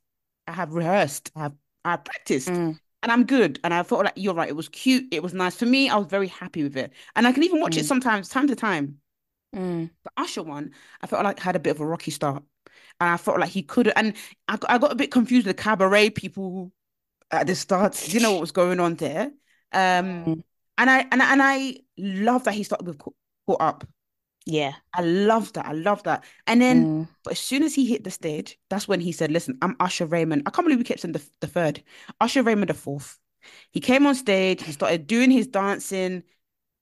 I 0.46 0.52
have 0.52 0.72
rehearsed, 0.74 1.30
I 1.36 1.40
have 1.44 1.54
I 1.84 1.90
have 1.92 2.04
practiced." 2.04 2.54
Mm. 2.54 2.78
And 3.04 3.12
I'm 3.12 3.24
good. 3.24 3.60
And 3.64 3.74
I 3.74 3.84
felt 3.84 4.04
like 4.04 4.14
you're 4.16 4.34
right. 4.34 4.48
It 4.48 4.56
was 4.56 4.68
cute. 4.70 5.06
It 5.12 5.22
was 5.22 5.34
nice. 5.34 5.54
For 5.56 5.66
me, 5.66 5.90
I 5.90 5.96
was 5.96 6.08
very 6.08 6.28
happy 6.28 6.64
with 6.64 6.76
it. 6.76 6.92
And 7.16 7.26
I 7.28 7.32
can 7.32 7.44
even 7.44 7.60
watch 7.60 7.76
it 7.76 7.84
Mm. 7.84 7.88
sometimes, 7.88 8.30
time 8.30 8.48
to 8.48 8.56
time. 8.56 9.00
Mm. 9.54 9.90
The 10.04 10.10
Usher 10.16 10.42
one, 10.42 10.72
I 11.02 11.06
felt 11.06 11.24
like 11.24 11.38
had 11.40 11.56
a 11.56 11.60
bit 11.60 11.70
of 11.72 11.80
a 11.80 11.86
rocky 11.86 12.10
start. 12.10 12.42
And 13.00 13.10
I 13.10 13.16
felt 13.18 13.38
like 13.40 13.50
he 13.50 13.62
could 13.62 13.88
and 13.94 14.16
I 14.48 14.56
got, 14.56 14.70
I 14.70 14.78
got 14.78 14.92
a 14.92 14.96
bit 14.96 15.12
confused 15.12 15.46
with 15.46 15.56
the 15.56 15.62
cabaret 15.62 16.10
people 16.10 16.72
at 17.30 17.46
the 17.46 17.54
start. 17.54 17.92
Didn't 18.06 18.22
know 18.22 18.32
what 18.32 18.40
was 18.40 18.52
going 18.52 18.80
on 18.80 18.96
there. 18.96 19.32
Um 19.72 20.24
Mm. 20.24 20.44
and 20.78 20.90
I 20.90 21.06
and, 21.12 21.22
I- 21.22 21.32
and 21.32 21.42
I 21.42 21.76
love 21.98 22.44
that 22.44 22.54
he 22.54 22.64
started 22.64 22.86
with 22.88 22.98
Caught 22.98 23.60
Up. 23.60 23.84
Yeah. 24.46 24.74
I 24.94 25.02
love 25.02 25.52
that. 25.54 25.66
I 25.66 25.72
love 25.72 26.02
that. 26.04 26.24
And 26.46 26.60
then 26.60 26.84
Mm. 26.84 27.08
but 27.24 27.32
as 27.32 27.38
soon 27.40 27.62
as 27.62 27.74
he 27.74 27.86
hit 27.86 28.04
the 28.04 28.10
stage, 28.10 28.58
that's 28.68 28.86
when 28.86 29.00
he 29.00 29.12
said, 29.12 29.30
Listen, 29.30 29.56
I'm 29.62 29.76
Usher 29.80 30.06
Raymond. 30.06 30.42
I 30.46 30.50
can't 30.50 30.66
believe 30.66 30.78
we 30.78 30.84
kept 30.84 31.00
saying 31.00 31.12
the, 31.12 31.22
the 31.40 31.46
third. 31.46 31.82
Usher 32.20 32.42
Raymond 32.42 32.68
the 32.68 32.74
fourth. 32.74 33.18
He 33.70 33.80
came 33.80 34.06
on 34.06 34.14
stage, 34.14 34.62
he 34.62 34.72
started 34.72 35.06
doing 35.06 35.30
his 35.30 35.46
dancing, 35.46 36.22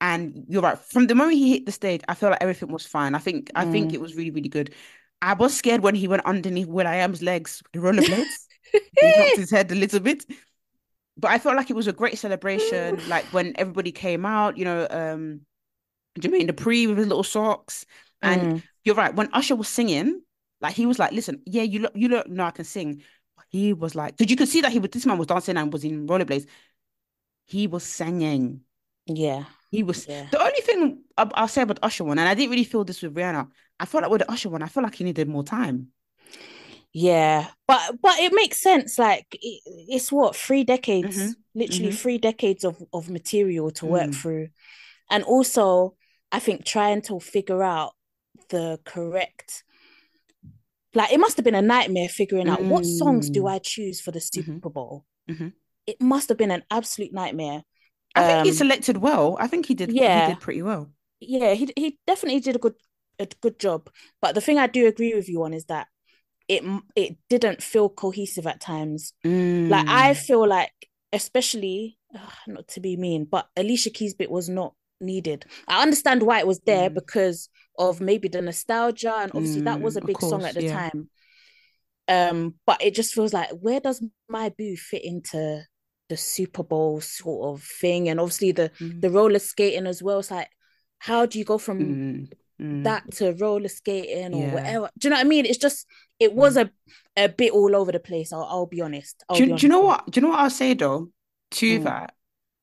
and 0.00 0.44
you're 0.48 0.62
right. 0.62 0.78
From 0.78 1.06
the 1.06 1.14
moment 1.14 1.38
he 1.38 1.52
hit 1.52 1.66
the 1.66 1.72
stage, 1.72 2.02
I 2.08 2.14
felt 2.14 2.32
like 2.32 2.42
everything 2.42 2.70
was 2.72 2.86
fine. 2.86 3.14
I 3.14 3.18
think 3.18 3.50
I 3.54 3.64
think 3.64 3.90
Mm. 3.90 3.94
it 3.94 4.00
was 4.00 4.16
really, 4.16 4.30
really 4.30 4.48
good. 4.48 4.74
I 5.20 5.34
was 5.34 5.54
scared 5.54 5.82
when 5.82 5.94
he 5.94 6.08
went 6.08 6.24
underneath 6.26 6.66
will.i.am's 6.66 7.22
legs, 7.22 7.62
the 7.72 7.78
rollerblades. 7.78 8.46
he 9.00 9.12
knocked 9.16 9.36
his 9.36 9.50
head 9.50 9.70
a 9.70 9.74
little 9.76 10.00
bit. 10.00 10.24
But 11.16 11.30
I 11.30 11.38
felt 11.38 11.56
like 11.56 11.70
it 11.70 11.76
was 11.76 11.86
a 11.86 11.92
great 11.92 12.18
celebration. 12.18 13.02
Like 13.06 13.32
when 13.32 13.52
everybody 13.56 13.92
came 13.92 14.24
out, 14.26 14.56
you 14.56 14.64
know, 14.64 14.86
um 14.90 15.42
Jermaine 16.18 16.48
Dupri 16.50 16.88
with 16.88 16.98
his 16.98 17.06
little 17.08 17.24
socks. 17.24 17.86
And 18.22 18.54
Mm. 18.54 18.62
you're 18.84 18.94
right. 18.94 19.14
When 19.14 19.28
Usher 19.32 19.56
was 19.56 19.68
singing, 19.68 20.22
like 20.60 20.74
he 20.74 20.86
was 20.86 20.98
like, 20.98 21.12
"Listen, 21.12 21.42
yeah, 21.46 21.62
you 21.62 21.80
look, 21.80 21.92
you 21.94 22.08
look, 22.08 22.28
no, 22.28 22.44
I 22.44 22.50
can 22.50 22.64
sing." 22.64 23.02
He 23.50 23.72
was 23.72 23.94
like, 23.94 24.16
because 24.16 24.30
you 24.30 24.36
could 24.36 24.48
see 24.48 24.62
that 24.62 24.72
he 24.72 24.78
was 24.78 24.90
this 24.90 25.04
man 25.06 25.18
was 25.18 25.26
dancing 25.26 25.56
and 25.56 25.72
was 25.72 25.84
in 25.84 26.06
rollerblades. 26.06 26.46
He 27.46 27.66
was 27.68 27.84
singing. 27.84 28.64
yeah, 29.06 29.44
He 29.70 29.82
was 29.82 30.06
yeah. 30.06 30.28
the 30.30 30.40
only 30.40 30.60
thing 30.60 31.02
I- 31.16 31.30
I'll 31.34 31.48
say 31.48 31.62
about 31.62 31.78
Usher 31.82 32.04
one, 32.04 32.18
and 32.18 32.28
I 32.28 32.34
didn't 32.34 32.50
really 32.50 32.64
feel 32.64 32.84
this 32.84 33.02
with 33.02 33.14
Rihanna. 33.14 33.50
I 33.80 33.86
felt 33.86 34.02
like 34.02 34.10
with 34.10 34.20
the 34.20 34.30
Usher 34.30 34.50
one, 34.50 34.62
I 34.62 34.68
felt 34.68 34.84
like 34.84 34.94
he 34.94 35.04
needed 35.04 35.28
more 35.28 35.44
time. 35.44 35.92
Yeah, 36.92 37.48
but 37.66 38.00
but 38.02 38.18
it 38.18 38.32
makes 38.34 38.58
sense. 38.60 38.98
Like 38.98 39.26
it, 39.32 39.62
it's 39.88 40.12
what 40.12 40.36
three 40.36 40.64
decades, 40.64 41.16
Mhm, 41.16 41.36
literally 41.54 41.90
mhm. 41.90 41.96
three 41.96 42.18
decades 42.18 42.64
of 42.64 42.82
of 42.92 43.08
material 43.08 43.70
to 43.72 43.86
work 43.86 44.10
Mm. 44.10 44.14
through, 44.14 44.48
and 45.10 45.24
also 45.24 45.96
I 46.32 46.38
think 46.40 46.64
trying 46.64 47.02
to 47.02 47.20
figure 47.20 47.62
out 47.62 47.92
the 48.48 48.80
correct. 48.84 49.64
Like 50.94 51.12
it 51.12 51.20
must 51.20 51.36
have 51.36 51.44
been 51.44 51.54
a 51.54 51.62
nightmare 51.62 52.08
figuring 52.08 52.48
out 52.48 52.64
what 52.64 52.84
songs 52.86 53.30
do 53.30 53.44
Mm. 53.44 53.50
I 53.54 53.58
choose 53.58 54.00
for 54.00 54.10
the 54.10 54.20
Super 54.20 54.68
Bowl. 54.70 55.04
Mhm. 55.28 55.52
It 55.86 56.00
must 56.00 56.28
have 56.28 56.38
been 56.38 56.50
an 56.50 56.64
absolute 56.70 57.12
nightmare. 57.12 57.64
I 58.14 58.22
think 58.22 58.42
he 58.42 58.50
Um, 58.50 58.56
selected 58.56 58.98
well. 58.98 59.36
I 59.40 59.46
think 59.46 59.66
he 59.66 59.74
did. 59.74 59.90
Yeah, 59.90 60.26
He 60.26 60.32
did 60.34 60.40
pretty 60.40 60.62
well. 60.62 60.92
yeah, 61.20 61.54
he 61.54 61.72
he 61.76 61.98
definitely 62.06 62.40
did 62.40 62.56
a 62.56 62.58
good 62.58 62.74
a 63.18 63.26
good 63.40 63.58
job. 63.58 63.90
But 64.20 64.34
the 64.34 64.40
thing 64.40 64.58
I 64.58 64.66
do 64.66 64.86
agree 64.86 65.14
with 65.14 65.28
you 65.28 65.42
on 65.44 65.54
is 65.54 65.66
that 65.66 65.88
it 66.48 66.64
it 66.96 67.18
didn't 67.30 67.62
feel 67.62 67.88
cohesive 67.88 68.46
at 68.46 68.60
times. 68.60 69.14
Like 69.68 69.84
I 69.88 70.14
Mm. 70.14 70.16
feel 70.16 70.46
like, 70.48 70.72
especially 71.12 71.98
ugh, 72.14 72.32
not 72.46 72.68
to 72.68 72.80
be 72.80 72.96
mean, 72.96 73.24
but 73.26 73.48
Alicia 73.56 73.90
Keys 73.90 74.14
bit 74.14 74.30
was 74.30 74.48
not 74.48 74.74
needed. 75.02 75.44
I 75.68 75.82
understand 75.82 76.22
why 76.22 76.38
it 76.38 76.46
was 76.46 76.60
there 76.60 76.88
Mm. 76.90 76.94
because 76.94 77.48
of 77.78 78.00
maybe 78.00 78.28
the 78.28 78.42
nostalgia, 78.42 79.14
and 79.16 79.32
obviously 79.34 79.62
that 79.62 79.80
was 79.80 79.94
Mm, 79.94 79.98
a 79.98 80.00
of 80.00 80.06
big 80.06 80.20
song 80.20 80.44
at 80.44 80.54
the 80.54 80.64
yeah. 80.64 80.88
time. 80.90 81.10
Um, 82.08 82.54
but 82.66 82.82
it 82.82 82.94
just 82.94 83.14
feels 83.14 83.32
like 83.32 83.50
where 83.50 83.80
does 83.80 84.02
My 84.28 84.48
Boo 84.50 84.76
fit 84.76 85.04
into 85.04 85.62
the 86.08 86.16
Super 86.16 86.62
Bowl 86.62 87.00
sort 87.00 87.54
of 87.54 87.62
thing? 87.64 88.08
And 88.08 88.20
obviously 88.20 88.52
the 88.52 88.70
Mm. 88.80 89.00
the 89.00 89.10
roller 89.10 89.38
skating 89.38 89.86
as 89.86 90.02
well. 90.02 90.18
It's 90.18 90.30
like, 90.30 90.48
how 90.98 91.26
do 91.26 91.38
you 91.38 91.44
go 91.44 91.58
from 91.58 91.78
Mm. 91.80 92.32
Mm. 92.60 92.84
that 92.84 93.10
to 93.12 93.32
roller 93.34 93.68
skating 93.68 94.34
or 94.34 94.42
Yeah. 94.46 94.54
whatever? 94.54 94.90
Do 94.98 95.06
you 95.06 95.10
know 95.10 95.16
what 95.16 95.26
I 95.26 95.28
mean? 95.28 95.46
It's 95.46 95.58
just 95.58 95.86
it 96.18 96.34
was 96.34 96.56
a 96.56 96.70
a 97.16 97.28
bit 97.28 97.52
all 97.52 97.74
over 97.76 97.92
the 97.92 98.00
place. 98.00 98.32
I'll 98.32 98.44
I'll 98.44 98.66
be 98.66 98.80
honest. 98.80 99.22
I'll 99.28 99.36
Do, 99.36 99.44
be 99.46 99.50
you- 99.52 99.58
do 99.58 99.66
you 99.66 99.70
know 99.70 99.80
what? 99.80 100.10
Do 100.10 100.18
you 100.20 100.22
know 100.26 100.30
what 100.30 100.40
I'll 100.40 100.50
say 100.50 100.74
though? 100.74 101.08
To 101.52 101.78
Mm. 101.80 101.84
that, 101.84 102.14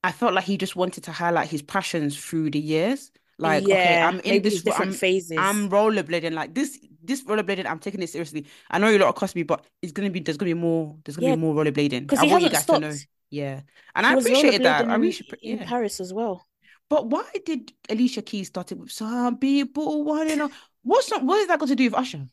I 0.03 0.11
felt 0.11 0.33
like 0.33 0.45
he 0.45 0.57
just 0.57 0.75
wanted 0.75 1.03
to 1.05 1.11
highlight 1.11 1.49
his 1.49 1.61
passions 1.61 2.17
through 2.17 2.51
the 2.51 2.59
years. 2.59 3.11
Like, 3.37 3.63
okay, 3.63 4.01
I'm 4.01 4.19
in 4.21 4.41
this. 4.41 4.63
different 4.63 4.91
I'm, 4.91 4.97
phases. 4.97 5.37
I'm 5.39 5.69
rollerblading. 5.69 6.33
Like 6.33 6.53
this, 6.53 6.77
this 7.03 7.23
rollerblading, 7.23 7.65
I'm 7.65 7.79
taking 7.79 8.01
it 8.01 8.09
seriously. 8.09 8.45
I 8.69 8.79
know 8.79 8.89
you 8.89 8.97
lot 8.97 9.09
of 9.09 9.15
cost 9.15 9.35
me, 9.35 9.43
but 9.43 9.65
it's 9.81 9.91
gonna 9.93 10.09
be. 10.09 10.19
There's 10.19 10.37
gonna 10.37 10.49
be 10.49 10.53
more. 10.59 10.97
There's 11.05 11.15
gonna 11.15 11.29
Yeah, 11.29 11.35
be 11.35 11.41
more 11.41 11.55
rollerblading. 11.55 12.01
because 12.01 12.19
I 12.19 12.25
he 12.25 12.31
want 12.31 12.43
you 12.43 12.49
hasn't 12.49 12.67
guys 12.67 12.75
to 12.75 12.79
know. 12.87 12.91
stopped. 12.91 13.07
Yeah, 13.31 13.61
and 13.95 14.05
He 14.05 14.11
I 14.11 14.15
appreciated 14.15 14.63
that. 14.63 14.89
I 14.89 14.95
really, 14.95 15.11
should- 15.11 15.33
in 15.41 15.59
yeah. 15.59 15.65
Parris 15.65 15.99
as 15.99 16.13
well. 16.13 16.45
But 16.89 17.07
why 17.07 17.25
did 17.45 17.71
Alicia 17.89 18.23
Keys 18.23 18.47
start 18.47 18.71
it 18.71 18.77
with 18.79 18.91
some 18.91 19.37
people 19.37 20.03
wanting? 20.03 20.49
What's 20.83 21.09
not? 21.11 21.23
What 21.23 21.37
has 21.37 21.47
that 21.47 21.59
got 21.59 21.67
to 21.69 21.75
do 21.75 21.85
with 21.85 21.93
Usher? 21.93 22.25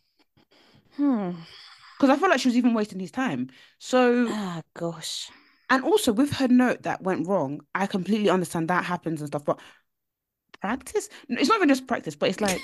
Hmm. 0.97 1.33
Because 1.99 2.11
I 2.11 2.17
feel 2.19 2.29
like 2.31 2.41
she 2.41 2.49
was 2.49 2.57
even 2.57 2.75
wasting 2.75 2.99
his 2.99 3.11
time. 3.11 3.49
So 3.79 4.27
Ah, 4.29 4.63
gosh. 4.75 5.31
And 5.69 5.83
also 5.85 6.13
with 6.13 6.33
her 6.35 6.49
note 6.49 6.83
that 6.85 7.03
went 7.03 7.27
wrong, 7.27 7.61
I 7.75 7.87
completely 7.87 8.31
understand 8.31 8.69
that 8.69 8.85
happens 8.85 9.21
and 9.21 9.29
stuff, 9.29 9.45
but 9.45 9.59
practice? 10.61 11.09
It's 11.29 11.49
not 11.49 11.57
even 11.57 11.69
just 11.69 11.87
practice, 11.87 12.15
but 12.15 12.29
it's 12.29 12.41
like, 12.41 12.61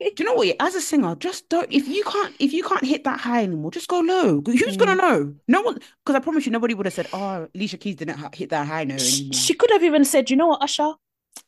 do 0.00 0.10
you 0.18 0.24
know 0.24 0.34
what? 0.34 0.54
As 0.60 0.74
a 0.74 0.80
singer, 0.80 1.14
just 1.16 1.48
don't. 1.48 1.70
If 1.70 1.86
you 1.88 2.02
can't, 2.04 2.34
if 2.38 2.52
you 2.52 2.62
can't 2.62 2.84
hit 2.84 3.04
that 3.04 3.20
high 3.20 3.42
anymore, 3.42 3.70
just 3.70 3.88
go 3.88 4.00
low. 4.00 4.40
Who's 4.46 4.76
gonna 4.76 4.94
know? 4.94 5.34
No 5.48 5.60
one, 5.62 5.74
because 6.04 6.14
I 6.14 6.20
promise 6.20 6.46
you, 6.46 6.52
nobody 6.52 6.74
would 6.74 6.86
have 6.86 6.94
said, 6.94 7.08
"Oh, 7.12 7.46
Alicia 7.54 7.76
Keys 7.78 7.96
didn't 7.96 8.16
ha- 8.18 8.30
hit 8.32 8.50
that 8.50 8.66
high 8.66 8.84
note 8.84 9.00
She, 9.00 9.20
anymore." 9.22 9.32
she 9.34 9.54
could 9.54 9.70
have 9.72 9.82
even 9.84 10.04
said, 10.04 10.30
you 10.30 10.36
know 10.36 10.46
what, 10.46 10.62
Usher? 10.62 10.92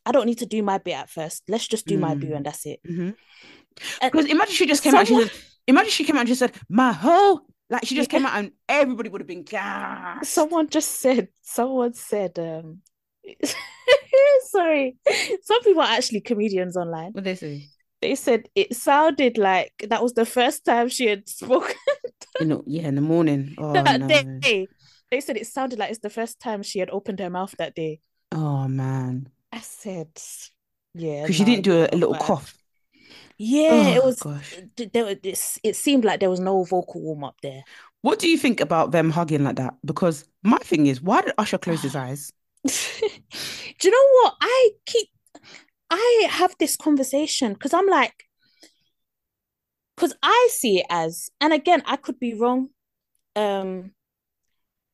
I 0.05 0.11
don't 0.11 0.25
need 0.27 0.37
to 0.39 0.45
do 0.45 0.61
my 0.61 0.77
bit 0.77 0.93
at 0.93 1.09
first. 1.09 1.43
Let's 1.47 1.67
just 1.67 1.87
do 1.87 1.97
my 1.97 2.13
boo 2.15 2.27
Mm. 2.27 2.35
and 2.37 2.45
that's 2.45 2.65
it. 2.65 2.79
Because 4.01 4.25
imagine 4.25 4.53
she 4.53 4.65
just 4.67 4.83
came 4.83 4.93
out. 4.93 5.07
someone- 5.07 5.27
She 5.27 5.33
said, 5.33 5.41
imagine 5.67 5.91
she 5.91 6.03
came 6.03 6.15
out 6.15 6.19
and 6.21 6.27
just 6.27 6.39
said, 6.39 6.53
"My 6.69 6.91
hoe." 6.93 7.41
Like 7.69 7.85
she 7.85 7.95
just 7.95 8.09
came 8.09 8.25
out 8.25 8.33
and 8.33 8.51
everybody 8.67 9.09
would 9.09 9.21
have 9.21 9.27
been 9.27 9.43
gassed. 9.43 10.31
Someone 10.31 10.69
just 10.69 10.99
said, 10.99 11.27
someone 11.41 11.93
said, 11.93 12.39
um, 12.39 12.81
Sorry. 14.49 14.97
Some 15.43 15.61
people 15.61 15.81
are 15.81 15.91
actually 15.91 16.21
comedians 16.21 16.75
online. 16.75 17.11
What 17.11 17.23
they 17.23 17.35
say? 17.35 17.67
They 18.01 18.15
said 18.15 18.47
it 18.55 18.75
sounded 18.75 19.37
like 19.37 19.73
that 19.89 20.01
was 20.01 20.13
the 20.13 20.25
first 20.25 20.65
time 20.65 20.87
she 20.89 21.07
had 21.07 21.27
spoken 21.27 21.75
You 22.39 22.45
know, 22.45 22.63
yeah, 22.65 22.87
in 22.87 22.95
the 22.95 23.01
morning. 23.01 23.55
Oh 23.57 23.73
that 23.73 23.99
no. 23.99 24.07
day. 24.07 24.67
They 25.11 25.21
said 25.21 25.37
it 25.37 25.47
sounded 25.47 25.79
like 25.79 25.89
it's 25.89 25.99
the 25.99 26.09
first 26.09 26.39
time 26.39 26.63
she 26.63 26.79
had 26.79 26.89
opened 26.91 27.19
her 27.19 27.29
mouth 27.29 27.53
that 27.57 27.75
day. 27.75 27.99
Oh 28.31 28.67
man. 28.67 29.29
I 29.51 29.59
said, 29.59 30.09
yeah. 30.93 31.23
Because 31.23 31.35
she 31.35 31.43
didn't 31.43 31.63
do 31.63 31.81
a, 31.81 31.89
a 31.91 31.97
little 31.97 32.13
bad. 32.13 32.21
cough. 32.21 32.58
Yeah, 33.39 33.95
it 33.95 34.03
Oh 34.03 34.05
was. 34.05 34.19
gosh. 34.19 34.55
There, 34.77 35.05
was- 35.05 35.15
it, 35.23 35.59
it 35.63 35.75
seemed 35.75 36.05
like 36.05 36.19
there 36.19 36.29
was 36.29 36.39
no 36.41 36.63
vocal 36.63 37.01
warm 37.01 37.23
up 37.23 37.37
there. 37.41 37.63
What 38.01 38.19
do 38.19 38.29
you 38.29 38.37
think 38.37 38.61
about 38.61 38.91
them 38.91 39.09
hugging 39.09 39.43
like 39.43 39.55
that? 39.57 39.75
Because 39.85 40.25
my 40.43 40.57
thing 40.59 40.85
is, 40.87 41.01
why 41.01 41.21
did 41.21 41.33
Usher 41.37 41.57
close 41.57 41.81
his 41.81 41.95
eyes? 41.95 42.31
Do 42.63 43.87
you 43.87 43.91
know 43.91 44.07
what? 44.23 44.35
I 44.41 44.69
keep, 44.85 45.07
I 45.89 46.27
have 46.29 46.53
this 46.59 46.75
conversation 46.75 47.53
because 47.53 47.73
I'm 47.73 47.87
like, 47.87 48.13
because 49.95 50.13
I 50.21 50.49
see 50.51 50.79
it 50.79 50.85
as, 50.89 51.29
and 51.41 51.53
again, 51.53 51.83
I 51.85 51.95
could 51.95 52.19
be 52.19 52.33
wrong, 52.33 52.69
um, 53.35 53.91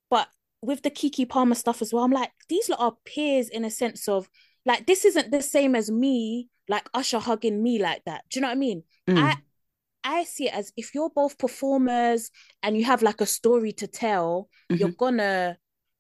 but 0.10 0.28
with 0.62 0.82
the 0.82 0.92
Keke 0.92 1.28
Palmer 1.30 1.56
stuff 1.56 1.82
as 1.82 1.94
well, 1.94 2.04
I'm 2.04 2.12
like, 2.12 2.32
these 2.50 2.70
lot 2.70 2.80
are 2.80 2.98
peers 3.06 3.50
in 3.50 3.66
a 3.66 3.72
sense 3.72 4.08
of 4.08 4.30
like 4.66 4.88
this 4.88 5.06
isn't 5.06 5.32
the 5.32 5.42
same 5.42 5.76
as 5.76 5.92
me, 5.92 6.50
like 6.68 6.90
Usher 6.94 7.20
hugging 7.20 7.62
me 7.62 7.80
like 7.82 8.04
that. 8.06 8.24
Do 8.30 8.38
you 8.40 8.42
know 8.42 8.48
what 8.50 8.54
I 8.54 8.60
mean? 8.60 8.84
Mm. 9.10 9.18
I 9.20 9.38
I 10.04 10.24
see 10.24 10.48
it 10.48 10.54
as 10.54 10.72
if 10.78 10.94
you're 10.94 11.10
both 11.10 11.38
performers 11.38 12.30
and 12.62 12.78
you 12.78 12.86
have 12.86 13.02
like 13.02 13.22
a 13.22 13.26
story 13.26 13.72
to 13.74 13.88
tell, 13.88 14.50
you're 14.70 14.90
Mhm. 14.90 14.98
gonna 14.98 15.58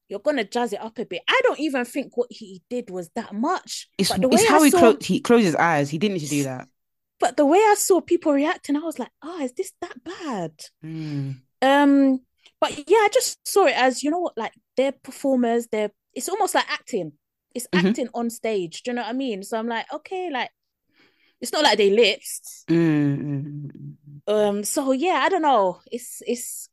you're 0.09 0.20
gonna 0.20 0.43
jazz 0.43 0.72
it 0.74 0.80
up 0.82 0.99
a 0.99 1.05
bit. 1.05 1.24
I 1.28 1.41
don't 1.43 1.59
even 1.59 1.84
think 1.86 2.16
what 2.16 2.28
he 2.32 2.61
did 2.70 2.91
was 2.91 3.09
that 3.16 3.34
much. 3.34 3.89
It's, 3.97 4.11
it's 4.13 4.47
how 4.47 4.61
I 4.61 4.66
he, 4.66 4.70
saw, 4.72 4.78
clo- 4.80 4.97
he 5.01 5.20
closed 5.20 5.45
his 5.45 5.55
eyes. 5.55 5.89
He 5.89 5.97
didn't 5.97 6.13
need 6.16 6.28
to 6.28 6.30
do 6.30 6.43
that. 6.43 6.68
but 7.20 7.38
the 7.38 7.45
way 7.45 7.57
I 7.57 7.76
saw 7.78 8.01
people 8.01 8.32
reacting, 8.34 8.76
I 8.76 8.80
was 8.82 8.99
like, 8.99 9.09
oh, 9.24 9.39
is 9.43 9.53
this 9.53 9.72
that 9.82 10.03
bad? 10.03 10.51
Mm. 10.84 11.41
Um, 11.63 12.20
but 12.61 12.78
yeah, 12.78 12.97
I 12.97 13.09
just 13.11 13.39
saw 13.47 13.66
it 13.66 13.76
as 13.76 14.03
you 14.03 14.11
know 14.11 14.20
what, 14.20 14.38
like 14.38 14.53
they're 14.78 14.91
performers. 14.91 15.68
They're 15.72 15.89
it's 16.13 16.30
almost 16.30 16.53
like 16.53 16.70
acting. 16.72 17.13
It's 17.56 17.68
Mhm. 17.74 17.93
acting 17.93 18.10
on 18.14 18.30
stage. 18.30 18.84
Do 18.84 18.91
you 18.91 18.95
know 18.95 19.03
what 19.03 19.10
I 19.10 19.14
mean? 19.14 19.43
So 19.43 19.58
I'm 19.60 19.68
like, 19.68 19.88
okay, 19.93 20.30
like 20.32 20.51
it's 21.41 21.53
not 21.53 21.64
like 21.64 21.78
they 21.78 21.91
lips. 21.91 22.68
Mm, 22.70 22.76
mm, 22.76 23.72
mm, 23.72 23.97
mm. 24.08 24.22
Um, 24.28 24.64
so 24.64 24.91
yeah, 24.91 25.22
I 25.24 25.30
don't 25.30 25.41
know. 25.41 25.82
It's 25.91 26.22
it's 26.26 26.70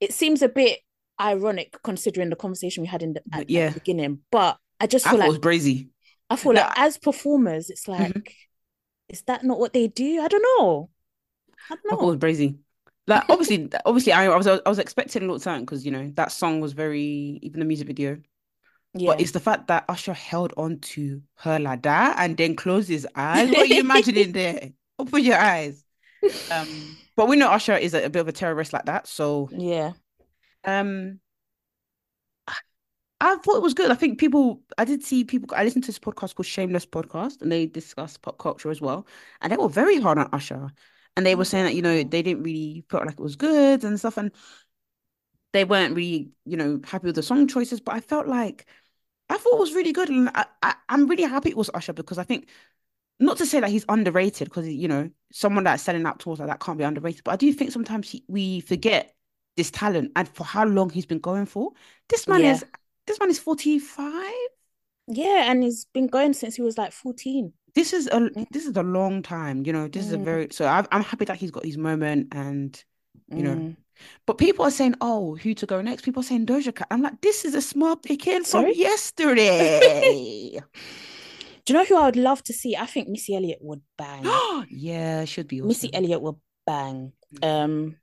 it 0.00 0.12
seems 0.12 0.42
a 0.42 0.48
bit 0.48 0.80
ironic 1.20 1.76
considering 1.82 2.30
the 2.30 2.36
conversation 2.36 2.82
we 2.82 2.88
had 2.88 3.02
in 3.02 3.14
the, 3.14 3.22
at, 3.32 3.46
at 3.54 3.66
Yeah. 3.66 3.66
the 3.66 3.72
beginning. 3.72 4.20
But 4.30 4.58
I 4.80 4.86
just 4.86 5.06
I 5.06 5.08
feel 5.08 5.20
it 5.20 5.20
like 5.20 5.28
was 5.28 5.38
brazy. 5.38 5.88
I 6.30 6.36
feel 6.36 6.54
like 6.54 6.68
as 6.76 6.98
performers, 6.98 7.70
it's 7.70 7.88
like, 7.88 8.16
Mhm. 8.16 8.36
is 9.08 9.22
that 9.24 9.44
not 9.44 9.58
what 9.60 9.72
they 9.74 9.88
do? 9.88 10.20
I 10.22 10.28
don't 10.28 10.42
know. 10.60 10.90
I 11.70 11.76
I 11.90 11.96
don't 11.96 11.96
thought 11.96 12.14
it 12.14 12.20
was 12.20 12.36
brazy. 12.38 12.58
Like 13.06 13.24
obviously, 13.28 13.68
obviously, 13.84 14.12
I, 14.12 14.26
I 14.26 14.36
was 14.36 14.46
I 14.48 14.60
was 14.68 14.78
expecting 14.80 15.22
a 15.22 15.26
lot 15.26 15.36
of 15.36 15.42
time 15.42 15.60
because 15.60 15.84
you 15.86 15.92
know 15.92 16.10
that 16.16 16.32
song 16.32 16.60
was 16.60 16.72
very 16.72 17.38
even 17.42 17.60
the 17.60 17.66
music 17.66 17.86
video. 17.86 18.20
Yeah. 18.98 19.10
But 19.10 19.20
it's 19.20 19.32
the 19.32 19.40
fact 19.40 19.68
that 19.68 19.84
Usher 19.88 20.12
held 20.12 20.52
on 20.56 20.78
to 20.80 21.22
her 21.36 21.58
like 21.58 21.82
that 21.82 22.16
and 22.18 22.36
then 22.36 22.56
closed 22.56 22.88
his 22.88 23.06
eyes. 23.14 23.50
What 23.50 23.62
are 23.62 23.66
you 23.66 23.80
imagining 23.80 24.32
there? 24.32 24.70
Open 24.98 25.22
your 25.24 25.38
eyes. 25.38 25.84
Um, 26.50 26.96
but 27.16 27.28
we 27.28 27.36
know 27.36 27.48
Usher 27.50 27.76
is 27.76 27.94
a, 27.94 28.04
a 28.04 28.10
bit 28.10 28.20
of 28.20 28.28
a 28.28 28.32
terrorist 28.32 28.72
like 28.72 28.86
that. 28.86 29.06
So 29.06 29.48
Yeah. 29.52 29.92
um 30.64 31.20
I 33.20 33.36
thought 33.36 33.56
it 33.56 33.62
was 33.62 33.72
good. 33.74 33.90
I 33.90 33.94
think 33.94 34.18
people 34.18 34.62
I 34.76 34.84
did 34.84 35.02
see 35.02 35.24
people 35.24 35.48
I 35.56 35.64
listened 35.64 35.84
to 35.84 35.88
this 35.88 35.98
podcast 35.98 36.34
called 36.34 36.46
Shameless 36.46 36.84
Podcast 36.86 37.40
and 37.40 37.50
they 37.50 37.66
discuss 37.66 38.16
pop 38.18 38.38
culture 38.38 38.70
as 38.70 38.80
well. 38.80 39.06
And 39.40 39.50
they 39.52 39.56
were 39.56 39.68
very 39.70 39.98
hard 40.00 40.18
on 40.18 40.28
Usher. 40.32 40.70
And 41.16 41.24
they 41.24 41.34
were 41.34 41.46
saying 41.46 41.64
that, 41.64 41.74
you 41.74 41.80
know, 41.80 42.02
they 42.02 42.20
didn't 42.22 42.42
really 42.42 42.84
felt 42.90 43.06
like 43.06 43.14
it 43.18 43.22
was 43.22 43.36
good 43.36 43.84
and 43.84 43.98
stuff. 43.98 44.18
And 44.18 44.32
they 45.52 45.64
weren't 45.64 45.94
really, 45.94 46.30
you 46.44 46.56
know, 46.56 46.80
happy 46.84 47.06
with 47.06 47.14
the 47.14 47.22
song 47.22 47.46
choices. 47.46 47.80
But 47.80 47.94
I 47.94 48.00
felt 48.00 48.26
like 48.26 48.66
I 49.28 49.38
thought 49.38 49.54
it 49.56 49.60
was 49.60 49.74
really 49.74 49.92
good. 49.92 50.08
And 50.08 50.28
I, 50.34 50.46
I, 50.62 50.74
I'm 50.88 51.06
really 51.06 51.24
happy 51.24 51.50
it 51.50 51.56
was 51.56 51.70
Usher 51.74 51.92
because 51.92 52.18
I 52.18 52.24
think 52.24 52.48
not 53.18 53.38
to 53.38 53.46
say 53.46 53.60
that 53.60 53.70
he's 53.70 53.84
underrated 53.88 54.48
because 54.48 54.68
you 54.68 54.88
know 54.88 55.10
someone 55.32 55.64
that's 55.64 55.82
selling 55.82 56.06
out 56.06 56.20
tours 56.20 56.38
like 56.38 56.48
that 56.48 56.60
can't 56.60 56.78
be 56.78 56.84
underrated 56.84 57.24
but 57.24 57.32
I 57.32 57.36
do 57.36 57.52
think 57.52 57.72
sometimes 57.72 58.10
he, 58.10 58.24
we 58.28 58.60
forget 58.60 59.14
this 59.56 59.70
talent 59.70 60.12
and 60.16 60.28
for 60.28 60.44
how 60.44 60.64
long 60.66 60.90
he's 60.90 61.06
been 61.06 61.18
going 61.20 61.46
for 61.46 61.72
this 62.08 62.28
man 62.28 62.42
Yeah. 62.42 62.52
is 62.52 62.64
this 63.06 63.18
man 63.20 63.30
is 63.30 63.38
45 63.38 64.34
Yeah, 65.08 65.50
and 65.50 65.62
he's 65.62 65.84
been 65.86 66.06
going 66.08 66.32
since 66.32 66.56
he 66.56 66.62
was 66.62 66.78
like 66.78 66.92
14. 66.92 67.52
this 67.74 67.92
is 67.92 68.06
a 68.08 68.30
this 68.50 68.66
is 68.66 68.76
a 68.76 68.82
long 68.82 69.22
time 69.22 69.64
you 69.66 69.72
know 69.72 69.88
this 69.88 70.06
is 70.06 70.12
a 70.12 70.18
Mm. 70.18 70.24
very 70.24 70.48
so 70.50 70.66
I've, 70.66 70.88
I'm 70.92 71.02
happy 71.02 71.24
that 71.26 71.36
he's 71.36 71.50
got 71.50 71.64
his 71.64 71.76
moment 71.78 72.28
and 72.32 72.82
You 73.28 73.42
know, 73.42 73.54
Mm. 73.54 73.76
but 74.26 74.36
people 74.38 74.64
are 74.64 74.70
saying 74.70 74.94
oh 75.00 75.36
who 75.36 75.54
to 75.54 75.66
go 75.66 75.80
next 75.80 76.02
people 76.02 76.20
are 76.20 76.24
saying 76.30 76.44
Doja 76.46 76.74
Cat 76.74 76.86
I'm 76.90 77.00
like 77.02 77.20
this 77.22 77.44
is 77.44 77.54
a 77.54 77.62
small 77.62 77.96
picking 77.96 78.44
from 78.44 78.44
Sorry? 78.44 78.74
yesterday 78.76 80.60
Do 81.64 81.72
you 81.72 81.78
know 81.80 81.84
who 81.84 81.96
I 81.96 82.04
would 82.06 82.16
love 82.16 82.42
to 82.44 82.52
see? 82.52 82.76
I 82.76 82.86
think 82.86 83.08
Missy 83.08 83.34
Elliott 83.34 83.58
would 83.60 83.80
bang. 83.98 84.22
yeah 84.70 85.24
should 85.24 85.48
be 85.48 85.60
Missy. 85.60 85.92
Elliott 85.92 86.22
would 86.22 86.36
bang. 86.64 87.12
Mm. 87.34 87.44
Um, 87.64 87.96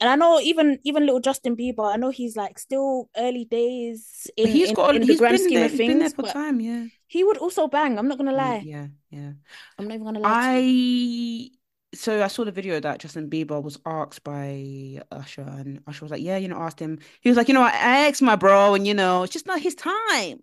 and 0.00 0.10
I 0.10 0.16
know 0.16 0.40
even 0.40 0.80
even 0.82 1.06
little 1.06 1.20
Justin 1.20 1.54
Bieber, 1.54 1.86
I 1.92 1.96
know 1.96 2.10
he's 2.10 2.34
like 2.34 2.58
still 2.58 3.08
early 3.16 3.44
days 3.44 4.26
in, 4.36 4.46
But 4.46 4.52
he's 4.52 4.68
in, 4.70 4.74
got 4.74 4.96
in 4.96 5.06
the 5.06 5.14
grand 5.16 5.36
been 5.36 5.44
scheme 5.44 5.54
there 5.60 5.66
of 5.66 5.70
he's 5.70 5.78
been 5.78 5.98
there 6.00 6.08
things, 6.10 6.26
for 6.26 6.32
time 6.32 6.60
yeah 6.60 6.86
he 7.06 7.22
would 7.22 7.36
also 7.38 7.68
bang. 7.68 7.98
I'm 7.98 8.08
not 8.08 8.18
gonna 8.18 8.32
lie. 8.32 8.62
yeah 8.66 8.88
yeah 9.10 9.32
I'm 9.78 9.86
not 9.86 9.94
even 9.94 10.04
gonna 10.06 10.18
lie 10.18 10.56
to 10.56 10.60
you. 10.66 11.50
I 11.50 11.50
so 11.94 12.22
I 12.22 12.28
saw 12.28 12.44
the 12.44 12.52
video 12.52 12.80
that 12.80 12.98
Justin 13.00 13.28
Bieber 13.28 13.62
was 13.62 13.78
asked 13.86 14.22
by 14.24 15.00
Usher, 15.10 15.42
and 15.42 15.80
Usher 15.86 16.04
was 16.04 16.10
like, 16.12 16.22
"Yeah, 16.22 16.36
you 16.38 16.48
know," 16.48 16.56
asked 16.58 16.80
him. 16.80 16.98
He 17.20 17.28
was 17.28 17.36
like, 17.36 17.48
"You 17.48 17.54
know, 17.54 17.62
I 17.62 18.06
asked 18.08 18.22
my 18.22 18.36
bro, 18.36 18.74
and 18.74 18.86
you 18.86 18.94
know, 18.94 19.22
it's 19.24 19.32
just 19.32 19.46
not 19.46 19.60
his 19.60 19.74
time, 19.74 20.40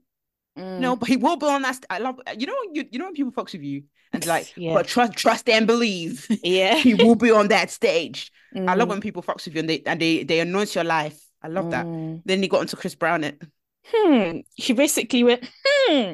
Mm. 0.58 0.80
no." 0.80 0.96
But 0.96 1.10
he 1.10 1.18
will 1.18 1.38
be 1.38 1.48
on 1.48 1.62
that. 1.64 1.76
st- 1.76 1.88
I 1.90 2.00
love, 2.00 2.20
you 2.38 2.48
know, 2.48 2.56
you 2.74 2.86
you 2.92 3.00
know 3.00 3.06
when 3.06 3.14
people 3.16 3.32
fucks 3.32 3.54
with 3.54 3.64
you 3.64 3.84
and 4.14 4.26
like, 4.26 4.54
Yeah. 4.58 4.74
but 4.74 4.88
trust, 4.88 5.14
trust 5.14 5.50
and 5.50 5.66
believe, 5.68 6.28
Yeah. 6.44 6.76
he 6.86 6.94
will 6.96 7.16
be 7.16 7.32
on 7.32 7.48
that 7.50 7.72
stage. 7.72 8.32
I 8.56 8.76
love 8.76 8.88
Mm. 8.88 8.92
when 8.92 9.02
people 9.02 9.22
fucks 9.24 9.46
with 9.46 9.56
you 9.56 9.60
and 9.62 9.70
they 9.70 9.82
and 9.86 10.00
they 10.00 10.24
they 10.24 10.40
anoint 10.42 10.74
your 10.76 10.84
life. 10.84 11.20
I 11.42 11.48
love 11.48 11.72
that. 11.72 11.86
Mm. 11.86 12.22
Then 12.26 12.42
he 12.44 12.48
got 12.50 12.62
into 12.62 12.76
Chris 12.76 12.96
Brown. 12.96 13.24
It. 13.24 13.42
Hmm. 13.86 14.40
She 14.60 14.74
basically 14.74 15.24
went, 15.24 15.50
hmm. 15.66 16.14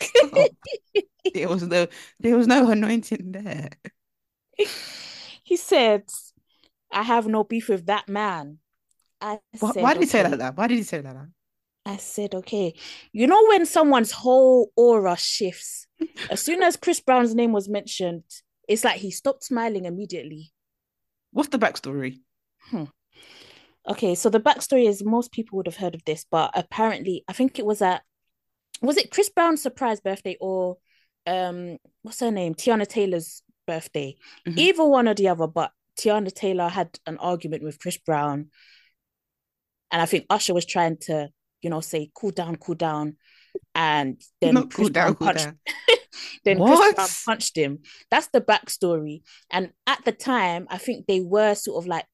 There 1.34 1.48
was 1.48 1.62
no 1.62 1.86
there 2.20 2.36
was 2.36 2.46
no 2.46 2.70
anointing 2.70 3.32
there. 3.32 3.70
He 5.44 5.56
said, 5.56 6.04
I 6.90 7.02
have 7.02 7.26
no 7.26 7.44
beef 7.44 7.68
with 7.68 7.86
that 7.86 8.08
man. 8.08 8.58
I 9.20 9.38
Why, 9.58 9.72
said, 9.72 9.82
why 9.82 9.94
did 9.94 10.02
he 10.02 10.08
say 10.08 10.24
okay. 10.24 10.36
that? 10.36 10.56
Why 10.56 10.66
did 10.66 10.76
he 10.76 10.82
say 10.82 11.00
like 11.00 11.14
that? 11.14 11.28
I 11.84 11.96
said, 11.96 12.34
okay. 12.34 12.74
You 13.12 13.26
know 13.26 13.46
when 13.48 13.66
someone's 13.66 14.12
whole 14.12 14.70
aura 14.76 15.16
shifts? 15.16 15.86
As 16.30 16.40
soon 16.40 16.62
as 16.62 16.76
Chris 16.76 17.00
Brown's 17.00 17.34
name 17.34 17.52
was 17.52 17.68
mentioned, 17.68 18.24
it's 18.68 18.84
like 18.84 19.00
he 19.00 19.10
stopped 19.10 19.44
smiling 19.44 19.84
immediately. 19.84 20.52
What's 21.32 21.48
the 21.48 21.58
backstory? 21.58 22.20
Okay, 23.88 24.14
so 24.14 24.30
the 24.30 24.40
backstory 24.40 24.86
is 24.86 25.02
most 25.02 25.32
people 25.32 25.56
would 25.56 25.66
have 25.66 25.76
heard 25.76 25.96
of 25.96 26.04
this, 26.04 26.24
but 26.30 26.52
apparently, 26.54 27.24
I 27.26 27.32
think 27.32 27.58
it 27.58 27.66
was 27.66 27.82
at 27.82 28.02
was 28.80 28.96
it 28.96 29.10
Chris 29.10 29.28
Brown's 29.28 29.62
surprise 29.62 30.00
birthday 30.00 30.36
or 30.40 30.78
um 31.26 31.78
what's 32.02 32.20
her 32.20 32.30
name? 32.30 32.54
Teyana 32.54 32.86
Taylor's 32.86 33.42
birthday. 33.66 34.16
Mhm. 34.46 34.58
Either 34.58 34.84
one 34.84 35.08
or 35.08 35.14
the 35.14 35.28
other, 35.28 35.46
but 35.46 35.72
Teyana 35.98 36.32
Taylor 36.32 36.68
had 36.68 36.98
an 37.06 37.18
argument 37.18 37.62
with 37.62 37.78
Chris 37.78 37.98
Brown. 37.98 38.50
And 39.90 40.00
I 40.00 40.06
think 40.06 40.26
Usher 40.30 40.54
was 40.54 40.64
trying 40.64 40.96
to, 41.02 41.28
you 41.60 41.70
know, 41.70 41.80
say, 41.80 42.10
cool 42.14 42.30
down, 42.30 42.56
cool 42.56 42.74
down. 42.74 43.16
And 43.74 44.20
then 44.40 44.54
Not 44.54 44.70
Chris 44.70 44.76
cool 44.86 44.88
down, 44.88 45.12
Brown 45.12 45.16
cool 45.16 45.26
punched 45.26 45.44
down. 45.44 45.58
then 46.44 46.58
What? 46.58 46.94
Chris 46.94 46.94
Brown 46.94 47.08
punched 47.36 47.56
him. 47.56 47.78
That's 48.10 48.28
the 48.28 48.40
backstory. 48.40 49.22
And 49.50 49.72
at 49.86 50.04
the 50.04 50.12
time, 50.12 50.66
I 50.70 50.78
think 50.78 51.06
they 51.06 51.20
were 51.20 51.54
sort 51.54 51.82
of 51.82 51.86
like, 51.86 52.06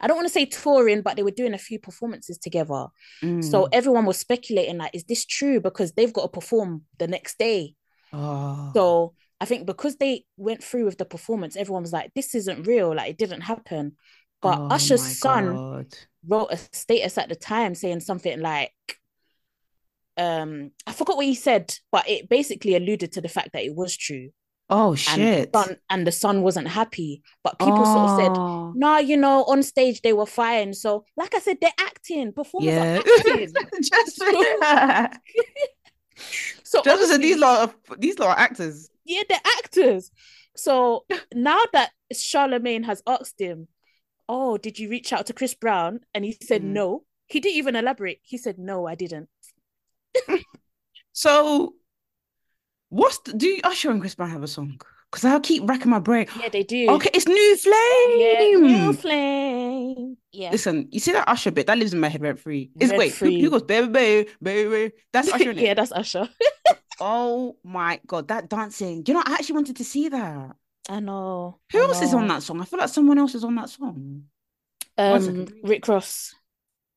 I 0.00 0.06
don't 0.06 0.16
want 0.16 0.28
to 0.28 0.32
say 0.32 0.46
touring, 0.46 1.02
but 1.02 1.16
they 1.16 1.22
were 1.22 1.30
doing 1.30 1.54
a 1.54 1.58
few 1.58 1.78
performances 1.78 2.38
together. 2.38 2.86
So 3.20 3.26
Mm. 3.26 3.68
everyone 3.72 4.06
was 4.06 4.18
speculating, 4.18 4.78
like, 4.78 4.94
is 4.94 5.04
this 5.04 5.24
true? 5.24 5.60
Because 5.60 5.92
they've 5.92 6.12
got 6.12 6.22
to 6.22 6.28
perform 6.28 6.84
the 6.98 7.06
next 7.08 7.38
day. 7.38 7.74
Oh. 8.12 8.70
So 8.74 9.14
I 9.40 9.44
think 9.46 9.66
because 9.66 9.96
they 9.96 10.24
went 10.36 10.62
through 10.62 10.84
with 10.86 10.98
the 10.98 11.04
performance, 11.04 11.56
everyone 11.56 11.82
was 11.82 11.92
like, 11.92 12.12
this 12.14 12.34
isn't 12.34 12.66
real. 12.66 12.94
Like, 12.94 13.10
it 13.10 13.18
didn't 13.18 13.42
happen. 13.42 13.96
But 14.40 14.58
Oh 14.58 14.68
Usher's 14.68 15.18
son 15.18 15.54
God. 15.54 15.94
wrote 16.26 16.48
a 16.52 16.56
status 16.72 17.18
at 17.18 17.28
the 17.28 17.34
time 17.36 17.74
saying 17.74 18.00
something 18.00 18.40
like, 18.40 18.72
um, 20.16 20.70
I 20.86 20.92
forgot 20.92 21.16
what 21.16 21.26
he 21.26 21.34
said, 21.34 21.74
but 21.90 22.08
it 22.08 22.28
basically 22.28 22.76
alluded 22.76 23.12
to 23.12 23.20
the 23.20 23.28
fact 23.28 23.50
that 23.52 23.64
it 23.64 23.74
was 23.74 23.96
true. 23.96 24.30
Oh 24.70 24.90
and 24.90 24.98
shit. 24.98 25.52
the 25.52 25.58
son 25.64 25.76
and 25.90 26.06
the 26.06 26.12
son 26.12 26.42
wasn't 26.42 26.68
happy. 26.68 27.22
But 27.42 27.58
people 27.58 27.84
sort 27.84 28.10
of 28.10 28.18
said, 28.18 28.32
Oh. 28.34 28.72
no, 28.76 28.98
you 28.98 29.16
know, 29.16 29.44
on 29.44 29.62
stage 29.62 30.00
they 30.02 30.12
were 30.14 30.24
fine. 30.26 30.72
So, 30.72 31.04
like 31.16 31.34
I 31.34 31.38
said, 31.40 31.58
they're 31.60 31.70
acting, 31.78 32.32
performers 32.32 32.68
Yeah. 32.72 32.96
are 33.06 33.10
acting. 33.18 33.52
Just 33.82 34.20
So 36.62 36.82
Just 36.82 36.88
obviously- 37.02 37.18
these 37.18 37.38
lot 37.38 37.60
of 37.88 38.00
these 38.00 38.18
lot 38.18 38.28
are 38.30 38.38
actors. 38.38 38.88
Yeah, 39.04 39.22
they're 39.28 39.40
actors. 39.62 40.10
So 40.56 41.04
now 41.34 41.60
that 41.72 41.90
Charlemagne 42.12 42.84
has 42.84 43.02
asked 43.06 43.40
him, 43.40 43.68
"Oh, 44.28 44.56
did 44.58 44.78
you 44.78 44.88
reach 44.88 45.12
out 45.12 45.26
to 45.26 45.32
Chris 45.32 45.54
Brown?" 45.54 46.00
and 46.14 46.24
he 46.24 46.36
said 46.42 46.62
Mm. 46.62 46.72
no, 46.72 47.04
he 47.26 47.40
didn't 47.40 47.56
even 47.56 47.76
elaborate. 47.76 48.20
He 48.22 48.38
said, 48.38 48.58
"No, 48.58 48.86
I 48.86 48.94
didn't." 48.94 49.28
So, 51.16 51.74
what's 52.88 53.18
the, 53.18 53.34
do 53.34 53.60
Usher 53.62 53.90
and 53.92 54.00
Chris 54.00 54.16
Brown 54.16 54.30
have 54.30 54.42
a 54.42 54.48
song? 54.48 54.80
Because 55.10 55.24
I 55.24 55.38
keep 55.38 55.62
racking 55.68 55.90
my 55.92 56.00
brain. 56.00 56.26
Yeah, 56.40 56.48
they 56.48 56.64
do. 56.64 56.90
Okay, 56.90 57.10
it's 57.14 57.28
New 57.28 57.56
Flame. 57.56 58.18
Yeah, 58.18 58.58
new 58.58 58.92
flame. 58.92 60.16
Yeah. 60.32 60.50
Listen, 60.50 60.88
you 60.90 60.98
see 60.98 61.12
that 61.12 61.28
Usher 61.28 61.52
bit 61.52 61.68
that 61.68 61.78
lives 61.78 61.94
in 61.94 62.00
my 62.00 62.08
head 62.08 62.20
rent 62.20 62.40
free. 62.40 62.72
Is 62.80 62.90
Rent 62.90 62.98
wait, 62.98 63.10
who, 63.12 63.16
free. 63.26 63.40
who 63.40 63.48
goes 63.50 63.62
baby, 63.62 63.86
baby, 63.86 64.30
baby? 64.42 64.94
That's 65.12 65.28
Usher. 65.32 65.52
yeah, 65.52 65.74
that's 65.74 65.92
Usher. 65.92 66.28
Oh 67.00 67.56
my 67.64 68.00
god, 68.06 68.28
that 68.28 68.48
dancing! 68.48 69.02
Do 69.02 69.12
you 69.12 69.18
know? 69.18 69.24
I 69.26 69.34
actually 69.34 69.54
wanted 69.56 69.76
to 69.76 69.84
see 69.84 70.08
that. 70.08 70.56
I 70.88 71.00
know. 71.00 71.58
Who 71.72 71.78
I 71.78 71.82
else 71.82 72.02
is 72.02 72.14
on 72.14 72.28
that 72.28 72.42
song? 72.42 72.60
I 72.60 72.64
feel 72.64 72.78
like 72.78 72.88
someone 72.88 73.18
else 73.18 73.34
is 73.34 73.44
on 73.44 73.54
that 73.56 73.70
song. 73.70 74.24
Um. 74.96 75.46
Rick 75.62 75.88
Ross. 75.88 76.34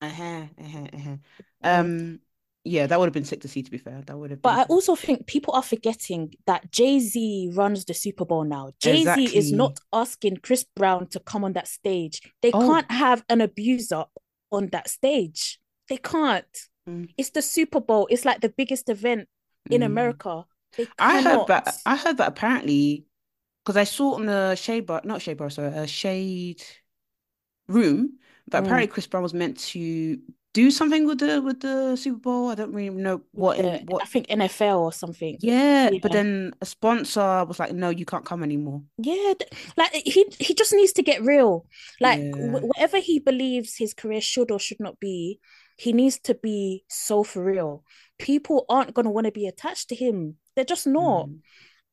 Uh-huh, 0.02 0.24
uh-huh, 0.64 0.88
uh-huh. 0.94 1.15
Um, 1.64 2.19
yeah, 2.64 2.86
that 2.86 2.99
would 2.99 3.07
have 3.07 3.14
been 3.14 3.26
sick 3.26 3.41
to 3.41 3.48
see. 3.48 3.64
To 3.64 3.72
be 3.72 3.80
fair, 3.80 4.03
that 4.06 4.15
would 4.15 4.30
have. 4.30 4.41
But 4.44 4.49
I 4.60 4.61
sick. 4.64 4.69
also 4.69 4.95
think 4.95 5.26
people 5.26 5.56
are 5.56 5.64
forgetting 5.64 6.36
that 6.45 6.72
Jay 6.72 6.99
Z 6.99 7.52
runs 7.56 7.86
the 7.86 7.95
Super 7.95 8.26
Bowl 8.26 8.44
now. 8.44 8.72
Jay 8.80 9.03
Z 9.03 9.36
is 9.36 9.52
not 9.52 9.80
asking 9.91 10.38
Chris 10.44 10.64
Brown 10.76 11.07
to 11.07 11.19
come 11.19 11.44
on 11.44 11.53
that 11.53 11.68
stage. 11.68 12.22
They 12.44 12.52
Oh. 12.53 12.60
can't 12.60 12.91
have 12.91 13.24
an 13.30 13.41
abuser 13.41 14.03
on 14.52 14.68
that 14.68 14.90
stage. 14.90 15.60
They 15.90 15.98
can't. 15.98 16.45
Mm. 16.88 17.10
It's 17.18 17.32
the 17.32 17.41
Super 17.41 17.80
Bowl. 17.80 18.07
It's 18.11 18.26
like 18.26 18.41
the 18.41 18.49
biggest 18.49 18.90
event 18.90 19.28
in 19.69 19.81
Mm. 19.81 19.85
America. 19.85 20.45
I 20.99 21.22
heard 21.22 21.48
that. 21.48 21.76
I 21.85 21.95
heard 21.95 22.18
that 22.18 22.27
apparently, 22.27 23.06
because 23.64 23.77
I 23.77 23.84
saw 23.85 24.15
on 24.15 24.26
the 24.26 24.56
shade 24.56 24.85
bar, 24.85 25.02
not 25.03 25.22
shade 25.22 25.38
bar, 25.38 25.49
sorry, 25.49 25.69
a 25.69 25.88
shade 25.88 26.61
room 27.68 28.18
that 28.49 28.61
Mm. 28.64 28.65
apparently 28.65 28.88
Chris 28.88 29.07
Brown 29.07 29.23
was 29.23 29.34
meant 29.34 29.57
to 29.60 30.19
do 30.53 30.72
something 30.72 31.06
with 31.06 31.19
the 31.19 31.39
with 31.41 31.60
the 31.60 31.95
Super 31.95 32.18
Bowl. 32.19 32.49
I 32.49 32.56
don't 32.56 32.73
really 32.73 32.89
know 32.89 33.22
what 33.31 33.57
the- 33.57 33.80
in, 33.81 33.85
what. 33.88 34.02
I 34.02 34.06
think 34.06 34.27
NFL 34.30 34.80
or 34.81 34.91
something. 34.91 35.38
Yeah, 35.39 35.91
but 36.02 36.11
then 36.11 36.53
a 36.61 36.65
sponsor 36.65 37.45
was 37.45 37.60
like, 37.60 37.73
"No, 37.73 37.89
you 37.89 38.06
can't 38.06 38.26
come 38.26 38.41
anymore." 38.44 38.81
Yeah, 38.98 39.34
like 39.76 39.91
he 39.94 40.26
he 40.39 40.53
just 40.56 40.73
needs 40.73 40.94
to 40.94 41.03
get 41.03 41.22
real. 41.22 41.68
Like 41.99 42.19
Yeah. 42.19 42.31
wh- 42.31 42.64
whatever 42.64 42.98
he 42.99 43.19
believes 43.19 43.76
his 43.77 43.94
career 43.94 44.22
should 44.22 44.49
or 44.49 44.60
should 44.60 44.80
not 44.80 44.99
be, 44.99 45.39
he 45.77 45.94
needs 45.94 46.18
to 46.22 46.34
be 46.34 46.85
so 46.88 47.23
for 47.23 47.44
real. 47.44 47.84
People 48.19 48.65
aren't 48.69 48.94
gonna 48.94 49.11
want 49.11 49.26
to 49.26 49.31
be 49.31 49.48
attached 49.48 49.89
to 49.89 49.95
him. 49.95 50.38
They're 50.56 50.65
just 50.65 50.88
not. 50.88 51.27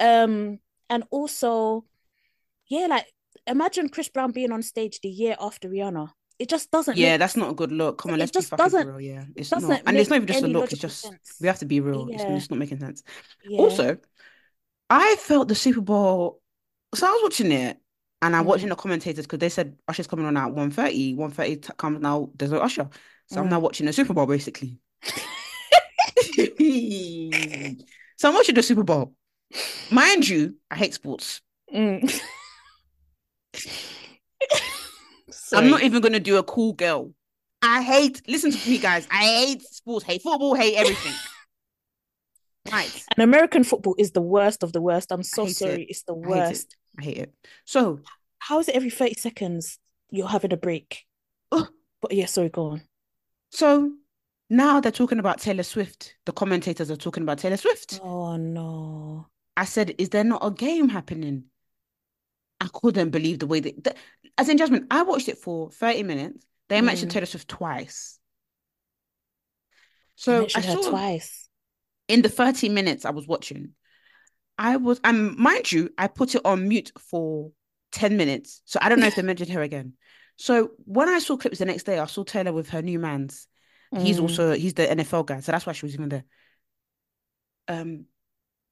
Mm. 0.01 0.25
Um, 0.25 0.59
and 0.91 1.05
also, 1.11 1.85
yeah, 2.69 2.87
like 2.87 3.07
imagine 3.47 3.89
Chris 3.89 4.09
Brown 4.09 4.33
being 4.33 4.53
on 4.53 4.63
stage 4.63 5.01
the 5.01 5.09
year 5.09 5.37
after 5.41 5.69
Rihanna. 5.69 6.11
It 6.39 6.49
just 6.49 6.71
doesn't 6.71 6.97
Yeah, 6.97 7.17
that's 7.17 7.37
not 7.37 7.51
a 7.51 7.55
good 7.55 7.71
look. 7.71 7.99
Come 7.99 8.13
on, 8.13 8.19
let's 8.19 8.33
be 8.33 8.39
just 8.39 8.49
fucking 8.51 8.65
for 8.65 8.71
doesn't- 8.71 8.89
real. 8.89 9.01
Yeah, 9.01 9.25
it's 9.37 9.51
doesn't 9.51 9.69
not, 9.69 9.83
and 9.87 9.97
it's 9.97 10.11
not 10.11 10.17
even 10.17 10.27
just 10.27 10.43
a 10.43 10.49
look. 10.49 10.73
It's 10.73 10.81
just 10.81 11.01
sense. 11.03 11.37
we 11.41 11.47
have 11.47 11.59
to 11.61 11.65
be 11.67 11.81
real. 11.81 12.09
It's, 12.09 12.23
Yeah. 12.23 12.37
it's 12.37 12.51
not 12.51 12.59
making 12.59 12.81
sense. 12.81 13.03
Yeah. 13.49 13.59
Also, 13.61 13.99
I 14.91 15.17
felt 15.21 15.49
the 15.49 15.55
Super 15.55 15.81
Bowl. 15.81 16.41
So 16.95 17.07
I 17.07 17.11
was 17.11 17.23
watching 17.23 17.53
it 17.53 17.79
and 18.23 18.35
I'm 18.35 18.45
Mm. 18.45 18.49
watching 18.49 18.69
the 18.69 18.77
commentators 18.77 19.27
because 19.27 19.39
they 19.39 19.49
said 19.49 19.77
Usher's 19.87 20.07
coming 20.09 20.27
on 20.27 20.37
at 20.37 20.53
1.30. 20.53 21.15
1.30 21.17 21.57
t- 21.57 21.73
comes 21.77 22.01
now, 22.01 22.31
there's 22.35 22.51
no 22.51 22.59
Usher. 22.59 22.89
So 23.31 23.41
I'm 23.41 23.47
Mm. 23.47 23.51
now 23.51 23.61
watching 23.61 23.87
the 23.87 23.93
Super 23.93 24.13
Bowl 24.15 24.27
basically. 24.27 24.81
so 28.17 28.29
I'm 28.29 28.35
watching 28.35 28.55
the 28.55 28.63
Super 28.63 28.83
Bowl. 28.85 29.15
Mind 29.91 30.29
you, 30.29 30.57
I 30.71 30.77
hate 30.77 30.95
sports. 30.95 31.41
Mm. 31.73 32.21
I'm 35.53 35.71
not 35.71 35.83
even 35.83 36.01
going 36.01 36.13
to 36.13 36.21
do 36.21 36.37
a 36.39 36.43
cool 36.43 36.73
girl. 36.73 37.13
I 37.63 37.83
hate, 37.83 38.23
listen 38.29 38.51
to 38.51 38.69
me, 38.71 38.79
guys. 38.79 39.07
I 39.11 39.25
hate 39.25 39.63
sports, 39.63 40.05
hate 40.05 40.23
football, 40.23 40.55
hate 40.55 40.77
everything. 40.77 41.13
right. 42.73 43.05
And 43.17 43.25
American 43.25 43.65
football 43.65 43.95
is 43.99 44.11
the 44.13 44.21
worst 44.21 44.63
of 44.63 44.73
the 44.73 44.81
worst. 44.81 45.13
I'm 45.13 45.23
so 45.23 45.45
hate 45.45 45.51
it. 45.51 45.57
sorry. 45.57 45.87
It's 45.89 46.03
the 46.03 46.15
I 46.15 46.29
hate 46.33 46.49
it. 46.49 46.49
worst. 46.49 46.77
I 46.99 47.03
hate 47.05 47.19
it. 47.19 47.35
So, 47.65 48.01
How 48.39 48.59
is 48.59 48.69
it 48.69 48.75
every 48.75 48.91
30 48.91 49.15
seconds 49.15 49.79
you're 50.11 50.29
having 50.29 50.53
a 50.53 50.57
break? 50.57 51.05
Ugh. 51.53 51.69
But 52.03 52.13
yeah, 52.13 52.27
sorry, 52.27 52.51
go 52.51 52.67
on. 52.67 52.83
so 53.51 53.93
now 54.57 54.81
they're 54.81 54.93
talking 54.93 55.19
about 55.19 55.41
Taylor 55.41 55.63
Swift. 55.63 56.17
The 56.27 56.33
commentators 56.33 56.91
are 56.91 56.97
talking 56.97 57.23
about 57.23 57.39
Taylor 57.39 57.57
Swift. 57.57 58.01
Oh 58.01 58.37
no. 58.37 59.29
I 59.57 59.65
said, 59.65 59.95
is 59.99 60.09
there 60.11 60.25
not 60.25 60.45
a 60.45 60.51
game 60.51 60.89
happening? 60.89 61.45
I 62.61 62.69
couldn't 62.73 63.11
believe 63.11 63.39
the 63.39 63.47
way 63.47 63.61
that, 63.61 63.85
the, 63.85 63.95
as 64.39 64.49
in 64.49 64.59
judgment, 64.59 64.87
I 64.91 65.03
watched 65.03 65.29
it 65.29 65.39
for 65.39 65.71
30 65.71 66.03
minutes. 66.05 66.47
They 66.69 66.81
mentioned 66.81 67.11
Mm. 67.11 67.15
Taylor 67.15 67.27
Swift 67.27 67.49
twice. 67.49 68.19
So 70.17 70.49
I 70.55 70.61
mentioned 70.61 70.85
saw 70.85 70.91
twice. 70.91 71.49
in 72.09 72.23
the 72.23 72.29
30 72.29 72.69
minutes 72.69 73.05
I 73.05 73.11
was 73.11 73.27
watching, 73.27 73.71
I 74.59 74.77
was, 74.77 75.01
and 75.05 75.37
mind 75.37 75.71
you, 75.73 75.91
I 75.99 76.07
put 76.09 76.35
it 76.35 76.43
on 76.45 76.69
mute 76.69 76.93
for 76.99 77.51
10 77.93 78.17
minutes. 78.17 78.63
So 78.65 78.79
I 78.83 78.89
don't 78.89 79.01
know 79.01 79.07
if 79.07 79.17
they 79.17 79.23
mentioned 79.23 79.51
her 79.51 79.63
again. 79.63 79.95
So 80.37 80.73
when 80.85 81.09
I 81.09 81.19
saw 81.19 81.37
clips 81.37 81.59
the 81.59 81.65
next 81.65 81.85
day, 81.85 81.99
I 81.99 82.07
saw 82.07 82.25
Taylor 82.25 82.53
with 82.53 82.71
her 82.71 82.83
new 82.83 82.99
man's. 82.99 83.47
He's 83.99 84.19
Mm. 84.19 84.23
also 84.23 84.53
he's 84.55 84.75
the 84.75 84.87
NFL 84.91 85.25
guy, 85.27 85.41
so 85.41 85.53
that's 85.53 85.67
why 85.67 85.73
she 85.73 85.87
was 85.87 85.95
even 85.95 86.09
there. 86.09 86.25
Um, 87.69 88.07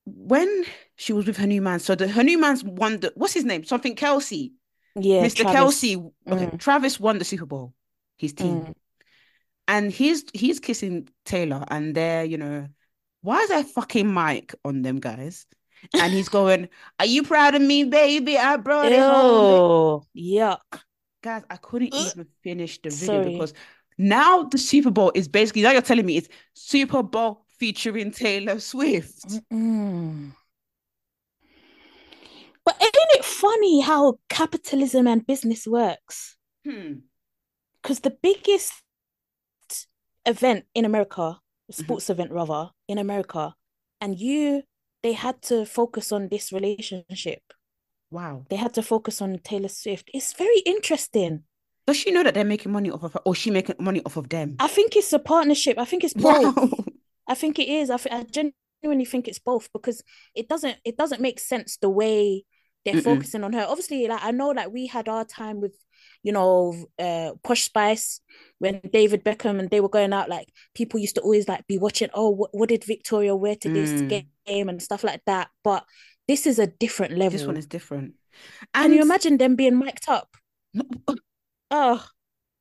when 0.05 0.65
she 0.97 1.13
was 1.13 1.27
with 1.27 1.37
her 1.37 1.47
new 1.47 1.63
man, 1.63 1.79
so 1.81 1.95
the 1.95 2.09
her 2.09 2.25
new 2.25 2.39
man's 2.39 2.65
won 2.65 3.01
the 3.01 3.13
what's 3.15 3.33
his 3.35 3.45
name? 3.45 3.65
Something 3.65 3.95
Kelce, 3.95 4.53
yeah, 4.97 5.25
Mr. 5.25 5.43
Travis. 5.43 5.83
Kelce. 5.83 6.13
Okay, 6.29 6.47
Mm. 6.47 6.59
Travis 6.59 6.99
won 7.01 7.19
the 7.19 7.25
Super 7.25 7.47
Bowl, 7.47 7.73
his 8.19 8.33
team, 8.33 8.61
Mm. 8.63 8.75
and 9.69 9.93
he's 9.93 10.25
he's 10.35 10.59
kissing 10.61 11.09
Taylor, 11.25 11.65
and 11.69 11.95
they're 11.95 12.25
you 12.25 12.37
know, 12.39 12.67
why 13.21 13.41
is 13.43 13.49
there 13.49 13.65
fucking 13.65 14.13
mic 14.13 14.55
on 14.65 14.83
them 14.83 14.99
guys? 14.99 15.47
And 15.95 16.13
he's 16.13 16.29
going, 16.39 16.69
"Are 16.99 17.07
you 17.07 17.23
proud 17.23 17.55
of 17.55 17.63
me, 17.63 17.85
baby? 17.85 18.37
I 18.37 18.57
brought 18.57 18.93
it 18.93 18.99
home." 18.99 20.03
Ew. 20.15 20.39
Yuck. 20.41 20.81
Guys, 21.23 21.45
I 21.49 21.57
couldn't 21.57 21.95
even 21.95 22.27
finish 22.43 22.83
the 22.83 22.91
video 22.91 23.07
Sorry. 23.23 23.33
because 23.35 23.55
now 23.99 24.45
the 24.45 24.59
Super 24.59 24.91
Bowl 24.91 25.13
is 25.15 25.29
basically 25.29 25.63
now 25.63 25.71
you're 25.73 25.83
telling 25.83 26.07
me 26.07 26.17
it's 26.17 26.29
Super 26.55 27.03
Bowl 27.03 27.45
featuring 27.59 28.11
Taylor 28.11 28.59
Swift. 28.61 29.27
Mm. 29.53 30.33
But 32.65 32.77
ain't 32.81 32.95
it 32.95 33.25
funny 33.25 33.81
how 33.81 34.19
capitalism 34.29 35.07
and 35.07 35.27
business 35.27 35.67
works? 35.67 36.37
Hmm. 36.65 36.93
Because 37.83 38.01
the 38.01 38.17
biggest 38.23 38.73
event 40.25 40.65
in 40.75 40.85
America, 40.85 41.39
Mm-hmm. 41.71 41.83
sports 41.85 42.11
event 42.11 42.33
rather, 42.33 42.71
in 42.89 42.99
America, 42.99 43.55
and 44.01 44.19
you, 44.19 44.63
they 45.03 45.13
had 45.13 45.41
to 45.43 45.65
focus 45.65 46.13
on 46.13 46.29
this 46.29 46.53
relationship. 46.53 47.41
Wow. 48.11 48.45
They 48.51 48.57
had 48.57 48.75
to 48.75 48.83
focus 48.83 49.23
on 49.23 49.39
Taylor 49.39 49.69
Swift. 49.69 50.11
It's 50.13 50.33
very 50.35 50.59
interesting. 50.67 51.45
Does 51.87 51.97
she 51.97 52.11
know 52.13 52.23
that 52.23 52.35
they're 52.35 52.45
making 52.45 52.73
money 52.73 52.91
off 52.91 53.03
of 53.03 53.13
her, 53.15 53.21
or 53.25 53.35
she 53.35 53.51
making 53.51 53.77
money 53.79 54.03
off 54.05 54.17
of 54.17 54.29
them? 54.29 54.57
I 54.59 54.69
think 54.69 54.97
it's 54.97 55.13
a 55.13 55.19
partnership. 55.19 55.79
I 55.79 55.85
think 55.85 56.05
it's 56.05 56.15
both. 56.15 56.57
Wow. 56.57 56.85
I 57.29 57.35
think 57.35 57.59
it 57.59 57.69
is. 57.69 57.91
I, 57.91 57.97
th- 57.97 58.15
I 58.15 58.23
genuinely 58.25 59.05
think 59.05 59.29
it's 59.29 59.39
both 59.39 59.69
because 59.73 60.03
it 60.35 60.49
doesn't 60.49 60.77
it 60.85 60.97
doesn't 60.97 61.21
make 61.21 61.41
sense 61.41 61.77
the 61.79 61.89
way 61.91 62.45
they're 62.85 62.95
Mm-mm. 62.95 63.03
focusing 63.05 63.45
on 63.45 63.53
her. 63.53 63.67
Obviously, 63.69 64.07
like 64.09 64.25
I 64.25 64.31
know 64.33 64.51
like 64.51 64.73
we 64.73 64.87
had 64.87 65.09
our 65.09 65.25
time 65.25 65.61
with, 65.61 65.75
you 66.23 66.33
know, 66.33 66.75
uh 66.99 67.33
Posh 67.43 67.65
Spice 67.65 68.21
when 68.59 68.81
David 68.93 69.25
Beckham 69.25 69.59
and 69.59 69.71
they 69.71 69.81
were 69.81 69.89
going 69.89 70.13
out, 70.13 70.29
like 70.29 70.49
people 70.75 71.01
used 71.01 71.17
to 71.17 71.21
always 71.23 71.49
like 71.49 71.67
be 71.67 71.79
watching, 71.79 72.11
oh, 72.15 72.31
what, 72.31 72.51
what 72.53 72.69
did 72.69 72.85
Victoria 72.85 73.35
wear 73.37 73.57
to 73.57 73.69
this 73.69 73.91
Mm. 73.93 74.27
game 74.47 74.69
and 74.69 74.83
stuff 74.83 75.05
like 75.05 75.23
that. 75.27 75.49
But 75.65 75.85
this 76.29 76.47
is 76.47 76.59
a 76.59 76.67
different 76.67 77.17
level. 77.17 77.39
This 77.39 77.47
one 77.47 77.57
is 77.57 77.67
different. 77.67 78.15
Can 78.75 78.85
And 78.85 78.95
you 78.95 79.03
imagine 79.03 79.39
them 79.39 79.57
being 79.57 79.79
mic'd 79.79 80.09
up? 80.09 80.37
Oh 81.73 82.07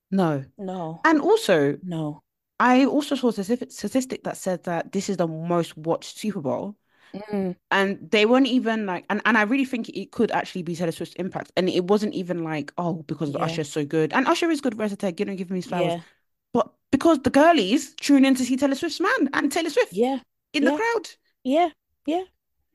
no. 0.10 0.46
no, 0.58 1.02
And 1.06 1.22
also, 1.22 1.78
no. 1.84 2.24
I 2.60 2.86
also 2.86 3.16
saw 3.16 3.30
a 3.30 3.34
statistic 3.34 3.72
statistic 3.72 4.24
that 4.24 4.38
said 4.38 4.64
that 4.66 4.92
this 4.92 5.10
is 5.10 5.18
the 5.18 5.28
most 5.28 5.76
watched 5.78 6.18
Super 6.20 6.42
Bowl. 6.42 6.76
Mm, 7.14 7.56
And 7.72 8.10
they 8.12 8.26
weren't 8.26 8.48
even 8.48 8.86
like, 8.86 9.06
and, 9.10 9.22
and 9.26 9.38
I 9.38 9.42
really 9.44 9.66
think 9.66 9.90
it 9.90 10.12
could 10.12 10.32
actually 10.32 10.64
be 10.64 10.76
Taylor 10.76 10.92
Swift's 10.92 11.16
impact. 11.16 11.52
And 11.58 11.68
it 11.70 11.86
wasn't 11.86 12.14
even 12.14 12.44
like, 12.44 12.72
oh, 12.78 13.04
because 13.04 13.32
Yeah. 13.32 13.40
Usher's 13.44 13.70
so 13.70 13.84
good. 13.86 14.14
And 14.14 14.28
Usher 14.28 14.50
is 14.50 14.62
good, 14.62 14.78
Resitech, 14.78 15.20
you 15.20 15.26
know, 15.26 15.36
give 15.36 15.50
him 15.50 15.56
his 15.58 15.66
flowers. 15.66 15.94
yeah, 15.94 16.02
But 16.54 16.72
because 16.92 17.20
the 17.20 17.30
girlies 17.32 17.96
tune 17.96 18.26
in 18.26 18.36
to 18.36 18.46
see 18.46 18.56
Taylor 18.58 18.76
Swift's 18.76 19.00
man 19.02 19.30
and 19.34 19.52
Taylor 19.52 19.70
Swift 19.70 19.94
yeah, 19.94 20.20
in 20.54 20.64
yeah. 20.64 20.72
the 20.72 20.78
crowd. 20.78 21.10
yeah. 21.44 21.70
Yeah. 22.06 22.24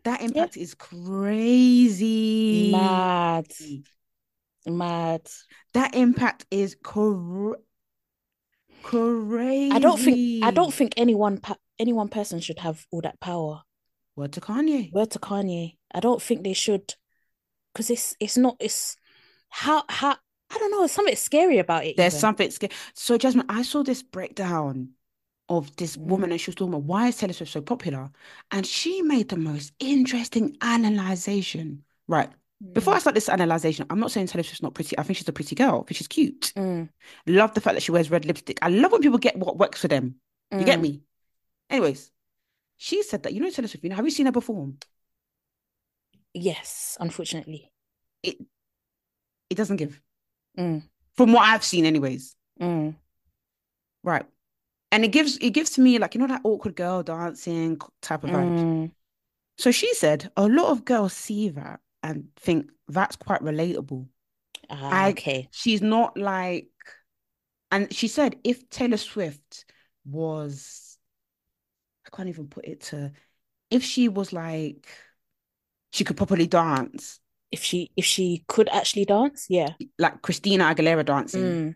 That 0.04 0.20
impact 0.22 0.56
is 0.56 0.74
crazy. 0.74 2.70
Mad, 2.70 3.46
mad. 4.66 5.28
That 5.74 5.94
impact 5.94 6.46
is 6.50 6.76
cra- 6.82 7.56
crazy. 8.82 9.72
I 9.72 9.78
don't 9.78 9.98
think 9.98 10.44
I 10.44 10.50
don't 10.50 10.72
think 10.72 10.94
anyone 10.96 11.38
pa- 11.38 11.56
any 11.78 11.92
one 11.92 12.08
person 12.08 12.40
should 12.40 12.58
have 12.60 12.86
all 12.90 13.00
that 13.02 13.20
power. 13.20 13.62
Word 14.16 14.32
to 14.32 14.40
Kanye. 14.40 14.92
Word 14.92 15.10
to 15.12 15.18
Kanye. 15.18 15.76
I 15.92 16.00
don't 16.00 16.22
think 16.22 16.42
they 16.42 16.54
should, 16.54 16.94
because 17.72 17.90
it's 17.90 18.16
it's 18.18 18.36
not 18.36 18.56
it's 18.60 18.96
how 19.48 19.84
how 19.88 20.16
I 20.50 20.58
don't 20.58 20.70
know. 20.70 20.78
There's 20.80 20.92
something 20.92 21.16
scary 21.16 21.58
about 21.58 21.84
it. 21.84 21.96
There's 21.96 22.14
even. 22.14 22.20
something 22.20 22.50
scary. 22.50 22.72
So, 22.94 23.18
Jasmine, 23.18 23.46
I 23.48 23.62
saw 23.62 23.82
this 23.82 24.02
breakdown 24.02 24.90
of 25.48 25.74
this 25.76 25.96
mm. 25.96 26.06
woman, 26.06 26.32
and 26.32 26.40
she 26.40 26.50
was 26.50 26.54
talking 26.54 26.74
about 26.74 26.84
why 26.84 27.08
is 27.08 27.16
Taylor 27.16 27.32
Swift 27.32 27.52
so 27.52 27.60
popular, 27.60 28.10
and 28.50 28.66
she 28.66 29.02
made 29.02 29.28
the 29.28 29.36
most 29.36 29.72
interesting 29.80 30.56
analyzation. 30.60 31.84
Right. 32.08 32.30
Before 32.72 32.94
I 32.94 32.98
Mm, 32.98 33.00
start 33.00 33.14
this 33.14 33.28
analyzation, 33.28 33.86
I'm 33.90 34.00
not 34.00 34.10
saying 34.12 34.28
Taylor 34.28 34.42
Swift's 34.42 34.62
not 34.62 34.74
pretty. 34.74 34.98
I 34.98 35.02
think 35.02 35.16
she's 35.18 35.28
a 35.28 35.32
pretty 35.32 35.54
girl. 35.54 35.82
I 35.82 35.88
think 35.88 35.96
she's 35.96 36.08
cute. 36.08 36.54
mm, 36.56 36.88
Love 37.26 37.54
the 37.54 37.60
fact 37.60 37.74
that 37.74 37.82
she 37.82 37.92
wears 37.92 38.10
red 38.10 38.24
lipstick. 38.24 38.58
I 38.62 38.68
love 38.68 38.92
when 38.92 39.02
people 39.02 39.18
get 39.18 39.36
what 39.36 39.58
works 39.58 39.80
for 39.80 39.88
them. 39.88 40.16
You 40.58 40.64
get 40.64 40.78
mm. 40.78 40.82
me? 40.82 41.02
Anyways, 41.68 42.10
she 42.76 43.02
said 43.02 43.22
that, 43.24 43.34
you 43.34 43.40
know, 43.40 43.50
Taylor 43.50 43.68
Swift, 43.68 43.84
you 43.84 43.90
know, 43.90 43.96
have 43.96 44.04
you 44.04 44.10
seen 44.10 44.26
her 44.26 44.32
perform? 44.32 44.78
Yes, 46.34 46.96
unfortunately. 47.00 47.72
It 48.22 48.36
it 49.50 49.54
doesn't 49.56 49.76
give. 49.76 50.00
Mm, 50.58 50.82
From 51.16 51.32
what 51.32 51.42
I've 51.48 51.64
seen, 51.64 51.84
anyways. 51.84 52.34
Right. 54.02 54.26
And 54.92 55.04
it 55.04 55.08
gives 55.08 55.36
it 55.38 55.50
gives 55.50 55.70
to 55.70 55.80
me 55.80 55.98
like, 55.98 56.14
you 56.14 56.20
know, 56.20 56.26
that 56.28 56.42
awkward 56.44 56.76
girl 56.76 57.02
dancing 57.02 57.80
type 58.00 58.24
of 58.24 58.30
vibe. 58.30 58.56
mm. 58.56 58.90
So 59.58 59.70
she 59.70 59.92
said 59.94 60.30
a 60.36 60.46
lot 60.48 60.70
of 60.70 60.84
girls 60.84 61.12
see 61.12 61.48
that 61.50 61.80
and 62.06 62.28
think 62.36 62.70
that's 62.88 63.16
quite 63.16 63.42
relatable. 63.42 64.06
Ah, 64.70 65.06
I 65.06 65.10
okay. 65.10 65.48
she's 65.50 65.82
not 65.82 66.16
like 66.16 66.68
and 67.70 67.92
she 67.92 68.08
said 68.08 68.36
if 68.44 68.68
Taylor 68.70 68.96
Swift 68.96 69.64
was 70.04 70.98
I 72.06 72.16
can't 72.16 72.28
even 72.28 72.48
put 72.48 72.64
it 72.66 72.80
to 72.82 73.12
if 73.70 73.82
she 73.82 74.08
was 74.08 74.32
like 74.32 74.88
she 75.92 76.04
could 76.04 76.16
properly 76.16 76.46
dance, 76.46 77.20
If 77.50 77.62
she 77.62 77.90
if 77.96 78.04
she 78.04 78.44
could 78.48 78.68
actually 78.68 79.04
dance, 79.04 79.46
yeah. 79.48 79.70
like 79.98 80.22
Christina 80.22 80.64
Aguilera 80.64 81.04
dancing, 81.04 81.42
Mm, 81.42 81.74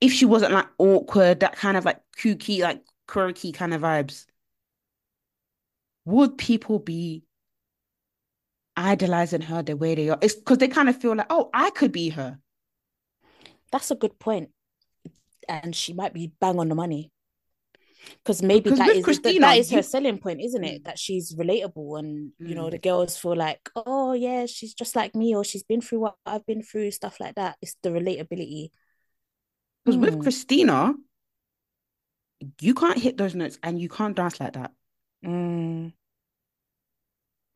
if 0.00 0.12
she 0.12 0.24
wasn't 0.24 0.52
like 0.52 0.68
awkward, 0.78 1.40
that 1.40 1.56
kind 1.56 1.76
of 1.76 1.84
like 1.84 2.00
kooky, 2.18 2.60
like 2.60 2.82
quirky 3.06 3.52
kind 3.52 3.74
of 3.74 3.82
vibes, 3.82 4.26
would 6.04 6.36
people 6.38 6.78
be 6.78 7.24
idolizing 8.76 9.42
her 9.42 9.62
the 9.62 9.76
way 9.76 9.94
they 9.94 10.08
are? 10.10 10.18
It's 10.20 10.34
because 10.34 10.58
they 10.58 10.68
kind 10.68 10.88
of 10.88 10.96
feel 11.00 11.14
like, 11.16 11.26
oh, 11.30 11.50
I 11.54 11.70
could 11.70 11.92
be 11.92 12.10
her. 12.10 12.38
that's 13.72 13.90
a 13.90 13.96
good 13.96 14.18
point. 14.20 14.50
And 15.48 15.74
she 15.74 15.92
might 15.92 16.14
be 16.14 16.32
bang 16.40 16.58
on 16.60 16.68
the 16.68 16.74
money. 16.74 17.10
Because 18.22 18.42
maybe 18.42 18.70
that 18.70 18.88
is 18.88 19.04
Christina, 19.04 19.40
that 19.46 19.58
is 19.58 19.70
her 19.70 19.78
you- 19.78 19.82
selling 19.82 20.18
point, 20.18 20.40
isn't 20.42 20.62
it? 20.62 20.82
Mm. 20.82 20.84
That 20.84 20.98
she's 20.98 21.34
relatable 21.34 21.98
and 21.98 22.32
you 22.38 22.54
know 22.54 22.66
Mm. 22.66 22.70
the 22.72 22.78
girls 22.78 23.16
feel 23.16 23.34
like, 23.34 23.60
oh 23.74 24.12
yeah, 24.12 24.46
she's 24.46 24.74
just 24.74 24.94
like 24.94 25.14
me, 25.14 25.34
or 25.34 25.42
she's 25.42 25.62
been 25.64 25.80
through 25.80 26.00
what 26.00 26.14
I've 26.26 26.44
been 26.46 26.62
through, 26.62 26.90
stuff 26.92 27.18
like 27.18 27.34
that. 27.36 27.56
It's 27.62 27.76
the 27.82 27.88
relatability. 27.90 28.70
Because 29.84 29.98
with 29.98 30.14
Hmm. 30.14 30.20
Christina, 30.22 30.94
you 32.60 32.74
can't 32.74 32.98
hit 32.98 33.16
those 33.16 33.34
notes 33.34 33.58
and 33.62 33.80
you 33.80 33.88
can't 33.88 34.14
dance 34.16 34.38
like 34.38 34.52
that. 34.52 34.72
Mm. 35.24 35.92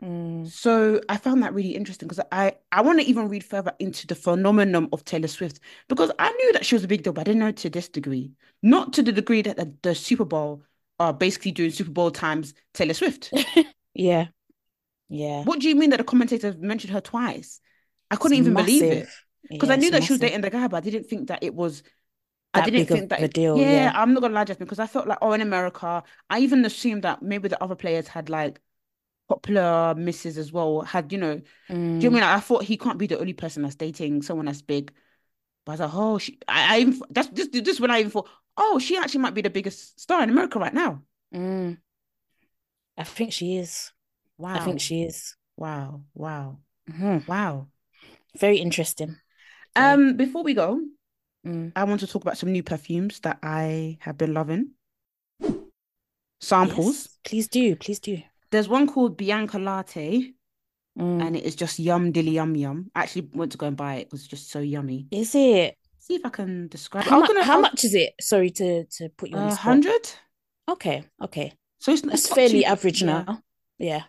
Mm. 0.02 0.46
So 0.48 1.00
I 1.08 1.16
found 1.16 1.42
that 1.42 1.54
really 1.54 1.74
interesting 1.74 2.08
because 2.08 2.24
I 2.30 2.54
I 2.70 2.82
want 2.82 3.00
to 3.00 3.06
even 3.06 3.28
read 3.28 3.44
further 3.44 3.72
into 3.80 4.06
the 4.06 4.14
phenomenon 4.14 4.88
of 4.92 5.04
Taylor 5.04 5.26
Swift 5.28 5.60
because 5.88 6.10
I 6.18 6.30
knew 6.30 6.52
that 6.52 6.64
she 6.64 6.74
was 6.76 6.84
a 6.84 6.88
big 6.88 7.02
deal, 7.02 7.12
but 7.12 7.22
I 7.22 7.24
didn't 7.24 7.40
know 7.40 7.50
to 7.52 7.70
this 7.70 7.88
degree. 7.88 8.32
Not 8.62 8.92
to 8.94 9.02
the 9.02 9.12
degree 9.12 9.42
that 9.42 9.56
the, 9.56 9.74
the 9.82 9.94
Super 9.94 10.24
Bowl 10.24 10.62
are 11.00 11.12
basically 11.12 11.50
doing 11.50 11.70
Super 11.70 11.90
Bowl 11.90 12.10
times 12.10 12.54
Taylor 12.74 12.94
Swift. 12.94 13.32
Yeah. 13.94 14.28
Yeah. 15.08 15.42
What 15.42 15.58
do 15.58 15.68
you 15.68 15.74
mean 15.74 15.90
that 15.90 15.96
the 15.96 16.04
commentators 16.04 16.56
mentioned 16.56 16.92
her 16.92 17.00
twice? 17.00 17.60
I 18.10 18.16
couldn't 18.16 18.38
even 18.38 18.54
believe 18.54 18.82
it 18.84 19.08
because 19.50 19.68
Yeah, 19.68 19.74
I 19.74 19.76
knew 19.76 19.88
it's 19.88 19.96
that 19.96 20.04
she 20.04 20.12
was 20.12 20.20
dating 20.20 20.42
the 20.42 20.50
guy, 20.50 20.68
but 20.68 20.76
I 20.76 20.80
didn't 20.80 21.08
think 21.08 21.28
that 21.28 21.42
it 21.42 21.54
was. 21.54 21.82
I 22.54 22.62
didn't 22.62 22.86
think 22.86 23.10
that. 23.10 23.32
deal, 23.32 23.58
yeah, 23.58 23.70
yeah. 23.72 23.92
I'm 23.94 24.14
not 24.14 24.20
gonna 24.20 24.34
lie, 24.34 24.44
Jasmine, 24.44 24.66
because 24.66 24.78
I 24.78 24.86
felt 24.86 25.06
like, 25.06 25.18
oh, 25.20 25.32
in 25.32 25.40
America, 25.40 26.02
I 26.30 26.38
even 26.38 26.64
assumed 26.64 27.02
that 27.02 27.22
maybe 27.22 27.48
the 27.48 27.62
other 27.62 27.74
players 27.74 28.08
had 28.08 28.30
like 28.30 28.60
popular 29.28 29.94
misses 29.94 30.38
as 30.38 30.52
well. 30.52 30.80
Had 30.82 31.12
you 31.12 31.18
know, 31.18 31.36
do 31.38 31.44
you 31.74 31.76
Mm. 31.76 32.02
mean 32.02 32.12
like, 32.14 32.24
I 32.24 32.40
thought 32.40 32.64
he 32.64 32.76
can't 32.76 32.98
be 32.98 33.06
the 33.06 33.18
only 33.18 33.34
person 33.34 33.62
that's 33.62 33.74
dating 33.74 34.22
someone 34.22 34.46
that's 34.46 34.62
big? 34.62 34.92
But 35.64 35.72
I 35.72 35.74
was 35.74 35.80
like, 35.80 35.90
oh, 35.94 36.18
she. 36.18 36.38
I, 36.48 36.76
I 36.76 36.80
even 36.80 37.00
that's 37.10 37.28
this 37.28 37.48
this 37.52 37.80
when 37.80 37.90
I 37.90 38.00
even 38.00 38.10
thought, 38.10 38.28
oh, 38.56 38.78
she 38.78 38.96
actually 38.96 39.20
might 39.20 39.34
be 39.34 39.42
the 39.42 39.50
biggest 39.50 40.00
star 40.00 40.22
in 40.22 40.30
America 40.30 40.58
right 40.58 40.74
now. 40.74 41.02
Mm. 41.34 41.78
I 42.96 43.04
think 43.04 43.32
she 43.32 43.56
is. 43.56 43.92
Wow, 44.38 44.54
I 44.54 44.64
think 44.64 44.80
she 44.80 45.02
is. 45.02 45.36
wow, 45.56 46.02
wow, 46.14 46.58
Mhm. 46.90 47.26
wow. 47.28 47.68
Very 48.38 48.58
interesting. 48.58 49.16
Very- 49.76 49.92
Um, 49.92 50.16
before 50.16 50.42
we 50.42 50.54
go, 50.54 50.80
Mm. 51.46 51.72
I 51.76 51.84
want 51.84 52.00
to 52.00 52.06
talk 52.06 52.22
about 52.22 52.36
some 52.38 52.50
new 52.52 52.62
perfumes 52.62 53.20
that 53.20 53.38
I 53.42 53.98
have 54.00 54.18
been 54.18 54.34
loving. 54.34 54.72
Samples. 56.40 56.96
Yes, 57.06 57.18
please 57.24 57.48
do. 57.48 57.76
Please 57.76 58.00
do. 58.00 58.22
There's 58.50 58.68
one 58.68 58.86
called 58.86 59.16
Bianco 59.16 59.58
Latte, 59.58 60.32
Mm. 60.98 61.24
and 61.24 61.36
it 61.36 61.44
is 61.44 61.54
just 61.54 61.78
yum 61.78 62.10
dilly 62.10 62.32
yum 62.32 62.56
yum. 62.56 62.90
I 62.92 63.02
actually 63.02 63.28
went 63.32 63.52
to 63.52 63.58
go 63.58 63.68
and 63.68 63.76
buy 63.76 63.96
it 63.96 64.06
because 64.06 64.20
it's 64.20 64.28
just 64.28 64.50
so 64.50 64.58
yummy. 64.58 65.06
Is 65.12 65.32
it? 65.36 65.76
See 66.00 66.16
if 66.16 66.26
I 66.26 66.28
can 66.30 66.66
describe. 66.66 67.04
How, 67.04 67.20
mu- 67.20 67.26
gonna, 67.28 67.44
how 67.44 67.60
much 67.60 67.84
is 67.84 67.94
it? 67.94 68.14
Sorry 68.20 68.50
to 68.50 68.84
to 68.84 69.08
put 69.10 69.28
you 69.30 69.36
on 69.36 69.48
Uh, 69.48 69.54
hundred. 69.54 70.10
Okay, 70.68 71.04
okay. 71.22 71.52
So 71.78 71.92
it's, 71.92 72.02
it's 72.02 72.28
fairly 72.28 72.64
average 72.64 73.02
yeah. 73.02 73.06
now. 73.06 73.42
Yeah. 73.78 74.02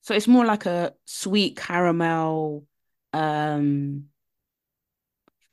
So 0.00 0.14
it's 0.14 0.26
more 0.26 0.46
like 0.46 0.64
a 0.64 0.94
sweet 1.04 1.56
caramel. 1.56 2.64
Um, 3.12 4.06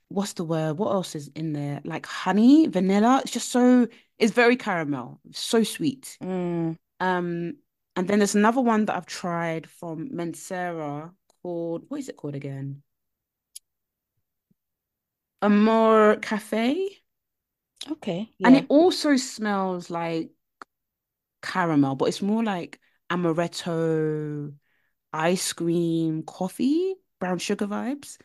what's 0.08 0.34
the 0.34 0.46
word? 0.46 0.78
What 0.78 0.92
else 0.92 1.14
is 1.14 1.30
in 1.36 1.52
there? 1.52 1.82
Like 1.84 2.06
honey, 2.06 2.68
vanilla. 2.68 3.20
It's 3.24 3.32
just 3.34 3.52
so. 3.52 3.88
It's 4.18 4.32
very 4.32 4.56
caramel. 4.56 5.20
So 5.34 5.64
sweet. 5.64 6.18
Mm. 6.24 6.78
Um, 7.02 7.54
and 8.00 8.08
then 8.08 8.20
there's 8.20 8.36
another 8.36 8.62
one 8.62 8.86
that 8.86 8.96
I've 8.96 9.06
tried 9.06 9.70
from 9.70 10.10
Mancera 10.12 11.12
called 11.42 11.84
what 11.90 12.00
is 12.00 12.08
it 12.08 12.16
called 12.16 12.34
again? 12.36 12.82
Amor 15.42 16.16
Cafe. 16.22 16.98
Okay. 17.92 18.30
And 18.46 18.56
it 18.56 18.66
also 18.70 19.18
smells 19.18 19.90
like 19.90 20.30
caramel, 21.42 21.96
but 21.96 22.06
it's 22.06 22.22
more 22.22 22.42
like 22.42 22.80
amaretto, 23.10 24.54
ice 25.12 25.52
cream, 25.52 26.24
coffee, 26.24 26.96
brown 27.20 27.38
sugar 27.38 27.68
vibes. 27.68 28.18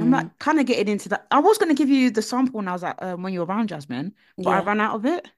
I'm 0.00 0.08
Mm. 0.08 0.12
like 0.12 0.38
kind 0.40 0.58
of 0.58 0.66
getting 0.66 0.88
into 0.88 1.08
that. 1.10 1.26
I 1.30 1.38
was 1.38 1.58
going 1.58 1.68
to 1.74 1.80
give 1.80 1.88
you 1.88 2.10
the 2.10 2.22
sample 2.22 2.56
when 2.58 2.66
I 2.66 2.72
was 2.72 2.82
at 2.82 3.00
um, 3.00 3.22
when 3.22 3.32
you 3.32 3.40
were 3.40 3.46
around, 3.46 3.68
Jasmine, 3.68 4.12
but 4.42 4.50
I 4.50 4.60
ran 4.60 4.80
out 4.80 4.96
of 4.96 5.06
it. 5.06 5.28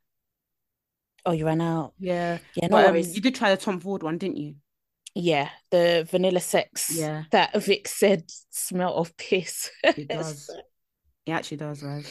Oh, 1.25 1.33
you 1.33 1.47
ran 1.47 1.61
out. 1.61 1.93
Yeah. 1.99 2.39
Yeah, 2.55 2.67
no 2.69 2.77
But 2.77 2.87
um, 2.91 2.97
you 2.97 3.21
did 3.21 3.35
try 3.35 3.51
the 3.55 3.57
Tom 3.61 3.79
Ford 3.81 4.03
one, 4.03 4.19
didn't 4.19 4.37
you? 4.39 4.57
Yeah, 5.15 5.51
the 5.71 6.07
vanilla 6.11 6.41
sex 6.41 6.91
Yeah. 6.95 7.25
that 7.31 7.55
Vic 7.63 7.87
said 7.87 8.25
smell 8.51 8.95
of 8.95 9.17
piss. 9.17 9.71
It 9.85 10.09
does. 10.17 10.51
It 11.27 11.33
actually 11.33 11.59
does, 11.59 11.83
right? 11.83 12.05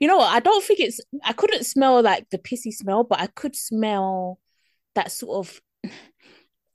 You 0.00 0.08
know 0.08 0.16
what? 0.18 0.32
I 0.32 0.40
don't 0.40 0.64
think 0.64 0.80
it's. 0.80 1.00
I 1.24 1.32
couldn't 1.32 1.64
smell 1.66 2.00
like 2.02 2.30
the 2.30 2.38
pissy 2.38 2.72
smell, 2.72 3.04
but 3.04 3.20
I 3.20 3.26
could 3.26 3.54
smell 3.56 4.38
that 4.94 5.10
sort 5.12 5.46
of. 5.46 5.60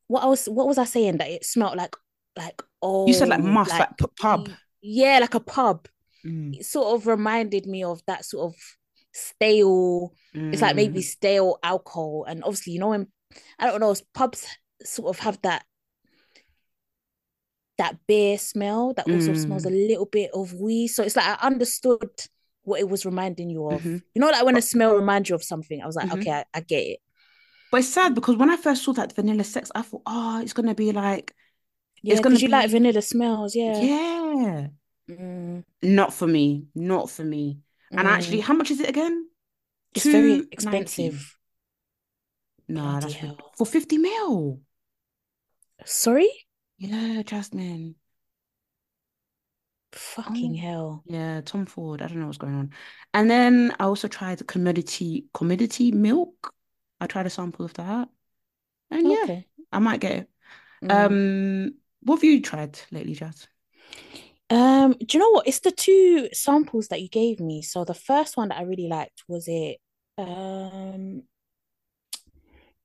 What 0.07 0.23
I 0.23 0.25
was, 0.25 0.45
what 0.47 0.67
was 0.67 0.77
I 0.77 0.83
saying? 0.83 1.19
That 1.19 1.29
it 1.29 1.45
smelled 1.45 1.77
like, 1.77 1.95
like 2.37 2.61
oh, 2.81 3.07
You 3.07 3.13
said 3.13 3.29
like 3.29 3.39
must, 3.41 3.71
like, 3.71 3.97
pu- 3.97 4.11
pub. 4.19 4.49
Yeah, 4.81 5.19
like 5.21 5.35
a 5.35 5.39
pub. 5.39 5.87
Mm, 6.25 6.59
It 6.59 6.65
sort 6.65 6.93
of 6.95 7.07
reminded 7.07 7.65
me 7.65 7.85
of 7.85 8.01
that 8.07 8.25
sort 8.25 8.53
of 8.53 8.59
stale. 9.13 10.13
It's 10.51 10.61
like 10.61 10.75
maybe 10.75 11.01
mm. 11.01 11.03
stale 11.03 11.57
alcohol, 11.63 12.25
and 12.27 12.43
obviously, 12.43 12.73
you 12.73 12.79
know, 12.79 12.89
when 12.89 13.07
I 13.59 13.67
don't 13.67 13.79
know, 13.79 13.95
pubs 14.13 14.45
sort 14.83 15.15
of 15.15 15.19
have 15.23 15.41
that 15.43 15.65
that 17.77 17.97
beer 18.07 18.37
smell 18.37 18.93
that 18.93 19.07
also 19.07 19.33
smells 19.33 19.65
a 19.65 19.69
Mm. 19.69 19.71
little 19.71 20.05
bit 20.05 20.29
of 20.33 20.53
weed. 20.53 20.87
So 20.89 21.03
it's 21.03 21.15
like 21.15 21.25
I 21.25 21.45
understood 21.45 22.09
what 22.63 22.79
it 22.79 22.87
was 22.89 23.05
reminding 23.05 23.49
you 23.49 23.67
of. 23.67 23.83
Mhm. 23.83 24.01
You 24.13 24.19
know, 24.21 24.29
like 24.29 24.45
when 24.45 24.57
a 24.57 24.61
smell 24.61 24.93
reminds 24.95 25.29
you 25.29 25.35
of 25.35 25.43
something, 25.43 25.81
I 25.81 25.85
was 25.87 25.95
like, 25.95 26.11
Mhm. 26.11 26.13
okay, 26.13 26.31
I, 26.31 26.45
I 26.53 26.59
get 26.61 26.81
it. 26.85 26.99
But 27.71 27.79
it's 27.81 27.89
sad 27.89 28.15
because 28.15 28.35
when 28.37 28.49
I 28.49 28.57
first 28.57 28.83
saw 28.83 28.93
that 28.93 29.13
vanilla 29.15 29.43
sex, 29.43 29.71
I 29.73 29.81
thought, 29.81 30.01
oh, 30.05 30.41
it's 30.41 30.53
gonna 30.53 30.75
be 30.75 30.91
like, 30.91 31.33
Yeah, 32.03 32.15
gonna 32.21 32.39
because 32.39 32.41
you 32.41 32.47
like 32.49 32.69
vanilla 32.69 33.01
smells. 33.01 33.55
Yeah. 33.55 33.89
yeah, 33.89 34.67
Mm, 35.09 35.63
not 35.81 36.13
for 36.13 36.27
me, 36.27 36.67
not 36.75 37.09
for 37.09 37.23
me. 37.23 37.59
And 37.91 38.07
mm. 38.07 38.11
actually, 38.11 38.39
how 38.41 38.53
much 38.53 38.71
is 38.71 38.79
it 38.79 38.89
again? 38.89 39.27
it's 39.93 40.05
very 40.05 40.47
expensive. 40.51 41.37
Nah, 42.67 42.99
that's 43.01 43.13
hell. 43.15 43.37
for 43.57 43.65
50 43.65 43.97
mil. 43.97 44.61
Sorry? 45.85 46.29
Yeah, 46.77 47.21
Jasmine. 47.23 47.95
Fucking 49.91 50.53
Oh. 50.53 50.61
hell. 50.61 51.03
Yeah, 51.05 51.41
Tom 51.41 51.65
Ford. 51.65 52.01
I 52.01 52.07
don't 52.07 52.19
know 52.19 52.27
what's 52.27 52.37
going 52.37 52.55
on. 52.55 52.73
And 53.13 53.29
then 53.29 53.75
I 53.79 53.83
also 53.83 54.07
tried 54.07 54.37
the 54.37 54.45
commodity 54.45 55.25
commodity 55.33 55.91
milk. 55.91 56.53
I 57.01 57.07
tried 57.07 57.25
a 57.25 57.29
sample 57.29 57.65
of 57.65 57.73
that. 57.73 58.07
And 58.89 59.09
yeah, 59.09 59.17
Okay. 59.23 59.47
I 59.71 59.79
might 59.79 59.99
get 59.99 60.11
it. 60.13 60.29
Mm. 60.83 60.91
Um, 61.67 61.75
what 62.01 62.15
have 62.17 62.23
you 62.23 62.41
tried 62.41 62.79
lately, 62.91 63.13
Jazz? 63.15 63.47
Um, 64.51 64.95
do 64.99 65.17
you 65.17 65.19
know 65.19 65.29
what? 65.29 65.47
It's 65.47 65.61
the 65.61 65.71
two 65.71 66.27
samples 66.33 66.89
that 66.89 67.01
you 67.01 67.07
gave 67.07 67.39
me. 67.39 67.61
So 67.61 67.85
the 67.85 67.93
first 67.93 68.35
one 68.35 68.49
that 68.49 68.57
I 68.57 68.63
really 68.63 68.87
liked 68.87 69.23
was 69.27 69.47
it 69.47 69.77
um 70.17 71.23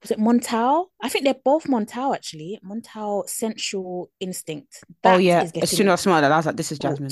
was 0.01 0.13
it 0.13 0.19
Montale? 0.19 0.93
I 1.03 1.09
think 1.09 1.25
they're 1.25 1.35
both 1.35 1.69
Montale 1.69 2.15
actually. 2.15 2.61
Montale 2.63 3.25
Sensual 3.27 4.11
Instinct. 4.21 4.85
Oh 5.03 5.19
yeah, 5.19 5.43
is 5.43 5.53
as 5.61 5.71
soon 5.71 5.89
as 5.89 6.01
I 6.01 6.03
smelled 6.03 6.23
that, 6.23 6.31
I 6.31 6.37
was 6.37 6.47
like, 6.47 6.57
this 6.57 6.71
is. 6.71 6.79
Jasmine. 6.79 7.11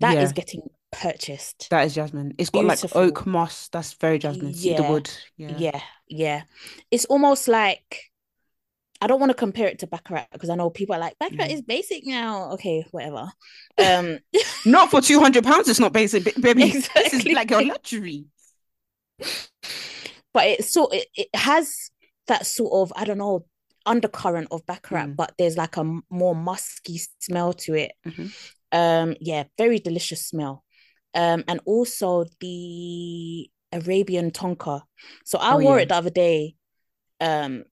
That 0.00 0.16
is 0.16 0.30
Yeah, 0.30 0.32
getting 0.32 0.62
purchased. 0.90 1.68
that 1.70 1.86
is 1.86 1.94
Jasmine. 1.94 2.34
It's 2.38 2.50
got 2.50 2.64
like 2.64 2.96
oak 2.96 3.24
moss. 3.26 3.68
That's 3.68 3.92
very 3.92 4.18
Jasmine. 4.18 4.52
Yeah, 4.56 4.90
wood. 4.90 5.10
Yeah. 5.36 5.58
yeah, 5.58 5.80
yeah. 6.08 6.42
It's 6.90 7.04
almost 7.04 7.46
like 7.46 8.09
I 9.00 9.06
don't 9.06 9.20
want 9.20 9.30
to 9.30 9.34
compare 9.34 9.68
it 9.68 9.78
to 9.80 9.86
Baccarat 9.86 10.26
because 10.32 10.50
I 10.50 10.54
know 10.56 10.70
people 10.70 10.94
are 10.94 10.98
like 10.98 11.18
Baccarat 11.18 11.46
Mm. 11.48 11.52
is 11.54 11.62
basic 11.62 12.06
now. 12.06 12.52
Okay, 12.52 12.84
whatever. 12.90 13.30
Um, 13.78 14.18
Not 14.66 14.90
for 14.90 15.00
two 15.00 15.20
hundred 15.20 15.44
pounds. 15.44 15.68
It's 15.68 15.80
not 15.80 15.92
basic, 15.92 16.24
ba- 16.24 16.40
baby. 16.40 16.70
This 16.70 17.14
is 17.14 17.24
like 17.26 17.50
your 17.50 17.64
luxury. 17.64 18.26
but 20.32 20.46
it 20.46 20.64
so 20.64 20.88
it, 20.88 21.06
it 21.14 21.28
has 21.34 21.90
that 22.26 22.46
sort 22.46 22.72
of 22.72 22.92
I 22.96 23.04
don't 23.04 23.18
know 23.18 23.46
undercurrent 23.86 24.48
of 24.50 24.64
Baccarat, 24.66 25.06
Mm. 25.06 25.16
but 25.16 25.32
there's 25.38 25.56
like 25.56 25.76
a 25.76 25.84
more 26.10 26.34
musky 26.34 27.00
smell 27.20 27.52
to 27.54 27.74
it. 27.74 27.92
Mhm. 28.06 28.32
Um, 28.72 29.16
yeah, 29.20 29.44
very 29.58 29.78
delicious 29.78 30.26
smell. 30.26 30.62
Um, 31.14 31.42
and 31.48 31.60
also 31.64 32.26
the 32.40 33.50
Arabian 33.72 34.30
Tonka. 34.30 34.82
So 35.24 35.38
I 35.38 35.54
Oh 35.54 35.58
wore 35.58 35.76
yeah. 35.78 35.82
it 35.82 35.88
the 35.88 35.96
other 35.96 36.10
day. 36.10 36.54
Um, 37.20 37.64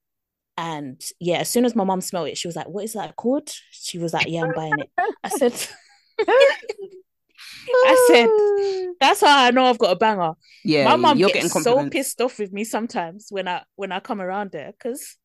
and 0.59 1.01
yeah, 1.21 1.39
as 1.39 1.49
soon 1.49 1.65
as 1.65 1.77
my 1.77 1.85
mom 1.85 2.01
smelled 2.01 2.29
it, 2.29 2.37
she 2.37 2.49
was 2.49 2.57
like, 2.57 2.69
"What 2.69 2.85
is 2.85 2.95
that 2.95 3.17
called?" 3.17 3.49
She 3.71 3.97
was 3.99 4.13
like, 4.13 4.27
"Yeah, 4.29 4.43
I'm 4.43 4.53
buying 4.53 4.81
it." 4.81 4.91
I 5.23 5.29
said, 5.29 5.55
"I 7.87 7.95
said 8.09 8.29
that's 9.01 9.21
how 9.21 9.45
I 9.45 9.51
know 9.53 9.67
I've 9.67 9.79
got 9.79 9.93
a 9.93 9.97
banger." 9.97 10.33
Yeah, 10.65 10.97
My 10.97 11.15
getting 11.15 11.43
gets 11.43 11.63
so 11.63 11.89
pissed 11.91 12.21
off 12.21 12.39
with 12.39 12.53
me 12.53 12.65
sometimes 12.65 13.29
when 13.31 13.47
I 13.49 13.63
when 13.77 13.93
I 13.93 14.01
come 14.01 14.21
around 14.21 14.51
there 14.51 14.73
because 14.73 15.17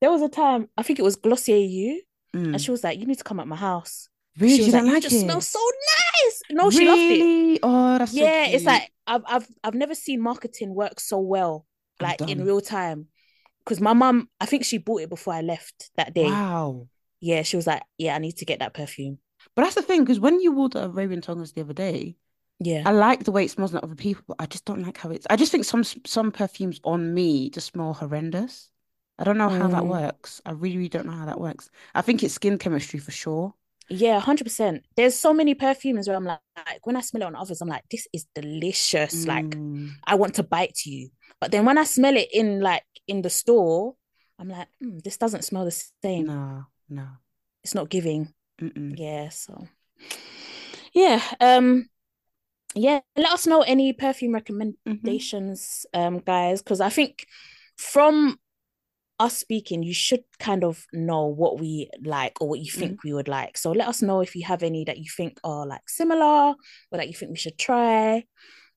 there 0.00 0.10
was 0.10 0.22
a 0.22 0.28
time 0.28 0.68
I 0.76 0.82
think 0.82 0.98
it 0.98 1.02
was 1.02 1.16
Glossier 1.16 1.56
You, 1.58 2.02
and 2.32 2.56
Mm. 2.56 2.64
she 2.64 2.70
was 2.70 2.82
like, 2.82 2.98
"You 2.98 3.06
need 3.06 3.18
to 3.18 3.24
come 3.24 3.40
at 3.40 3.46
my 3.46 3.56
house." 3.56 4.08
Really, 4.38 4.54
She 4.56 4.60
you 4.62 4.66
was 4.66 4.74
like, 4.74 4.82
don't 4.82 4.86
"You 4.88 4.94
like 4.94 5.02
just 5.02 5.20
smell 5.20 5.40
so 5.40 5.58
nice." 6.24 6.42
No, 6.50 6.70
she 6.70 6.86
loved 6.86 7.02
it. 7.10 7.20
Really? 7.20 7.60
Oh, 7.62 7.98
that's 7.98 8.12
so 8.12 8.18
Yeah, 8.18 8.46
it's 8.48 8.64
like 8.66 8.90
I've 9.06 9.22
I've 9.26 9.46
I've 9.62 9.74
never 9.74 9.94
seen 9.94 10.20
marketing 10.22 10.74
work 10.74 11.00
so 11.00 11.18
well, 11.18 11.66
like 12.00 12.20
in 12.28 12.44
real 12.44 12.60
time. 12.60 13.08
Because 13.66 13.80
my 13.82 13.94
mum, 13.94 14.30
I 14.40 14.46
think 14.46 14.64
she 14.64 14.78
bought 14.78 15.02
it 15.02 15.10
before 15.10 15.34
I 15.34 15.42
left 15.42 15.90
that 15.98 16.14
day. 16.14 16.44
Wow. 16.46 16.88
Yeah, 17.20 17.42
she 17.42 17.56
was 17.56 17.66
like, 17.66 17.82
"Yeah, 17.98 18.16
I 18.16 18.18
need 18.20 18.38
to 18.38 18.46
get 18.46 18.60
that 18.60 18.74
perfume." 18.74 19.20
But 19.54 19.62
that's 19.62 19.74
the 19.74 19.82
thing, 19.82 20.02
because 20.04 20.20
when 20.20 20.40
you 20.40 20.52
wore 20.52 20.68
the 20.68 20.84
Arabian 20.86 21.20
Tongas 21.20 21.52
the 21.54 21.60
other 21.62 21.72
day, 21.72 22.16
Yeah. 22.60 22.86
I 22.86 22.92
like 22.92 23.24
the 23.24 23.32
way 23.32 23.44
it 23.46 23.50
smells 23.52 23.74
on 23.74 23.82
other 23.84 23.94
people, 23.96 24.24
but 24.28 24.36
I 24.40 24.46
just 24.46 24.64
don't 24.66 24.82
like 24.82 24.98
how 24.98 25.10
it's. 25.10 25.26
I 25.30 25.36
just 25.36 25.52
think 25.52 25.64
some 25.66 25.84
some 25.84 26.32
perfumes 26.32 26.80
on 26.84 27.14
me 27.14 27.50
just 27.50 27.68
smell 27.72 27.94
horrendous. 27.94 28.70
I 29.18 29.24
don't 29.24 29.38
know 29.38 29.50
how 29.50 29.68
that 29.68 29.86
Mm, 29.86 29.88
works. 29.88 30.42
I 30.46 30.52
really, 30.52 30.78
really 30.78 30.90
don't 30.90 31.06
know 31.06 31.12
how 31.12 31.26
that 31.26 31.40
works. 31.40 31.70
I 31.94 32.02
think 32.02 32.22
it's 32.24 32.34
skin 32.34 32.58
chemistry 32.58 33.00
for 33.00 33.12
sure. 33.12 33.54
yeah, 33.88 34.14
100%. 34.14 34.84
There's 34.96 35.14
so 35.14 35.32
many 35.32 35.54
perfumes 35.54 36.08
where 36.08 36.16
I'm 36.16 36.24
like, 36.24 36.40
like, 36.66 36.86
when 36.86 36.96
I 36.96 37.00
smell 37.00 37.22
it 37.22 37.26
on 37.26 37.36
others, 37.36 37.60
I'm 37.60 37.68
like, 37.68 37.84
this 37.90 38.08
is 38.12 38.26
delicious. 38.34 39.26
Like, 39.28 39.56
Mm, 39.56 39.96
I 40.06 40.16
want 40.16 40.34
to 40.36 40.42
bite 40.42 40.80
you. 40.84 41.10
But 41.40 41.50
then 41.52 41.64
when 41.64 41.78
I 41.78 41.84
smell 41.84 42.16
it 42.16 42.28
in 42.32 42.60
like 42.60 42.84
in 43.06 43.22
the 43.22 43.30
store, 43.30 43.94
I'm 44.38 44.48
like, 44.48 44.68
"Mm, 44.82 45.02
this 45.02 45.16
doesn't 45.16 45.44
smell 45.44 45.64
the 45.64 45.84
same. 46.02 46.26
no, 46.26 46.66
no. 46.88 47.06
It's 47.62 47.74
not 47.74 47.90
giving. 47.90 48.32
Mm-mm. 48.60 48.98
Yeah, 48.98 49.28
so 49.30 49.68
yeah. 50.92 51.22
Um, 51.40 51.88
yeah, 52.74 53.00
let 53.16 53.32
us 53.32 53.46
know 53.46 53.62
any 53.62 53.92
perfume 53.92 54.32
hmm 54.32 54.34
recommendations, 54.34 55.86
um, 55.94 56.18
guys, 56.20 56.62
because 56.62 56.80
I 56.80 56.90
think 56.90 57.26
from 57.76 58.38
us 59.18 59.38
speaking, 59.38 59.82
you 59.82 59.94
should 59.94 60.24
kind 60.38 60.62
of 60.62 60.84
know 60.92 61.26
what 61.26 61.58
we 61.58 61.88
like 62.04 62.40
or 62.40 62.48
what 62.48 62.60
you 62.60 62.70
think 62.70 63.02
we 63.02 63.14
would 63.14 63.28
like. 63.28 63.56
So 63.56 63.72
let 63.72 63.88
us 63.88 64.02
know 64.02 64.20
if 64.20 64.36
you 64.36 64.44
have 64.44 64.62
any 64.62 64.84
that 64.84 64.98
you 64.98 65.06
think 65.16 65.38
are 65.42 65.66
like 65.66 65.88
similar 65.88 66.54
or 66.90 66.98
that 66.98 67.08
you 67.08 67.14
think 67.14 67.30
we 67.30 67.36
should 67.36 67.58
try. 67.58 68.24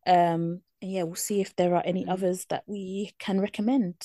Um, 0.08 0.62
yeah, 0.82 1.04
we'll 1.04 1.16
see 1.16 1.42
if 1.42 1.56
there 1.56 1.76
are 1.76 1.84
any 1.86 2.06
Mm. 2.06 2.10
others 2.10 2.46
that 2.48 2.64
we 2.68 3.14
can 3.20 3.40
recommend. 3.42 3.96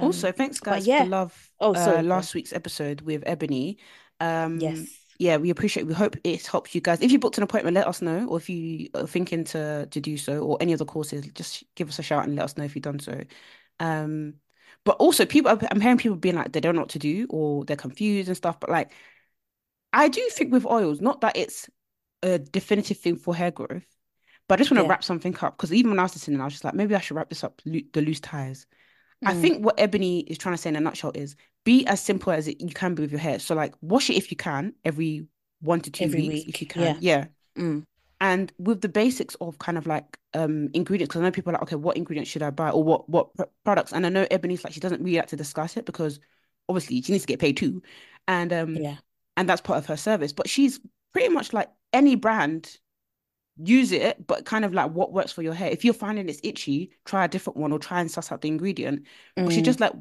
Also, 0.00 0.30
Um, 0.30 0.32
thanks 0.32 0.60
but 0.68 0.84
guys 0.84 0.88
for 0.88 1.04
love. 1.04 1.50
Oh, 1.60 1.74
Uh, 1.74 1.74
sorry, 1.74 2.04
on. 2.12 2.28
last 2.28 2.34
week's 2.34 2.52
episode 2.52 3.00
with 3.02 3.22
Ebony. 3.26 3.78
Um, 4.20 4.88
Yes. 4.88 5.06
yeah, 5.18 5.36
we 5.38 5.50
appreciate. 5.50 5.86
We 5.86 5.94
hope 5.94 6.16
it 6.24 6.46
helps 6.46 6.74
you 6.74 6.80
guys. 6.80 7.00
If 7.00 7.10
you 7.12 7.18
booked 7.18 7.38
an 7.38 7.44
appointment, 7.44 7.74
let 7.74 7.86
us 7.86 8.02
know, 8.02 8.26
or 8.28 8.36
if 8.38 8.48
you 8.50 8.88
are 8.94 9.06
thinking 9.06 9.44
to 9.44 9.86
to 9.90 10.00
do 10.00 10.16
so, 10.18 10.40
or 10.42 10.58
any 10.60 10.74
other 10.74 10.84
courses, 10.84 11.26
just 11.34 11.64
give 11.74 11.88
us 11.88 11.98
a 11.98 12.02
shout 12.02 12.24
and 12.26 12.36
let 12.36 12.44
us 12.44 12.56
know 12.56 12.64
if 12.64 12.74
you've 12.76 12.82
done 12.82 12.98
so. 13.00 13.22
Um, 13.80 14.34
but 14.84 14.96
also 14.98 15.26
people, 15.26 15.58
I'm 15.70 15.80
hearing 15.80 15.98
people 15.98 16.16
being 16.16 16.36
like 16.36 16.52
they 16.52 16.60
don't 16.60 16.74
know 16.74 16.82
what 16.82 16.90
to 16.90 16.98
do 16.98 17.26
or 17.30 17.64
they're 17.64 17.76
confused 17.76 18.28
and 18.28 18.36
stuff. 18.36 18.60
But 18.60 18.70
like, 18.70 18.92
I 19.92 20.08
do 20.08 20.28
think 20.30 20.52
with 20.52 20.66
oils, 20.66 21.00
not 21.00 21.20
that 21.22 21.36
it's 21.36 21.68
a 22.22 22.38
definitive 22.38 22.98
thing 22.98 23.16
for 23.16 23.34
hair 23.36 23.50
growth, 23.52 23.86
but 24.48 24.54
I 24.54 24.58
just 24.58 24.70
want 24.70 24.78
to 24.80 24.84
Yeah. 24.84 24.88
wrap 24.88 25.04
something 25.04 25.36
up 25.42 25.56
because 25.56 25.72
even 25.72 25.90
when 25.90 25.98
I 25.98 26.04
was 26.04 26.14
listening, 26.14 26.40
I 26.40 26.44
was 26.44 26.54
just 26.54 26.64
like, 26.64 26.74
maybe 26.74 26.94
I 26.94 27.00
should 27.00 27.16
wrap 27.16 27.28
this 27.28 27.44
up, 27.44 27.60
lo- 27.64 27.80
the 27.92 28.00
loose 28.02 28.20
ties. 28.20 28.66
I 29.24 29.32
Mm, 29.32 29.34
think 29.34 29.64
what 29.64 29.78
Ebony 29.78 30.20
is 30.20 30.38
trying 30.38 30.54
to 30.54 30.62
say 30.62 30.70
in 30.70 30.76
a 30.76 30.80
nutshell 30.80 31.12
is 31.14 31.36
be 31.64 31.86
as 31.86 32.00
simple 32.02 32.32
as 32.32 32.48
it, 32.48 32.60
you 32.60 32.70
can 32.74 32.94
be 32.94 33.02
with 33.02 33.12
your 33.12 33.20
hair. 33.20 33.38
So 33.40 33.54
like 33.54 33.74
wash 33.82 34.10
it 34.10 34.16
if 34.16 34.30
you 34.30 34.36
can 34.36 34.74
every 34.84 35.26
one 35.60 35.80
to 35.82 35.90
two 35.90 36.10
every 36.10 36.22
weeks 36.22 36.44
if 36.46 36.60
you 36.60 36.66
can. 36.66 36.96
Yeah. 36.96 37.00
Yeah. 37.00 37.26
Mm, 37.58 37.84
And 38.20 38.52
with 38.58 38.80
the 38.80 38.88
basics 38.88 39.34
of 39.36 39.58
kind 39.58 39.76
of 39.76 39.86
like 39.86 40.18
um 40.34 40.70
ingredients, 40.74 41.10
because 41.10 41.20
I 41.20 41.24
know 41.24 41.30
people 41.30 41.50
are 41.50 41.54
like, 41.54 41.62
okay, 41.64 41.76
what 41.76 41.96
ingredients 41.96 42.30
should 42.30 42.42
I 42.42 42.50
buy 42.50 42.70
or 42.70 42.82
what 42.82 43.08
what 43.08 43.34
pr- 43.36 43.44
products? 43.64 43.92
And 43.92 44.06
I 44.06 44.08
know 44.08 44.26
Ebony's 44.30 44.64
like 44.64 44.72
she 44.72 44.80
doesn't 44.80 45.02
really 45.02 45.18
like 45.18 45.28
to 45.28 45.36
discuss 45.36 45.76
it 45.76 45.84
because 45.84 46.18
obviously 46.68 47.02
she 47.02 47.12
needs 47.12 47.24
to 47.24 47.28
get 47.28 47.40
paid 47.40 47.56
too. 47.58 47.82
And 48.26 48.52
um 48.52 48.82
yeah. 48.82 48.98
and 49.36 49.48
that's 49.48 49.60
part 49.60 49.78
of 49.78 49.86
her 49.86 49.96
service. 49.98 50.32
But 50.32 50.48
she's 50.48 50.80
pretty 51.12 51.28
much 51.28 51.52
like 51.52 51.70
any 51.92 52.14
brand, 52.14 52.78
use 53.62 53.92
it, 53.92 54.26
but 54.26 54.44
kind 54.44 54.64
of 54.64 54.74
like 54.74 54.90
what 54.92 55.12
works 55.12 55.32
for 55.32 55.42
your 55.42 55.54
hair. 55.54 55.70
If 55.70 55.84
you're 55.84 55.94
finding 55.94 56.28
it's 56.28 56.40
itchy, 56.42 56.90
try 57.04 57.24
a 57.24 57.28
different 57.28 57.56
one 57.56 57.72
or 57.72 57.78
try 57.78 58.00
and 58.00 58.10
suss 58.10 58.30
out 58.32 58.42
the 58.42 58.48
ingredient. 58.48 59.06
But 59.44 59.52
she 59.54 59.62
Mm, 59.62 59.62
just 59.62 59.80
like 59.80 59.92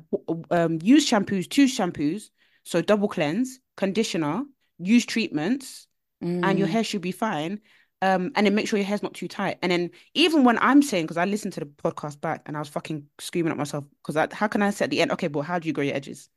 um 0.52 0.80
use 0.82 1.10
shampoos, 1.10 1.50
two 1.50 1.66
shampoos, 1.66 2.30
so 2.64 2.82
double 2.82 3.08
cleanse, 3.08 3.60
conditioner, 3.78 4.44
use 4.80 5.06
treatments, 5.06 5.88
and 6.44 6.60
your 6.60 6.68
mm, 6.68 6.70
hair 6.70 6.84
should 6.84 7.02
be 7.02 7.12
fine. 7.12 7.62
Um, 8.02 8.32
and 8.36 8.46
then 8.46 8.56
make 8.56 8.68
sure 8.68 8.78
your 8.78 8.86
hair's 8.88 9.04
not 9.04 9.16
too 9.16 9.28
tight. 9.28 9.58
And 9.64 9.72
then 9.72 9.92
even 10.14 10.44
when 10.44 10.60
I'm 10.60 10.84
saying, 10.84 11.06
because 11.06 11.18
I 11.18 11.26
listened 11.26 11.54
to 11.54 11.62
the 11.62 11.66
podcast 11.66 12.22
back 12.22 12.44
and 12.46 12.56
I 12.56 12.60
was 12.60 12.70
fucking 12.70 13.08
screaming 13.20 13.52
at 13.52 13.58
myself, 13.58 13.86
because 14.06 14.32
how 14.34 14.48
can 14.48 14.62
I 14.62 14.70
say 14.72 14.86
at 14.86 14.92
the 14.92 15.02
end, 15.02 15.12
okay, 15.14 15.28
but 15.28 15.42
how 15.42 15.60
do 15.60 15.68
you 15.68 15.74
grow 15.74 15.84
your 15.84 15.96
edges? 15.96 16.30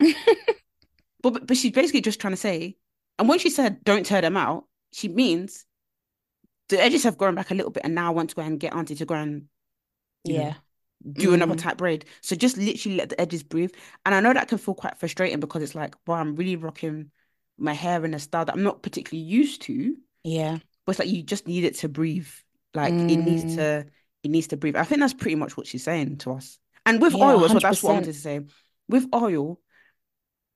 But, 1.22 1.32
but 1.32 1.46
but 1.46 1.56
she's 1.56 1.72
basically 1.72 2.00
just 2.00 2.20
trying 2.20 2.32
to 2.32 2.36
say, 2.36 2.76
and 3.18 3.28
when 3.28 3.38
she 3.38 3.50
said 3.50 3.84
don't 3.84 4.06
tear 4.06 4.20
them 4.20 4.36
out, 4.36 4.66
she 4.92 5.08
means 5.08 5.66
the 6.70 6.82
edges 6.82 7.04
have 7.04 7.18
grown 7.18 7.36
back 7.36 7.52
a 7.52 7.54
little 7.54 7.72
bit, 7.72 7.84
and 7.84 7.94
now 7.94 8.08
I 8.08 8.10
want 8.14 8.30
to 8.30 8.36
go 8.36 8.42
and 8.42 8.60
get 8.60 8.74
auntie 8.74 8.96
to 8.96 9.06
go 9.06 9.14
and 9.16 9.48
you 10.24 10.34
know 10.34 10.46
yeah. 10.46 10.54
do 11.14 11.34
another 11.34 11.54
Mm, 11.54 11.56
tight 11.56 11.78
braid. 11.78 12.06
So 12.22 12.36
just 12.36 12.56
literally 12.58 12.96
let 12.98 13.10
the 13.10 13.20
edges 13.20 13.42
breathe. 13.44 13.72
And 14.06 14.14
I 14.14 14.20
know 14.20 14.34
that 14.34 14.48
can 14.48 14.58
feel 14.58 14.74
quite 14.74 14.98
frustrating 14.98 15.40
because 15.40 15.62
it's 15.62 15.74
like, 15.74 15.94
well, 16.06 16.18
I'm 16.18 16.36
really 16.36 16.56
rocking 16.56 17.10
my 17.58 17.74
hair 17.74 18.04
in 18.04 18.14
a 18.14 18.18
style 18.20 18.44
that 18.46 18.54
I'm 18.54 18.62
not 18.64 18.82
particularly 18.82 19.24
used 19.26 19.62
to. 19.62 19.96
yeah. 20.24 20.58
But 20.86 20.92
it's 20.92 20.98
like 21.00 21.08
you 21.08 21.22
just 21.22 21.46
need 21.48 21.64
it 21.64 21.76
to 21.76 21.88
breathe. 21.88 22.28
Like 22.74 23.04
it 23.08 23.18
needs 23.24 23.44
Mm, 23.44 23.56
to 23.56 23.86
it 24.22 24.30
needs 24.30 24.48
to 24.48 24.56
breathe. 24.56 24.76
I 24.76 24.84
think 24.84 25.00
that's 25.00 25.14
pretty 25.14 25.36
much 25.36 25.56
what 25.56 25.66
she's 25.66 25.84
saying 25.84 26.18
to 26.18 26.32
us. 26.32 26.58
And 26.86 27.00
with 27.00 27.14
yeah, 27.14 27.22
oil 27.22 27.44
as 27.44 27.54
well, 27.54 27.60
that's 27.62 27.82
what 27.82 27.90
I 27.90 27.94
100%. 27.94 27.94
wanted 27.94 28.14
to 28.14 28.20
say. 28.20 28.40
With 28.88 29.06
oil, 29.14 29.60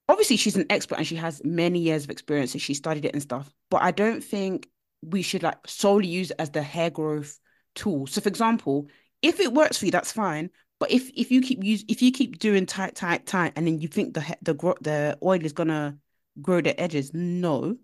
obviously 0.09 0.37
she's 0.37 0.57
an 0.57 0.67
expert 0.71 0.97
and 0.99 1.07
she 1.07 1.17
has 1.17 1.43
many 1.45 1.79
years 1.81 2.05
of 2.05 2.11
experience 2.11 2.53
and 2.53 2.63
she 2.63 2.75
studied 2.75 3.05
it 3.05 3.13
and 3.13 3.23
stuff. 3.23 3.53
But 3.71 3.83
I 3.83 3.91
don't 3.91 4.23
think 4.23 4.69
we 5.11 5.23
should 5.23 5.43
like 5.43 5.59
solely 5.67 6.07
use 6.09 6.31
it 6.31 6.37
as 6.41 6.51
the 6.51 6.63
hair 6.63 6.91
growth 6.91 7.39
tool. 7.75 8.07
So 8.07 8.21
for 8.21 8.29
example, 8.29 8.89
if 9.23 9.41
it 9.41 9.53
works 9.53 9.79
for 9.79 9.87
you, 9.87 9.91
that's 9.91 10.13
fine. 10.13 10.51
But 10.79 10.91
if 10.91 11.11
if 11.15 11.31
you 11.31 11.41
keep 11.43 11.63
use 11.65 11.85
if 11.89 12.03
you 12.03 12.13
keep 12.13 12.39
doing 12.39 12.67
tight, 12.67 12.95
tight, 12.95 13.27
tight, 13.27 13.53
and 13.57 13.67
then 13.67 13.81
you 13.81 13.89
think 13.89 14.15
the 14.15 14.21
he- 14.23 14.35
the 14.43 14.55
the 14.81 15.19
oil 15.23 15.45
is 15.45 15.53
gonna 15.53 15.99
grow 16.43 16.61
the 16.61 16.79
edges, 16.81 17.13
no. 17.15 17.77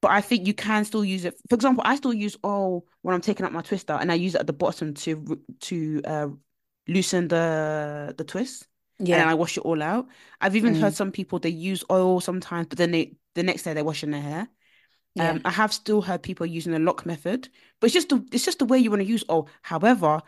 But 0.00 0.10
I 0.10 0.20
think 0.20 0.46
you 0.46 0.54
can 0.54 0.84
still 0.84 1.04
use 1.04 1.24
it. 1.24 1.36
For 1.48 1.54
example, 1.54 1.82
I 1.86 1.94
still 1.96 2.12
use 2.12 2.36
oil 2.44 2.84
when 3.02 3.14
I'm 3.14 3.20
taking 3.20 3.46
out 3.46 3.52
my 3.52 3.62
twister, 3.62 3.92
and 3.92 4.10
I 4.10 4.16
use 4.16 4.34
it 4.34 4.40
at 4.40 4.46
the 4.48 4.52
bottom 4.52 4.94
to 4.94 5.40
to 5.60 6.02
uh, 6.04 6.28
loosen 6.88 7.28
the 7.28 8.12
the 8.18 8.24
twist, 8.24 8.66
Yeah, 8.98 9.12
and 9.12 9.20
then 9.20 9.28
I 9.28 9.34
wash 9.34 9.56
it 9.56 9.60
all 9.60 9.80
out. 9.82 10.08
I've 10.40 10.56
even 10.56 10.74
heard 10.74 10.92
Mm, 10.92 10.94
some 10.94 11.12
people 11.12 11.38
they 11.38 11.50
use 11.50 11.84
oil 11.90 12.20
sometimes, 12.20 12.66
but 12.66 12.78
then 12.78 12.90
they 12.90 13.14
the 13.34 13.44
next 13.44 13.62
day 13.62 13.74
they're 13.74 13.84
washing 13.84 14.10
their 14.10 14.20
hair. 14.22 14.48
Yeah. 15.14 15.30
Um, 15.32 15.40
I 15.44 15.50
have 15.50 15.72
still 15.72 16.02
heard 16.02 16.22
people 16.22 16.46
using 16.46 16.72
the 16.72 16.78
lock 16.78 17.04
method, 17.06 17.48
but 17.80 17.86
it's 17.86 17.94
just 17.94 18.08
the 18.08 18.26
it's 18.32 18.44
just 18.44 18.58
the 18.58 18.64
way 18.64 18.78
you 18.78 18.90
want 18.90 19.02
to 19.02 19.08
use 19.08 19.24
oil. 19.30 19.48
However, 19.62 20.22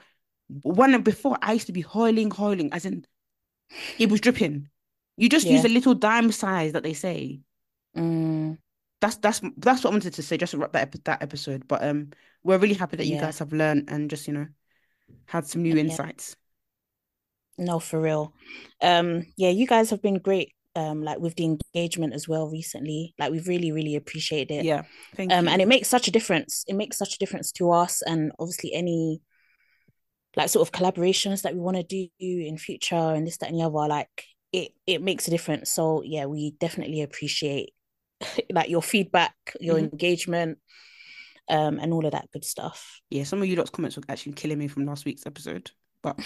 one 0.62 1.02
before 1.02 1.39
I 1.43 1.55
used 1.55 1.66
to 1.66 1.73
be 1.73 1.81
hoiling, 1.82 2.31
hoiling, 2.31 2.73
as 2.73 2.85
in 2.85 3.06
it 3.98 4.11
was 4.11 4.20
dripping. 4.20 4.69
You 5.16 5.28
just 5.28 5.47
Yeah. 5.47 5.52
use 5.52 5.65
a 5.65 5.69
little 5.69 5.94
dime 5.94 6.32
size 6.32 6.73
that 6.73 6.82
they 6.82 6.94
say. 6.94 7.40
Mm, 7.97 8.59
That's 9.01 9.16
that's 9.16 9.40
that's 9.59 9.85
what 9.85 9.90
I 9.90 9.94
wanted 9.94 10.15
to 10.15 10.23
say 10.23 10.36
just 10.36 10.52
to 10.52 10.59
wrap 10.59 10.73
that 10.73 10.82
epi- 10.89 11.01
that 11.05 11.23
episode. 11.23 11.69
But 11.69 11.85
um, 11.85 12.11
we're 12.43 12.59
really 12.59 12.74
happy 12.74 12.97
that 12.97 13.06
you 13.06 13.16
Yeah. 13.16 13.20
guys 13.23 13.39
have 13.39 13.52
learned 13.52 13.90
and 13.90 14.11
just 14.11 14.27
you 14.27 14.35
know 14.35 14.47
had 15.27 15.47
some 15.47 15.62
new 15.62 15.77
insights. 15.77 16.36
no, 17.56 17.78
for 17.78 18.01
real. 18.01 18.35
Um, 18.82 19.27
yeah, 19.36 19.51
you 19.51 19.66
guys 19.66 19.90
have 19.90 20.02
been 20.02 20.19
great. 20.19 20.53
Um, 20.76 21.02
like 21.05 21.20
with 21.20 21.36
the 21.36 21.44
engagement 21.44 22.14
as 22.14 22.28
well 22.28 22.48
recently. 22.51 23.14
Like 23.18 23.30
we've 23.30 23.46
really, 23.48 23.72
really 23.72 23.96
appreciated 23.96 24.51
it. 24.55 24.66
Yeah, 24.66 24.82
thank 25.16 25.30
um 25.32 25.46
you. 25.46 25.52
and 25.52 25.62
it 25.62 25.68
makes 25.68 25.88
such 25.88 26.09
a 26.09 26.10
difference 26.10 26.64
it 26.68 26.74
makes 26.74 26.98
such 26.98 27.14
a 27.14 27.18
difference 27.18 27.52
to 27.52 27.70
us 27.70 28.02
and 28.02 28.32
obviously 28.38 28.72
any 28.74 29.20
like 30.36 30.48
sort 30.48 30.66
of 30.66 30.72
collaborations 30.72 31.42
that 31.42 31.55
we 31.55 31.60
want 31.60 31.76
to 31.76 31.82
do 31.82 32.09
in 32.20 32.59
future 32.59 32.94
and 32.96 33.26
this 33.26 33.36
that 33.38 33.51
and 33.51 33.59
the 33.59 33.64
other 33.64 33.88
like 33.88 34.24
it 34.52 34.72
it 34.86 35.02
makes 35.02 35.28
a 35.28 35.30
difference 35.30 35.70
so 35.70 36.02
yeah 36.05 36.26
we 36.26 36.52
definitely 36.60 37.02
appreciate 37.02 37.72
like 38.52 38.68
your 38.68 38.82
feedback 38.82 39.34
your 39.60 39.78
Mhm. 39.78 39.90
engagement 39.92 40.59
um 41.48 41.78
and 41.80 41.92
all 41.92 42.06
of 42.06 42.12
that 42.12 42.30
good 42.32 42.44
stuff 42.44 43.01
yeah, 43.10 43.24
some 43.24 43.42
of 43.42 43.48
you 43.48 43.56
lot's 43.56 43.70
comments 43.70 43.96
were 43.96 44.02
actually 44.09 44.32
killing 44.32 44.59
me 44.59 44.68
from 44.68 44.86
last 44.86 45.05
week's 45.05 45.26
episode, 45.26 45.70
but 46.05 46.16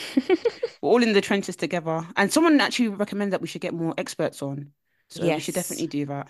we're 0.83 0.91
all 0.91 1.03
in 1.03 1.15
the 1.15 1.23
trenches 1.23 1.57
together. 1.57 2.07
And 2.17 2.31
someone 2.31 2.61
actually 2.61 2.89
recommended 2.89 3.33
that 3.33 3.41
we 3.41 3.49
should 3.49 3.63
get 3.63 3.73
more 3.73 3.95
experts 3.97 4.43
on, 4.43 4.73
so 5.09 5.23
we 5.23 5.41
should 5.41 5.55
definitely 5.55 5.87
do 5.87 6.05
that. 6.07 6.29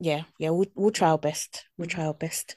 yeah 0.00 0.22
yeah 0.38 0.50
we'll, 0.50 0.70
we'll 0.76 0.92
try 0.92 1.08
our 1.10 1.18
best 1.18 1.64
we'll 1.76 1.88
try 1.88 2.04
our 2.04 2.14
best 2.14 2.56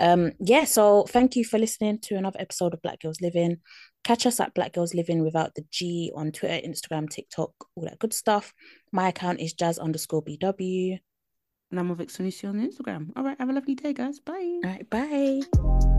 um 0.00 0.32
yeah 0.40 0.64
so 0.64 1.04
thank 1.04 1.36
you 1.36 1.44
for 1.44 1.58
listening 1.58 1.98
to 2.00 2.14
another 2.16 2.40
episode 2.40 2.72
of 2.72 2.80
Black 2.80 3.00
Gals 3.00 3.20
Livin 3.20 3.58
catch 4.04 4.24
us 4.24 4.40
at 4.40 4.54
Black 4.54 4.72
Gals 4.72 4.94
Livin 4.94 5.22
without 5.22 5.54
the 5.54 5.64
g 5.70 6.10
on 6.16 6.32
twitter 6.32 6.66
instagram 6.66 7.08
tiktok 7.10 7.52
all 7.74 7.84
that 7.84 7.98
good 7.98 8.14
stuff 8.14 8.54
my 8.90 9.08
account 9.08 9.38
is 9.40 9.52
jazz 9.52 9.78
underscore 9.78 10.24
bw 10.24 10.98
And 11.70 11.78
I'm 11.78 11.88
with 11.90 11.98
Vixen 11.98 12.24
on 12.48 12.66
Instagram. 12.66 13.10
All 13.14 13.24
right, 13.24 13.38
have 13.38 13.50
a 13.50 13.52
lovely 13.52 13.74
day, 13.74 13.92
guys. 13.92 14.20
Bye. 14.20 14.60
all 14.64 14.70
right 14.70 14.88
bye 14.88 15.97